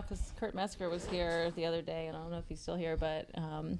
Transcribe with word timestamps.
because 0.00 0.32
Kurt 0.38 0.54
Metzger 0.54 0.88
was 0.88 1.04
here 1.06 1.50
the 1.56 1.66
other 1.66 1.82
day, 1.82 2.06
and 2.06 2.16
I 2.16 2.20
don't 2.20 2.30
know 2.30 2.38
if 2.38 2.48
he's 2.48 2.60
still 2.60 2.76
here, 2.76 2.96
but 2.96 3.28
um, 3.34 3.78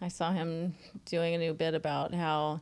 I 0.00 0.08
saw 0.08 0.32
him 0.32 0.74
doing 1.04 1.34
a 1.34 1.38
new 1.38 1.54
bit 1.54 1.74
about 1.74 2.12
how 2.12 2.60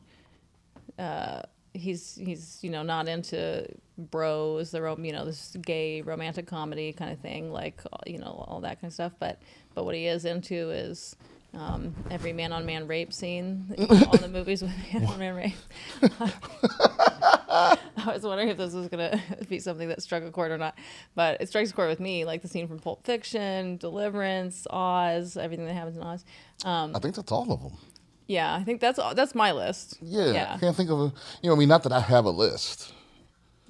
uh, 0.98 1.42
he's 1.74 2.16
he's 2.16 2.58
you 2.62 2.70
know 2.70 2.82
not 2.82 3.08
into 3.08 3.66
bros, 3.96 4.70
the 4.70 4.82
rom- 4.82 5.04
you 5.04 5.12
know 5.12 5.24
this 5.24 5.56
gay 5.62 6.02
romantic 6.02 6.46
comedy 6.46 6.92
kind 6.92 7.12
of 7.12 7.18
thing, 7.20 7.52
like 7.52 7.80
you 8.06 8.18
know 8.18 8.44
all 8.48 8.60
that 8.60 8.80
kind 8.80 8.90
of 8.90 8.94
stuff. 8.94 9.12
But 9.18 9.40
but 9.74 9.84
what 9.84 9.94
he 9.94 10.06
is 10.06 10.24
into 10.24 10.70
is 10.70 11.16
um, 11.54 11.94
every 12.10 12.32
man 12.32 12.52
on 12.52 12.66
man 12.66 12.86
rape 12.86 13.12
scene 13.12 13.74
all 13.78 14.18
the 14.18 14.28
movies 14.32 14.62
with 14.62 14.72
man 14.92 15.06
on 15.06 15.18
man 15.18 15.34
rape. 15.34 15.54
I 17.96 18.12
was 18.12 18.22
wondering 18.22 18.48
if 18.48 18.56
this 18.56 18.72
was 18.72 18.88
gonna 18.88 19.20
be 19.48 19.58
something 19.58 19.88
that 19.88 20.02
struck 20.02 20.22
a 20.22 20.30
chord 20.30 20.50
or 20.50 20.58
not, 20.58 20.76
but 21.14 21.40
it 21.40 21.48
strikes 21.48 21.70
a 21.70 21.74
chord 21.74 21.88
with 21.90 22.00
me, 22.00 22.24
like 22.24 22.42
the 22.42 22.48
scene 22.48 22.66
from 22.66 22.78
Pulp 22.78 23.04
Fiction, 23.04 23.76
Deliverance, 23.76 24.66
Oz, 24.70 25.36
everything 25.36 25.66
that 25.66 25.74
happens 25.74 25.96
in 25.96 26.02
Oz. 26.02 26.24
Um, 26.64 26.96
I 26.96 26.98
think 26.98 27.14
that's 27.14 27.30
all 27.30 27.52
of 27.52 27.60
them. 27.62 27.72
yeah, 28.26 28.54
I 28.54 28.64
think 28.64 28.80
that's 28.80 28.98
that's 29.14 29.34
my 29.34 29.52
list. 29.52 29.98
Yeah, 30.00 30.32
yeah. 30.32 30.54
I 30.54 30.58
can't 30.58 30.76
think 30.76 30.90
of 30.90 30.98
a. 31.00 31.12
You 31.42 31.50
know, 31.50 31.54
I 31.54 31.58
mean, 31.58 31.68
not 31.68 31.82
that 31.82 31.92
I 31.92 32.00
have 32.00 32.24
a 32.24 32.30
list. 32.30 32.92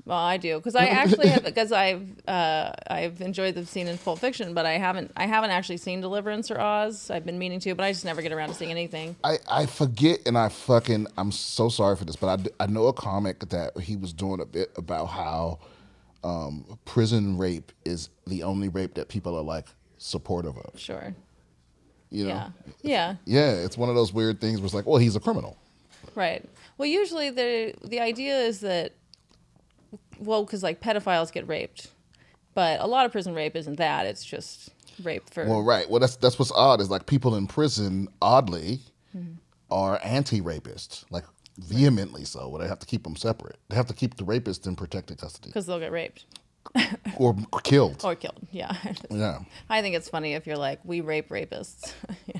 Well, 0.05 0.19
I 0.19 0.37
do 0.37 0.57
because 0.59 0.75
I 0.75 0.87
actually 0.87 1.29
have 1.29 1.45
because 1.45 1.71
I've 1.71 2.09
uh, 2.27 2.73
I've 2.89 3.21
enjoyed 3.21 3.55
the 3.55 3.65
scene 3.65 3.87
in 3.87 3.99
Pulp 3.99 4.19
Fiction, 4.19 4.53
but 4.53 4.67
I 4.67 4.73
haven't 4.73 5.13
I 5.17 5.27
haven't 5.27 5.51
actually 5.51 5.77
seen 5.77 6.01
Deliverance 6.01 6.51
or 6.51 6.61
Oz. 6.61 7.09
I've 7.09 7.25
been 7.25 7.39
meaning 7.39 7.61
to, 7.61 7.75
but 7.77 7.85
I 7.85 7.93
just 7.93 8.05
never 8.05 8.21
get 8.21 8.33
around 8.33 8.49
to 8.49 8.55
seeing 8.55 8.73
anything. 8.73 9.15
I, 9.23 9.39
I 9.49 9.67
forget 9.67 10.19
and 10.27 10.37
I 10.37 10.49
fucking 10.49 11.07
I'm 11.17 11.31
so 11.31 11.69
sorry 11.69 11.95
for 11.95 12.05
this, 12.05 12.17
but 12.17 12.51
I, 12.59 12.65
I 12.65 12.67
know 12.67 12.87
a 12.89 12.93
comic 12.93 13.49
that 13.51 13.79
he 13.79 13.95
was 13.97 14.13
doing 14.13 14.41
a 14.41 14.45
bit 14.45 14.73
about 14.77 15.07
how 15.07 15.61
um, 16.25 16.79
prison 16.85 17.39
rape 17.39 17.71
is 17.85 18.09
the 18.27 18.43
only 18.43 18.69
rape 18.69 18.95
that 18.95 19.09
people 19.09 19.37
are 19.37 19.43
like 19.43 19.67
supportive 19.99 20.57
of. 20.59 20.79
Sure. 20.81 21.15
You 22.11 22.25
know? 22.25 22.31
Yeah. 22.31 22.49
Yeah. 22.83 23.15
Yeah, 23.25 23.51
it's 23.53 23.79
one 23.79 23.89
of 23.89 23.95
those 23.95 24.13
weird 24.13 24.41
things 24.41 24.59
where 24.59 24.67
it's 24.67 24.75
like, 24.75 24.87
well, 24.87 24.99
he's 24.99 25.17
a 25.17 25.21
criminal. 25.21 25.57
Right. 26.17 26.45
Well, 26.77 26.89
usually 26.89 27.31
the 27.31 27.75
the 27.85 28.01
idea 28.01 28.37
is 28.37 28.61
that 28.61 28.95
well, 30.19 30.45
because 30.45 30.63
like 30.63 30.81
pedophiles 30.81 31.33
get 31.33 31.47
raped, 31.49 31.89
but 32.55 32.81
a 32.81 32.87
lot 32.87 33.07
of 33.07 33.13
prison 33.13 33.35
rape 33.35 33.57
isn't 33.57 33.77
that. 33.77 34.07
It's 34.07 34.25
just 34.25 34.71
rape 35.03 35.29
for 35.31 35.45
Well, 35.47 35.63
right. 35.63 35.89
Well, 35.89 36.01
that's 36.01 36.17
that's 36.17 36.39
what's 36.39 36.53
odd 36.53 36.81
is 36.81 36.91
like 36.91 37.07
people 37.07 37.35
in 37.37 37.47
prison, 37.47 38.09
oddly, 38.21 38.81
Mm-hmm. 39.17 39.33
are 39.71 40.01
anti-rapists, 40.03 41.05
like 41.11 41.25
vehemently 41.59 42.25
so. 42.25 42.49
Where 42.49 42.63
they 42.63 42.69
have 42.69 42.79
to 42.79 42.87
keep 42.87 43.05
them 43.05 43.15
separate. 43.17 43.59
They 43.69 43.77
have 43.77 43.87
to 43.89 43.95
keep 43.95 44.17
the 44.17 44.25
rapist 44.25 44.67
in 44.67 44.75
protected 44.75 45.19
custody 45.19 45.51
because 45.51 45.67
they'll 45.67 45.79
get 45.81 45.93
raped 45.93 46.25
or 47.19 47.37
killed. 47.63 48.01
or 48.05 48.15
killed. 48.15 48.47
Yeah. 48.51 48.75
Yeah, 49.11 49.41
I 49.69 49.83
think 49.83 49.95
it's 49.97 50.09
funny 50.09 50.33
if 50.33 50.47
you're 50.47 50.57
like 50.57 50.81
we 50.85 51.03
rape 51.03 51.29
rapists. 51.29 51.93
you 52.27 52.35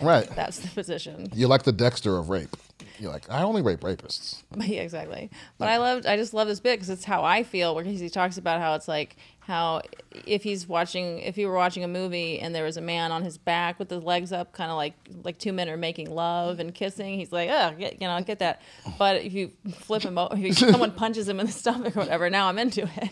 know, 0.00 0.06
right. 0.06 0.26
that's 0.34 0.58
the 0.60 0.68
position. 0.68 1.28
You're 1.34 1.50
like 1.50 1.64
the 1.64 1.72
Dexter 1.72 2.16
of 2.16 2.30
rape. 2.30 2.56
You're 2.98 3.12
like, 3.12 3.30
I 3.30 3.42
only 3.42 3.62
rape 3.62 3.80
rapists. 3.80 4.42
yeah, 4.56 4.82
exactly. 4.82 5.30
But 5.58 5.68
I 5.68 5.78
loved, 5.78 6.06
I 6.06 6.16
just 6.16 6.34
love 6.34 6.48
this 6.48 6.60
bit 6.60 6.76
because 6.76 6.90
it's 6.90 7.04
how 7.04 7.24
I 7.24 7.42
feel. 7.42 7.74
Where 7.74 7.84
he 7.84 8.08
talks 8.08 8.38
about 8.38 8.60
how 8.60 8.74
it's 8.74 8.88
like 8.88 9.16
how 9.40 9.82
if 10.26 10.42
he's 10.42 10.66
watching, 10.66 11.20
if 11.20 11.36
he 11.36 11.46
were 11.46 11.54
watching 11.54 11.84
a 11.84 11.88
movie 11.88 12.40
and 12.40 12.54
there 12.54 12.64
was 12.64 12.76
a 12.76 12.80
man 12.80 13.12
on 13.12 13.22
his 13.22 13.38
back 13.38 13.78
with 13.78 13.90
his 13.90 14.02
legs 14.02 14.32
up, 14.32 14.52
kind 14.52 14.70
of 14.70 14.76
like 14.76 14.94
like 15.22 15.38
two 15.38 15.52
men 15.52 15.68
are 15.68 15.76
making 15.76 16.10
love 16.10 16.58
and 16.58 16.74
kissing, 16.74 17.18
he's 17.18 17.32
like, 17.32 17.50
oh, 17.50 17.74
get, 17.78 18.00
you 18.00 18.08
know, 18.08 18.20
get 18.22 18.38
that. 18.40 18.62
But 18.98 19.22
if 19.22 19.32
you 19.32 19.52
flip 19.72 20.02
him, 20.02 20.18
over, 20.18 20.36
if 20.36 20.58
someone 20.58 20.92
punches 20.96 21.28
him 21.28 21.40
in 21.40 21.46
the 21.46 21.52
stomach 21.52 21.96
or 21.96 22.00
whatever, 22.00 22.28
now 22.30 22.48
I'm 22.48 22.58
into 22.58 22.82
it. 22.96 23.10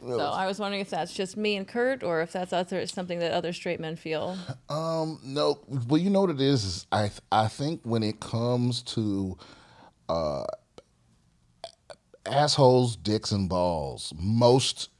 So 0.00 0.20
I 0.20 0.46
was 0.46 0.58
wondering 0.58 0.80
if 0.80 0.90
that's 0.90 1.12
just 1.12 1.36
me 1.36 1.56
and 1.56 1.66
Kurt, 1.66 2.02
or 2.02 2.20
if 2.20 2.32
that's 2.32 2.52
other 2.52 2.86
something 2.86 3.18
that 3.18 3.32
other 3.32 3.52
straight 3.52 3.80
men 3.80 3.96
feel. 3.96 4.36
Um, 4.68 5.20
no. 5.24 5.58
Well, 5.88 6.00
you 6.00 6.10
know 6.10 6.22
what 6.22 6.30
it 6.30 6.40
is. 6.40 6.64
is 6.64 6.86
I 6.92 7.10
I 7.32 7.48
think 7.48 7.80
when 7.84 8.02
it 8.02 8.20
comes 8.20 8.82
to 8.82 9.36
uh, 10.08 10.44
assholes, 12.26 12.96
dicks, 12.96 13.32
and 13.32 13.48
balls, 13.48 14.12
most 14.18 14.90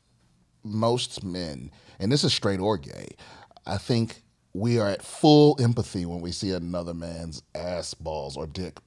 most 0.65 1.25
men, 1.25 1.71
and 1.99 2.11
this 2.11 2.25
is 2.25 2.33
straight 2.33 2.61
or 2.61 2.77
gay, 2.77 3.09
I 3.67 3.79
think 3.79 4.23
we 4.53 4.79
are 4.79 4.89
at 4.89 5.03
full 5.03 5.57
empathy 5.61 6.05
when 6.07 6.21
we 6.21 6.33
see 6.33 6.51
another 6.51 6.95
man's 6.95 7.43
ass, 7.55 7.95
balls, 7.95 8.37
or 8.37 8.47
dick 8.47 8.79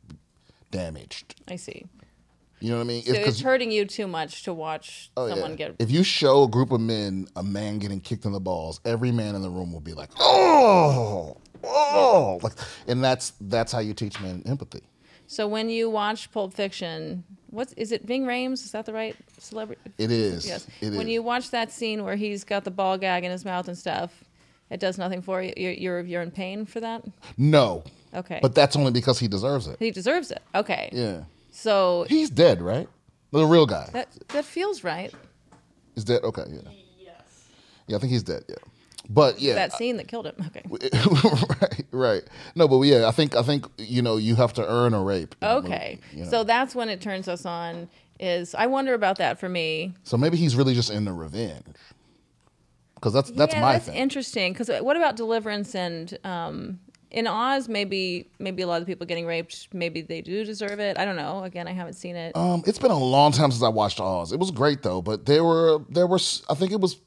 damaged. 0.71 1.35
I 1.47 1.55
see. 1.55 1.85
You 2.61 2.69
know 2.69 2.77
what 2.77 2.83
I 2.83 2.87
mean? 2.87 3.03
So 3.03 3.13
If- 3.13 3.27
it's 3.27 3.41
hurting 3.41 3.71
you 3.71 3.85
too 3.85 4.07
much 4.07 4.43
to 4.43 4.53
watch 4.53 5.09
Oh, 5.17 5.25
yeah. 5.25 5.33
someone 5.33 5.55
get. 5.55 5.75
If 5.79 5.89
you 5.91 6.03
show 6.03 6.43
a 6.43 6.47
group 6.47 6.71
of 6.71 6.79
men 6.79 7.27
a 7.35 7.43
man 7.43 7.79
getting 7.79 7.99
kicked 7.99 8.23
in 8.25 8.31
the 8.31 8.39
balls, 8.39 8.79
every 8.85 9.11
man 9.11 9.35
in 9.35 9.41
the 9.41 9.49
room 9.49 9.73
will 9.73 9.79
be 9.81 9.93
like, 9.93 10.09
"Oh, 10.19 11.37
oh!" 11.63 12.39
Like, 12.43 12.53
and 12.87 13.03
that's 13.03 13.33
that's 13.41 13.71
how 13.71 13.79
you 13.79 13.93
teach 13.93 14.19
men 14.21 14.43
empathy. 14.45 14.81
So 15.27 15.47
when 15.47 15.69
you 15.69 15.89
watch 15.89 16.31
Pulp 16.31 16.53
Fiction, 16.53 17.23
what's 17.49 17.73
is 17.73 17.91
it? 17.91 18.05
Ving 18.05 18.25
Rhames 18.25 18.63
is 18.65 18.71
that 18.73 18.85
the 18.85 18.93
right 18.93 19.15
celebrity? 19.39 19.81
It 19.97 20.11
is. 20.11 20.45
Yes. 20.45 20.67
It 20.81 20.91
when 20.91 21.07
is. 21.07 21.13
you 21.13 21.23
watch 21.23 21.51
that 21.51 21.71
scene 21.71 22.03
where 22.03 22.15
he's 22.15 22.43
got 22.43 22.63
the 22.65 22.71
ball 22.71 22.97
gag 22.97 23.23
in 23.23 23.31
his 23.31 23.45
mouth 23.45 23.67
and 23.67 23.77
stuff, 23.77 24.23
it 24.69 24.79
does 24.79 24.97
nothing 24.97 25.21
for 25.21 25.41
you. 25.41 25.53
You're 25.55 25.71
you're, 25.71 26.01
you're 26.01 26.21
in 26.21 26.31
pain 26.31 26.65
for 26.65 26.79
that. 26.81 27.03
no, 27.37 27.83
Okay. 28.13 28.39
but 28.41 28.53
that's 28.53 28.75
only 28.75 28.91
because 28.91 29.19
he 29.19 29.27
deserves 29.29 29.67
it. 29.67 29.77
he 29.79 29.89
deserves 29.91 30.31
it. 30.31 30.41
Okay. 30.53 30.89
Yeah, 30.91 31.21
So 31.51 32.05
he's 32.09 32.29
dead, 32.29 32.61
right? 32.61 32.87
The 33.31 33.45
real 33.45 33.65
guy 33.65 33.89
that 33.93 34.07
that 34.29 34.45
feels 34.45 34.83
right. 34.83 35.13
is 35.95 36.03
dead. 36.03 36.23
Okay, 36.23 36.43
yeah. 36.49 36.69
Yes. 36.99 37.47
Yeah, 37.87 37.97
I 37.97 37.99
think 37.99 38.11
he's 38.11 38.23
dead. 38.23 38.43
Yeah, 38.49 38.55
but 39.09 39.39
yeah, 39.39 39.55
That 39.55 39.73
scene 39.73 39.97
that 39.97 40.07
killed 40.07 40.25
him. 40.27 40.35
Okay. 40.47 40.63
right, 41.61 41.85
right. 41.91 42.23
No, 42.55 42.67
but 42.67 42.81
yeah, 42.81 43.07
I 43.07 43.11
think 43.11 43.35
I 43.35 43.43
think 43.43 43.65
you 43.77 44.01
know 44.01 44.17
you 44.17 44.35
have 44.35 44.53
to 44.53 44.65
earn 44.69 44.93
a 44.93 45.01
rape. 45.01 45.35
in 45.41 45.47
a 45.47 45.51
Okay. 45.55 45.99
movie, 46.01 46.17
you 46.17 46.23
know? 46.25 46.29
So 46.29 46.43
that's 46.43 46.73
when 46.75 46.89
it 46.89 47.01
turns 47.01 47.27
us 47.27 47.45
on. 47.45 47.89
Is 48.19 48.53
I 48.53 48.67
wonder 48.67 48.93
about 48.93 49.17
that 49.17 49.39
for 49.39 49.49
me. 49.49 49.93
so 50.03 50.15
maybe 50.17 50.37
he's 50.37 50.55
really 50.55 50.73
just 50.75 50.91
in 50.91 51.05
the 51.05 51.13
revenge. 51.13 51.65
Because 52.95 53.13
that's 53.13 53.31
that's 53.31 53.55
yeah, 53.55 53.61
my 53.61 53.73
that's 53.73 53.85
thing. 53.85 53.95
interesting. 53.95 54.53
Because 54.53 54.69
what 54.81 54.95
about 54.95 55.15
Deliverance 55.15 55.73
and 55.73 56.17
um, 56.23 56.79
in 57.11 57.27
Oz? 57.27 57.69
Maybe 57.69 58.29
maybe 58.39 58.61
a 58.61 58.67
lot 58.67 58.81
of 58.81 58.87
the 58.87 58.91
people 58.91 59.05
getting 59.05 59.25
raped, 59.25 59.67
maybe 59.73 60.01
they 60.01 60.21
do 60.21 60.43
deserve 60.43 60.79
it. 60.79 60.97
I 60.97 61.05
don't 61.05 61.15
know. 61.15 61.43
Again, 61.43 61.67
I 61.67 61.71
haven't 61.71 61.93
seen 61.93 62.15
it. 62.15 62.35
Um, 62.35 62.63
it's 62.65 62.79
been 62.79 62.91
a 62.91 62.97
long 62.97 63.31
time 63.31 63.51
since 63.51 63.63
I 63.63 63.69
watched 63.69 63.99
Oz. 63.99 64.31
It 64.31 64.39
was 64.39 64.51
great 64.51 64.81
though, 64.81 65.01
but 65.01 65.25
there 65.25 65.43
were 65.43 65.79
there 65.89 66.07
were 66.07 66.19
I 66.49 66.55
think 66.55 66.71
it 66.71 66.79
was 66.79 66.97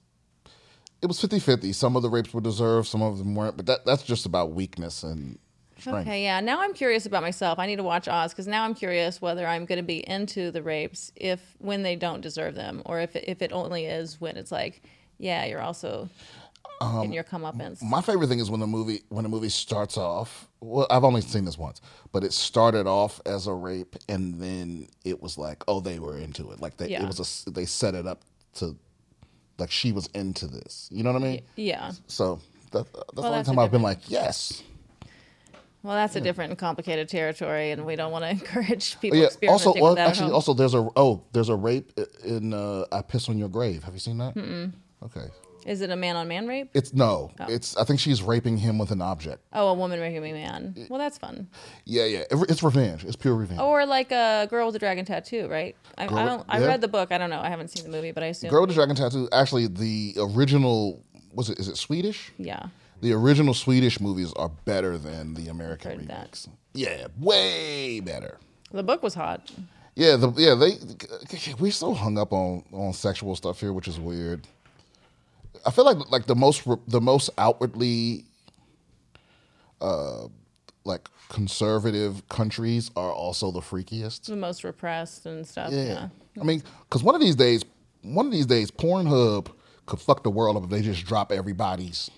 it 1.02 1.06
was 1.06 1.20
50-50. 1.20 1.74
Some 1.74 1.96
of 1.96 2.02
the 2.02 2.08
rapes 2.08 2.32
were 2.32 2.40
deserved, 2.40 2.88
some 2.88 3.02
of 3.02 3.18
them 3.18 3.34
weren't. 3.34 3.56
But 3.56 3.66
that 3.66 3.84
that's 3.84 4.02
just 4.02 4.24
about 4.24 4.52
weakness 4.52 5.02
and 5.02 5.38
strength. 5.78 6.06
Okay, 6.06 6.24
yeah. 6.24 6.40
Now 6.40 6.60
I'm 6.60 6.72
curious 6.72 7.06
about 7.06 7.22
myself. 7.22 7.58
I 7.58 7.66
need 7.66 7.76
to 7.76 7.82
watch 7.82 8.08
Oz 8.08 8.32
because 8.32 8.46
now 8.46 8.64
I'm 8.64 8.74
curious 8.74 9.20
whether 9.20 9.46
I'm 9.46 9.64
going 9.66 9.78
to 9.78 9.84
be 9.84 10.08
into 10.08 10.50
the 10.50 10.62
rapes 10.62 11.12
if 11.16 11.40
when 11.58 11.82
they 11.82 11.96
don't 11.96 12.20
deserve 12.20 12.54
them, 12.54 12.82
or 12.86 13.00
if 13.00 13.14
if 13.16 13.42
it 13.42 13.52
only 13.52 13.86
is 13.86 14.20
when 14.20 14.36
it's 14.36 14.52
like, 14.52 14.82
yeah, 15.18 15.44
you're 15.44 15.62
also 15.62 16.08
in 17.02 17.12
your 17.12 17.24
comeuppance. 17.24 17.82
My 17.82 18.00
favorite 18.02 18.26
thing 18.28 18.40
is 18.40 18.50
when 18.50 18.60
the 18.60 18.66
movie 18.66 19.02
when 19.08 19.22
the 19.22 19.28
movie 19.28 19.48
starts 19.48 19.96
off. 19.96 20.48
Well, 20.60 20.86
I've 20.90 21.04
only 21.04 21.20
seen 21.20 21.44
this 21.44 21.56
once, 21.58 21.80
but 22.12 22.24
it 22.24 22.32
started 22.32 22.86
off 22.86 23.20
as 23.26 23.46
a 23.46 23.52
rape, 23.54 23.96
and 24.08 24.40
then 24.40 24.88
it 25.04 25.22
was 25.22 25.38
like, 25.38 25.62
oh, 25.68 25.80
they 25.80 25.98
were 25.98 26.18
into 26.18 26.50
it. 26.52 26.60
Like 26.60 26.76
they, 26.76 26.88
Yeah. 26.88 27.02
it 27.02 27.06
was 27.06 27.46
a 27.46 27.50
they 27.50 27.64
set 27.64 27.94
it 27.94 28.06
up 28.06 28.22
to 28.54 28.76
like 29.58 29.70
she 29.70 29.92
was 29.92 30.08
into 30.14 30.46
this. 30.46 30.88
You 30.92 31.02
know 31.04 31.12
what 31.12 31.22
I 31.22 31.24
mean? 31.26 31.42
yeah. 31.56 31.92
So 32.08 32.40
that, 32.72 32.92
that's 32.92 33.14
the 33.14 33.22
only 33.22 33.44
time 33.44 33.58
I've 33.58 33.70
been 33.70 33.82
like, 33.82 34.10
yes. 34.10 34.62
Well, 35.82 35.94
that's 35.94 36.16
a 36.16 36.20
different 36.20 36.50
and 36.50 36.58
complicated 36.58 37.10
territory, 37.10 37.70
and 37.70 37.84
we 37.84 37.94
don't 37.94 38.10
want 38.10 38.24
to 38.24 38.30
encourage 38.38 38.98
people 39.00 39.18
yeah. 39.18 39.28
Also, 39.48 39.74
well, 39.74 39.98
actually, 39.98 40.32
also 40.32 40.54
there's 40.54 40.74
a 40.74 40.88
oh 40.96 41.22
there's 41.32 41.50
a 41.50 41.54
rape 41.56 41.92
in 42.24 42.52
uh, 42.54 42.86
I 42.90 43.02
piss 43.02 43.28
on 43.28 43.38
your 43.38 43.50
grave. 43.50 43.84
Have 43.84 43.92
you 43.94 44.00
seen 44.00 44.18
that? 44.18 44.34
Mm-mm. 44.34 44.72
Okay. 45.02 45.26
Is 45.64 45.80
it 45.80 45.90
a 45.90 45.96
man-on-man 45.96 46.46
rape? 46.46 46.70
It's 46.74 46.92
no. 46.92 47.30
Oh. 47.40 47.46
It's 47.48 47.76
I 47.76 47.84
think 47.84 48.00
she's 48.00 48.22
raping 48.22 48.58
him 48.58 48.78
with 48.78 48.90
an 48.90 49.00
object. 49.00 49.42
Oh, 49.52 49.68
a 49.68 49.74
woman 49.74 49.98
raping 50.00 50.30
a 50.30 50.32
man. 50.32 50.74
Well, 50.90 50.98
that's 50.98 51.18
fun. 51.18 51.48
Yeah, 51.84 52.04
yeah. 52.04 52.18
It- 52.30 52.50
It's 52.50 52.62
revenge. 52.62 53.04
It's 53.04 53.16
pure 53.16 53.34
revenge. 53.34 53.60
Or 53.60 53.86
like 53.86 54.12
a 54.12 54.46
girl 54.50 54.66
with 54.66 54.76
a 54.76 54.78
dragon 54.78 55.04
tattoo, 55.04 55.48
right? 55.48 55.74
I, 55.96 56.04
I 56.04 56.24
don't. 56.24 56.44
I 56.48 56.60
yeah. 56.60 56.66
read 56.66 56.80
the 56.80 56.88
book. 56.88 57.12
I 57.12 57.18
don't 57.18 57.30
know. 57.30 57.40
I 57.40 57.48
haven't 57.48 57.68
seen 57.68 57.84
the 57.84 57.90
movie, 57.96 58.12
but 58.12 58.22
I 58.22 58.26
assume. 58.26 58.50
Girl 58.50 58.60
with 58.62 58.70
a 58.70 58.74
Dragon 58.74 58.94
Tattoo. 58.96 59.28
Actually, 59.32 59.66
the 59.68 60.14
original 60.18 61.02
was 61.32 61.50
it? 61.50 61.58
Is 61.58 61.68
it 61.68 61.76
Swedish? 61.76 62.32
yeah. 62.38 62.66
The 63.00 63.12
original 63.12 63.52
Swedish 63.52 64.00
movies 64.00 64.32
are 64.34 64.48
better 64.64 64.96
than 64.96 65.34
the 65.34 65.48
American 65.48 65.98
Heard 65.98 66.08
that. 66.08 66.46
Yeah, 66.72 67.08
way 67.18 68.00
better. 68.00 68.38
The 68.72 68.82
book 68.82 69.02
was 69.02 69.12
hot. 69.14 69.50
Yeah, 69.94 70.16
the 70.16 70.30
yeah 70.36 70.54
they 70.54 70.78
we're 71.58 71.70
so 71.70 71.92
hung 71.92 72.16
up 72.18 72.32
on 72.32 72.64
on 72.72 72.92
sexual 72.92 73.36
stuff 73.36 73.60
here, 73.60 73.72
which 73.72 73.88
is 73.88 74.00
weird. 74.00 74.46
I 75.66 75.70
feel 75.70 75.84
like 75.84 76.10
like 76.10 76.26
the 76.26 76.34
most 76.34 76.66
the 76.86 77.00
most 77.00 77.30
outwardly 77.38 78.24
uh 79.80 80.28
like 80.84 81.08
conservative 81.28 82.28
countries 82.28 82.90
are 82.96 83.12
also 83.12 83.50
the 83.50 83.60
freakiest. 83.60 84.26
The 84.26 84.36
most 84.36 84.64
repressed 84.64 85.26
and 85.26 85.46
stuff. 85.46 85.72
Yeah. 85.72 85.84
Yeah. 85.84 86.08
I 86.40 86.44
mean, 86.44 86.62
because 86.82 87.02
one 87.02 87.14
of 87.14 87.20
these 87.20 87.36
days, 87.36 87.64
one 88.02 88.26
of 88.26 88.32
these 88.32 88.46
days, 88.46 88.70
Pornhub 88.70 89.48
could 89.86 90.00
fuck 90.00 90.22
the 90.22 90.30
world 90.30 90.56
up 90.56 90.64
if 90.64 90.70
they 90.70 90.82
just 90.82 91.04
drop 91.06 91.32
everybody's 91.32 92.10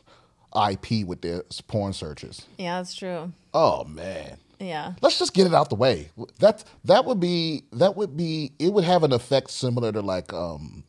IP 0.55 1.07
with 1.07 1.21
their 1.23 1.43
porn 1.69 1.93
searches. 1.93 2.47
Yeah, 2.59 2.79
that's 2.79 2.95
true. 2.95 3.33
Oh 3.55 3.85
man. 3.85 4.39
Yeah. 4.59 4.95
Let's 5.03 5.19
just 5.19 5.35
get 5.35 5.47
it 5.47 5.55
out 5.55 5.69
the 5.69 5.77
way. 5.77 6.11
That 6.39 6.65
that 6.85 7.05
would 7.05 7.21
be 7.21 7.65
that 7.73 7.97
would 7.97 8.17
be 8.17 8.53
it 8.59 8.73
would 8.73 8.85
have 8.85 9.03
an 9.03 9.13
effect 9.13 9.51
similar 9.51 9.93
to 9.93 10.01
like 10.01 10.33
um 10.33 10.85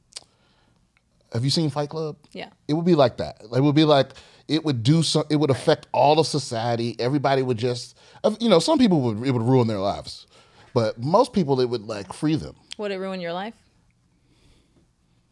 have 1.37 1.43
you 1.45 1.51
seen 1.51 1.69
Fight 1.69 1.89
Club? 1.89 2.17
Yeah. 2.31 2.49
It 2.67 2.73
would 2.73 2.85
be 2.85 2.95
like 2.95 3.17
that. 3.17 3.41
It 3.55 3.61
would 3.61 3.75
be 3.75 3.85
like 3.85 4.09
it 4.47 4.65
would 4.65 4.81
do 4.81 5.03
some 5.03 5.23
it 5.29 5.35
would 5.35 5.51
affect 5.51 5.87
all 5.91 6.19
of 6.19 6.25
society. 6.25 6.95
Everybody 6.99 7.43
would 7.43 7.57
just 7.57 7.95
you 8.39 8.49
know, 8.49 8.59
some 8.59 8.79
people 8.79 9.01
would 9.01 9.25
it 9.25 9.31
would 9.31 9.43
ruin 9.43 9.67
their 9.67 9.79
lives. 9.79 10.25
But 10.73 10.97
most 10.97 11.33
people 11.33 11.61
it 11.61 11.69
would 11.69 11.83
like 11.83 12.11
free 12.11 12.35
them. 12.35 12.55
Would 12.79 12.91
it 12.91 12.97
ruin 12.97 13.21
your 13.21 13.33
life? 13.33 13.53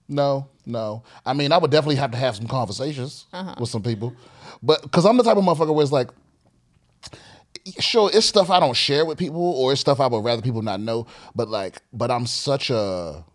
No, 0.08 0.48
no. 0.66 1.04
I 1.26 1.34
mean, 1.34 1.52
I 1.52 1.58
would 1.58 1.72
definitely 1.72 1.96
have 1.96 2.12
to 2.12 2.18
have 2.18 2.36
some 2.36 2.48
conversations 2.48 3.26
uh-huh. 3.34 3.56
with 3.60 3.70
some 3.70 3.82
people, 3.82 4.14
but 4.62 4.84
because 4.84 5.06
I'm 5.06 5.18
the 5.18 5.24
type 5.24 5.38
of 5.38 5.44
motherfucker 5.44 5.74
where 5.74 5.82
it's 5.82 5.92
like, 5.92 6.10
sure, 7.80 8.12
it's 8.14 8.28
stuff 8.28 8.52
I 8.52 8.60
don't 8.60 8.76
share 8.76 9.06
with 9.06 9.18
people, 9.18 9.42
or 9.42 9.72
it's 9.72 9.82
stuff 9.82 10.00
I 10.00 10.06
would 10.06 10.24
rather 10.24 10.44
people 10.44 10.62
not 10.62 10.80
know. 10.80 11.08
But 11.34 11.50
like, 11.50 11.82
but 11.92 12.12
I'm 12.12 12.28
such 12.28 12.70
a, 12.70 13.26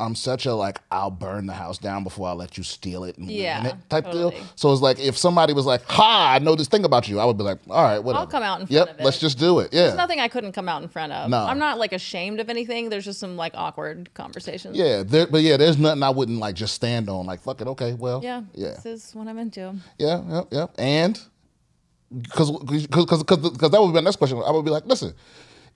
I'm 0.00 0.14
such 0.14 0.46
a 0.46 0.54
like, 0.54 0.78
I'll 0.92 1.10
burn 1.10 1.46
the 1.46 1.52
house 1.54 1.76
down 1.76 2.04
before 2.04 2.28
I 2.28 2.32
let 2.32 2.56
you 2.56 2.62
steal 2.62 3.02
it 3.02 3.18
and 3.18 3.28
Yeah, 3.28 3.66
it 3.66 3.74
type 3.88 4.04
totally. 4.04 4.30
deal. 4.36 4.44
So 4.54 4.72
it's 4.72 4.80
like 4.80 5.00
if 5.00 5.18
somebody 5.18 5.52
was 5.52 5.66
like, 5.66 5.82
"Ha, 5.88 6.34
I 6.34 6.38
know 6.38 6.54
this 6.54 6.68
thing 6.68 6.84
about 6.84 7.08
you," 7.08 7.18
I 7.18 7.24
would 7.24 7.36
be 7.36 7.42
like, 7.42 7.58
"All 7.68 7.82
right, 7.82 7.98
whatever." 7.98 8.20
I'll 8.20 8.26
come 8.28 8.44
out 8.44 8.60
in 8.60 8.66
front 8.68 8.70
yep, 8.86 8.90
of 8.94 9.00
it. 9.00 9.04
let's 9.04 9.18
just 9.18 9.38
do 9.40 9.58
it. 9.58 9.72
Yeah, 9.72 9.82
There's 9.86 9.96
nothing 9.96 10.20
I 10.20 10.28
couldn't 10.28 10.52
come 10.52 10.68
out 10.68 10.82
in 10.82 10.88
front 10.88 11.12
of. 11.12 11.28
No. 11.30 11.38
I'm 11.44 11.58
not 11.58 11.78
like 11.78 11.92
ashamed 11.92 12.38
of 12.38 12.48
anything. 12.48 12.90
There's 12.90 13.04
just 13.06 13.18
some 13.18 13.36
like 13.36 13.52
awkward 13.56 14.14
conversations. 14.14 14.76
yeah. 14.76 15.02
There, 15.02 15.26
but 15.26 15.42
yeah, 15.42 15.56
there's 15.56 15.78
nothing 15.78 16.04
I 16.04 16.10
wouldn't 16.10 16.38
like 16.38 16.54
just 16.54 16.74
stand 16.74 17.08
on. 17.08 17.26
Like, 17.26 17.40
fuck 17.40 17.60
it, 17.60 17.66
okay, 17.66 17.94
well, 17.94 18.20
Yeah. 18.22 18.42
yeah. 18.54 18.74
This 18.82 18.86
is 18.86 19.14
what 19.16 19.26
I'm 19.26 19.38
into. 19.38 19.74
Yeah, 19.98 20.22
yeah, 20.28 20.42
yeah. 20.52 20.66
And 20.78 21.20
because 22.22 22.50
because 22.52 23.24
because 23.24 23.70
that 23.72 23.80
would 23.82 23.88
be 23.88 23.94
my 23.94 24.00
next 24.00 24.16
question. 24.16 24.40
I 24.46 24.50
would 24.52 24.64
be 24.64 24.70
like, 24.70 24.86
listen, 24.86 25.12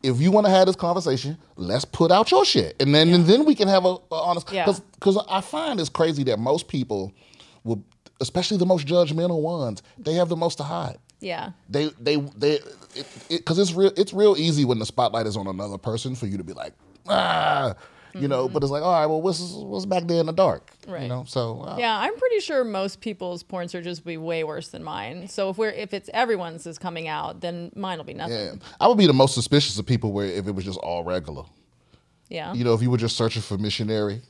if 0.03 0.21
you 0.21 0.31
want 0.31 0.47
to 0.47 0.51
have 0.51 0.67
this 0.67 0.77
conversation, 0.77 1.39
let's 1.57 1.85
put 1.85 2.11
out 2.11 2.31
your 2.31 2.45
shit, 2.45 2.77
and 2.81 2.95
then 2.95 3.13
and 3.13 3.27
then 3.27 3.45
we 3.45 3.55
can 3.55 3.69
have 3.69 3.85
a, 3.85 3.89
a 3.89 4.01
honest. 4.11 4.51
Yeah. 4.53 4.73
Because 4.95 5.25
I 5.29 5.41
find 5.41 5.81
it's 5.81 5.89
crazy 5.89 6.25
that 6.25 6.39
most 6.39 6.69
people 6.69 7.13
will, 7.65 7.85
especially 8.21 8.57
the 8.57 8.67
most 8.67 8.87
judgmental 8.87 9.41
ones, 9.41 9.83
they 9.99 10.15
have 10.15 10.29
the 10.29 10.37
most 10.37 10.57
to 10.57 10.65
hide. 10.65 10.99
Yeah. 11.21 11.53
They 11.69 11.91
they 12.01 12.17
they 12.17 12.59
because 13.29 13.59
it's 13.59 13.73
real 13.73 13.93
it's 13.97 14.13
real 14.13 14.37
easy 14.37 14.65
when 14.65 14.79
the 14.79 14.87
spotlight 14.87 15.27
is 15.27 15.37
on 15.37 15.47
another 15.47 15.79
person 15.79 16.15
for 16.15 16.27
you 16.27 16.37
to 16.37 16.45
be 16.45 16.53
like 16.53 16.75
ah 17.09 17.75
you 18.15 18.29
know 18.29 18.49
but 18.49 18.63
it's 18.63 18.71
like 18.71 18.83
all 18.83 18.93
right 18.93 19.07
well 19.07 19.21
what's 19.23 19.41
what's 19.53 19.87
back 19.87 20.05
there 20.07 20.21
in 20.21 20.27
the 20.27 20.33
dark 20.33 20.71
right. 20.87 21.03
you 21.03 21.09
know 21.09 21.25
so 21.27 21.63
uh, 21.63 21.77
Yeah, 21.79 21.99
I'm 21.99 22.17
pretty 22.17 22.41
sure 22.41 22.63
most 22.65 23.01
people's 23.01 23.43
porn 23.43 23.69
searches 23.69 24.01
will 24.05 24.11
be 24.11 24.17
way 24.19 24.45
worse 24.45 24.69
than 24.69 24.83
mine. 24.85 25.29
So 25.29 25.49
if 25.51 25.59
we're 25.59 25.71
if 25.71 25.95
it's 25.95 26.11
everyone's 26.13 26.67
is 26.67 26.79
coming 26.79 27.09
out, 27.09 27.41
then 27.41 27.73
mine 27.75 27.99
will 27.99 28.05
be 28.05 28.15
nothing. 28.15 28.37
yeah 28.37 28.53
I 28.81 28.87
would 28.89 28.99
be 28.99 29.07
the 29.07 29.13
most 29.13 29.35
suspicious 29.35 29.79
of 29.79 29.87
people 29.87 30.13
where 30.13 30.27
if 30.27 30.47
it 30.47 30.53
was 30.55 30.65
just 30.65 30.79
all 30.81 31.05
regular 31.05 31.45
Yeah. 32.29 32.53
you 32.55 32.65
know 32.65 32.75
if 32.75 32.83
you 32.83 32.91
were 32.91 32.99
just 32.99 33.17
searching 33.17 33.43
for 33.43 33.57
missionary 33.59 34.21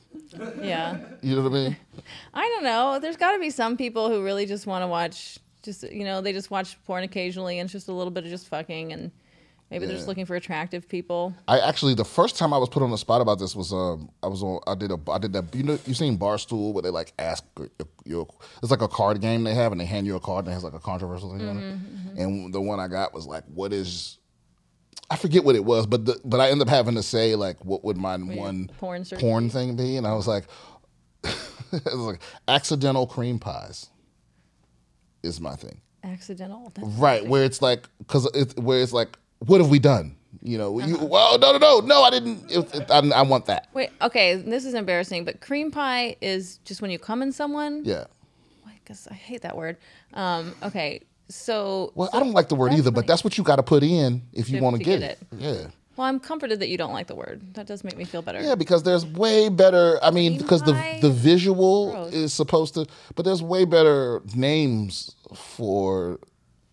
Yeah. 0.61 0.97
you 1.21 1.35
know 1.35 1.43
what 1.43 1.51
I 1.51 1.63
mean 1.63 1.77
I 2.33 2.47
don't 2.49 2.63
know. 2.63 2.99
There's 2.99 3.17
got 3.17 3.33
to 3.33 3.39
be 3.39 3.49
some 3.49 3.77
people 3.77 4.09
who 4.09 4.23
really 4.23 4.45
just 4.45 4.65
want 4.65 4.83
to 4.83 4.87
watch 4.87 5.39
just 5.61 5.83
you 5.91 6.03
know, 6.03 6.19
they 6.21 6.33
just 6.33 6.51
watch 6.51 6.77
porn 6.85 7.03
occasionally 7.03 7.59
and 7.59 7.67
it's 7.67 7.71
just 7.73 7.87
a 7.87 7.93
little 7.93 8.11
bit 8.11 8.23
of 8.25 8.29
just 8.29 8.47
fucking 8.49 8.91
and 8.93 9.11
maybe 9.73 9.85
they're 9.87 9.95
just 9.95 10.07
looking 10.07 10.25
for 10.25 10.35
attractive 10.35 10.87
people. 10.87 11.33
I 11.47 11.59
actually 11.59 11.93
the 11.95 12.05
first 12.05 12.37
time 12.37 12.53
I 12.53 12.57
was 12.57 12.69
put 12.69 12.81
on 12.83 12.91
the 12.91 12.97
spot 12.97 13.21
about 13.21 13.39
this 13.39 13.55
was 13.55 13.73
um 13.73 14.09
I 14.21 14.27
was 14.27 14.41
on 14.43 14.59
I 14.67 14.75
did 14.75 14.91
a 14.91 14.99
I 15.11 15.17
did 15.17 15.33
that 15.33 15.53
you 15.53 15.63
know 15.63 15.77
you 15.85 15.93
seen 15.93 16.17
Barstool 16.17 16.73
where 16.73 16.81
they 16.83 16.89
like 16.89 17.13
ask 17.19 17.43
your 18.05 18.27
it's 18.61 18.71
like 18.71 18.81
a 18.81 18.87
card 18.87 19.19
game 19.21 19.43
they 19.43 19.53
have 19.53 19.71
and 19.71 19.81
they 19.81 19.85
hand 19.85 20.05
you 20.07 20.15
a 20.15 20.19
card 20.19 20.45
and 20.45 20.51
it 20.51 20.53
has 20.53 20.63
like 20.63 20.73
a 20.73 20.79
controversial 20.79 21.31
thing 21.37 21.47
on 21.47 21.57
Mm-hmm, 21.57 22.17
it 22.17 22.23
and 22.23 22.53
the 22.53 22.61
one 22.61 22.79
I 22.79 22.87
got 22.87 23.13
was 23.13 23.25
like 23.25 23.43
what 23.45 23.73
is 23.73 24.19
I 25.09 25.15
forget 25.17 25.43
what 25.43 25.55
it 25.55 25.65
was 25.65 25.85
but 25.85 26.05
the, 26.05 26.19
but 26.23 26.39
I 26.39 26.49
ended 26.49 26.67
up 26.67 26.73
having 26.73 26.95
to 26.95 27.03
say 27.03 27.35
like 27.35 27.63
what 27.65 27.83
would 27.83 27.97
my 27.97 28.17
one 28.17 28.69
porn 28.79 29.03
porn 29.05 29.49
thing? 29.49 29.75
be? 29.75 29.97
And 29.97 30.07
I 30.07 30.13
was 30.13 30.27
like 30.27 30.45
it 31.23 31.85
was 31.85 31.95
like 31.95 32.21
accidental 32.47 33.07
cream 33.07 33.39
pies 33.39 33.89
is 35.23 35.39
my 35.39 35.55
thing. 35.55 35.81
Accidental. 36.03 36.71
That's 36.75 36.87
Right, 36.87 37.25
where 37.25 37.43
it's 37.45 37.61
like, 37.61 37.87
because 37.97 38.29
it's 38.33 38.55
where 38.57 38.81
it's 38.81 38.91
like, 38.91 39.17
what 39.45 39.61
have 39.61 39.69
we 39.69 39.79
done? 39.79 40.15
You 40.41 40.57
know, 40.57 40.79
Uh-huh. 40.79 41.05
well, 41.05 41.39
no, 41.39 41.53
no, 41.53 41.57
no, 41.57 41.79
no, 41.79 42.03
I 42.03 42.09
didn't. 42.09 42.51
It, 42.51 42.75
it, 42.75 42.91
I, 42.91 42.97
I 42.97 43.21
want 43.21 43.45
that. 43.45 43.67
Wait, 43.73 43.91
okay, 44.01 44.35
this 44.35 44.65
is 44.65 44.73
embarrassing, 44.73 45.23
but 45.23 45.39
cream 45.39 45.71
pie 45.71 46.17
is 46.21 46.57
just 46.65 46.81
when 46.81 46.91
you 46.91 46.99
come 46.99 47.21
in 47.21 47.31
someone. 47.31 47.83
Yeah. 47.85 48.05
I 48.67 48.73
guess 48.85 49.07
I 49.09 49.13
hate 49.13 49.41
that 49.43 49.55
word. 49.55 49.77
Um, 50.13 50.53
okay, 50.61 51.01
so 51.29 51.93
Well, 51.95 52.09
I 52.11 52.19
don't 52.19 52.33
like 52.33 52.49
the 52.49 52.55
word 52.55 52.73
either, 52.73 52.91
but 52.91 53.07
that's 53.07 53.23
what 53.23 53.37
you 53.37 53.43
got 53.43 53.55
to 53.55 53.63
put 53.63 53.83
in 53.83 54.21
if 54.33 54.49
you 54.49 54.61
want 54.61 54.75
to 54.77 54.83
get, 54.83 54.99
get 54.99 55.11
it. 55.11 55.19
Yeah. 55.37 55.67
well, 55.95 56.07
I'm 56.07 56.19
comforted 56.19 56.59
that 56.59 56.67
you 56.67 56.77
don't 56.77 56.91
like 56.91 57.07
the 57.07 57.15
word. 57.15 57.41
That 57.53 57.65
does 57.65 57.85
make 57.85 57.95
me 57.95 58.03
feel 58.03 58.21
better. 58.21 58.41
Yeah, 58.41 58.55
because 58.55 58.83
there's 58.83 59.05
way 59.05 59.47
better. 59.47 59.97
I 60.03 60.11
mean, 60.11 60.33
Cream 60.33 60.41
because 60.41 60.63
the 60.63 60.73
the 61.01 61.09
visual 61.09 61.91
Gross. 61.91 62.13
is 62.13 62.33
supposed 62.33 62.73
to, 62.73 62.85
but 63.15 63.23
there's 63.23 63.41
way 63.41 63.63
better 63.63 64.21
names 64.35 65.15
for 65.33 66.19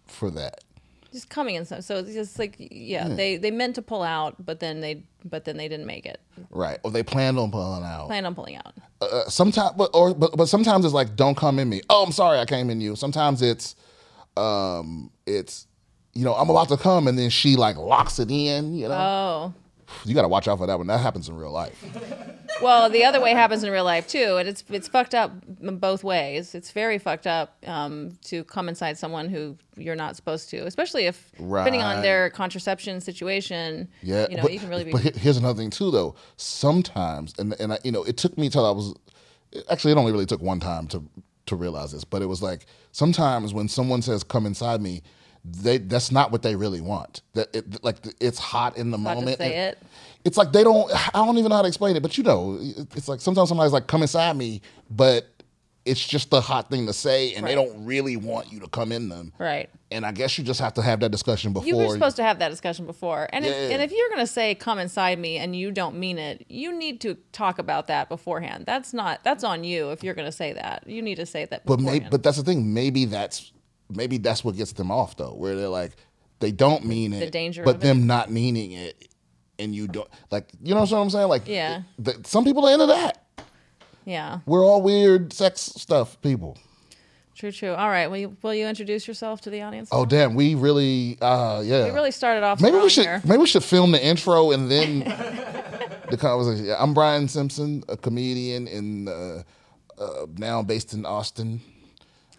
for 0.09 0.31
that. 0.33 0.65
Just 1.13 1.29
coming 1.29 1.57
in 1.57 1.65
some. 1.65 1.83
So 1.83 1.97
it's 1.99 2.13
just 2.13 2.39
like 2.39 2.55
yeah, 2.59 3.09
they 3.09 3.37
they 3.37 3.51
meant 3.51 3.75
to 3.75 3.83
pull 3.83 4.03
out, 4.03 4.37
but 4.45 4.61
then 4.61 4.81
they 4.81 5.03
but 5.25 5.45
then 5.45 5.57
they 5.57 5.67
didn't 5.69 5.87
make 5.87 6.07
it. 6.07 6.21
Right. 6.51 6.79
Or 6.85 6.91
they 6.91 7.03
planned 7.03 7.39
on 7.39 7.51
pulling 7.51 7.83
out. 7.85 8.07
Plan 8.07 8.25
on 8.27 8.35
pulling 8.35 8.57
out. 8.57 8.75
uh, 9.01 9.25
sometimes, 9.29 9.73
but 9.77 9.91
or 9.93 10.15
but, 10.15 10.37
but 10.37 10.47
sometimes 10.49 10.85
it's 10.85 10.95
like, 10.95 11.17
don't 11.17 11.37
come 11.37 11.59
in 11.59 11.69
me. 11.69 11.81
Oh, 11.91 12.05
I'm 12.05 12.13
sorry, 12.13 12.39
I 12.39 12.45
came 12.45 12.71
in 12.71 12.81
you. 12.81 12.95
Sometimes 12.97 13.43
it's, 13.43 13.75
um, 14.37 15.11
it's, 15.27 15.67
you 16.15 16.25
know, 16.25 16.35
I'm 16.35 16.49
about 16.51 16.69
to 16.69 16.77
come, 16.77 17.07
and 17.09 17.19
then 17.19 17.31
she 17.31 17.57
like 17.57 17.77
locks 17.77 18.19
it 18.19 18.31
in. 18.31 18.75
You 18.75 18.89
know, 18.89 18.95
Oh. 18.95 19.55
You 20.05 20.15
got 20.15 20.23
to 20.23 20.29
watch 20.29 20.49
out 20.49 20.59
for 20.59 20.67
that 20.67 20.79
one. 20.79 20.87
That 20.87 21.01
happens 21.01 21.29
in 21.29 21.37
real 21.37 21.51
life. 21.51 21.85
Well, 22.63 22.91
the 22.91 23.05
other 23.05 23.21
way 23.21 23.33
happens 23.33 23.65
in 23.65 23.71
real 23.71 23.85
life 23.85 24.07
too, 24.07 24.37
and 24.37 24.49
it's 24.49 24.65
it's 24.69 24.89
fucked 24.89 25.15
up 25.15 25.33
both 25.47 26.05
ways. 26.05 26.55
It's 26.55 26.71
very 26.73 26.99
fucked 26.99 27.27
up 27.27 27.57
um, 27.67 28.19
to 28.25 28.45
come 28.45 28.69
inside 28.69 28.99
someone 28.99 29.29
who 29.29 29.57
you're 29.77 29.97
not 29.97 30.17
supposed 30.17 30.51
to, 30.51 30.67
especially 30.67 31.07
if 31.07 31.31
depending 31.33 31.83
on 31.83 32.03
their 32.03 32.31
contraception 32.31 33.01
situation. 33.01 33.89
Yeah, 34.03 34.27
you 34.29 34.37
know, 34.37 34.43
but, 34.43 34.53
you 34.53 34.59
can 34.59 34.69
really 34.69 34.85
be. 34.85 34.93
But 34.93 35.17
here's 35.17 35.37
another 35.37 35.57
thing 35.57 35.71
too, 35.71 35.91
though. 35.91 36.15
Sometimes, 36.37 37.35
and 37.39 37.55
and 37.61 37.73
I, 37.73 37.79
you 37.85 37.93
know, 37.93 38.03
it 38.05 38.17
took 38.17 38.37
me 38.37 38.49
till 38.51 38.67
I 38.67 38.71
was. 38.71 38.95
Actually, 39.71 39.93
it 39.93 39.97
only 39.99 40.13
really 40.13 40.27
took 40.27 40.43
one 40.43 40.61
time 40.61 40.87
to 40.89 41.03
to 41.47 41.57
realize 41.57 41.93
this, 41.93 42.05
but 42.05 42.23
it 42.23 42.27
was 42.27 42.43
like 42.43 42.67
sometimes 42.93 43.53
when 43.55 43.69
someone 43.69 44.03
says 44.03 44.23
"come 44.23 44.47
inside 44.47 44.81
me," 44.81 45.03
they 45.45 45.79
that's 45.79 46.11
not 46.11 46.31
what 46.31 46.43
they 46.43 46.55
really 46.55 46.81
want. 46.81 47.23
That 47.35 47.55
it, 47.55 47.83
like 47.83 47.97
it's 48.21 48.39
hot 48.39 48.77
in 48.77 48.91
the 48.91 48.97
to 48.97 49.03
moment. 49.03 49.39
say 49.39 49.69
it. 49.69 49.79
It's 50.25 50.37
like 50.37 50.53
they 50.53 50.63
don't. 50.63 50.91
I 51.15 51.25
don't 51.25 51.39
even 51.39 51.49
know 51.49 51.57
how 51.57 51.63
to 51.63 51.69
explain 51.69 51.97
it, 51.97 52.03
but 52.03 52.19
you 52.19 52.25
know, 52.25 52.59
it's 52.61 53.09
like 53.09 53.21
sometimes 53.21 53.49
somebody's 53.49 53.73
like 53.73 53.87
"come 53.87 54.03
inside 54.03 54.37
me," 54.37 54.61
but 54.91 55.27
it's 55.87 56.07
just 56.07 56.31
the 56.31 56.43
hot 56.43 56.69
thing 56.69 56.87
to 56.87 56.93
say, 56.93 57.33
and 57.35 57.47
they 57.47 57.55
don't 57.55 57.87
really 57.87 58.17
want 58.17 58.53
you 58.53 58.61
to 58.61 58.69
come 58.69 58.93
in 58.93 59.09
them. 59.09 59.33
Right. 59.39 59.71
And 59.91 60.05
I 60.05 60.13
guess 60.13 60.37
you 60.37 60.45
just 60.45 60.61
have 60.61 60.75
to 60.75 60.83
have 60.83 61.01
that 61.01 61.09
discussion 61.09 61.53
before. 61.53 61.67
You 61.67 61.77
were 61.77 61.89
supposed 61.89 62.17
to 62.17 62.23
have 62.23 62.39
that 62.41 62.51
discussion 62.51 62.85
before, 62.85 63.29
and 63.33 63.45
if, 63.47 63.53
and 63.53 63.81
if 63.83 63.91
you're 63.91 64.09
going 64.11 64.21
to 64.21 64.27
say 64.27 64.55
"come 64.55 64.79
inside 64.79 65.19
me" 65.19 65.39
and 65.39 65.57
you 65.57 65.71
don't 65.71 65.97
mean 65.97 66.19
it, 66.19 66.45
you 66.49 66.77
need 66.77 67.01
to 67.01 67.15
talk 67.33 67.59
about 67.59 67.87
that 67.87 68.09
beforehand. 68.11 68.67
That's 68.67 68.93
not 68.93 69.25
that's 69.25 69.43
on 69.43 69.65
you 69.65 69.91
if 69.91 70.05
you're 70.05 70.15
going 70.15 70.29
to 70.29 70.33
say 70.33 70.53
that. 70.53 70.85
You 70.87 71.01
need 71.01 71.17
to 71.17 71.27
say 71.27 71.47
that. 71.47 71.65
But 71.65 71.79
Beforehand. 71.79 72.03
maybe, 72.05 72.11
but 72.11 72.23
that's 72.23 72.37
the 72.37 72.45
thing. 72.45 72.75
Maybe 72.75 73.07
that's 73.07 73.51
maybe 73.95 74.19
that's 74.19 74.45
what 74.45 74.57
gets 74.57 74.73
them 74.73 74.91
off 74.91 75.17
though, 75.17 75.35
where 75.35 75.57
they're 75.57 75.69
like 75.69 75.93
they 76.41 76.53
don't 76.53 76.85
mean 76.85 77.13
it, 77.13 77.33
danger 77.33 77.63
but 77.63 77.77
of 77.77 77.83
it. 77.83 77.87
them 77.87 78.07
not 78.07 78.31
meaning 78.31 78.73
it, 78.73 79.09
and 79.59 79.75
you 79.75 79.87
don't 79.89 80.09
like 80.31 80.49
you 80.63 80.75
know 80.75 80.81
what 80.81 80.93
I'm 80.93 81.11
saying? 81.11 81.29
Like 81.29 81.47
Yeah. 81.47 81.83
th- 82.03 82.27
some 82.27 82.45
people 82.45 82.67
are 82.67 82.73
into 82.73 82.87
that. 82.87 83.25
yeah, 84.05 84.41
We're 84.47 84.65
all 84.65 84.81
weird 84.83 85.33
sex 85.33 85.61
stuff 85.61 86.21
people. 86.23 86.57
true, 87.37 87.53
true. 87.53 87.73
All 87.75 87.89
right, 87.89 88.07
will 88.09 88.17
you 88.19 88.37
will 88.43 88.55
you 88.55 88.67
introduce 88.67 89.07
yourself 89.09 89.41
to 89.43 89.51
the 89.51 89.63
audience? 89.63 89.89
Oh 89.93 90.05
damn, 90.07 90.35
we 90.35 90.55
really 90.55 91.19
uh 91.21 91.63
yeah. 91.65 91.85
we 91.85 91.91
really 91.91 92.11
started 92.11 92.43
off. 92.43 92.61
maybe 92.61 92.79
we 92.79 92.89
should 92.89 93.05
here. 93.05 93.21
maybe 93.25 93.39
we 93.39 93.47
should 93.47 93.65
film 93.65 93.93
the 93.93 94.03
intro 94.05 94.51
and 94.53 94.71
then 94.71 95.01
the 96.11 96.17
conversation. 96.19 96.67
Yeah, 96.67 96.77
I'm 96.79 96.95
Brian 96.95 97.29
Simpson, 97.29 97.83
a 97.89 97.97
comedian 97.97 98.67
in 98.67 99.09
uh, 99.09 99.43
uh, 99.99 100.27
now 100.39 100.63
based 100.63 100.93
in 100.95 101.05
Austin. 101.05 101.61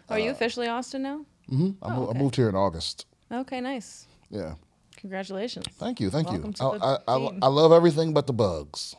Are 0.10 0.16
uh, 0.18 0.20
you 0.20 0.32
officially 0.32 0.68
Austin 0.68 1.04
now? 1.04 1.26
I, 1.52 1.56
mo- 1.56 1.76
Oh, 1.82 2.04
okay. 2.10 2.18
I 2.18 2.22
moved 2.22 2.36
here 2.36 2.50
in 2.50 2.56
August. 2.56 3.06
Okay, 3.32 3.62
nice. 3.62 4.08
Yeah. 4.30 4.56
Congratulations. 4.98 5.66
Thank 5.78 6.00
you, 6.00 6.10
thank 6.10 6.28
Welcome 6.30 6.48
you. 6.48 6.54
to 6.54 6.64
I, 6.84 6.98
I, 7.08 7.16
I. 7.18 7.30
I 7.44 7.48
love 7.48 7.72
everything 7.72 8.14
but 8.14 8.28
the 8.28 8.34
bugs. 8.34 8.96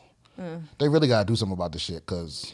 They 0.79 0.89
really 0.89 1.07
gotta 1.07 1.25
do 1.25 1.35
something 1.35 1.53
about 1.53 1.71
this 1.71 1.81
shit, 1.83 2.05
cause, 2.07 2.53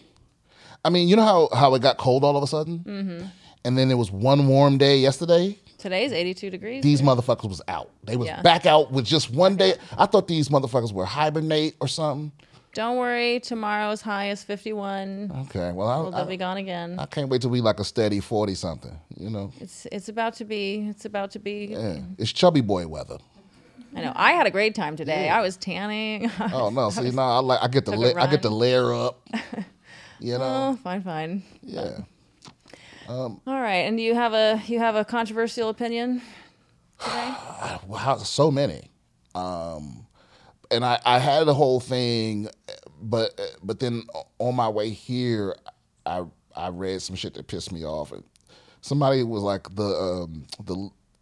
I 0.84 0.90
mean, 0.90 1.08
you 1.08 1.16
know 1.16 1.24
how 1.24 1.50
how 1.54 1.74
it 1.76 1.82
got 1.82 1.98
cold 1.98 2.24
all 2.26 2.36
of 2.38 2.44
a 2.44 2.48
sudden, 2.48 2.80
mm-hmm. 2.80 3.26
and 3.64 3.78
then 3.78 3.90
it 3.90 3.96
was 3.96 4.12
one 4.12 4.48
warm 4.48 4.78
day 4.78 4.98
yesterday. 4.98 5.58
Today's 5.78 6.12
82 6.12 6.50
degrees. 6.50 6.84
These 6.84 7.02
motherfuckers 7.02 7.48
was 7.48 7.62
out. 7.70 7.90
They 8.04 8.18
was 8.18 8.28
Yeah. 8.28 8.42
back 8.42 8.66
out 8.66 8.92
with 8.92 9.06
just 9.06 9.32
one 9.32 9.56
day. 9.56 9.76
I 9.98 10.08
thought 10.08 10.28
these 10.28 10.50
motherfuckers 10.50 10.92
were 10.92 11.06
hibernate 11.06 11.76
or 11.80 11.88
something. 11.88 12.34
Don't 12.74 12.98
worry, 12.98 13.40
tomorrow's 13.40 14.02
high 14.02 14.30
is 14.30 14.44
51. 14.44 15.32
Okay. 15.48 15.72
Well, 15.72 15.88
I, 15.88 15.98
Well, 16.02 16.12
they'll 16.12 16.22
I, 16.22 16.26
be 16.26 16.38
gone 16.38 16.58
again. 16.58 16.98
I 17.00 17.06
can't 17.08 17.28
wait 17.30 17.42
till 17.42 17.50
we 17.50 17.62
like 17.62 17.80
a 17.80 17.84
steady 17.84 18.20
forty 18.20 18.54
something. 18.56 18.96
You 19.18 19.30
know. 19.32 19.52
It's 19.60 19.88
it's 19.92 20.08
about 20.08 20.36
to 20.36 20.46
be. 20.46 20.88
It's 20.90 21.06
about 21.06 21.32
to 21.32 21.40
be. 21.40 21.70
Yeah. 21.72 22.00
It's 22.18 22.32
chubby 22.32 22.62
boy 22.62 22.88
weather. 22.88 23.18
I 23.96 24.02
know. 24.02 24.14
I 24.16 24.34
had 24.34 24.46
a 24.46 24.52
great 24.52 24.76
time 24.76 24.96
today. 24.96 25.26
Yeah. 25.26 25.40
I 25.40 25.42
was 25.42 25.58
tanning. 25.58 26.30
Oh 26.54 26.70
no! 26.70 26.92
See, 26.92 27.10
no, 27.10 27.22
I 27.24 27.40
like 27.40 27.60
I 27.64 27.68
get 27.68 27.86
to 27.86 27.92
la- 27.92 28.22
I 28.22 28.28
get 28.28 28.44
to 28.44 28.50
layer 28.50 28.94
up. 28.94 29.28
You 30.22 30.36
oh, 30.36 30.40
know. 30.40 30.80
fine, 30.84 31.02
fine. 31.02 31.44
Yeah. 31.64 32.00
All 33.08 33.40
right. 33.48 33.88
And 33.88 33.96
do 33.98 34.04
you 34.04 34.14
have 34.16 34.34
a 34.34 34.62
you 34.68 34.78
have 34.80 34.96
a 34.96 35.06
controversial 35.06 35.70
opinion 35.70 36.22
today? 37.00 37.34
Wow, 37.88 38.18
so 38.18 38.52
many. 38.52 38.90
Um, 39.34 40.06
and 40.72 40.86
I, 40.86 41.00
I 41.06 41.20
had 41.20 41.46
the 41.46 41.54
whole 41.54 41.80
thing, 41.80 42.50
but 43.02 43.40
but 43.64 43.80
then 43.80 44.04
on 44.40 44.56
my 44.56 44.70
way 44.70 44.90
here, 44.90 45.56
I 46.06 46.24
I 46.56 46.70
read 46.70 47.02
some 47.02 47.16
shit 47.16 47.34
that 47.36 47.48
pissed 47.48 47.72
me 47.72 47.86
off. 47.86 48.12
And 48.12 48.24
somebody 48.82 49.24
was 49.24 49.44
like 49.44 49.74
the 49.76 49.84
um, 49.84 50.46
the 50.64 50.76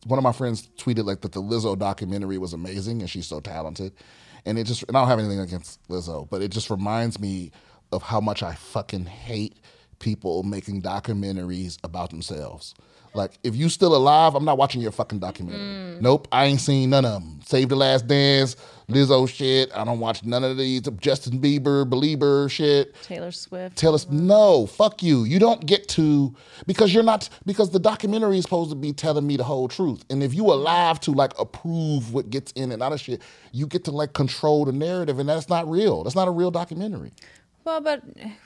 one 0.06 0.18
of 0.18 0.24
my 0.24 0.32
friends 0.32 0.70
tweeted 0.78 1.06
like 1.06 1.22
that 1.22 1.34
the 1.34 1.42
Lizzo 1.42 1.78
documentary 1.78 2.38
was 2.38 2.54
amazing 2.54 3.02
and 3.02 3.10
she's 3.10 3.28
so 3.28 3.40
talented, 3.40 3.94
and 4.46 4.60
it 4.60 4.66
just 4.66 4.84
and 4.88 4.98
I 4.98 5.02
don't 5.02 5.10
have 5.10 5.20
anything 5.20 5.40
against 5.40 5.86
Lizzo, 5.88 6.30
but 6.30 6.42
it 6.42 6.50
just 6.50 6.70
reminds 6.70 7.20
me 7.20 7.52
of 7.92 8.04
how 8.04 8.20
much 8.20 8.44
I 8.44 8.54
fucking 8.56 9.06
hate 9.06 9.58
people 10.00 10.44
making 10.44 10.82
documentaries 10.82 11.78
about 11.84 12.10
themselves. 12.10 12.76
Like, 13.14 13.32
if 13.44 13.56
you 13.56 13.70
still 13.70 13.96
alive, 13.96 14.36
I'm 14.36 14.46
not 14.46 14.58
watching 14.58 14.82
your 14.82 14.92
fucking 14.92 15.20
documentary. 15.20 15.60
Mm. 15.60 16.02
Nope, 16.02 16.28
I 16.32 16.46
ain't 16.46 16.62
seen 16.62 16.90
none 16.92 17.06
of 17.06 17.14
them. 17.14 17.40
Save 17.44 17.70
the 17.70 17.76
Last 17.76 18.08
Dance, 18.08 18.56
Lizzo 18.90 19.28
shit. 19.28 19.70
I 19.76 19.84
don't 19.84 20.00
watch 20.00 20.24
none 20.24 20.44
of 20.44 20.58
these 20.58 20.82
Justin 21.00 21.40
Bieber, 21.40 21.90
Belieber 21.90 22.50
shit. 22.50 22.96
Taylor 23.04 23.32
Swift. 23.32 23.76
Tell 23.76 23.96
us 23.96 24.08
no, 24.10 24.66
fuck 24.66 25.04
you. 25.04 25.24
You 25.24 25.40
don't 25.40 25.66
get 25.66 25.88
to 25.90 26.34
because 26.66 26.94
you're 26.94 27.04
not 27.04 27.28
because 27.46 27.72
the 27.72 27.80
documentary 27.80 28.38
is 28.38 28.44
supposed 28.44 28.70
to 28.70 28.76
be 28.76 28.94
telling 28.94 29.26
me 29.26 29.36
the 29.38 29.44
whole 29.44 29.68
truth. 29.68 30.04
And 30.10 30.24
if 30.24 30.34
you 30.34 30.46
alive 30.46 31.00
to 31.02 31.12
like 31.12 31.38
approve 31.40 32.14
what 32.14 32.30
gets 32.30 32.52
in 32.54 32.72
and 32.72 32.82
out 32.82 32.94
of 32.94 33.02
shit, 33.02 33.22
you 33.52 33.68
get 33.68 33.84
to 33.86 33.92
like 33.92 34.14
control 34.14 34.66
the 34.66 34.72
narrative, 34.72 35.20
and 35.20 35.28
that's 35.28 35.50
not 35.50 35.70
real. 35.70 36.04
That's 36.04 36.16
not 36.16 36.28
a 36.28 36.32
real 36.32 36.52
documentary. 36.52 37.12
Well, 37.68 37.82
but 37.82 38.02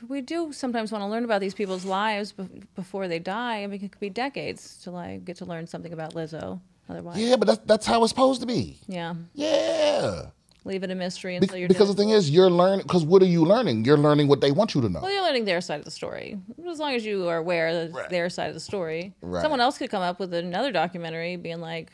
we 0.08 0.22
do 0.22 0.52
sometimes 0.52 0.92
want 0.92 1.04
to 1.04 1.08
learn 1.08 1.24
about 1.24 1.42
these 1.42 1.54
people's 1.54 1.86
lives 1.86 2.32
be- 2.32 2.64
before 2.76 3.08
they 3.08 3.20
die. 3.20 3.62
I 3.62 3.68
mean, 3.68 3.80
it 3.84 3.92
could 3.92 4.00
be 4.02 4.10
decades 4.10 4.80
till 4.84 4.96
I 4.96 5.18
get 5.18 5.38
to 5.38 5.46
learn 5.46 5.68
something 5.68 5.94
about 5.94 6.16
Lizzo. 6.16 6.60
Otherwise, 6.90 7.20
Yeah, 7.20 7.36
but 7.36 7.46
that's 7.48 7.62
that's 7.66 7.86
how 7.86 8.02
it's 8.04 8.10
supposed 8.10 8.42
to 8.42 8.48
be. 8.48 8.80
yeah, 8.88 9.14
Yeah. 9.36 10.32
leave 10.66 10.82
it 10.84 10.90
a 10.90 10.96
mystery 10.96 11.34
Be- 11.38 11.46
until 11.46 11.58
you're 11.60 11.68
because 11.68 11.88
the 11.88 11.94
thing 11.94 12.10
is, 12.10 12.32
you're 12.32 12.50
learning. 12.50 12.82
Because 12.88 13.06
what 13.06 13.22
are 13.22 13.28
you 13.38 13.46
learning? 13.46 13.86
You're 13.86 13.98
learning 14.08 14.28
what 14.28 14.42
they 14.42 14.52
want 14.52 14.74
you 14.74 14.82
to 14.82 14.90
know. 14.90 15.02
Well, 15.02 15.12
you're 15.14 15.22
learning 15.24 15.46
their 15.46 15.62
side 15.62 15.78
of 15.78 15.86
the 15.86 15.92
story. 15.92 16.40
As 16.68 16.80
long 16.80 16.96
as 16.96 17.06
you 17.06 17.30
are 17.30 17.38
aware 17.38 17.74
that 17.76 17.86
it's 17.86 17.94
Right. 17.94 18.10
their 18.10 18.28
side 18.30 18.48
of 18.50 18.56
the 18.56 18.60
story. 18.72 19.14
Right. 19.22 19.44
Someone 19.44 19.62
else 19.62 19.78
could 19.78 19.92
come 19.92 20.02
up 20.02 20.20
with 20.20 20.34
another 20.34 20.72
documentary 20.72 21.36
being 21.36 21.62
like, 21.62 21.92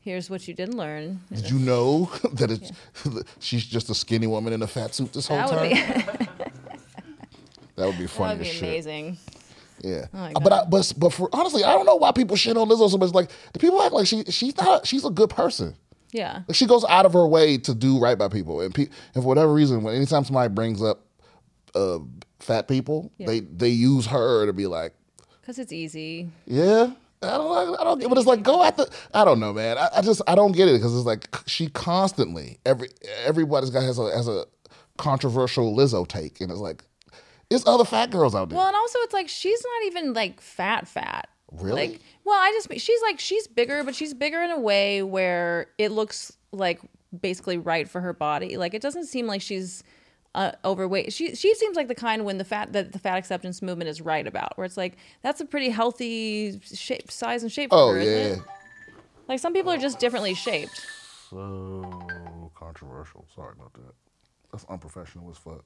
here's 0.00 0.30
what 0.30 0.46
you 0.46 0.54
didn't 0.54 0.76
learn. 0.76 1.20
Did 1.32 1.50
you 1.50 1.58
know 1.58 2.08
that 2.34 2.50
it's 2.52 2.70
she's 3.40 3.66
just 3.66 3.90
a 3.90 3.94
skinny 3.94 4.28
woman 4.28 4.52
in 4.52 4.62
a 4.62 4.66
fat 4.68 4.94
suit 4.94 5.12
this 5.12 5.26
whole 5.26 5.36
That 5.38 5.50
would 5.50 5.76
time? 5.76 6.28
be, 6.28 6.28
that 7.82 7.88
would 7.88 7.98
be 7.98 8.06
that 8.06 8.18
would 8.38 8.40
be 8.40 8.58
amazing. 8.58 9.18
Yeah, 9.80 10.06
Oh 10.14 10.30
but 10.40 10.52
I, 10.52 10.64
but 10.64 10.92
but 10.96 11.12
for 11.12 11.28
honestly, 11.32 11.64
I 11.64 11.72
don't 11.72 11.84
know 11.86 11.96
why 11.96 12.12
people 12.12 12.36
shit 12.36 12.56
on 12.56 12.68
Lizzo 12.68 12.88
so 12.88 12.98
much. 12.98 13.12
Like 13.12 13.30
the 13.52 13.58
people 13.58 13.82
act 13.82 13.92
like 13.92 14.06
she 14.06 14.22
she's 14.24 14.56
not 14.56 14.86
she's 14.86 15.04
a 15.04 15.10
good 15.10 15.30
person. 15.30 15.74
Yeah. 16.12 16.42
Like 16.46 16.54
she 16.54 16.66
goes 16.66 16.84
out 16.84 17.04
of 17.06 17.14
her 17.14 17.26
way 17.26 17.58
to 17.58 17.74
do 17.74 17.98
right 17.98 18.16
by 18.16 18.28
people, 18.28 18.60
and 18.60 18.72
pe- 18.72 18.86
and 19.14 19.24
for 19.24 19.28
whatever 19.28 19.52
reason, 19.52 19.82
when 19.82 19.96
anytime 19.96 20.24
somebody 20.24 20.54
brings 20.54 20.80
up 20.82 21.00
uh, 21.74 21.98
fat 22.38 22.68
people, 22.68 23.10
Yeah. 23.18 23.26
they 23.26 23.40
they 23.40 23.68
use 23.70 24.06
her 24.06 24.46
to 24.46 24.52
be 24.52 24.66
like, 24.68 24.92
Because 25.40 25.58
it's 25.58 25.72
easy. 25.72 26.30
yeah. 26.46 26.92
I 27.24 27.38
don't, 27.38 27.80
I 27.80 27.84
don't, 27.84 28.08
but 28.08 28.18
it's 28.18 28.26
like 28.26 28.42
go 28.42 28.62
at 28.64 28.76
the. 28.76 28.88
I 29.14 29.24
don't 29.24 29.38
know, 29.40 29.52
man. 29.52 29.78
I, 29.78 29.88
I 29.98 30.00
just, 30.02 30.22
I 30.26 30.34
don't 30.34 30.52
get 30.52 30.66
it 30.68 30.72
because 30.72 30.94
it's 30.96 31.06
like 31.06 31.28
she 31.46 31.68
constantly 31.68 32.58
every 32.66 32.88
everybody's 33.24 33.70
got 33.70 33.82
has 33.84 33.98
a 33.98 34.10
has 34.16 34.26
a 34.28 34.44
controversial 34.98 35.74
Lizzo 35.76 36.06
take, 36.06 36.40
and 36.40 36.50
it's 36.50 36.60
like, 36.60 36.84
there's 37.52 37.66
other 37.66 37.84
fat 37.84 38.10
girls 38.10 38.34
out 38.34 38.48
there. 38.48 38.56
Well, 38.56 38.66
and 38.66 38.76
also 38.76 38.98
it's 39.00 39.12
like 39.12 39.28
she's 39.28 39.62
not 39.62 39.86
even 39.86 40.14
like 40.14 40.40
fat 40.40 40.88
fat. 40.88 41.28
Really? 41.52 41.88
Like, 41.88 42.00
well, 42.24 42.38
I 42.38 42.50
just 42.52 42.80
she's 42.80 43.02
like 43.02 43.20
she's 43.20 43.46
bigger, 43.46 43.84
but 43.84 43.94
she's 43.94 44.14
bigger 44.14 44.40
in 44.42 44.50
a 44.50 44.58
way 44.58 45.02
where 45.02 45.66
it 45.76 45.92
looks 45.92 46.32
like 46.50 46.80
basically 47.18 47.58
right 47.58 47.88
for 47.88 48.00
her 48.00 48.14
body. 48.14 48.56
Like 48.56 48.72
it 48.72 48.80
doesn't 48.80 49.04
seem 49.04 49.26
like 49.26 49.42
she's 49.42 49.84
uh, 50.34 50.52
overweight. 50.64 51.12
She 51.12 51.34
she 51.34 51.54
seems 51.54 51.76
like 51.76 51.88
the 51.88 51.94
kind 51.94 52.24
when 52.24 52.38
the 52.38 52.44
fat 52.44 52.72
that 52.72 52.92
the 52.92 52.98
fat 52.98 53.18
acceptance 53.18 53.60
movement 53.60 53.90
is 53.90 54.00
right 54.00 54.26
about, 54.26 54.56
where 54.56 54.64
it's 54.64 54.78
like 54.78 54.96
that's 55.22 55.40
a 55.42 55.44
pretty 55.44 55.68
healthy 55.68 56.58
shape, 56.60 57.10
size 57.10 57.42
and 57.42 57.52
shape. 57.52 57.70
For 57.70 57.76
oh 57.76 57.92
her, 57.92 58.02
yeah. 58.02 58.36
Like 59.28 59.40
some 59.40 59.52
people 59.52 59.72
are 59.72 59.78
just 59.78 59.98
differently 59.98 60.34
shaped. 60.34 60.86
So 61.28 62.50
controversial. 62.54 63.26
Sorry 63.34 63.52
about 63.56 63.74
that. 63.74 63.94
That's 64.50 64.64
unprofessional 64.64 65.30
as 65.30 65.36
fuck. 65.36 65.64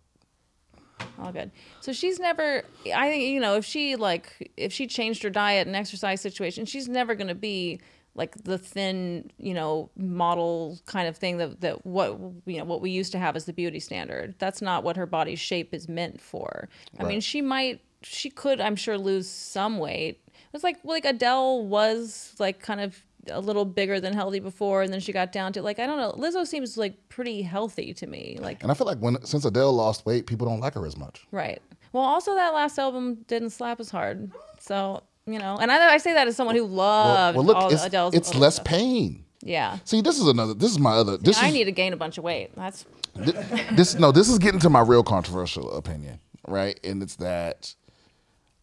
All 1.18 1.32
good. 1.32 1.50
So 1.80 1.92
she's 1.92 2.18
never. 2.18 2.62
I 2.94 3.08
think 3.08 3.24
you 3.24 3.40
know 3.40 3.56
if 3.56 3.64
she 3.64 3.96
like 3.96 4.52
if 4.56 4.72
she 4.72 4.86
changed 4.86 5.22
her 5.22 5.30
diet 5.30 5.66
and 5.66 5.76
exercise 5.76 6.20
situation, 6.20 6.64
she's 6.64 6.88
never 6.88 7.14
going 7.14 7.28
to 7.28 7.34
be 7.34 7.80
like 8.14 8.34
the 8.44 8.56
thin 8.58 9.30
you 9.38 9.52
know 9.54 9.90
model 9.96 10.78
kind 10.86 11.06
of 11.06 11.16
thing 11.16 11.38
that 11.38 11.60
that 11.60 11.86
what 11.86 12.18
you 12.46 12.58
know 12.58 12.64
what 12.64 12.80
we 12.80 12.90
used 12.90 13.12
to 13.12 13.18
have 13.18 13.36
as 13.36 13.44
the 13.44 13.52
beauty 13.52 13.80
standard. 13.80 14.34
That's 14.38 14.62
not 14.62 14.84
what 14.84 14.96
her 14.96 15.06
body 15.06 15.36
shape 15.36 15.74
is 15.74 15.88
meant 15.88 16.20
for. 16.20 16.68
I 16.98 17.04
mean, 17.04 17.20
she 17.20 17.42
might. 17.42 17.80
She 18.02 18.30
could, 18.30 18.60
I'm 18.60 18.76
sure, 18.76 18.96
lose 18.96 19.28
some 19.28 19.78
weight. 19.78 20.20
It's 20.52 20.64
like 20.64 20.78
like 20.84 21.04
Adele 21.04 21.64
was 21.64 22.34
like 22.38 22.60
kind 22.60 22.80
of 22.80 23.02
a 23.30 23.40
little 23.40 23.64
bigger 23.64 24.00
than 24.00 24.12
healthy 24.12 24.38
before, 24.40 24.82
and 24.82 24.92
then 24.92 25.00
she 25.00 25.12
got 25.12 25.32
down 25.32 25.52
to 25.54 25.62
like 25.62 25.78
I 25.78 25.86
don't 25.86 25.98
know. 25.98 26.12
Lizzo 26.12 26.46
seems 26.46 26.76
like 26.76 27.08
pretty 27.08 27.42
healthy 27.42 27.92
to 27.94 28.06
me. 28.06 28.38
Like 28.40 28.62
And 28.62 28.70
I 28.70 28.74
feel 28.74 28.86
like 28.86 28.98
when 28.98 29.24
since 29.24 29.44
Adele 29.44 29.72
lost 29.72 30.04
weight, 30.06 30.26
people 30.26 30.46
don't 30.46 30.60
like 30.60 30.74
her 30.74 30.86
as 30.86 30.96
much. 30.96 31.26
Right. 31.30 31.60
Well, 31.92 32.04
also 32.04 32.34
that 32.34 32.52
last 32.54 32.78
album 32.78 33.24
didn't 33.28 33.50
slap 33.50 33.80
as 33.80 33.90
hard. 33.90 34.30
So 34.60 35.02
you 35.26 35.38
know, 35.38 35.56
and 35.60 35.72
I, 35.72 35.94
I 35.94 35.98
say 35.98 36.12
that 36.12 36.28
as 36.28 36.36
someone 36.36 36.54
who 36.56 36.64
Well, 36.64 36.74
loved 36.74 37.36
well, 37.36 37.44
look, 37.46 37.56
all 37.56 37.72
it's, 37.72 37.84
Adele's. 37.84 38.14
it's 38.14 38.34
less 38.34 38.54
stuff. 38.56 38.66
pain. 38.66 39.24
Yeah. 39.42 39.78
See, 39.84 40.00
this 40.00 40.18
is 40.20 40.26
another. 40.28 40.54
This 40.54 40.70
is 40.70 40.78
my 40.78 40.92
other. 40.92 41.16
This 41.16 41.38
I 41.38 41.48
is 41.48 41.54
need 41.54 41.64
to 41.64 41.72
gain 41.72 41.92
a 41.92 41.96
bunch 41.96 42.16
of 42.18 42.24
weight. 42.24 42.50
That's 42.56 42.84
thi- 43.16 43.32
this. 43.74 43.94
No, 43.98 44.12
this 44.12 44.28
is 44.28 44.38
getting 44.38 44.60
to 44.60 44.70
my 44.70 44.80
real 44.80 45.02
controversial 45.02 45.70
opinion, 45.76 46.20
right? 46.48 46.78
And 46.84 47.02
it's 47.02 47.16
that. 47.16 47.74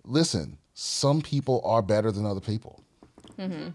Listen, 0.05 0.58
some 0.74 1.22
people 1.22 1.62
are 1.63 1.82
better 1.82 2.12
than 2.12 2.25
other 2.25 2.41
people. 2.41 2.82
Mm-hmm. 3.38 3.70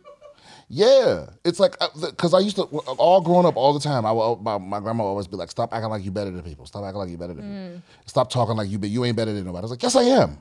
Yeah, 0.71 1.31
it's 1.47 1.59
like 1.59 1.77
uh, 1.81 1.89
because 1.99 2.35
I 2.35 2.41
used 2.41 2.57
to 2.57 2.65
uh, 2.65 2.95
all 2.99 3.23
growing 3.23 3.47
up 3.47 3.57
all 3.57 3.73
the 3.73 3.81
time. 3.81 4.05
I 4.05 4.13
would, 4.13 4.43
my, 4.43 4.59
my 4.59 4.81
grandma 4.81 5.05
would 5.05 5.11
always 5.11 5.27
be 5.27 5.37
like, 5.37 5.51
"Stop 5.51 5.73
acting 5.73 5.89
like 5.89 6.05
you 6.05 6.11
better 6.11 6.31
than 6.31 6.43
people. 6.43 6.67
Stop 6.67 6.85
acting 6.85 6.99
like 6.99 7.09
you 7.09 7.17
better 7.17 7.33
than 7.33 7.43
people. 7.43 7.81
Mm. 7.81 7.83
Stop 8.07 8.31
talking 8.31 8.55
like 8.55 8.69
you 8.69 8.79
you 8.83 9.05
ain't 9.07 9.17
better 9.17 9.33
than 9.33 9.45
nobody." 9.45 9.63
I 9.63 9.65
was 9.65 9.71
like, 9.71 9.83
"Yes, 9.83 9.97
I 9.97 10.03
am. 10.03 10.39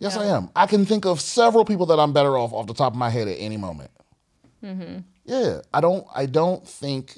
Yes, 0.00 0.16
I 0.16 0.26
am. 0.26 0.50
I 0.56 0.66
can 0.66 0.84
think 0.84 1.04
of 1.04 1.20
several 1.20 1.64
people 1.64 1.86
that 1.86 2.00
I'm 2.00 2.12
better 2.12 2.36
off 2.36 2.52
off 2.52 2.66
the 2.66 2.74
top 2.74 2.92
of 2.92 2.98
my 2.98 3.08
head 3.08 3.28
at 3.28 3.36
any 3.36 3.56
moment." 3.56 3.92
Mm-hmm. 4.64 4.98
Yeah, 5.24 5.60
I 5.72 5.80
don't. 5.80 6.04
I 6.12 6.26
don't 6.26 6.66
think 6.66 7.16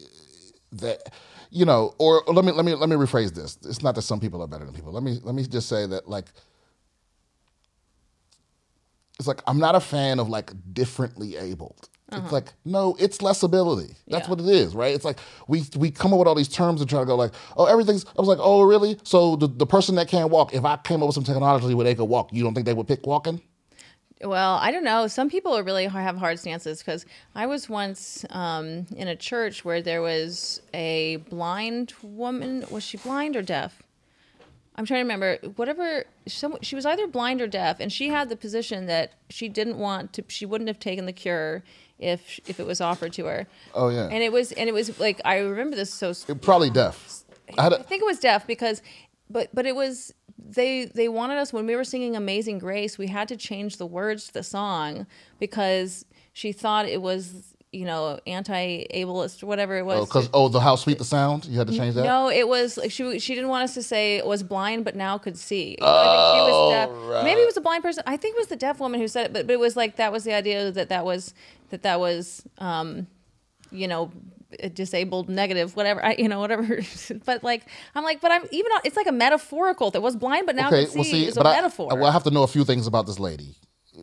that 0.72 1.14
you 1.50 1.64
know. 1.64 1.94
Or, 1.98 2.22
or 2.24 2.34
let 2.34 2.44
me 2.44 2.52
let 2.52 2.66
me 2.66 2.74
let 2.74 2.90
me 2.90 2.96
rephrase 2.96 3.32
this. 3.32 3.56
It's 3.64 3.82
not 3.82 3.94
that 3.94 4.02
some 4.02 4.20
people 4.20 4.42
are 4.42 4.46
better 4.46 4.66
than 4.66 4.74
people. 4.74 4.92
Let 4.92 5.02
me 5.02 5.18
let 5.22 5.34
me 5.34 5.44
just 5.44 5.66
say 5.66 5.86
that 5.86 6.06
like 6.10 6.26
it's 9.18 9.26
like 9.26 9.40
I'm 9.46 9.58
not 9.58 9.74
a 9.74 9.80
fan 9.80 10.18
of 10.18 10.28
like 10.28 10.52
differently 10.74 11.36
abled. 11.38 11.88
It's 12.12 12.32
like 12.32 12.52
no, 12.64 12.96
it's 12.98 13.22
less 13.22 13.42
ability. 13.42 13.94
That's 14.08 14.26
Yeah. 14.26 14.30
what 14.30 14.40
it 14.40 14.46
is, 14.48 14.74
right? 14.74 14.94
It's 14.94 15.04
like 15.04 15.18
we 15.48 15.64
we 15.76 15.90
come 15.90 16.12
up 16.12 16.18
with 16.18 16.28
all 16.28 16.34
these 16.34 16.48
terms 16.48 16.80
and 16.80 16.88
try 16.90 17.00
to 17.00 17.06
go 17.06 17.16
like, 17.16 17.32
oh, 17.56 17.64
everything's. 17.66 18.04
I 18.06 18.20
was 18.20 18.28
like, 18.28 18.38
oh, 18.40 18.62
really? 18.62 18.98
So 19.04 19.36
the, 19.36 19.46
the 19.46 19.66
person 19.66 19.94
that 19.96 20.08
can't 20.08 20.30
walk, 20.30 20.54
if 20.54 20.64
I 20.64 20.76
came 20.76 21.02
up 21.02 21.08
with 21.08 21.14
some 21.14 21.24
technology 21.24 21.74
where 21.74 21.84
they 21.84 21.94
could 21.94 22.04
walk, 22.04 22.30
you 22.32 22.42
don't 22.42 22.54
think 22.54 22.66
they 22.66 22.74
would 22.74 22.88
pick 22.88 23.06
walking? 23.06 23.40
well, 24.24 24.54
I 24.62 24.70
don't 24.70 24.84
know. 24.84 25.08
Some 25.08 25.28
people 25.28 25.52
are 25.56 25.64
really 25.64 25.86
have 25.86 26.16
hard 26.16 26.38
stances 26.38 26.78
because 26.78 27.04
I 27.34 27.46
was 27.46 27.68
once 27.68 28.24
um, 28.30 28.86
in 28.94 29.08
a 29.08 29.16
church 29.16 29.64
where 29.64 29.82
there 29.82 30.00
was 30.00 30.62
a 30.72 31.16
blind 31.28 31.94
woman. 32.04 32.64
Was 32.70 32.84
she 32.84 32.98
blind 32.98 33.34
or 33.34 33.42
deaf? 33.42 33.81
I'm 34.76 34.86
trying 34.86 35.00
to 35.00 35.04
remember. 35.04 35.38
Whatever, 35.56 36.04
some, 36.26 36.56
she 36.62 36.74
was 36.74 36.86
either 36.86 37.06
blind 37.06 37.42
or 37.42 37.46
deaf, 37.46 37.78
and 37.78 37.92
she 37.92 38.08
had 38.08 38.28
the 38.28 38.36
position 38.36 38.86
that 38.86 39.12
she 39.28 39.48
didn't 39.48 39.76
want 39.76 40.12
to. 40.14 40.24
She 40.28 40.46
wouldn't 40.46 40.68
have 40.68 40.78
taken 40.78 41.06
the 41.06 41.12
cure 41.12 41.62
if 41.98 42.40
if 42.46 42.58
it 42.58 42.66
was 42.66 42.80
offered 42.80 43.12
to 43.14 43.26
her. 43.26 43.46
Oh 43.74 43.88
yeah, 43.88 44.08
And 44.10 44.22
it 44.22 44.32
was 44.32 44.52
and 44.52 44.68
it 44.68 44.72
was 44.72 44.98
like 44.98 45.20
I 45.24 45.38
remember 45.38 45.76
this 45.76 45.92
so 45.92 46.10
it, 46.10 46.40
probably 46.40 46.70
deaf. 46.70 47.24
I 47.58 47.62
had 47.62 47.74
I 47.74 47.76
a, 47.76 47.82
think 47.82 48.02
it 48.02 48.06
was 48.06 48.18
deaf 48.18 48.46
because, 48.46 48.82
but 49.28 49.48
but 49.54 49.66
it 49.66 49.76
was 49.76 50.14
they 50.38 50.86
they 50.86 51.08
wanted 51.08 51.38
us 51.38 51.52
when 51.52 51.66
we 51.66 51.76
were 51.76 51.84
singing 51.84 52.16
Amazing 52.16 52.58
Grace, 52.58 52.98
we 52.98 53.08
had 53.08 53.28
to 53.28 53.36
change 53.36 53.76
the 53.76 53.86
words 53.86 54.26
to 54.28 54.32
the 54.32 54.42
song 54.42 55.06
because 55.38 56.04
she 56.32 56.52
thought 56.52 56.86
it 56.86 57.02
was 57.02 57.51
you 57.72 57.86
know 57.86 58.20
anti-ableist, 58.26 59.42
whatever 59.42 59.78
it 59.78 59.84
was. 59.84 60.00
Oh, 60.00 60.04
because 60.04 60.28
oh, 60.34 60.48
the 60.48 60.60
how 60.60 60.76
sweet 60.76 60.98
the 60.98 61.04
sound. 61.04 61.46
You 61.46 61.58
had 61.58 61.66
to 61.68 61.76
change 61.76 61.94
that. 61.94 62.04
No, 62.04 62.28
it 62.28 62.46
was 62.46 62.76
like 62.76 62.90
she 62.90 63.18
she 63.18 63.34
didn't 63.34 63.48
want 63.48 63.64
us 63.64 63.74
to 63.74 63.82
say 63.82 64.20
was 64.22 64.42
blind 64.42 64.84
but 64.84 64.94
now 64.94 65.18
could 65.18 65.38
see. 65.38 65.76
Know, 65.80 65.86
I 65.86 66.04
think 66.04 66.36
she 66.36 66.52
was 66.52 66.72
deaf. 66.72 66.90
right. 66.92 67.24
Maybe 67.24 67.40
it 67.40 67.46
was 67.46 67.56
a 67.56 67.62
blind 67.62 67.82
person. 67.82 68.04
I 68.06 68.16
think 68.18 68.36
it 68.36 68.38
was 68.38 68.48
the 68.48 68.56
deaf 68.56 68.78
woman 68.78 69.00
who 69.00 69.08
said 69.08 69.26
it, 69.26 69.32
but, 69.32 69.46
but 69.46 69.54
it 69.54 69.60
was 69.60 69.76
like 69.76 69.96
that 69.96 70.12
was 70.12 70.24
the 70.24 70.34
idea 70.34 70.70
that 70.70 70.90
that 70.90 71.04
was 71.04 71.32
that 71.70 71.82
that 71.82 71.98
was 71.98 72.44
um, 72.58 73.06
you 73.70 73.88
know 73.88 74.12
disabled 74.74 75.30
negative 75.30 75.74
whatever 75.76 76.04
I, 76.04 76.14
you 76.18 76.28
know 76.28 76.38
whatever 76.38 76.80
but 77.24 77.42
like 77.42 77.64
i'm 77.94 78.04
like 78.04 78.20
but 78.20 78.30
i'm 78.30 78.42
even 78.50 78.70
it's 78.84 78.96
like 78.96 79.06
a 79.06 79.12
metaphorical 79.12 79.90
that 79.92 80.02
was 80.02 80.14
blind 80.14 80.44
but 80.44 80.56
now 80.56 80.68
okay, 80.68 80.82
can 80.82 80.90
see, 80.90 80.98
well, 80.98 81.04
see, 81.04 81.26
is 81.26 81.36
a 81.38 81.40
I, 81.40 81.54
metaphor 81.54 81.88
I, 81.90 81.94
well, 81.94 82.04
I 82.04 82.12
have 82.12 82.24
to 82.24 82.30
know 82.30 82.42
a 82.42 82.46
few 82.46 82.62
things 82.62 82.86
about 82.86 83.06
this 83.06 83.18
lady 83.18 83.56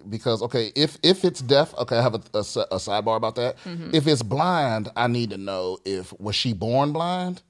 because 0.10 0.42
okay, 0.44 0.72
if 0.76 0.98
if 1.04 1.26
it's 1.26 1.42
deaf, 1.42 1.74
okay, 1.76 1.98
I 1.98 2.02
have 2.02 2.16
a, 2.16 2.22
a, 2.34 2.40
a 2.40 2.78
sidebar 2.78 3.18
about 3.18 3.36
that. 3.36 3.58
Mm-hmm. 3.66 3.90
If 3.94 4.08
it's 4.08 4.22
blind, 4.24 4.90
I 4.96 5.08
need 5.08 5.30
to 5.32 5.38
know 5.38 5.78
if 5.86 6.14
was 6.20 6.36
she 6.36 6.54
born 6.54 6.92
blind, 6.94 7.42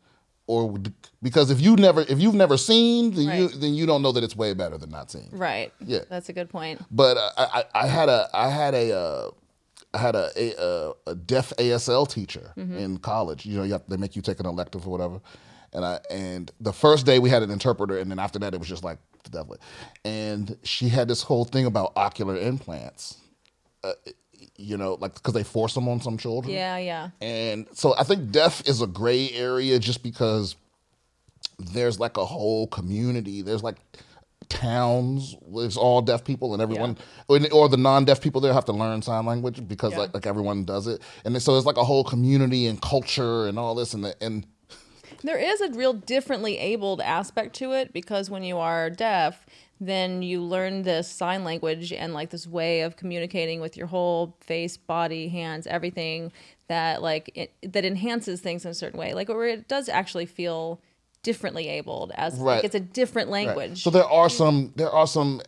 or 0.47 0.69
would- 0.69 0.93
because 1.21 1.51
if 1.51 1.59
you 1.59 1.75
never 1.75 2.01
if 2.01 2.19
you've 2.19 2.35
never 2.35 2.57
seen, 2.57 3.11
then 3.11 3.37
you 3.37 3.47
then 3.49 3.73
you 3.73 3.85
don't 3.85 4.01
know 4.01 4.11
that 4.13 4.23
it's 4.23 4.35
way 4.35 4.53
better 4.53 4.77
than 4.77 4.89
not 4.89 5.11
seeing. 5.11 5.29
right 5.31 5.73
Yeah. 5.85 5.99
that's 6.09 6.29
a 6.29 6.33
good 6.33 6.49
point 6.49 6.81
But 6.91 7.17
uh, 7.17 7.29
I, 7.37 7.63
I 7.75 7.87
had 7.87 8.07
a 8.09 8.29
I 8.33 8.49
had 8.49 8.73
a 8.73 8.93
uh, 8.97 9.31
I 9.93 9.97
had 9.97 10.15
a 10.15 10.29
a, 10.37 10.53
a, 10.63 10.93
a 11.07 11.15
deaf 11.15 11.51
ASL 11.57 12.07
teacher 12.07 12.53
Mm-hmm. 12.57 12.77
in 12.77 12.97
college. 12.99 13.45
You 13.45 13.57
know, 13.57 13.63
you 13.63 13.73
have, 13.73 13.83
they 13.89 13.97
make 13.97 14.15
you 14.15 14.21
take 14.21 14.39
an 14.39 14.45
elective 14.45 14.87
or 14.87 14.91
whatever. 14.91 15.19
And 15.73 15.85
I 15.85 15.99
and 16.09 16.51
the 16.59 16.73
first 16.73 17.05
day 17.05 17.19
we 17.19 17.29
had 17.29 17.43
an 17.43 17.51
interpreter, 17.51 17.97
and 17.99 18.09
then 18.09 18.19
after 18.19 18.39
that 18.39 18.53
it 18.53 18.59
was 18.59 18.67
just 18.69 18.83
like 18.83 18.97
the 19.23 19.29
devil. 19.29 19.57
And 20.05 20.57
she 20.63 20.89
had 20.89 21.07
this 21.07 21.21
whole 21.23 21.45
thing 21.45 21.65
about 21.65 21.95
cochlear 21.95 22.41
implants. 22.41 23.17
Uh, 23.83 23.93
you 24.57 24.77
know, 24.77 24.95
like 24.99 25.13
because 25.13 25.33
they 25.33 25.43
force 25.43 25.73
them 25.73 25.87
on 25.87 26.01
some 26.01 26.17
children. 26.17 26.53
yeah 26.53 26.77
yeah 26.77 27.09
And 27.21 27.67
so 27.73 27.95
I 27.97 28.03
think 28.03 28.31
deaf 28.31 28.61
is 28.67 28.81
a 28.81 28.87
gray 28.87 29.29
area 29.31 29.79
just 29.79 30.03
because 30.03 30.55
there's 31.57 31.99
like 31.99 32.17
a 32.17 32.25
whole 32.25 32.67
community. 32.67 33.41
There's 33.41 33.63
like 33.63 33.77
towns 34.49 35.35
where 35.41 35.65
it's 35.65 35.77
all 35.77 36.01
deaf 36.01 36.23
people 36.23 36.53
and 36.53 36.61
everyone 36.61 36.97
or, 37.27 37.39
or 37.51 37.69
the 37.69 37.77
non-deaf 37.77 38.19
people 38.19 38.41
there 38.41 38.51
have 38.53 38.65
to 38.65 38.71
learn 38.73 39.01
sign 39.01 39.25
language 39.25 39.65
because 39.67 39.91
Yeah. 39.93 39.99
like, 39.99 40.13
like 40.13 40.25
everyone 40.25 40.63
does 40.65 40.87
it. 40.87 41.01
And 41.23 41.39
so 41.41 41.53
there's 41.53 41.65
like 41.65 41.77
a 41.77 41.83
whole 41.83 42.03
community 42.03 42.65
and 42.65 42.81
culture 42.81 43.47
and 43.47 43.59
all 43.59 43.75
this 43.75 43.93
and 43.93 44.03
the, 44.03 44.15
and 44.23 44.45
There 45.23 45.37
is 45.37 45.61
a 45.61 45.69
real 45.71 45.93
differently 45.93 46.57
abled 46.57 47.01
aspect 47.01 47.55
to 47.57 47.73
it 47.73 47.91
because 47.93 48.29
when 48.29 48.43
you 48.43 48.57
are 48.57 48.89
deaf, 48.89 49.45
then 49.81 50.21
you 50.21 50.41
learn 50.41 50.83
this 50.83 51.09
sign 51.09 51.43
language 51.43 51.91
and 51.93 52.13
like 52.13 52.29
this 52.29 52.47
way 52.47 52.81
of 52.81 52.95
communicating 52.95 53.61
with 53.61 53.77
your 53.77 53.87
whole 53.87 54.35
face, 54.41 54.77
body, 54.77 55.27
hands, 55.29 55.67
everything 55.67 56.31
that 56.67 57.01
like 57.01 57.31
it, 57.35 57.53
that 57.63 57.85
enhances 57.85 58.41
things 58.41 58.65
in 58.65 58.71
a 58.71 58.73
certain 58.73 58.99
way. 58.99 59.13
Like 59.13 59.29
where 59.29 59.47
it 59.47 59.67
does 59.67 59.89
actually 59.89 60.25
feel 60.25 60.79
differently 61.23 61.67
abled 61.67 62.11
as 62.15 62.35
Right. 62.37 62.55
like 62.57 62.63
it's 62.65 62.75
a 62.75 62.79
different 62.79 63.29
Right. 63.29 63.45
language. 63.45 63.83
So 63.83 63.89
there 63.89 64.05
are 64.05 64.29
some 64.29 64.73
there 64.75 64.91
are 64.91 65.07
some 65.07 65.41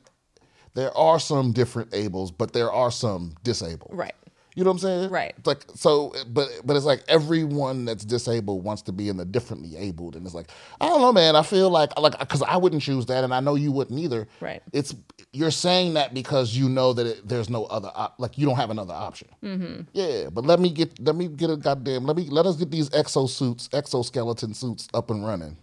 there 0.73 0.95
are 0.97 1.19
some 1.19 1.51
different 1.51 1.91
ables, 1.91 2.31
but 2.37 2.53
there 2.53 2.71
are 2.71 2.91
some 2.91 3.35
disabled. 3.43 3.91
Right. 3.93 4.15
You 4.55 4.65
know 4.65 4.71
what 4.71 4.75
I'm 4.75 4.79
saying? 4.79 5.09
Right. 5.09 5.33
It's 5.37 5.47
like 5.47 5.63
so, 5.75 6.13
but 6.27 6.49
but 6.65 6.75
it's 6.75 6.85
like 6.85 7.03
everyone 7.07 7.85
that's 7.85 8.03
disabled 8.03 8.63
wants 8.65 8.81
to 8.83 8.91
be 8.91 9.07
in 9.07 9.15
the 9.15 9.23
differently 9.23 9.77
abled, 9.77 10.15
and 10.15 10.25
it's 10.25 10.35
like 10.35 10.49
I 10.81 10.87
don't 10.87 10.99
know, 10.99 11.13
man. 11.13 11.37
I 11.37 11.41
feel 11.41 11.69
like 11.69 11.97
like 11.97 12.19
because 12.19 12.41
I 12.41 12.57
wouldn't 12.57 12.81
choose 12.81 13.05
that, 13.05 13.23
and 13.23 13.33
I 13.33 13.39
know 13.39 13.55
you 13.55 13.71
wouldn't 13.71 13.97
either. 13.97 14.27
Right. 14.41 14.61
It's 14.73 14.93
you're 15.31 15.51
saying 15.51 15.93
that 15.93 16.13
because 16.13 16.55
you 16.55 16.67
know 16.67 16.91
that 16.93 17.07
it, 17.07 17.27
there's 17.27 17.49
no 17.49 17.63
other 17.65 17.91
op- 17.95 18.15
like 18.19 18.37
you 18.37 18.45
don't 18.45 18.57
have 18.57 18.71
another 18.71 18.93
option. 18.93 19.29
Mm-hmm. 19.41 19.81
Yeah, 19.93 20.29
but 20.29 20.45
let 20.45 20.59
me 20.59 20.69
get 20.69 20.99
let 20.99 21.15
me 21.15 21.29
get 21.29 21.49
a 21.49 21.55
goddamn 21.55 22.03
let 22.03 22.17
me 22.17 22.27
let 22.29 22.45
us 22.45 22.57
get 22.57 22.71
these 22.71 22.89
exosuits 22.89 23.73
exoskeleton 23.73 24.53
suits 24.53 24.89
up 24.93 25.09
and 25.11 25.25
running. 25.25 25.55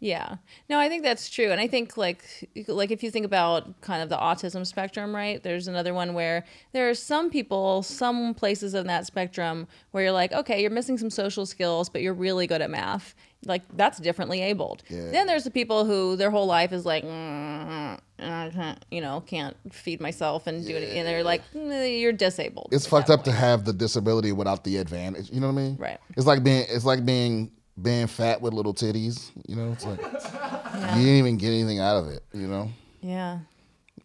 Yeah. 0.00 0.36
No, 0.68 0.78
I 0.78 0.88
think 0.88 1.02
that's 1.02 1.28
true. 1.28 1.52
And 1.52 1.60
I 1.60 1.66
think 1.66 1.96
like 1.96 2.24
like 2.66 2.90
if 2.90 3.02
you 3.02 3.10
think 3.10 3.26
about 3.26 3.80
kind 3.82 4.02
of 4.02 4.08
the 4.08 4.16
autism 4.16 4.66
spectrum, 4.66 5.14
right? 5.14 5.42
There's 5.42 5.68
another 5.68 5.92
one 5.92 6.14
where 6.14 6.44
there 6.72 6.88
are 6.88 6.94
some 6.94 7.30
people, 7.30 7.82
some 7.82 8.34
places 8.34 8.74
in 8.74 8.86
that 8.86 9.06
spectrum 9.06 9.68
where 9.90 10.04
you're 10.04 10.12
like, 10.12 10.32
okay, 10.32 10.62
you're 10.62 10.70
missing 10.70 10.96
some 10.96 11.10
social 11.10 11.44
skills, 11.44 11.90
but 11.90 12.00
you're 12.00 12.14
really 12.14 12.46
good 12.46 12.62
at 12.62 12.70
math. 12.70 13.14
Like 13.44 13.62
that's 13.76 13.98
differently 13.98 14.40
abled. 14.40 14.82
Yeah. 14.88 15.10
Then 15.10 15.26
there's 15.26 15.44
the 15.44 15.50
people 15.50 15.84
who 15.84 16.16
their 16.16 16.30
whole 16.30 16.46
life 16.46 16.72
is 16.72 16.86
like, 16.86 17.04
mm, 17.04 17.98
I 18.18 18.50
can't, 18.52 18.84
you 18.90 19.02
know, 19.02 19.22
can't 19.26 19.56
feed 19.70 20.00
myself 20.00 20.46
and 20.46 20.66
do 20.66 20.76
it, 20.76 20.96
and 20.96 21.06
they're 21.06 21.24
like, 21.24 21.42
mm, 21.54 22.00
you're 22.00 22.12
disabled. 22.12 22.68
It's 22.72 22.86
fucked 22.86 23.08
up 23.08 23.24
to 23.24 23.32
have 23.32 23.64
the 23.64 23.72
disability 23.72 24.32
without 24.32 24.64
the 24.64 24.76
advantage. 24.76 25.30
You 25.30 25.40
know 25.40 25.46
what 25.46 25.60
I 25.60 25.64
mean? 25.64 25.76
Right. 25.76 25.98
It's 26.16 26.26
like 26.26 26.42
being 26.42 26.64
it's 26.68 26.84
like 26.84 27.04
being 27.06 27.50
being 27.82 28.06
fat 28.06 28.40
with 28.40 28.52
little 28.52 28.74
titties. 28.74 29.30
You 29.46 29.56
know, 29.56 29.72
it's 29.72 29.84
like 29.84 30.00
you 30.00 31.04
didn't 31.04 31.18
even 31.18 31.36
get 31.36 31.48
anything 31.48 31.78
out 31.80 31.96
of 31.96 32.08
it. 32.08 32.22
You 32.32 32.46
know? 32.46 32.70
Yeah, 33.00 33.38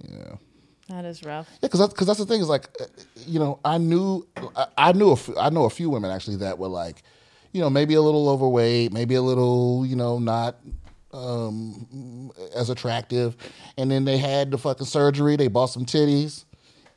Yeah. 0.07 0.35
that 0.89 1.05
is 1.05 1.23
rough. 1.23 1.47
Yeah, 1.53 1.57
because 1.63 1.79
that's, 1.81 1.93
cause 1.93 2.07
that's 2.07 2.19
the 2.19 2.25
thing 2.25 2.41
is 2.41 2.47
like, 2.47 2.69
uh, 2.79 2.85
you 3.27 3.39
know, 3.39 3.59
I 3.65 3.77
knew, 3.77 4.25
I, 4.55 4.67
I 4.77 4.91
knew, 4.93 5.09
a 5.09 5.13
f- 5.13 5.38
I 5.38 5.49
know 5.49 5.65
a 5.65 5.69
few 5.69 5.89
women 5.89 6.11
actually 6.11 6.38
that 6.38 6.57
were 6.57 6.67
like, 6.69 7.03
you 7.51 7.61
know, 7.61 7.69
maybe 7.69 7.93
a 7.95 8.01
little 8.01 8.29
overweight, 8.29 8.93
maybe 8.93 9.15
a 9.15 9.21
little, 9.21 9.85
you 9.85 9.95
know, 9.95 10.17
not 10.19 10.57
um, 11.13 12.31
as 12.55 12.69
attractive, 12.69 13.35
and 13.77 13.89
then 13.89 14.03
they 14.05 14.17
had 14.17 14.51
the 14.51 14.57
fucking 14.57 14.85
surgery, 14.85 15.35
they 15.38 15.47
bought 15.47 15.67
some 15.67 15.85
titties, 15.85 16.43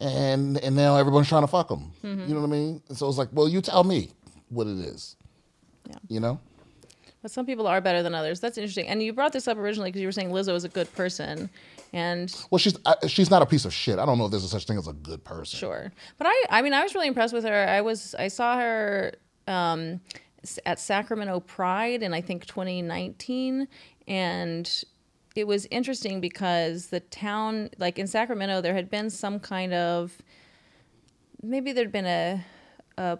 and 0.01 0.59
and 0.59 0.75
now 0.77 0.97
everyone's 0.97 1.29
trying 1.29 1.43
to 1.43 1.49
fuck 1.49 1.69
them. 1.69 1.93
You 2.03 2.15
know 2.35 2.41
what 2.41 2.47
I 2.49 2.51
mean? 2.51 2.83
And 2.89 2.97
so 2.99 3.09
it's 3.09 3.19
like, 3.19 3.29
well, 3.33 3.49
you 3.49 3.61
tell 3.61 3.85
me 3.85 4.11
what 4.49 4.67
it 4.67 4.79
is. 4.79 5.17
Yeah. 5.89 5.97
You 6.09 6.21
know? 6.21 6.41
But 7.21 7.31
some 7.33 7.47
people 7.47 7.67
are 7.67 7.81
better 7.81 8.03
than 8.03 8.15
others. 8.15 8.39
That's 8.39 8.59
interesting. 8.59 8.87
And 8.87 9.03
you 9.03 9.13
brought 9.13 9.33
this 9.33 9.49
up 9.49 9.59
originally 9.59 9.91
because 9.91 10.01
you 10.01 10.07
were 10.09 10.13
saying 10.13 10.31
Lizzo 10.31 10.55
is 10.55 10.65
a 10.65 10.69
good 10.69 10.93
person, 10.95 11.51
and 11.93 12.35
Well, 12.51 12.59
she's 12.59 12.79
I, 12.87 12.95
she's 13.09 13.31
not 13.31 13.43
a 13.43 13.47
piece 13.47 13.65
of 13.65 13.73
shit. 13.75 13.99
I 13.99 14.07
don't 14.07 14.19
know 14.19 14.27
if 14.27 14.31
there's 14.31 14.45
a 14.45 14.49
such 14.49 14.67
thing 14.67 14.79
as 14.79 14.87
a 14.87 14.93
good 14.93 15.25
person. 15.25 15.59
sure. 15.59 15.93
But 16.17 16.29
I, 16.29 16.45
I 16.51 16.63
mean, 16.63 16.75
I 16.75 16.83
was 16.83 16.95
really 16.95 17.09
impressed 17.09 17.35
with 17.35 17.45
her. 17.45 17.67
I 17.69 17.81
was, 17.81 18.15
I 18.17 18.29
saw 18.29 18.57
her 18.57 19.15
um, 19.49 20.01
at 20.65 20.79
Sacramento 20.79 21.41
Pride 21.41 22.03
in 22.03 22.15
I 22.15 22.21
think 22.21 22.47
2019, 22.47 23.67
and 24.07 24.85
it 25.35 25.47
was 25.47 25.67
interesting 25.71 26.21
because 26.21 26.87
the 26.87 27.01
town, 27.01 27.71
like 27.79 27.99
in 27.99 28.07
Sacramento, 28.07 28.61
there 28.61 28.75
had 28.75 28.91
been 28.91 29.11
some 29.11 29.41
kind 29.41 29.75
of 29.75 30.17
maybe 31.43 31.73
there'd 31.73 31.93
been 31.93 32.07
a 32.07 32.45
a 32.97 33.19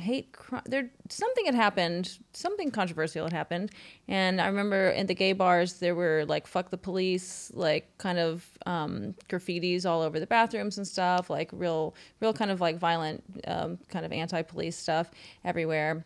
hate 0.00 0.32
crime. 0.32 0.62
There 0.66 0.90
something 1.08 1.44
had 1.44 1.54
happened 1.54 2.18
something 2.32 2.70
controversial 2.70 3.24
had 3.24 3.32
happened. 3.32 3.72
And 4.08 4.40
i 4.40 4.46
remember 4.46 4.88
in 4.90 5.06
the 5.06 5.14
gay 5.14 5.32
bars 5.32 5.74
there 5.74 5.94
were 5.94 6.24
like 6.26 6.46
fuck 6.46 6.70
the 6.70 6.78
police 6.78 7.50
like 7.54 7.96
kind 7.98 8.18
of 8.18 8.46
um, 8.66 9.14
graffitis 9.28 9.84
all 9.84 10.00
over 10.02 10.18
the 10.18 10.26
bathrooms 10.26 10.78
and 10.78 10.86
stuff 10.86 11.28
like 11.28 11.50
real 11.52 11.94
real 12.20 12.32
kind 12.32 12.50
of 12.50 12.60
like 12.60 12.78
violent 12.78 13.22
um, 13.46 13.78
kind 13.88 14.06
of 14.06 14.12
anti-police 14.12 14.76
stuff 14.76 15.10
everywhere. 15.44 16.04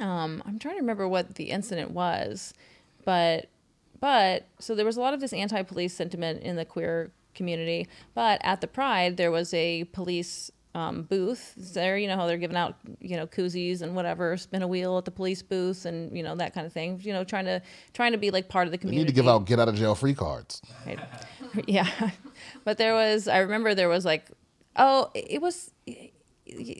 Um, 0.00 0.42
i'm 0.46 0.58
trying 0.58 0.76
to 0.76 0.80
remember 0.80 1.06
what 1.06 1.34
the 1.34 1.50
incident 1.50 1.90
was 1.90 2.54
but 3.04 3.48
but 4.00 4.46
so 4.58 4.74
there 4.74 4.86
was 4.86 4.96
a 4.96 5.00
lot 5.00 5.14
of 5.14 5.20
this 5.20 5.32
anti-police 5.32 5.94
sentiment 5.94 6.42
in 6.42 6.56
the 6.56 6.64
queer 6.64 7.12
community. 7.34 7.88
But 8.14 8.40
at 8.42 8.60
the 8.60 8.66
pride 8.66 9.16
there 9.16 9.30
was 9.30 9.54
a 9.54 9.84
police 9.84 10.50
um, 10.74 11.02
booth 11.02 11.54
there 11.74 11.98
you 11.98 12.08
know 12.08 12.16
how 12.16 12.26
they're 12.26 12.38
giving 12.38 12.56
out 12.56 12.76
you 13.00 13.16
know 13.16 13.26
koozies 13.26 13.82
and 13.82 13.94
whatever 13.94 14.36
spin 14.36 14.62
a 14.62 14.66
wheel 14.66 14.96
at 14.96 15.04
the 15.04 15.10
police 15.10 15.42
booth 15.42 15.84
and 15.84 16.16
you 16.16 16.22
know 16.22 16.34
that 16.34 16.54
kind 16.54 16.66
of 16.66 16.72
thing 16.72 16.98
you 17.02 17.12
know 17.12 17.24
trying 17.24 17.44
to 17.44 17.60
trying 17.92 18.12
to 18.12 18.18
be 18.18 18.30
like 18.30 18.48
part 18.48 18.66
of 18.66 18.72
the 18.72 18.78
community. 18.78 19.00
You 19.00 19.04
need 19.04 19.10
to 19.10 19.14
give 19.14 19.28
out 19.28 19.44
get 19.44 19.58
out 19.58 19.68
of 19.68 19.74
jail 19.74 19.94
free 19.94 20.14
cards. 20.14 20.62
Right. 20.86 20.98
yeah 21.66 22.10
but 22.64 22.78
there 22.78 22.94
was 22.94 23.28
i 23.28 23.38
remember 23.38 23.74
there 23.74 23.88
was 23.88 24.04
like 24.04 24.30
oh 24.76 25.10
it 25.14 25.42
was 25.42 25.70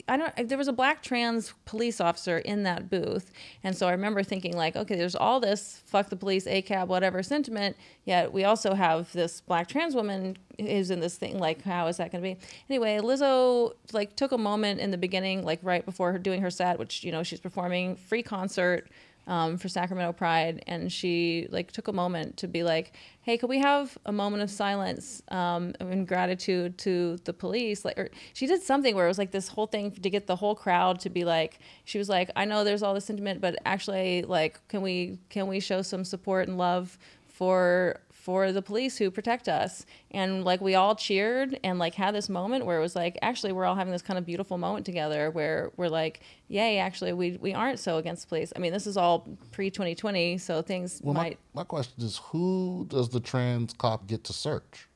i 0.08 0.16
don't 0.16 0.48
there 0.48 0.58
was 0.58 0.68
a 0.68 0.72
black 0.72 1.02
trans 1.02 1.54
police 1.64 2.00
officer 2.00 2.38
in 2.38 2.62
that 2.62 2.90
booth 2.90 3.32
and 3.64 3.76
so 3.76 3.86
i 3.86 3.92
remember 3.92 4.22
thinking 4.22 4.56
like 4.56 4.76
okay 4.76 4.96
there's 4.96 5.14
all 5.14 5.40
this 5.40 5.82
fuck 5.86 6.08
the 6.08 6.16
police 6.16 6.46
acab 6.46 6.88
whatever 6.88 7.22
sentiment 7.22 7.76
yet 8.04 8.32
we 8.32 8.44
also 8.44 8.74
have 8.74 9.12
this 9.12 9.40
black 9.40 9.68
trans 9.68 9.94
woman 9.94 10.36
who's 10.58 10.90
in 10.90 11.00
this 11.00 11.16
thing 11.16 11.38
like 11.38 11.62
how 11.62 11.86
is 11.86 11.96
that 11.96 12.12
going 12.12 12.22
to 12.22 12.34
be? 12.34 12.46
Anyway 12.68 12.98
lizzo 12.98 13.72
like 13.92 14.16
took 14.16 14.32
a 14.32 14.38
moment 14.38 14.80
in 14.80 14.90
the 14.90 14.98
beginning 14.98 15.44
like 15.44 15.58
right 15.62 15.84
before 15.84 16.12
her 16.12 16.18
doing 16.18 16.40
her 16.42 16.50
set 16.50 16.78
which 16.78 17.04
you 17.04 17.12
know 17.12 17.22
she's 17.22 17.40
performing 17.40 17.96
free 17.96 18.22
concert 18.22 18.88
um, 19.26 19.56
for 19.56 19.68
Sacramento 19.68 20.12
Pride, 20.12 20.62
and 20.66 20.90
she 20.90 21.46
like 21.50 21.70
took 21.72 21.88
a 21.88 21.92
moment 21.92 22.36
to 22.38 22.48
be 22.48 22.62
like, 22.62 22.92
"Hey, 23.22 23.38
could 23.38 23.48
we 23.48 23.58
have 23.58 23.96
a 24.04 24.12
moment 24.12 24.42
of 24.42 24.50
silence 24.50 25.22
um, 25.28 25.74
in 25.80 26.04
gratitude 26.04 26.78
to 26.78 27.18
the 27.24 27.32
police?" 27.32 27.84
Like, 27.84 27.98
or 27.98 28.10
she 28.32 28.46
did 28.46 28.62
something 28.62 28.94
where 28.94 29.04
it 29.04 29.08
was 29.08 29.18
like 29.18 29.30
this 29.30 29.48
whole 29.48 29.66
thing 29.66 29.90
to 29.92 30.10
get 30.10 30.26
the 30.26 30.36
whole 30.36 30.54
crowd 30.54 31.00
to 31.00 31.10
be 31.10 31.24
like, 31.24 31.60
she 31.84 31.98
was 31.98 32.08
like, 32.08 32.30
"I 32.36 32.44
know 32.44 32.64
there's 32.64 32.82
all 32.82 32.94
this 32.94 33.04
sentiment, 33.04 33.40
but 33.40 33.56
actually, 33.64 34.22
like, 34.22 34.60
can 34.68 34.82
we 34.82 35.18
can 35.28 35.46
we 35.46 35.60
show 35.60 35.82
some 35.82 36.04
support 36.04 36.48
and 36.48 36.58
love 36.58 36.98
for 37.28 38.00
for 38.22 38.52
the 38.52 38.62
police 38.62 38.96
who 38.96 39.10
protect 39.10 39.48
us. 39.48 39.84
And 40.12 40.44
like 40.44 40.60
we 40.60 40.76
all 40.76 40.94
cheered 40.94 41.58
and 41.64 41.80
like 41.80 41.94
had 41.94 42.14
this 42.14 42.28
moment 42.28 42.64
where 42.64 42.78
it 42.78 42.80
was 42.80 42.94
like 42.94 43.18
actually 43.20 43.50
we're 43.50 43.64
all 43.64 43.74
having 43.74 43.92
this 43.92 44.00
kind 44.00 44.16
of 44.16 44.24
beautiful 44.24 44.58
moment 44.58 44.86
together 44.86 45.28
where 45.32 45.72
we're 45.76 45.88
like, 45.88 46.20
yay, 46.46 46.78
actually 46.78 47.12
we 47.12 47.36
we 47.40 47.52
aren't 47.52 47.80
so 47.80 47.96
against 47.96 48.28
police. 48.28 48.52
I 48.54 48.60
mean, 48.60 48.72
this 48.72 48.86
is 48.86 48.96
all 48.96 49.26
pre 49.50 49.70
2020, 49.70 50.38
so 50.38 50.62
things 50.62 51.00
Well, 51.02 51.14
my, 51.14 51.22
might 51.22 51.38
my 51.52 51.64
question 51.64 52.04
is, 52.04 52.18
who 52.26 52.86
does 52.88 53.08
the 53.08 53.18
trans 53.18 53.72
cop 53.72 54.06
get 54.06 54.22
to 54.24 54.32
search? 54.32 54.88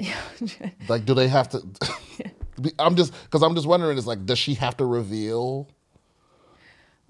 like, 0.88 1.04
do 1.04 1.14
they 1.14 1.28
have 1.28 1.50
to? 1.50 1.62
Be- 2.60 2.72
I'm 2.80 2.96
just 2.96 3.12
because 3.24 3.42
I'm 3.42 3.54
just 3.54 3.68
wondering. 3.68 3.96
Is 3.96 4.08
like, 4.08 4.26
does 4.26 4.40
she 4.40 4.54
have 4.54 4.76
to 4.78 4.84
reveal? 4.84 5.68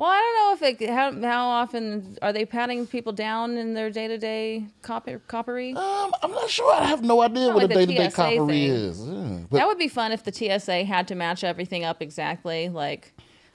Well, 0.00 0.08
I 0.08 0.16
don't 0.16 0.60
know 0.62 0.66
if 0.66 0.80
it 0.80 0.88
how 0.88 1.12
how 1.20 1.48
often 1.48 2.16
are 2.22 2.32
they 2.32 2.46
patting 2.46 2.86
people 2.86 3.12
down 3.12 3.58
in 3.58 3.74
their 3.74 3.90
day 3.90 4.08
to 4.08 4.16
day 4.16 4.64
copper 4.80 5.18
coppery. 5.18 5.74
Um, 5.74 6.12
I'm 6.22 6.30
not 6.30 6.48
sure. 6.48 6.72
I 6.72 6.86
have 6.86 7.02
no 7.02 7.20
idea 7.20 7.52
what 7.52 7.64
a 7.64 7.68
day 7.68 7.84
to 7.84 7.94
day 7.94 8.10
coppery 8.10 8.46
thing. 8.46 8.70
is. 8.70 9.06
Yeah, 9.06 9.38
but 9.50 9.58
that 9.58 9.66
would 9.66 9.76
be 9.76 9.88
fun 9.88 10.12
if 10.12 10.24
the 10.24 10.32
TSA 10.32 10.84
had 10.84 11.06
to 11.08 11.14
match 11.14 11.44
everything 11.44 11.84
up 11.84 12.00
exactly. 12.00 12.70
Like, 12.70 13.12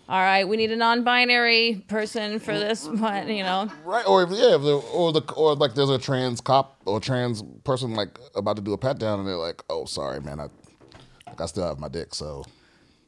all 0.07 0.21
right, 0.21 0.47
we 0.47 0.55
need 0.55 0.71
a 0.71 0.75
non-binary 0.75 1.83
person 1.87 2.37
for 2.37 2.53
this 2.53 2.87
one. 2.87 3.27
You 3.27 3.41
know, 3.41 3.71
right, 3.83 4.07
or 4.07 4.21
if 4.21 4.29
yeah, 4.29 4.53
if 4.53 4.61
the, 4.61 4.75
or 4.93 5.11
the 5.13 5.23
or 5.33 5.55
like 5.55 5.73
there's 5.73 5.89
a 5.89 5.97
trans 5.97 6.41
cop 6.41 6.79
or 6.85 6.99
trans 6.99 7.41
person 7.63 7.95
like 7.95 8.19
about 8.35 8.57
to 8.57 8.61
do 8.61 8.73
a 8.73 8.77
pat 8.77 8.99
down, 8.99 9.17
and 9.17 9.27
they're 9.27 9.35
like, 9.35 9.63
"Oh, 9.71 9.85
sorry, 9.85 10.21
man, 10.21 10.39
I 10.39 10.49
like 11.25 11.41
I 11.41 11.47
still 11.47 11.65
have 11.65 11.79
my 11.79 11.89
dick." 11.89 12.13
So 12.13 12.45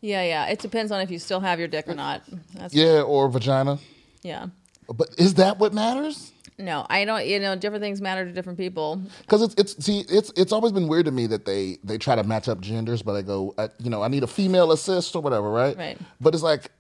yeah, 0.08 0.24
yeah. 0.24 0.46
It 0.54 0.60
depends 0.60 0.92
on 0.92 1.02
if 1.02 1.12
you 1.12 1.20
still 1.20 1.40
have 1.42 1.60
your 1.60 1.68
dick 1.68 1.88
or 1.88 1.96
not. 1.96 2.24
That's, 2.56 2.74
yeah, 2.74 3.02
or 3.02 3.30
vagina. 3.30 3.80
yeah. 4.24 4.48
But 4.94 5.10
is 5.18 5.34
that 5.36 5.60
what 5.60 5.74
matters? 5.74 6.32
No, 6.58 6.86
I 6.90 7.04
don't. 7.06 7.26
You 7.28 7.40
know, 7.40 7.56
different 7.56 7.84
things 7.84 8.00
matter 8.02 8.24
to 8.26 8.32
different 8.32 8.58
people. 8.58 9.02
Because 9.22 9.42
it's 9.44 9.54
it's 9.56 9.86
see 9.86 10.06
it's 10.10 10.32
it's 10.38 10.52
always 10.54 10.72
been 10.72 10.88
weird 10.88 11.06
to 11.06 11.12
me 11.12 11.28
that 11.28 11.46
they 11.46 11.78
they 11.84 11.98
try 11.98 12.16
to 12.16 12.24
match 12.24 12.48
up 12.48 12.62
genders, 12.62 13.02
but 13.04 13.14
I 13.16 13.22
go 13.22 13.54
I, 13.58 13.68
you 13.84 13.90
know 13.90 14.02
I 14.02 14.08
need 14.08 14.24
a 14.24 14.28
female 14.28 14.72
assist 14.72 15.16
or 15.16 15.22
whatever, 15.22 15.52
right? 15.52 15.78
Right. 15.78 15.98
But 16.22 16.34
it's 16.34 16.42
like, 16.42 16.72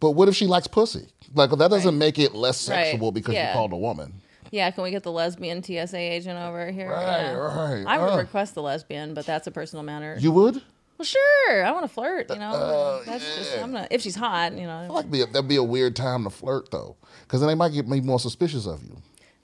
but 0.00 0.10
what 0.12 0.28
if 0.28 0.34
she 0.34 0.46
likes 0.46 0.66
pussy? 0.66 1.06
Like 1.34 1.50
that 1.50 1.70
doesn't 1.70 1.84
Right. 1.94 1.94
make 2.06 2.18
it 2.18 2.34
less 2.34 2.68
Right. 2.68 2.88
sexual 2.88 3.12
because 3.12 3.34
Yeah. 3.34 3.48
you 3.48 3.52
called 3.54 3.72
a 3.72 3.76
woman. 3.76 4.14
Yeah, 4.50 4.68
can 4.72 4.82
we 4.82 4.90
get 4.90 5.04
the 5.04 5.12
lesbian 5.12 5.62
TSA 5.62 5.96
agent 5.96 6.38
over 6.38 6.70
here? 6.72 6.90
Right, 6.90 7.20
Yeah. 7.22 7.32
right, 7.34 7.84
I 7.86 7.98
would 7.98 8.12
uh. 8.14 8.16
request 8.18 8.56
the 8.56 8.62
lesbian, 8.62 9.14
but 9.14 9.24
that's 9.24 9.46
a 9.46 9.52
personal 9.52 9.84
matter. 9.84 10.16
You 10.18 10.32
would? 10.32 10.60
Well, 11.00 11.04
sure. 11.48 11.64
I 11.64 11.70
want 11.72 11.84
to 11.84 11.88
flirt. 11.88 12.28
You 12.30 12.36
know, 12.36 12.50
Uh, 12.52 13.02
that's 13.04 13.24
just. 13.36 13.58
I'm 13.58 13.72
not. 13.72 13.88
If 13.90 14.02
she's 14.02 14.16
hot, 14.16 14.52
you 14.52 14.66
know. 14.66 14.86
like 14.90 15.10
be 15.10 15.22
a, 15.22 15.26
that'd 15.26 15.48
be 15.48 15.56
a 15.56 15.62
weird 15.62 15.96
time 15.96 16.24
to 16.24 16.30
flirt 16.30 16.70
though, 16.70 16.96
because 17.22 17.40
then 17.40 17.48
they 17.48 17.54
might 17.54 17.72
get 17.72 17.88
me 17.88 18.00
more 18.00 18.20
suspicious 18.20 18.66
of 18.66 18.82
you. 18.84 18.96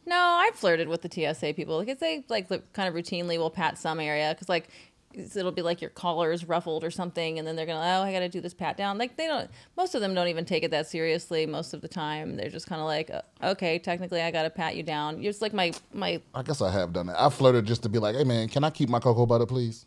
No, 0.04 0.16
I've 0.16 0.54
flirted 0.54 0.88
with 0.88 1.02
the 1.02 1.10
TSA 1.10 1.54
people 1.54 1.80
because 1.80 1.98
they 1.98 2.24
like 2.28 2.48
kind 2.72 2.88
of 2.88 2.94
routinely 2.94 3.38
will 3.38 3.50
pat 3.50 3.78
some 3.78 3.98
area 3.98 4.32
because 4.34 4.48
like 4.48 4.68
it'll 5.14 5.50
be 5.50 5.62
like 5.62 5.80
your 5.80 5.88
collar 5.88 6.30
is 6.30 6.44
ruffled 6.44 6.84
or 6.84 6.90
something, 6.90 7.38
and 7.38 7.48
then 7.48 7.56
they're 7.56 7.66
gonna 7.66 7.80
oh 7.80 8.04
I 8.04 8.12
got 8.12 8.20
to 8.20 8.28
do 8.28 8.40
this 8.42 8.52
pat 8.54 8.76
down. 8.76 8.98
Like 8.98 9.16
they 9.16 9.26
don't. 9.26 9.50
Most 9.76 9.94
of 9.94 10.02
them 10.02 10.14
don't 10.14 10.28
even 10.28 10.44
take 10.44 10.62
it 10.62 10.70
that 10.72 10.86
seriously. 10.86 11.46
Most 11.46 11.72
of 11.74 11.80
the 11.80 11.88
time, 11.88 12.36
they're 12.36 12.50
just 12.50 12.66
kind 12.68 12.80
of 12.82 12.86
like 12.86 13.10
uh, 13.10 13.22
okay, 13.42 13.78
technically 13.78 14.20
I 14.20 14.30
got 14.30 14.42
to 14.42 14.50
pat 14.50 14.76
you 14.76 14.82
down. 14.82 15.22
You're 15.22 15.32
just 15.32 15.42
like 15.42 15.54
my 15.54 15.72
my 15.92 16.20
I 16.34 16.42
guess 16.42 16.60
I 16.60 16.70
have 16.70 16.92
done 16.92 17.06
that. 17.06 17.20
I 17.20 17.30
flirted 17.30 17.64
just 17.64 17.82
to 17.84 17.88
be 17.88 17.98
like, 17.98 18.14
hey 18.14 18.24
man, 18.24 18.48
can 18.48 18.62
I 18.62 18.70
keep 18.70 18.88
my 18.90 19.00
cocoa 19.00 19.24
butter, 19.26 19.46
please? 19.46 19.86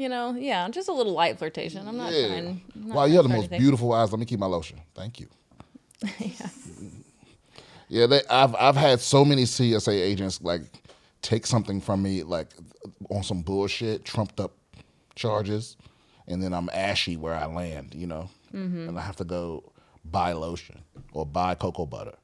You 0.00 0.08
know 0.08 0.34
yeah, 0.34 0.66
just 0.70 0.88
a 0.88 0.92
little 0.92 1.12
light 1.12 1.38
flirtation. 1.38 1.86
I'm 1.86 1.98
not 1.98 2.12
yeah. 2.12 2.28
trying. 2.28 2.62
I'm 2.74 2.88
not 2.88 2.96
Wow, 2.96 3.04
you 3.04 3.16
have 3.16 3.24
the 3.24 3.28
most 3.28 3.38
anything. 3.40 3.60
beautiful 3.60 3.92
eyes. 3.92 4.10
Let 4.10 4.18
me 4.18 4.24
keep 4.24 4.40
my 4.40 4.46
lotion. 4.46 4.80
Thank 4.94 5.20
you. 5.20 5.28
Yeah, 7.92 8.06
they, 8.06 8.20
I've 8.30 8.54
I've 8.54 8.76
had 8.76 9.00
so 9.00 9.24
many 9.24 9.44
TSA 9.46 9.90
agents 9.90 10.40
like 10.40 10.62
take 11.22 11.44
something 11.44 11.80
from 11.80 12.02
me 12.02 12.22
like 12.22 12.46
on 13.10 13.24
some 13.24 13.42
bullshit, 13.42 14.04
trumped 14.04 14.38
up 14.38 14.52
charges, 15.16 15.76
and 16.28 16.40
then 16.40 16.52
I'm 16.54 16.70
ashy 16.72 17.16
where 17.16 17.34
I 17.34 17.46
land, 17.46 17.94
you 17.94 18.06
know, 18.06 18.30
Mm-hmm. 18.54 18.88
and 18.88 18.98
I 18.98 19.02
have 19.02 19.16
to 19.16 19.24
go 19.24 19.72
buy 20.04 20.32
lotion 20.32 20.80
or 21.12 21.26
buy 21.26 21.54
cocoa 21.56 21.84
butter. 21.86 22.14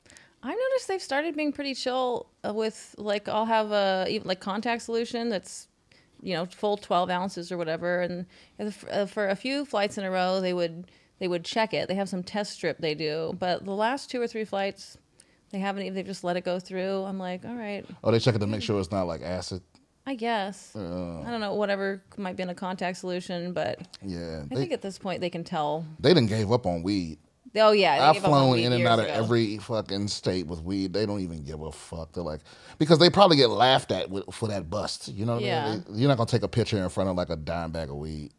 I've 0.42 0.56
noticed 0.70 0.86
they've 0.88 1.02
started 1.02 1.36
being 1.36 1.52
pretty 1.52 1.74
chill 1.74 2.26
uh, 2.46 2.54
with 2.54 2.94
like 2.96 3.28
I'll 3.28 3.44
have 3.46 3.72
a 3.72 4.06
even 4.08 4.28
like 4.28 4.38
contact 4.40 4.82
solution 4.82 5.28
that's 5.28 5.66
you 6.26 6.34
know 6.34 6.44
full 6.44 6.76
12 6.76 7.08
ounces 7.08 7.52
or 7.52 7.56
whatever. 7.56 8.00
And 8.00 8.26
if, 8.58 8.84
uh, 8.90 9.06
for 9.06 9.28
a 9.28 9.36
few 9.36 9.64
flights 9.64 9.96
in 9.96 10.04
a 10.04 10.10
row 10.10 10.40
they 10.40 10.52
would 10.52 10.90
they 11.20 11.28
would 11.28 11.44
check 11.44 11.72
it. 11.72 11.88
They 11.88 11.94
have 11.94 12.08
some 12.08 12.22
test 12.22 12.52
strip 12.52 12.78
they 12.78 12.94
do. 12.94 13.34
But 13.38 13.64
the 13.64 13.72
last 13.72 14.10
two 14.10 14.20
or 14.20 14.26
three 14.26 14.44
flights 14.44 14.98
they 15.50 15.58
haven't 15.60 15.82
even 15.84 15.94
they've 15.94 16.04
just 16.04 16.24
let 16.24 16.36
it 16.36 16.44
go 16.44 16.58
through. 16.58 17.04
I'm 17.04 17.18
like 17.18 17.44
all 17.44 17.54
right. 17.54 17.86
Oh, 18.02 18.10
they 18.10 18.18
check 18.18 18.34
it 18.34 18.40
to 18.40 18.46
make 18.48 18.62
sure 18.62 18.78
it's 18.80 18.90
not 18.90 19.04
like 19.06 19.22
acid. 19.22 19.62
i 20.04 20.16
guess. 20.16 20.74
Uh. 20.74 21.22
i 21.24 21.30
don't 21.30 21.40
know. 21.40 21.54
Whatever 21.54 22.02
might 22.16 22.36
be 22.36 22.42
in 22.42 22.50
a 22.50 22.54
contact 22.56 22.98
solution 22.98 23.52
but 23.52 23.80
Yeah, 24.02 24.42
i 24.44 24.48
they 24.48 24.56
think 24.56 24.72
at 24.72 24.82
this 24.82 24.98
point 24.98 25.20
they 25.20 25.30
can 25.30 25.44
tell. 25.44 25.86
They 26.00 26.12
didn't 26.12 26.28
gave 26.28 26.50
up 26.50 26.66
on 26.66 26.82
weed. 26.82 27.18
Oh 27.56 27.72
yeah 27.72 27.98
they 27.98 28.04
I've 28.04 28.14
gave 28.14 28.24
up 28.24 28.30
on 28.30 28.38
flown 28.48 28.58
in 28.58 28.72
and 28.72 28.78
years 28.80 28.90
out 28.90 28.98
of 28.98 29.06
every 29.06 29.58
fucking 29.58 30.08
state 30.08 30.46
with 30.46 30.62
weed. 30.62 30.92
They 30.92 31.06
don't 31.06 31.20
even 31.20 31.42
give 31.44 31.60
a 31.62 31.72
fuck. 31.72 32.12
They're 32.12 32.22
like, 32.24 32.40
because 32.78 32.98
they 32.98 33.10
probably 33.10 33.36
get 33.36 33.50
laughed 33.50 33.92
at 33.92 34.10
with, 34.10 34.24
for 34.34 34.48
that 34.48 34.68
bust. 34.70 35.08
You 35.08 35.24
know 35.26 35.34
what 35.34 35.44
I 35.44 35.70
mean? 35.70 35.84
They- 35.88 36.00
you're 36.00 36.08
not 36.08 36.16
gonna 36.18 36.28
take 36.28 36.42
a 36.42 36.48
picture 36.48 36.78
in 36.82 36.88
front 36.88 37.10
of 37.10 37.16
like 37.16 37.30
a 37.30 37.36
dime 37.36 37.72
bag 37.72 37.88
of 37.90 37.96
weed. 37.96 38.32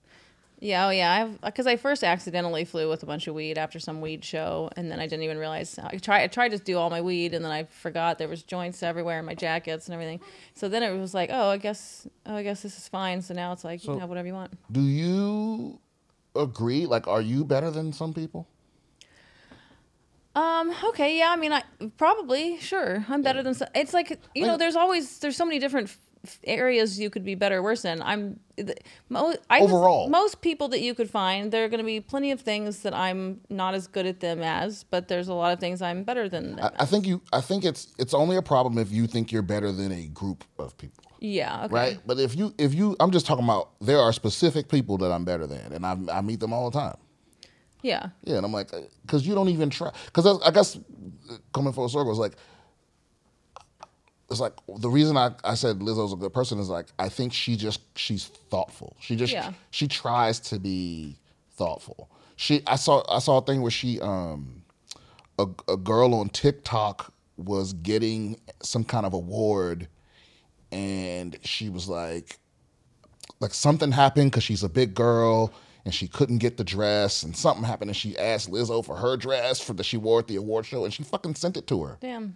Yeah, 0.59 0.87
oh 0.87 0.89
yeah. 0.89 1.11
I've 1.11 1.39
because 1.41 1.67
I 1.67 1.75
first 1.75 2.03
accidentally 2.03 2.65
flew 2.65 2.89
with 2.89 3.03
a 3.03 3.05
bunch 3.05 3.27
of 3.27 3.35
weed 3.35 3.59
after 3.59 3.79
some 3.79 4.01
weed 4.01 4.25
show, 4.25 4.71
and 4.75 4.89
then 4.91 4.99
I 4.99 5.05
didn't 5.05 5.21
even 5.21 5.37
realize. 5.37 5.77
I 5.77 5.97
tried. 5.97 6.23
I 6.23 6.27
tried 6.27 6.49
to 6.49 6.57
do 6.57 6.79
all 6.79 6.89
my 6.89 6.99
weed, 6.99 7.35
and 7.35 7.45
then 7.45 7.51
I 7.51 7.65
forgot 7.65 8.17
there 8.17 8.27
was 8.27 8.41
joints 8.41 8.81
everywhere 8.81 9.19
in 9.19 9.25
my 9.25 9.35
jackets 9.35 9.85
and 9.85 9.93
everything. 9.93 10.19
So 10.55 10.67
then 10.67 10.81
it 10.81 10.99
was 10.99 11.13
like, 11.13 11.29
oh, 11.31 11.49
I 11.49 11.57
guess, 11.57 12.07
oh, 12.25 12.35
I 12.37 12.41
guess 12.41 12.63
this 12.63 12.75
is 12.75 12.87
fine. 12.87 13.21
So 13.21 13.35
now 13.35 13.51
it's 13.53 13.63
like 13.63 13.83
you 13.83 13.91
can 13.91 13.99
have 13.99 14.09
whatever 14.09 14.27
you 14.27 14.33
want. 14.33 14.51
Do 14.71 14.81
you 14.81 15.79
agree? 16.35 16.87
Like, 16.87 17.07
are 17.07 17.21
you 17.21 17.45
better 17.45 17.69
than 17.69 17.93
some 17.93 18.11
people? 18.15 18.47
Um. 20.37 20.73
Okay. 20.89 21.17
Yeah. 21.17 21.31
I 21.31 21.35
mean, 21.35 21.51
I 21.53 21.63
probably 21.97 22.57
sure. 22.59 23.03
I'm 23.09 23.21
better 23.21 23.41
than. 23.43 23.55
It's 23.73 23.93
like 23.93 24.19
you 24.35 24.45
know. 24.45 24.57
There's 24.57 24.75
always 24.75 25.19
there's 25.19 25.35
so 25.35 25.45
many 25.45 25.59
different 25.59 25.89
f- 26.23 26.39
areas 26.43 26.99
you 26.99 27.09
could 27.09 27.23
be 27.23 27.35
better 27.35 27.57
or 27.57 27.63
worse 27.63 27.83
in. 27.85 28.01
I'm. 28.01 28.39
The, 28.57 28.75
mo, 29.09 29.33
I 29.49 29.59
just- 29.59 29.73
Overall. 29.73 30.09
most 30.09 30.41
people 30.41 30.67
that 30.69 30.81
you 30.81 30.93
could 30.93 31.09
find, 31.09 31.51
there 31.51 31.63
are 31.65 31.69
going 31.69 31.79
to 31.79 31.91
be 31.95 31.99
plenty 32.01 32.31
of 32.31 32.41
things 32.41 32.79
that 32.81 32.93
I'm 32.93 33.39
not 33.49 33.73
as 33.73 33.87
good 33.87 34.05
at 34.05 34.19
them 34.19 34.41
as, 34.41 34.83
but 34.83 35.07
there's 35.07 35.27
a 35.27 35.33
lot 35.33 35.53
of 35.53 35.59
things 35.59 35.81
I'm 35.81 36.03
better 36.03 36.27
than 36.29 36.55
them. 36.55 36.65
I, 36.65 36.83
I 36.83 36.85
think 36.85 37.07
you. 37.07 37.21
I 37.33 37.41
think 37.41 37.63
it's 37.65 37.93
it's 37.97 38.13
only 38.13 38.35
a 38.37 38.41
problem 38.43 38.77
if 38.77 38.91
you 38.91 39.07
think 39.07 39.31
you're 39.31 39.41
better 39.55 39.71
than 39.71 39.91
a 39.91 40.07
group 40.07 40.43
of 40.59 40.77
people, 40.77 41.03
yeah. 41.19 41.65
Okay. 41.65 41.73
right? 41.73 41.99
But 42.05 42.19
if 42.19 42.35
you 42.35 42.53
if 42.59 42.73
you, 42.75 42.95
I'm 42.99 43.11
just 43.11 43.25
talking 43.25 43.43
about 43.45 43.69
there 43.81 43.99
are 43.99 44.13
specific 44.13 44.67
people 44.69 44.97
that 44.99 45.11
I'm 45.11 45.25
better 45.25 45.47
than, 45.47 45.71
and 45.73 45.83
I 45.85 45.95
I 46.17 46.21
meet 46.21 46.39
them 46.39 46.53
all 46.53 46.69
the 46.69 46.77
time. 46.79 46.97
Yeah. 47.87 48.09
Yeah, 48.23 48.37
and 48.37 48.45
I'm 48.45 48.51
like, 48.51 48.69
because 49.03 49.25
you 49.25 49.33
don't 49.33 49.49
even 49.49 49.69
try. 49.69 49.91
Because 50.05 50.25
I, 50.25 50.47
I 50.47 50.51
guess 50.51 50.75
uh, 50.75 51.37
coming 51.53 51.71
full 51.73 51.87
circle 51.89 52.11
is 52.11 52.17
like, 52.19 52.33
it's 54.29 54.41
like 54.41 54.53
the 54.79 54.89
reason 54.89 55.15
I, 55.15 55.31
I 55.45 55.53
said 55.55 55.79
Lizzo's 55.79 56.11
a 56.11 56.17
good 56.17 56.33
person 56.33 56.59
is 56.59 56.67
like 56.69 56.87
I 56.99 57.07
think 57.07 57.31
she 57.31 57.55
just 57.55 57.79
she's 57.97 58.25
thoughtful. 58.25 58.97
She 58.99 59.15
just 59.15 59.31
Yeah. 59.31 59.53
she 59.71 59.87
tries 59.87 60.39
to 60.41 60.59
be 60.59 61.15
thoughtful. 61.55 62.09
She 62.35 62.61
I 62.67 62.75
saw 62.75 63.03
I 63.09 63.19
saw 63.19 63.37
a 63.37 63.41
thing 63.41 63.61
where 63.61 63.71
she 63.71 64.01
um 64.01 64.63
a 65.39 65.47
a 65.69 65.77
girl 65.77 66.13
on 66.13 66.27
TikTok 66.29 67.13
was 67.37 67.71
getting 67.71 68.37
some 68.61 68.83
kind 68.83 69.05
of 69.05 69.13
award, 69.13 69.87
and 70.73 71.37
she 71.43 71.69
was 71.69 71.87
like 71.87 72.37
like 73.39 73.53
something 73.53 73.93
happened 73.93 74.31
because 74.31 74.43
she's 74.43 74.63
a 74.63 74.69
big 74.69 74.93
girl 74.93 75.53
and 75.87 75.93
she 75.95 76.07
couldn't 76.07 76.39
get 76.39 76.57
the 76.57 76.63
dress 76.63 77.23
and 77.23 77.35
something 77.35 77.63
happened 77.63 77.89
and 77.89 77.95
she 77.95 78.17
asked 78.17 78.51
Lizzo 78.51 78.83
for 78.85 78.97
her 78.97 79.15
dress 79.15 79.59
for 79.61 79.71
that 79.73 79.85
she 79.85 79.95
wore 79.97 80.19
at 80.19 80.27
the 80.27 80.35
award 80.35 80.65
show 80.65 80.83
and 80.83 80.93
she 80.93 81.01
fucking 81.01 81.33
sent 81.35 81.55
it 81.57 81.65
to 81.67 81.81
her. 81.83 81.97
Damn. 82.01 82.35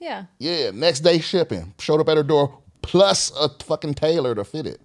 Yeah. 0.00 0.24
Yeah, 0.38 0.70
next 0.72 1.00
day 1.00 1.20
shipping. 1.20 1.74
Showed 1.78 2.00
up 2.00 2.08
at 2.08 2.16
her 2.16 2.22
door 2.22 2.58
plus 2.80 3.30
a 3.38 3.50
fucking 3.62 3.94
tailor 3.94 4.34
to 4.34 4.42
fit 4.44 4.66
it. 4.66 4.80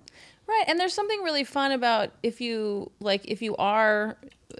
Right. 0.47 0.65
And 0.67 0.77
there's 0.79 0.93
something 0.93 1.21
really 1.23 1.45
fun 1.45 1.71
about 1.71 2.11
if 2.23 2.41
you 2.41 2.91
like 2.99 3.21
if 3.25 3.41
you 3.41 3.55
are 3.55 4.17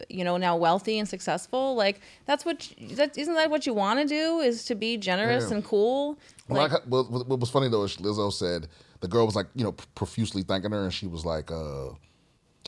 you 0.10 0.24
know 0.24 0.38
now 0.38 0.56
wealthy 0.56 1.00
and 1.00 1.08
successful 1.08 1.76
like 1.76 2.02
that's 2.26 2.46
what 2.46 2.72
that 2.92 3.18
isn't 3.18 3.34
that 3.36 3.50
what 3.50 3.66
you 3.66 3.74
want 3.74 4.00
to 4.00 4.06
do 4.06 4.40
is 4.40 4.66
to 4.66 4.76
be 4.76 4.96
generous 4.98 5.50
Yeah. 5.50 5.56
and 5.56 5.66
cool 5.66 6.18
Well, 6.50 6.62
like 6.62 6.72
I, 6.74 6.78
what, 6.88 7.10
what 7.12 7.28
what 7.28 7.40
was 7.40 7.50
funny 7.50 7.68
though 7.70 7.84
is 7.84 7.98
Lizzo 7.98 8.32
said 8.32 8.68
the 9.00 9.08
girl 9.08 9.26
was 9.28 9.36
like, 9.36 9.48
you 9.54 9.64
know, 9.64 9.74
profusely 9.94 10.42
thanking 10.42 10.72
her, 10.72 10.84
and 10.84 10.92
she 10.94 11.06
was 11.06 11.24
like, 11.24 11.52
uh, 11.52 11.90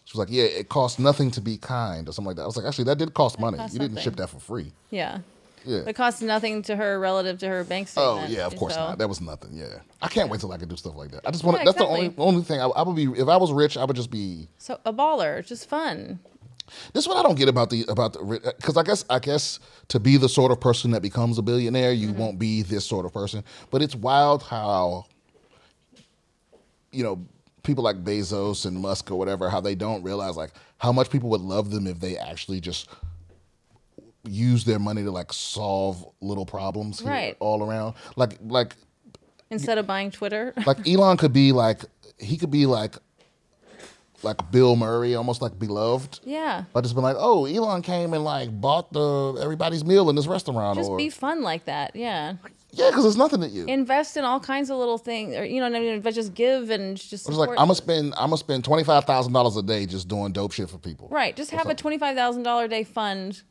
she 0.10 0.18
was 0.18 0.28
like, 0.28 0.34
yeah, 0.36 0.46
it 0.46 0.70
costs 0.70 0.98
nothing 0.98 1.30
to 1.32 1.42
be 1.42 1.58
kind 1.58 2.10
or 2.10 2.14
something 2.14 2.30
like 2.30 2.38
that. 2.38 2.42
I 2.42 2.46
was 2.48 2.58
like, 2.58 2.66
actually, 2.66 2.86
that 2.86 2.98
did 2.98 3.14
cost 3.14 3.40
money. 3.40 3.58
You 3.60 3.64
didn't 3.78 3.90
something. 3.98 4.04
ship 4.04 4.16
that 4.16 4.28
for 4.30 4.40
free. 4.40 4.72
yeah 4.90 5.20
Yeah. 5.66 5.82
it 5.86 5.96
costs 5.96 6.22
nothing 6.24 6.64
to 6.64 6.76
her 6.76 7.00
relative 7.00 7.38
to 7.40 7.48
her 7.48 7.64
bank 7.64 7.90
statement. 7.90 8.26
Oh 8.28 8.34
yeah, 8.34 8.48
of 8.48 8.56
course 8.56 8.74
so- 8.74 8.80
not. 8.88 8.98
That 8.98 9.08
was 9.08 9.22
nothing. 9.22 9.52
Yeah, 9.54 9.82
I 10.02 10.08
can't 10.08 10.32
wait 10.32 10.40
till 10.42 10.52
I 10.52 10.58
can 10.58 10.68
do 10.68 10.76
stuff 10.78 10.96
like 10.96 11.12
that. 11.12 11.22
I 11.28 11.32
just 11.32 11.44
want. 11.44 11.58
Yeah, 11.58 11.66
to 11.66 11.66
that's 11.72 11.78
exactly. 11.84 12.08
the 12.08 12.22
only 12.24 12.30
only 12.34 12.44
thing 12.44 12.60
I, 12.60 12.66
I 12.66 12.82
would 12.82 12.96
be. 12.96 13.04
If 13.22 13.28
I 13.28 13.38
was 13.38 13.52
rich, 13.52 13.78
I 13.78 13.84
would 13.86 13.96
just 13.96 14.10
be. 14.10 14.48
so 14.58 14.80
a 14.84 14.92
baller 14.92 15.46
just 15.46 15.70
fun 15.70 16.18
This 16.94 17.04
is 17.04 17.08
what 17.08 17.18
I 17.18 17.24
don't 17.24 17.38
get 17.38 17.50
about 17.50 17.70
the 17.70 17.84
about 17.88 18.14
the 18.14 18.54
because 18.58 18.78
I 18.78 18.84
guess 18.84 19.06
I 19.12 19.20
guess 19.20 19.60
to 19.90 20.00
be 20.00 20.18
the 20.18 20.30
sort 20.30 20.52
of 20.52 20.60
person 20.60 20.90
that 20.92 21.02
becomes 21.04 21.38
a 21.38 21.44
billionaire, 21.44 21.92
you 21.94 22.08
Mm-hmm. 22.10 22.20
won't 22.22 22.40
be 22.40 22.64
this 22.64 22.84
sort 22.86 23.06
of 23.06 23.14
person. 23.14 23.44
But 23.70 23.82
it's 23.84 23.96
wild 23.96 24.42
how 24.44 25.06
you 26.92 27.04
know 27.04 27.22
people 27.64 27.84
like 27.84 28.04
Bezos 28.04 28.66
and 28.66 28.78
Musk 28.80 29.12
or 29.12 29.16
whatever 29.16 29.50
how 29.50 29.60
they 29.62 29.76
don't 29.76 30.02
realize 30.04 30.36
like 30.38 30.52
how 30.78 30.92
much 30.92 31.10
people 31.10 31.30
would 31.30 31.42
love 31.42 31.72
them 31.72 31.88
if 31.88 32.00
they 32.00 32.18
actually 32.18 32.60
just 32.60 32.88
use 34.28 34.66
their 34.66 34.80
money 34.80 35.04
to 35.04 35.12
like 35.12 35.32
solve 35.34 36.06
little 36.22 36.46
problems 36.46 37.00
here 37.00 37.10
Right. 37.10 37.38
all 37.40 37.64
around. 37.64 37.96
Like 38.16 38.38
like 38.42 38.76
Instead 39.50 39.78
of 39.78 39.88
buying 39.88 40.12
Twitter. 40.12 40.54
like 40.66 40.88
Elon 40.88 41.18
could 41.18 41.34
be 41.34 41.52
like 41.52 41.84
he 42.20 42.38
could 42.38 42.52
be 42.52 42.66
like 42.66 42.96
like 44.22 44.52
Bill 44.52 44.76
Murray, 44.76 45.16
almost 45.16 45.42
like 45.42 45.58
beloved. 45.58 46.20
yeah. 46.26 46.66
I 46.76 46.82
just 46.82 46.94
been 46.94 47.06
like, 47.06 47.16
oh, 47.18 47.46
Elon 47.46 47.82
came 47.82 48.14
and 48.14 48.24
like 48.26 48.50
bought 48.60 48.92
the 48.92 49.40
everybody's 49.42 49.86
meal 49.86 50.10
in 50.10 50.16
this 50.18 50.28
restaurant, 50.28 50.78
Just 50.78 50.90
or 50.90 50.98
be 50.98 51.10
fun 51.10 51.42
like 51.42 51.66
that. 51.66 51.96
Yeah. 51.96 52.34
Yeah, 52.72 52.90
because 52.90 53.06
it's 53.06 53.16
nothing 53.16 53.44
at 53.44 53.52
you. 53.52 53.66
Invest 53.66 54.18
in 54.18 54.24
all 54.24 54.40
kinds 54.40 54.70
of 54.70 54.78
little 54.78 54.98
things, 54.98 55.36
or 55.36 55.46
you 55.46 55.60
know 55.60 55.70
what 55.70 55.76
I 55.76 55.80
mean. 55.80 56.02
But 56.02 56.14
just 56.14 56.34
give 56.34 56.70
and 56.70 56.98
just. 56.98 57.28
It's 57.28 57.38
like 57.38 57.50
I'm 57.50 57.56
gonna 57.56 57.76
spend 57.76 58.14
I'm 58.16 58.28
gonna 58.28 58.38
spend 58.38 58.64
twenty 58.64 58.84
five 58.84 59.06
thousand 59.06 59.34
dollars 59.34 59.58
a 59.58 59.64
day 59.64 59.86
just 59.86 60.08
doing 60.08 60.32
dope 60.32 60.52
shit 60.52 60.70
for 60.70 60.78
people. 60.78 61.08
Right. 61.10 61.36
Just 61.36 61.52
have 61.52 61.68
a 61.68 61.76
twenty-five 61.76 62.16
thousand 62.16 62.44
dollar 62.44 62.68
day 62.68 62.84
fund 62.84 63.42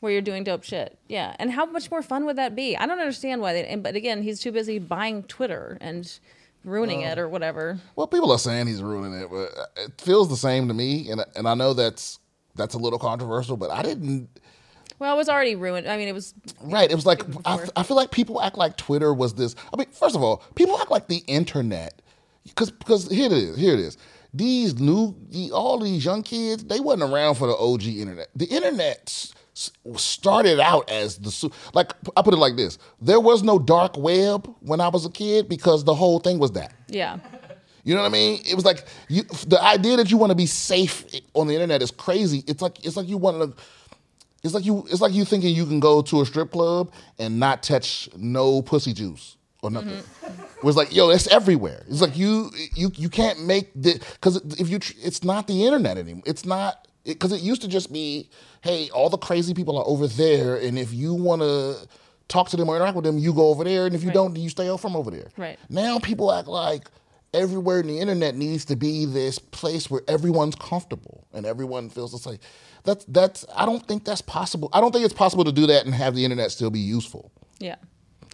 where 0.00 0.12
you're 0.12 0.22
doing 0.22 0.44
dope 0.44 0.62
shit. 0.62 0.98
Yeah. 1.08 1.34
And 1.38 1.50
how 1.50 1.64
much 1.66 1.90
more 1.90 2.02
fun 2.02 2.26
would 2.26 2.36
that 2.36 2.54
be? 2.54 2.76
I 2.76 2.86
don't 2.86 2.98
understand 2.98 3.40
why 3.40 3.54
they. 3.54 3.66
And, 3.66 3.82
but 3.82 3.96
again, 3.96 4.22
he's 4.22 4.40
too 4.40 4.52
busy 4.52 4.78
buying 4.78 5.22
Twitter 5.22 5.78
and 5.80 6.18
ruining 6.64 7.00
it 7.00 7.18
or 7.18 7.28
whatever. 7.28 7.80
Well, 7.94 8.06
people 8.06 8.30
are 8.30 8.38
saying 8.38 8.66
he's 8.66 8.82
ruining 8.82 9.18
it, 9.20 9.30
but 9.30 9.50
it 9.76 10.00
feels 10.00 10.28
the 10.28 10.36
same 10.36 10.68
to 10.68 10.74
me, 10.74 11.10
and 11.10 11.24
and 11.34 11.48
I 11.48 11.54
know 11.54 11.72
that's 11.72 12.18
that's 12.54 12.74
a 12.74 12.78
little 12.78 12.98
controversial, 12.98 13.56
but 13.56 13.70
I 13.70 13.82
didn't. 13.82 14.28
Well, 14.98 15.14
it 15.14 15.16
was 15.16 15.28
already 15.28 15.56
ruined. 15.56 15.88
I 15.88 15.96
mean, 15.96 16.08
it 16.08 16.14
was. 16.14 16.34
Right. 16.62 16.90
It 16.90 16.94
was 16.94 17.06
like 17.06 17.22
I, 17.44 17.82
feel 17.82 17.96
like 17.96 18.10
people 18.10 18.40
act 18.40 18.56
like 18.56 18.76
Twitter 18.76 19.12
was 19.12 19.34
this. 19.34 19.54
I 19.72 19.76
mean, 19.76 19.88
first 19.90 20.16
of 20.16 20.22
all, 20.22 20.42
people 20.54 20.78
act 20.78 20.90
like 20.90 21.08
the 21.08 21.22
internet 21.26 22.00
because 22.44 22.70
because 22.70 23.08
here 23.10 23.26
it 23.26 23.32
is. 23.32 23.56
Here 23.56 23.74
it 23.74 23.80
is. 23.80 23.98
These 24.32 24.78
new 24.78 25.14
the, 25.28 25.50
all 25.52 25.78
these 25.78 26.04
young 26.04 26.22
kids 26.22 26.64
they 26.64 26.80
wasn't 26.80 27.10
around 27.10 27.36
for 27.36 27.46
the 27.46 27.56
OG 27.56 27.84
internet. 27.84 28.28
The 28.34 28.46
internet 28.46 29.32
started 29.96 30.60
out 30.60 30.90
as 30.90 31.18
the 31.18 31.30
su- 31.30 31.50
like 31.72 31.92
I 32.16 32.22
put 32.22 32.34
it 32.34 32.38
like 32.38 32.56
this. 32.56 32.78
There 33.00 33.20
was 33.20 33.42
no 33.42 33.58
dark 33.58 33.96
web 33.96 34.52
when 34.60 34.80
I 34.80 34.88
was 34.88 35.06
a 35.06 35.10
kid 35.10 35.48
because 35.48 35.84
the 35.84 35.94
whole 35.94 36.20
thing 36.20 36.38
was 36.38 36.52
that. 36.52 36.74
Yeah. 36.88 37.18
You 37.84 37.94
know 37.94 38.00
what 38.00 38.08
I 38.08 38.10
mean? 38.10 38.40
It 38.44 38.56
was 38.56 38.64
like 38.64 38.84
you, 39.08 39.22
the 39.46 39.62
idea 39.62 39.96
that 39.96 40.10
you 40.10 40.16
want 40.16 40.30
to 40.30 40.36
be 40.36 40.46
safe 40.46 41.04
on 41.34 41.46
the 41.46 41.54
internet 41.54 41.82
is 41.82 41.92
crazy. 41.92 42.42
It's 42.48 42.60
like 42.60 42.84
it's 42.84 42.96
like 42.96 43.08
you 43.08 43.16
want 43.16 43.56
to. 43.56 43.62
It's 44.46 44.54
like 44.54 44.64
you. 44.64 44.86
It's 44.90 45.00
like 45.00 45.12
you 45.12 45.24
thinking 45.24 45.54
you 45.54 45.66
can 45.66 45.80
go 45.80 46.00
to 46.02 46.20
a 46.22 46.26
strip 46.26 46.52
club 46.52 46.92
and 47.18 47.38
not 47.38 47.62
touch 47.62 48.08
no 48.16 48.62
pussy 48.62 48.92
juice 48.94 49.36
or 49.62 49.70
nothing. 49.70 49.90
Mm-hmm. 49.90 50.42
It 50.56 50.64
was 50.64 50.74
like, 50.74 50.94
yo, 50.96 51.10
it's 51.10 51.26
everywhere. 51.26 51.84
It's 51.86 52.00
like 52.00 52.16
you 52.16 52.50
you 52.74 52.90
you 52.96 53.10
can't 53.10 53.44
make 53.46 53.70
the 53.74 54.00
because 54.14 54.36
if 54.58 54.70
you 54.70 54.78
tr- 54.78 54.94
it's 55.02 55.22
not 55.22 55.46
the 55.46 55.66
internet 55.66 55.98
anymore. 55.98 56.22
It's 56.24 56.46
not 56.46 56.88
because 57.04 57.30
it, 57.30 57.42
used 57.42 57.60
to 57.62 57.68
just 57.68 57.92
be, 57.92 58.30
hey, 58.62 58.88
all 58.90 59.10
the 59.10 59.18
crazy 59.18 59.52
people 59.52 59.76
are 59.78 59.84
over 59.86 60.06
there, 60.08 60.56
and 60.56 60.78
if 60.78 60.94
you 60.94 61.12
want 61.14 61.42
to 61.42 61.76
talk 62.28 62.48
to 62.48 62.56
them 62.56 62.68
or 62.70 62.74
interact 62.76 62.96
with 62.96 63.04
them, 63.04 63.18
you 63.18 63.34
go 63.34 63.48
over 63.50 63.64
there, 63.64 63.84
and 63.86 63.94
if 63.94 64.02
you 64.02 64.08
Right. 64.08 64.14
don't, 64.14 64.36
you 64.36 64.48
stay 64.48 64.68
out 64.68 64.80
from 64.80 64.96
over 64.96 65.10
there. 65.10 65.28
Right. 65.36 65.58
Now 65.68 65.98
people 65.98 66.32
act 66.32 66.48
like 66.48 66.90
everywhere 67.36 67.80
in 67.80 67.86
the 67.86 68.00
internet 68.00 68.34
needs 68.34 68.64
to 68.66 68.76
be 68.76 69.04
this 69.04 69.38
place 69.38 69.90
where 69.90 70.02
everyone's 70.08 70.56
comfortable 70.56 71.26
and 71.32 71.46
everyone 71.46 71.90
feels 71.90 72.12
the 72.12 72.18
same. 72.18 72.38
That's 72.84 73.04
that's 73.06 73.44
I 73.54 73.66
don't 73.66 73.86
think 73.86 74.04
that's 74.04 74.22
possible. 74.22 74.70
I 74.72 74.80
don't 74.80 74.92
think 74.92 75.04
it's 75.04 75.14
possible 75.14 75.44
to 75.44 75.52
do 75.52 75.66
that 75.66 75.84
and 75.84 75.94
have 75.94 76.14
the 76.14 76.24
internet 76.24 76.50
still 76.50 76.70
be 76.70 76.80
useful. 76.80 77.30
Yeah. 77.58 77.76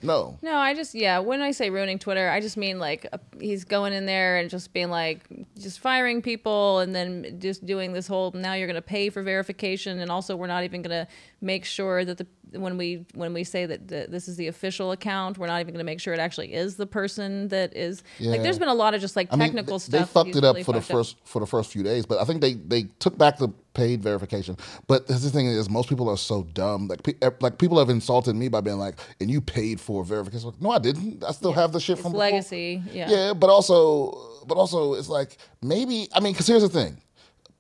No. 0.02 0.38
No, 0.42 0.56
I 0.56 0.74
just 0.74 0.94
yeah. 0.94 1.18
When 1.18 1.40
I 1.40 1.50
say 1.52 1.70
ruining 1.70 1.98
Twitter, 1.98 2.28
I 2.28 2.40
just 2.40 2.56
mean 2.56 2.78
like 2.78 3.06
uh, 3.12 3.18
he's 3.40 3.64
going 3.64 3.92
in 3.92 4.06
there 4.06 4.38
and 4.38 4.50
just 4.50 4.72
being 4.72 4.90
like 4.90 5.20
just 5.58 5.80
firing 5.80 6.22
people, 6.22 6.80
and 6.80 6.94
then 6.94 7.38
just 7.38 7.64
doing 7.64 7.92
this 7.92 8.06
whole 8.06 8.32
now 8.32 8.54
you're 8.54 8.66
going 8.66 8.74
to 8.74 8.82
pay 8.82 9.10
for 9.10 9.22
verification, 9.22 9.98
and 10.00 10.10
also 10.10 10.36
we're 10.36 10.46
not 10.46 10.64
even 10.64 10.82
going 10.82 11.06
to 11.06 11.10
make 11.40 11.64
sure 11.64 12.04
that 12.04 12.18
the 12.18 12.26
when 12.58 12.76
we 12.76 13.06
when 13.14 13.32
we 13.32 13.44
say 13.44 13.66
that 13.66 13.88
the, 13.88 14.06
this 14.08 14.28
is 14.28 14.36
the 14.36 14.48
official 14.48 14.92
account, 14.92 15.38
we're 15.38 15.46
not 15.46 15.60
even 15.60 15.72
going 15.72 15.84
to 15.84 15.90
make 15.90 16.00
sure 16.00 16.12
it 16.12 16.20
actually 16.20 16.52
is 16.52 16.76
the 16.76 16.86
person 16.86 17.48
that 17.48 17.76
is 17.76 18.02
yeah. 18.18 18.32
like. 18.32 18.42
There's 18.42 18.58
been 18.58 18.68
a 18.68 18.74
lot 18.74 18.94
of 18.94 19.00
just 19.00 19.16
like 19.16 19.28
I 19.30 19.36
mean, 19.36 19.48
technical 19.48 19.78
th- 19.78 19.82
stuff. 19.82 20.08
They 20.12 20.12
fucked 20.12 20.36
it 20.36 20.44
up 20.44 20.54
really 20.54 20.64
for 20.64 20.72
the 20.72 20.78
up. 20.78 20.84
first 20.84 21.16
for 21.24 21.40
the 21.40 21.46
first 21.46 21.72
few 21.72 21.82
days, 21.82 22.06
but 22.06 22.18
I 22.18 22.24
think 22.24 22.40
they 22.40 22.54
they 22.54 22.84
took 22.98 23.16
back 23.16 23.38
the 23.38 23.48
paid 23.74 24.02
verification. 24.02 24.56
But 24.86 25.06
the 25.06 25.18
thing 25.18 25.46
is, 25.46 25.68
most 25.70 25.88
people 25.88 26.08
are 26.08 26.16
so 26.16 26.42
dumb. 26.52 26.88
Like 26.88 27.02
pe- 27.02 27.14
like 27.40 27.58
people 27.58 27.78
have 27.78 27.88
insulted 27.90 28.34
me 28.36 28.48
by 28.48 28.60
being 28.60 28.78
like, 28.78 28.98
"And 29.20 29.30
you 29.30 29.40
paid 29.40 29.80
for 29.80 30.04
verification?" 30.04 30.50
Like, 30.50 30.60
no, 30.60 30.70
I 30.70 30.78
didn't. 30.78 31.24
I 31.24 31.32
still 31.32 31.52
have 31.52 31.72
the 31.72 31.80
shit 31.80 31.94
It's 31.94 32.02
from 32.02 32.12
before. 32.12 32.20
legacy. 32.26 32.82
Yeah. 32.92 33.10
Yeah, 33.10 33.32
but 33.34 33.50
also, 33.50 34.44
but 34.46 34.56
also, 34.56 34.94
it's 34.94 35.08
like 35.08 35.36
maybe 35.62 36.08
I 36.14 36.20
mean, 36.20 36.32
because 36.32 36.46
here's 36.46 36.62
the 36.62 36.68
thing: 36.68 36.98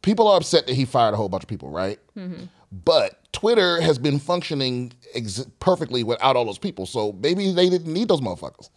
people 0.02 0.28
are 0.28 0.36
upset 0.36 0.66
that 0.66 0.74
he 0.74 0.84
fired 0.84 1.14
a 1.14 1.16
whole 1.16 1.28
bunch 1.28 1.44
of 1.44 1.48
people, 1.48 1.70
right? 1.70 1.98
Mm-hmm. 2.16 2.44
But 2.84 3.18
Twitter 3.32 3.80
has 3.82 3.98
been 3.98 4.18
functioning 4.18 4.92
ex- 5.14 5.44
perfectly 5.60 6.02
without 6.04 6.36
all 6.36 6.44
those 6.44 6.58
people, 6.58 6.86
so 6.86 7.12
maybe 7.22 7.52
they 7.52 7.68
didn't 7.70 7.92
need 7.92 8.08
those 8.08 8.20
motherfuckers. 8.20 8.68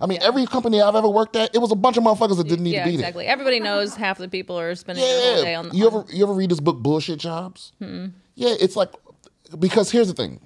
I 0.00 0.06
mean, 0.06 0.18
every 0.22 0.46
company 0.46 0.80
I've 0.80 0.94
ever 0.94 1.08
worked 1.08 1.36
at, 1.36 1.54
it 1.54 1.58
was 1.58 1.70
a 1.72 1.76
bunch 1.76 1.96
of 1.96 2.04
motherfuckers 2.04 2.36
that 2.38 2.48
didn't 2.48 2.64
need 2.64 2.72
Yeah, 2.74 2.84
to 2.84 2.90
be 2.90 2.96
there. 2.96 3.04
exactly. 3.04 3.26
Everybody 3.26 3.60
knows 3.60 3.94
half 3.94 4.18
the 4.18 4.28
people 4.28 4.58
are 4.58 4.74
spending 4.74 5.04
their 5.04 5.34
whole 5.34 5.42
day 5.44 5.54
on. 5.54 5.64
Yeah, 5.66 5.72
you 5.72 5.86
ever 5.86 6.04
you 6.10 6.24
ever 6.24 6.32
read 6.34 6.50
this 6.50 6.60
book, 6.60 6.78
Bullshit 6.78 7.18
Jobs? 7.18 7.72
Yeah, 7.80 8.54
it's 8.60 8.76
like 8.76 8.90
because 9.58 9.90
here's 9.90 10.08
the 10.08 10.14
thing: 10.14 10.40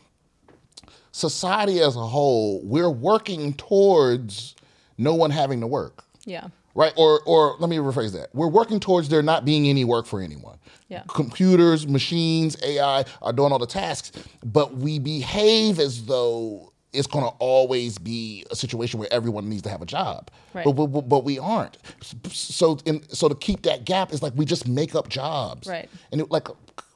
society 1.12 1.80
as 1.80 1.96
a 1.96 2.06
whole, 2.06 2.60
we're 2.64 2.90
working 2.90 3.54
towards 3.54 4.54
no 4.96 5.14
one 5.14 5.30
having 5.30 5.60
to 5.60 5.66
work 5.66 6.04
yeah. 6.24 6.48
Right? 6.78 6.92
Or 6.96 7.20
or 7.26 7.56
let 7.58 7.68
me 7.68 7.76
rephrase 7.76 8.12
that. 8.12 8.28
We're 8.32 8.48
working 8.48 8.78
towards 8.78 9.08
there 9.08 9.20
not 9.20 9.44
being 9.44 9.66
any 9.66 9.84
work 9.84 10.06
for 10.06 10.22
anyone. 10.22 10.58
Yeah. 10.86 11.02
Computers, 11.08 11.86
machines, 11.88 12.56
AI 12.62 13.04
are 13.20 13.32
doing 13.32 13.52
all 13.52 13.58
the 13.58 13.66
tasks, 13.66 14.12
but 14.44 14.76
we 14.76 15.00
behave 15.00 15.80
as 15.80 16.06
though 16.06 16.72
it's 16.92 17.08
going 17.08 17.24
to 17.24 17.32
always 17.38 17.98
be 17.98 18.46
a 18.50 18.56
situation 18.56 18.98
where 18.98 19.12
everyone 19.12 19.48
needs 19.48 19.62
to 19.62 19.68
have 19.68 19.82
a 19.82 19.86
job. 19.86 20.30
Right. 20.54 20.64
But, 20.64 20.72
but 20.72 21.08
but 21.08 21.24
we 21.24 21.38
aren't. 21.38 21.76
So 22.30 22.78
in, 22.86 23.06
so 23.08 23.28
to 23.28 23.34
keep 23.34 23.62
that 23.62 23.84
gap 23.84 24.12
is 24.12 24.22
like 24.22 24.32
we 24.36 24.44
just 24.44 24.68
make 24.68 24.94
up 24.94 25.08
jobs. 25.08 25.66
Right. 25.66 25.90
And 26.12 26.20
it, 26.20 26.30
like 26.30 26.46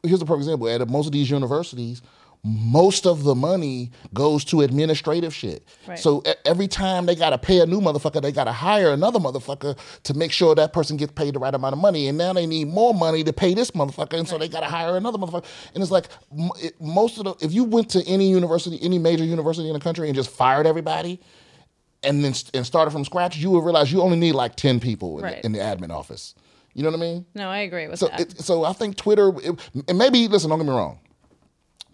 here's 0.04 0.22
a 0.22 0.24
perfect 0.24 0.44
example. 0.44 0.68
At 0.68 0.88
most 0.88 1.06
of 1.06 1.12
these 1.12 1.28
universities, 1.28 2.02
most 2.44 3.06
of 3.06 3.22
the 3.22 3.36
money 3.36 3.90
goes 4.12 4.44
to 4.46 4.62
administrative 4.62 5.32
shit. 5.32 5.64
Right. 5.86 5.96
So 5.98 6.24
every 6.44 6.66
time 6.66 7.06
they 7.06 7.14
got 7.14 7.30
to 7.30 7.38
pay 7.38 7.60
a 7.60 7.66
new 7.66 7.80
motherfucker, 7.80 8.20
they 8.20 8.32
got 8.32 8.44
to 8.44 8.52
hire 8.52 8.90
another 8.90 9.20
motherfucker 9.20 9.78
to 10.02 10.14
make 10.14 10.32
sure 10.32 10.54
that 10.56 10.72
person 10.72 10.96
gets 10.96 11.12
paid 11.12 11.34
the 11.34 11.38
right 11.38 11.54
amount 11.54 11.72
of 11.74 11.78
money. 11.78 12.08
And 12.08 12.18
now 12.18 12.32
they 12.32 12.46
need 12.46 12.66
more 12.66 12.92
money 12.94 13.22
to 13.22 13.32
pay 13.32 13.54
this 13.54 13.70
motherfucker, 13.70 14.18
and 14.18 14.26
so 14.28 14.38
they 14.38 14.48
got 14.48 14.60
to 14.60 14.66
hire 14.66 14.96
another 14.96 15.18
motherfucker. 15.18 15.44
And 15.74 15.82
it's 15.82 15.92
like 15.92 16.06
it, 16.58 16.80
most 16.80 17.18
of 17.18 17.24
the 17.24 17.34
if 17.44 17.52
you 17.52 17.62
went 17.62 17.88
to 17.90 18.02
any 18.08 18.28
university, 18.28 18.76
any 18.82 18.98
major 18.98 19.24
university 19.24 19.68
in 19.68 19.74
the 19.74 19.80
country, 19.80 20.08
and 20.08 20.16
just 20.16 20.30
fired 20.30 20.66
everybody. 20.66 21.20
And 22.04 22.24
then 22.24 22.34
st- 22.34 22.56
and 22.56 22.66
started 22.66 22.90
from 22.90 23.04
scratch, 23.04 23.36
you 23.36 23.50
would 23.52 23.62
realize 23.64 23.92
you 23.92 24.02
only 24.02 24.18
need 24.18 24.32
like 24.32 24.56
ten 24.56 24.80
people 24.80 25.18
in, 25.18 25.24
Right. 25.24 25.36
the, 25.42 25.46
in 25.46 25.52
the 25.52 25.60
admin 25.60 25.90
office. 25.90 26.34
You 26.74 26.82
know 26.82 26.90
what 26.90 26.96
I 26.98 27.00
mean? 27.00 27.26
No, 27.36 27.48
I 27.48 27.58
agree 27.58 27.86
with 27.86 28.00
So, 28.00 28.08
that. 28.08 28.20
it, 28.20 28.40
so 28.40 28.64
I 28.64 28.72
think 28.72 28.96
Twitter, 28.96 29.30
it, 29.40 29.60
and 29.86 29.96
maybe 29.98 30.26
listen, 30.26 30.50
don't 30.50 30.58
get 30.58 30.66
me 30.66 30.72
wrong. 30.72 30.98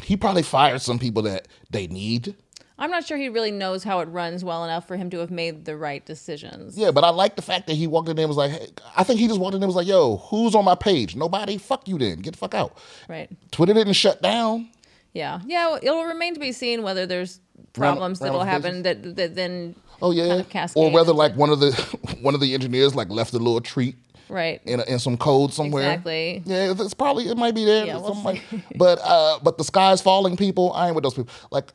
He 0.03 0.17
probably 0.17 0.43
fired 0.43 0.81
some 0.81 0.99
people 0.99 1.23
that 1.23 1.49
they 1.71 1.87
need. 1.87 2.35
I'm 2.81 2.91
not 2.91 3.05
sure 3.05 3.17
he 3.17 3.29
really 3.29 3.51
knows 3.51 3.83
how 3.83 3.99
it 4.01 4.07
runs 4.07 4.45
well 4.45 4.65
enough 4.65 4.87
for 4.87 4.97
him 4.97 5.11
to 5.11 5.19
have 5.19 5.33
made 5.33 5.65
the 5.65 5.77
right 5.77 6.05
decisions. 6.07 6.79
Yeah, 6.79 6.93
but 6.93 7.03
I 7.03 7.11
like 7.11 7.35
the 7.35 7.43
fact 7.43 7.67
that 7.67 7.75
he 7.75 7.89
walked 7.89 8.09
in 8.09 8.15
there 8.15 8.25
and 8.25 8.31
was 8.31 8.37
like, 8.37 8.53
hey, 8.53 8.69
I 8.97 9.03
think 9.03 9.19
he 9.19 9.27
just 9.27 9.41
walked 9.41 9.55
in 9.55 9.61
there 9.61 9.67
and 9.67 9.75
was 9.75 9.77
like, 9.77 9.89
yo, 9.89 10.19
who's 10.19 10.55
on 10.55 10.65
my 10.65 10.77
page? 10.77 11.17
Nobody? 11.17 11.59
Fuck 11.59 11.89
you 11.89 11.99
then. 11.99 12.21
Get 12.21 12.35
the 12.35 12.39
fuck 12.39 12.55
out. 12.55 12.79
Right. 13.09 13.29
Twitter 13.51 13.75
didn't 13.75 13.95
shut 13.95 14.23
down. 14.23 14.69
Yeah. 15.13 15.41
Yeah. 15.45 15.67
well, 15.67 15.81
It'll 15.83 16.05
remain 16.05 16.35
to 16.35 16.41
be 16.41 16.53
seen 16.53 16.85
whether 16.85 17.05
there's 17.05 17.41
problems 17.73 18.21
that'll 18.21 18.45
happen 18.45 18.83
that, 18.85 19.17
that 19.17 19.35
then. 19.35 19.75
Oh 20.01 20.13
yeah. 20.13 20.43
Kind 20.43 20.71
of 20.71 20.77
or 20.77 20.93
whether 20.93 21.13
like 21.13 21.35
one 21.35 21.51
of 21.51 21.59
the 21.59 21.73
one 22.23 22.35
of 22.35 22.41
the 22.41 22.55
engineers 22.55 22.95
like 22.95 23.09
left 23.11 23.33
a 23.33 23.39
little 23.39 23.61
treat 23.61 23.97
Right. 24.29 24.61
in, 24.65 24.81
a, 24.81 24.85
in 24.85 24.99
some 24.99 25.17
code 25.17 25.53
somewhere. 25.53 25.85
Exactly. 25.91 26.43
Yeah, 26.45 26.75
it's 26.79 26.95
probably 26.95 27.29
it 27.29 27.37
might 27.37 27.55
be 27.55 27.65
there. 27.65 27.87
Yeah, 27.87 27.97
we'll 27.99 28.21
like- 28.23 28.43
but 28.77 28.99
uh, 29.03 29.39
but 29.43 29.59
the 29.59 29.65
sky's 29.65 30.01
falling, 30.01 30.37
people. 30.37 30.73
I 30.75 30.87
ain't 30.87 30.95
with 30.95 31.05
those 31.05 31.15
people. 31.15 31.33
Like, 31.51 31.73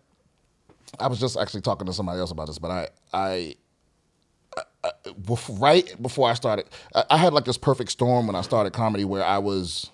I 1.00 1.08
was 1.08 1.20
just 1.20 1.38
actually 1.38 1.62
talking 1.62 1.88
to 1.88 1.94
somebody 1.94 2.20
else 2.20 2.32
about 2.32 2.48
this, 2.48 2.60
but 2.60 2.72
I 2.72 2.88
I. 3.14 3.56
I- 4.58 4.62
I- 4.86 4.92
bef- 5.12 5.62
Right 5.62 5.96
before 6.02 6.30
I 6.30 6.34
started, 6.34 6.66
I 6.94 7.04
I 7.12 7.18
had 7.18 7.34
like 7.34 7.46
this 7.46 7.58
perfect 7.58 7.90
storm 7.92 8.28
when 8.28 8.36
I 8.36 8.42
started 8.42 8.74
comedy, 8.74 9.06
where 9.06 9.24
I 9.24 9.38
was, 9.38 9.90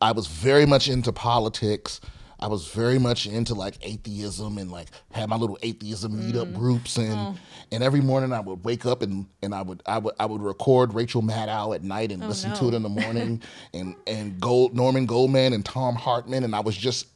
I 0.00 0.12
was 0.12 0.26
very 0.26 0.64
much 0.66 0.88
into 0.88 1.12
politics. 1.12 2.00
I 2.40 2.46
was 2.46 2.68
very 2.68 2.98
much 2.98 3.26
into 3.26 3.54
like 3.54 3.78
atheism 3.82 4.58
and 4.58 4.70
like 4.70 4.88
had 5.10 5.28
my 5.28 5.36
little 5.36 5.58
atheism 5.62 6.12
meetup 6.12 6.52
mm. 6.52 6.54
groups 6.54 6.96
and 6.96 7.12
oh. 7.12 7.36
and 7.72 7.82
every 7.82 8.00
morning 8.00 8.32
I 8.32 8.40
would 8.40 8.64
wake 8.64 8.86
up 8.86 9.02
and 9.02 9.26
and 9.42 9.54
I 9.54 9.62
would 9.62 9.82
I 9.86 9.98
would 9.98 10.14
I 10.20 10.26
would 10.26 10.42
record 10.42 10.94
Rachel 10.94 11.22
Maddow 11.22 11.74
at 11.74 11.82
night 11.82 12.12
and 12.12 12.22
oh, 12.22 12.28
listen 12.28 12.54
to 12.54 12.68
it 12.68 12.74
in 12.74 12.82
the 12.82 12.88
morning 12.88 13.42
and 13.74 13.96
and 14.06 14.40
Gold 14.40 14.74
Norman 14.74 15.06
Goldman 15.06 15.52
and 15.52 15.64
Thom 15.64 15.96
Hartmann 15.96 16.44
and 16.44 16.54
I 16.54 16.60
was 16.60 16.76
just 16.76 17.08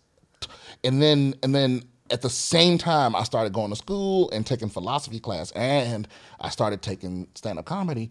and 0.82 1.00
then 1.00 1.34
and 1.42 1.54
then 1.54 1.84
at 2.10 2.22
the 2.22 2.30
same 2.30 2.76
time 2.76 3.14
I 3.14 3.22
started 3.22 3.52
going 3.52 3.70
to 3.70 3.76
school 3.76 4.28
and 4.32 4.44
taking 4.44 4.68
philosophy 4.68 5.20
class 5.20 5.52
and 5.52 6.08
I 6.40 6.50
started 6.50 6.82
taking 6.82 7.28
stand-up 7.36 7.64
comedy 7.64 8.10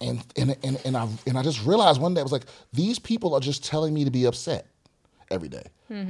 and 0.00 0.24
and 0.36 0.56
and, 0.62 0.80
and 0.84 0.96
I 0.96 1.08
and 1.26 1.36
I 1.36 1.42
just 1.42 1.64
realized 1.66 2.00
one 2.00 2.14
day 2.14 2.20
I 2.20 2.22
was 2.22 2.32
like 2.32 2.46
these 2.72 3.00
people 3.00 3.34
are 3.34 3.40
just 3.40 3.64
telling 3.64 3.92
me 3.92 4.04
to 4.04 4.10
be 4.12 4.26
upset 4.26 4.68
every 5.32 5.48
day. 5.48 5.64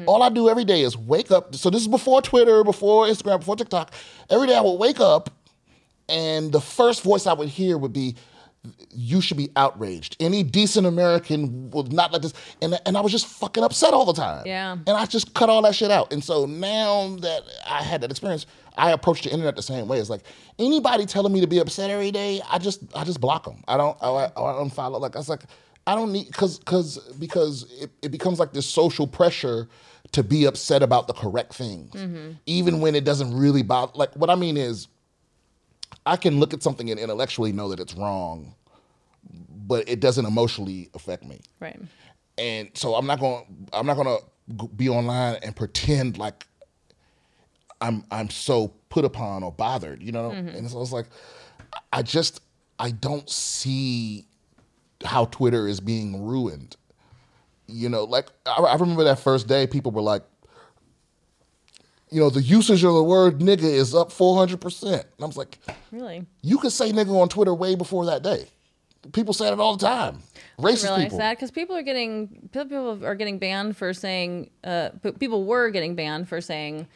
All 0.07 0.23
I 0.23 0.29
do 0.29 0.49
every 0.49 0.65
day 0.65 0.83
is 0.83 0.97
wake 0.97 1.31
up. 1.33 1.55
So 1.57 1.69
this 1.71 1.81
is 1.83 1.89
before 1.89 2.23
Twitter, 2.23 2.63
before 2.63 3.07
Instagram, 3.07 3.41
before 3.41 3.57
TikTok. 3.57 3.93
Every 4.31 4.47
day 4.47 4.57
I 4.57 4.61
would 4.61 4.79
wake 4.79 5.01
up 5.01 5.31
and 6.09 6.53
the 6.53 6.61
first 6.61 7.03
voice 7.03 7.27
I 7.27 7.33
would 7.33 7.49
hear 7.49 7.77
would 7.79 7.93
be, 7.93 8.15
"You 8.91 9.21
should 9.21 9.37
be 9.37 9.51
outraged. 9.57 10.17
Any 10.21 10.43
decent 10.45 10.87
American 10.87 11.71
would 11.71 11.93
not 11.93 12.13
let 12.13 12.23
this." 12.23 12.33
And 12.61 12.79
and 12.87 12.97
I 12.97 13.01
was 13.01 13.11
just 13.11 13.27
fucking 13.27 13.65
upset 13.65 13.93
all 13.93 14.05
the 14.05 14.13
time. 14.13 14.45
Yeah. 14.47 14.73
And 14.73 14.91
I 14.91 15.07
just 15.07 15.35
cut 15.35 15.49
all 15.49 15.63
that 15.63 15.75
shit 15.75 15.91
out. 15.91 16.13
And 16.13 16.23
so 16.23 16.47
now 16.47 17.17
that 17.21 17.43
I 17.67 17.83
had 17.83 18.03
that 18.03 18.11
experience, 18.11 18.47
I 18.77 18.93
approach 18.93 19.23
the 19.23 19.31
internet 19.31 19.57
the 19.57 19.63
same 19.63 19.89
way. 19.89 19.99
It's 19.99 20.11
like 20.11 20.23
anybody 20.59 21.07
telling 21.07 21.33
me 21.33 21.41
to 21.41 21.47
be 21.49 21.59
upset 21.59 21.91
every 21.91 22.11
day, 22.13 22.41
I 22.49 22.59
just 22.59 22.81
I 22.95 23.03
just 23.05 23.21
block 23.21 23.45
them. 23.45 23.65
I 23.67 23.77
don't 23.77 23.97
I, 24.01 24.27
I 24.27 24.29
don't 24.37 24.71
follow. 24.71 24.99
Like 25.01 25.17
I 25.17 25.19
was 25.19 25.29
like. 25.29 25.43
I 25.87 25.95
don't 25.95 26.13
need 26.13 26.29
because 26.29 26.59
because 26.59 26.99
because 27.19 27.67
it, 27.81 27.91
it 28.03 28.11
becomes 28.11 28.39
like 28.39 28.53
this 28.53 28.67
social 28.67 29.07
pressure 29.07 29.69
to 30.13 30.23
be 30.23 30.45
upset 30.45 30.83
about 30.83 31.07
the 31.07 31.13
correct 31.13 31.55
things, 31.55 31.93
mm-hmm. 31.93 32.33
even 32.47 32.81
when 32.81 32.95
it 32.95 33.05
doesn't 33.05 33.37
really 33.37 33.63
bother. 33.63 33.93
Like 33.95 34.15
what 34.15 34.31
I 34.31 34.35
mean 34.35 34.57
is, 34.57 34.89
I 36.07 36.17
can 36.17 36.39
look 36.39 36.55
at 36.55 36.63
something 36.63 36.91
and 36.91 37.01
intellectually 37.01 37.53
know 37.53 37.69
that 37.71 37.81
it's 37.81 37.95
wrong, 37.95 38.55
but 39.67 39.89
it 39.89 40.01
doesn't 40.01 40.25
emotionally 40.25 40.91
affect 40.95 41.25
me. 41.25 41.41
Right. 41.61 41.81
And 42.39 42.71
so 42.75 42.95
I'm 42.95 43.07
not 43.07 43.19
going. 43.19 43.45
to 43.45 43.79
I'm 43.79 43.87
not 43.87 43.97
going 43.97 44.19
to 44.19 44.69
be 44.69 44.89
online 44.89 45.37
and 45.43 45.55
pretend 45.55 46.17
like 46.17 46.47
I'm 47.81 48.05
I'm 48.11 48.31
so 48.31 48.69
put 48.89 49.05
upon 49.05 49.43
or 49.43 49.51
bothered. 49.51 50.03
You 50.03 50.13
know. 50.13 50.31
Mm-hmm. 50.31 50.49
And 50.49 50.71
so 50.71 50.81
it's 50.81 50.93
like, 50.93 51.07
I 51.93 52.03
just 52.03 52.41
I 52.79 52.91
don't 52.91 53.29
see 53.29 54.27
how 55.05 55.27
Twitter 55.27 55.67
is 55.69 55.81
being 55.81 56.25
ruined. 56.25 56.77
You 57.67 57.89
know, 57.89 58.05
like 58.05 58.29
I, 58.47 58.61
I 58.61 58.75
remember 58.77 59.05
that 59.05 59.19
first 59.19 59.47
day, 59.49 59.67
people 59.67 59.93
were 59.93 60.03
like, 60.03 60.23
you 62.11 62.21
know, 62.21 62.29
the 62.29 62.43
usage 62.43 62.85
of 62.85 62.93
the 62.93 63.03
word 63.03 63.39
nigga 63.39 63.63
is 63.63 63.95
up 63.95 64.11
400%. 64.11 64.93
And 64.93 65.05
I 65.21 65.25
was 65.25 65.37
like, 65.37 65.59
Really. 65.91 66.27
you 66.43 66.59
could 66.59 66.73
say 66.73 66.93
nigga 66.93 67.09
on 67.09 67.29
Twitter 67.29 67.55
way 67.55 67.75
before 67.75 68.05
that 68.07 68.23
day. 68.23 68.47
People 69.13 69.33
said 69.35 69.53
it 69.53 69.59
all 69.59 69.77
the 69.77 69.85
time. 69.87 70.19
Racist 70.59 70.85
realize 70.85 71.03
people. 71.05 71.19
that 71.19 71.37
because 71.37 71.51
people 71.51 71.75
are 71.75 71.83
getting 71.83 72.49
people 72.53 73.05
are 73.05 73.15
getting 73.17 73.39
banned 73.39 73.77
for 73.77 73.93
saying 73.93 74.51
uh, 74.63 74.91
people 75.19 75.45
were 75.45 75.71
getting 75.71 75.97
banned 75.97 76.29
for 76.29 76.41
saying 76.41 76.87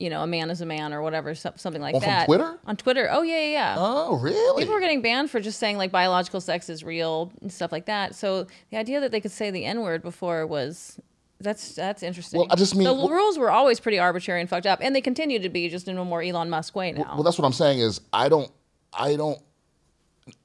you 0.00 0.08
know 0.10 0.22
a 0.22 0.26
man 0.26 0.50
is 0.50 0.60
a 0.60 0.66
man 0.66 0.92
or 0.92 1.02
whatever 1.02 1.34
something 1.34 1.80
like 1.82 1.94
Oh, 1.94 2.00
that 2.00 2.26
Twitter? 2.26 2.58
on 2.66 2.76
Twitter 2.76 3.08
oh 3.10 3.22
yeah 3.22 3.38
yeah 3.40 3.50
yeah 3.52 3.74
Oh, 3.78 4.18
really? 4.18 4.62
people 4.62 4.74
were 4.74 4.80
getting 4.80 5.02
banned 5.02 5.30
for 5.30 5.40
just 5.40 5.58
saying 5.58 5.76
like 5.76 5.90
biological 5.90 6.40
sex 6.40 6.68
is 6.68 6.82
real 6.84 7.32
and 7.42 7.52
stuff 7.52 7.72
like 7.72 7.86
that 7.86 8.14
so 8.14 8.46
the 8.70 8.76
idea 8.76 9.00
that 9.00 9.10
they 9.12 9.20
could 9.20 9.30
say 9.32 9.50
the 9.50 9.64
n 9.64 9.80
word 9.80 10.02
before 10.02 10.46
was 10.46 10.98
that's 11.40 11.76
that's 11.76 12.02
interesting. 12.02 12.40
Well, 12.40 12.48
I 12.50 12.56
just 12.56 12.74
mean- 12.74 12.82
the 12.84 12.92
well- 12.94 13.10
rules 13.10 13.38
were 13.38 13.50
always 13.50 13.78
pretty 13.78 13.98
arbitrary 14.00 14.40
and 14.40 14.50
fucked 14.50 14.66
up, 14.66 14.80
and 14.82 14.92
they 14.96 15.00
continue 15.00 15.38
to 15.38 15.48
be 15.48 15.68
just 15.68 15.86
in 15.86 15.96
a 15.96 16.04
more 16.04 16.20
Elon 16.20 16.50
Musk 16.50 16.74
way 16.74 16.90
now. 16.90 17.12
Well, 17.14 17.22
that's 17.22 17.38
what 17.38 17.44
I'm 17.46 17.52
saying 17.52 17.78
is 17.78 18.00
I 18.12 18.28
don't, 18.28 18.50
I 18.92 19.14
don't. 19.14 19.38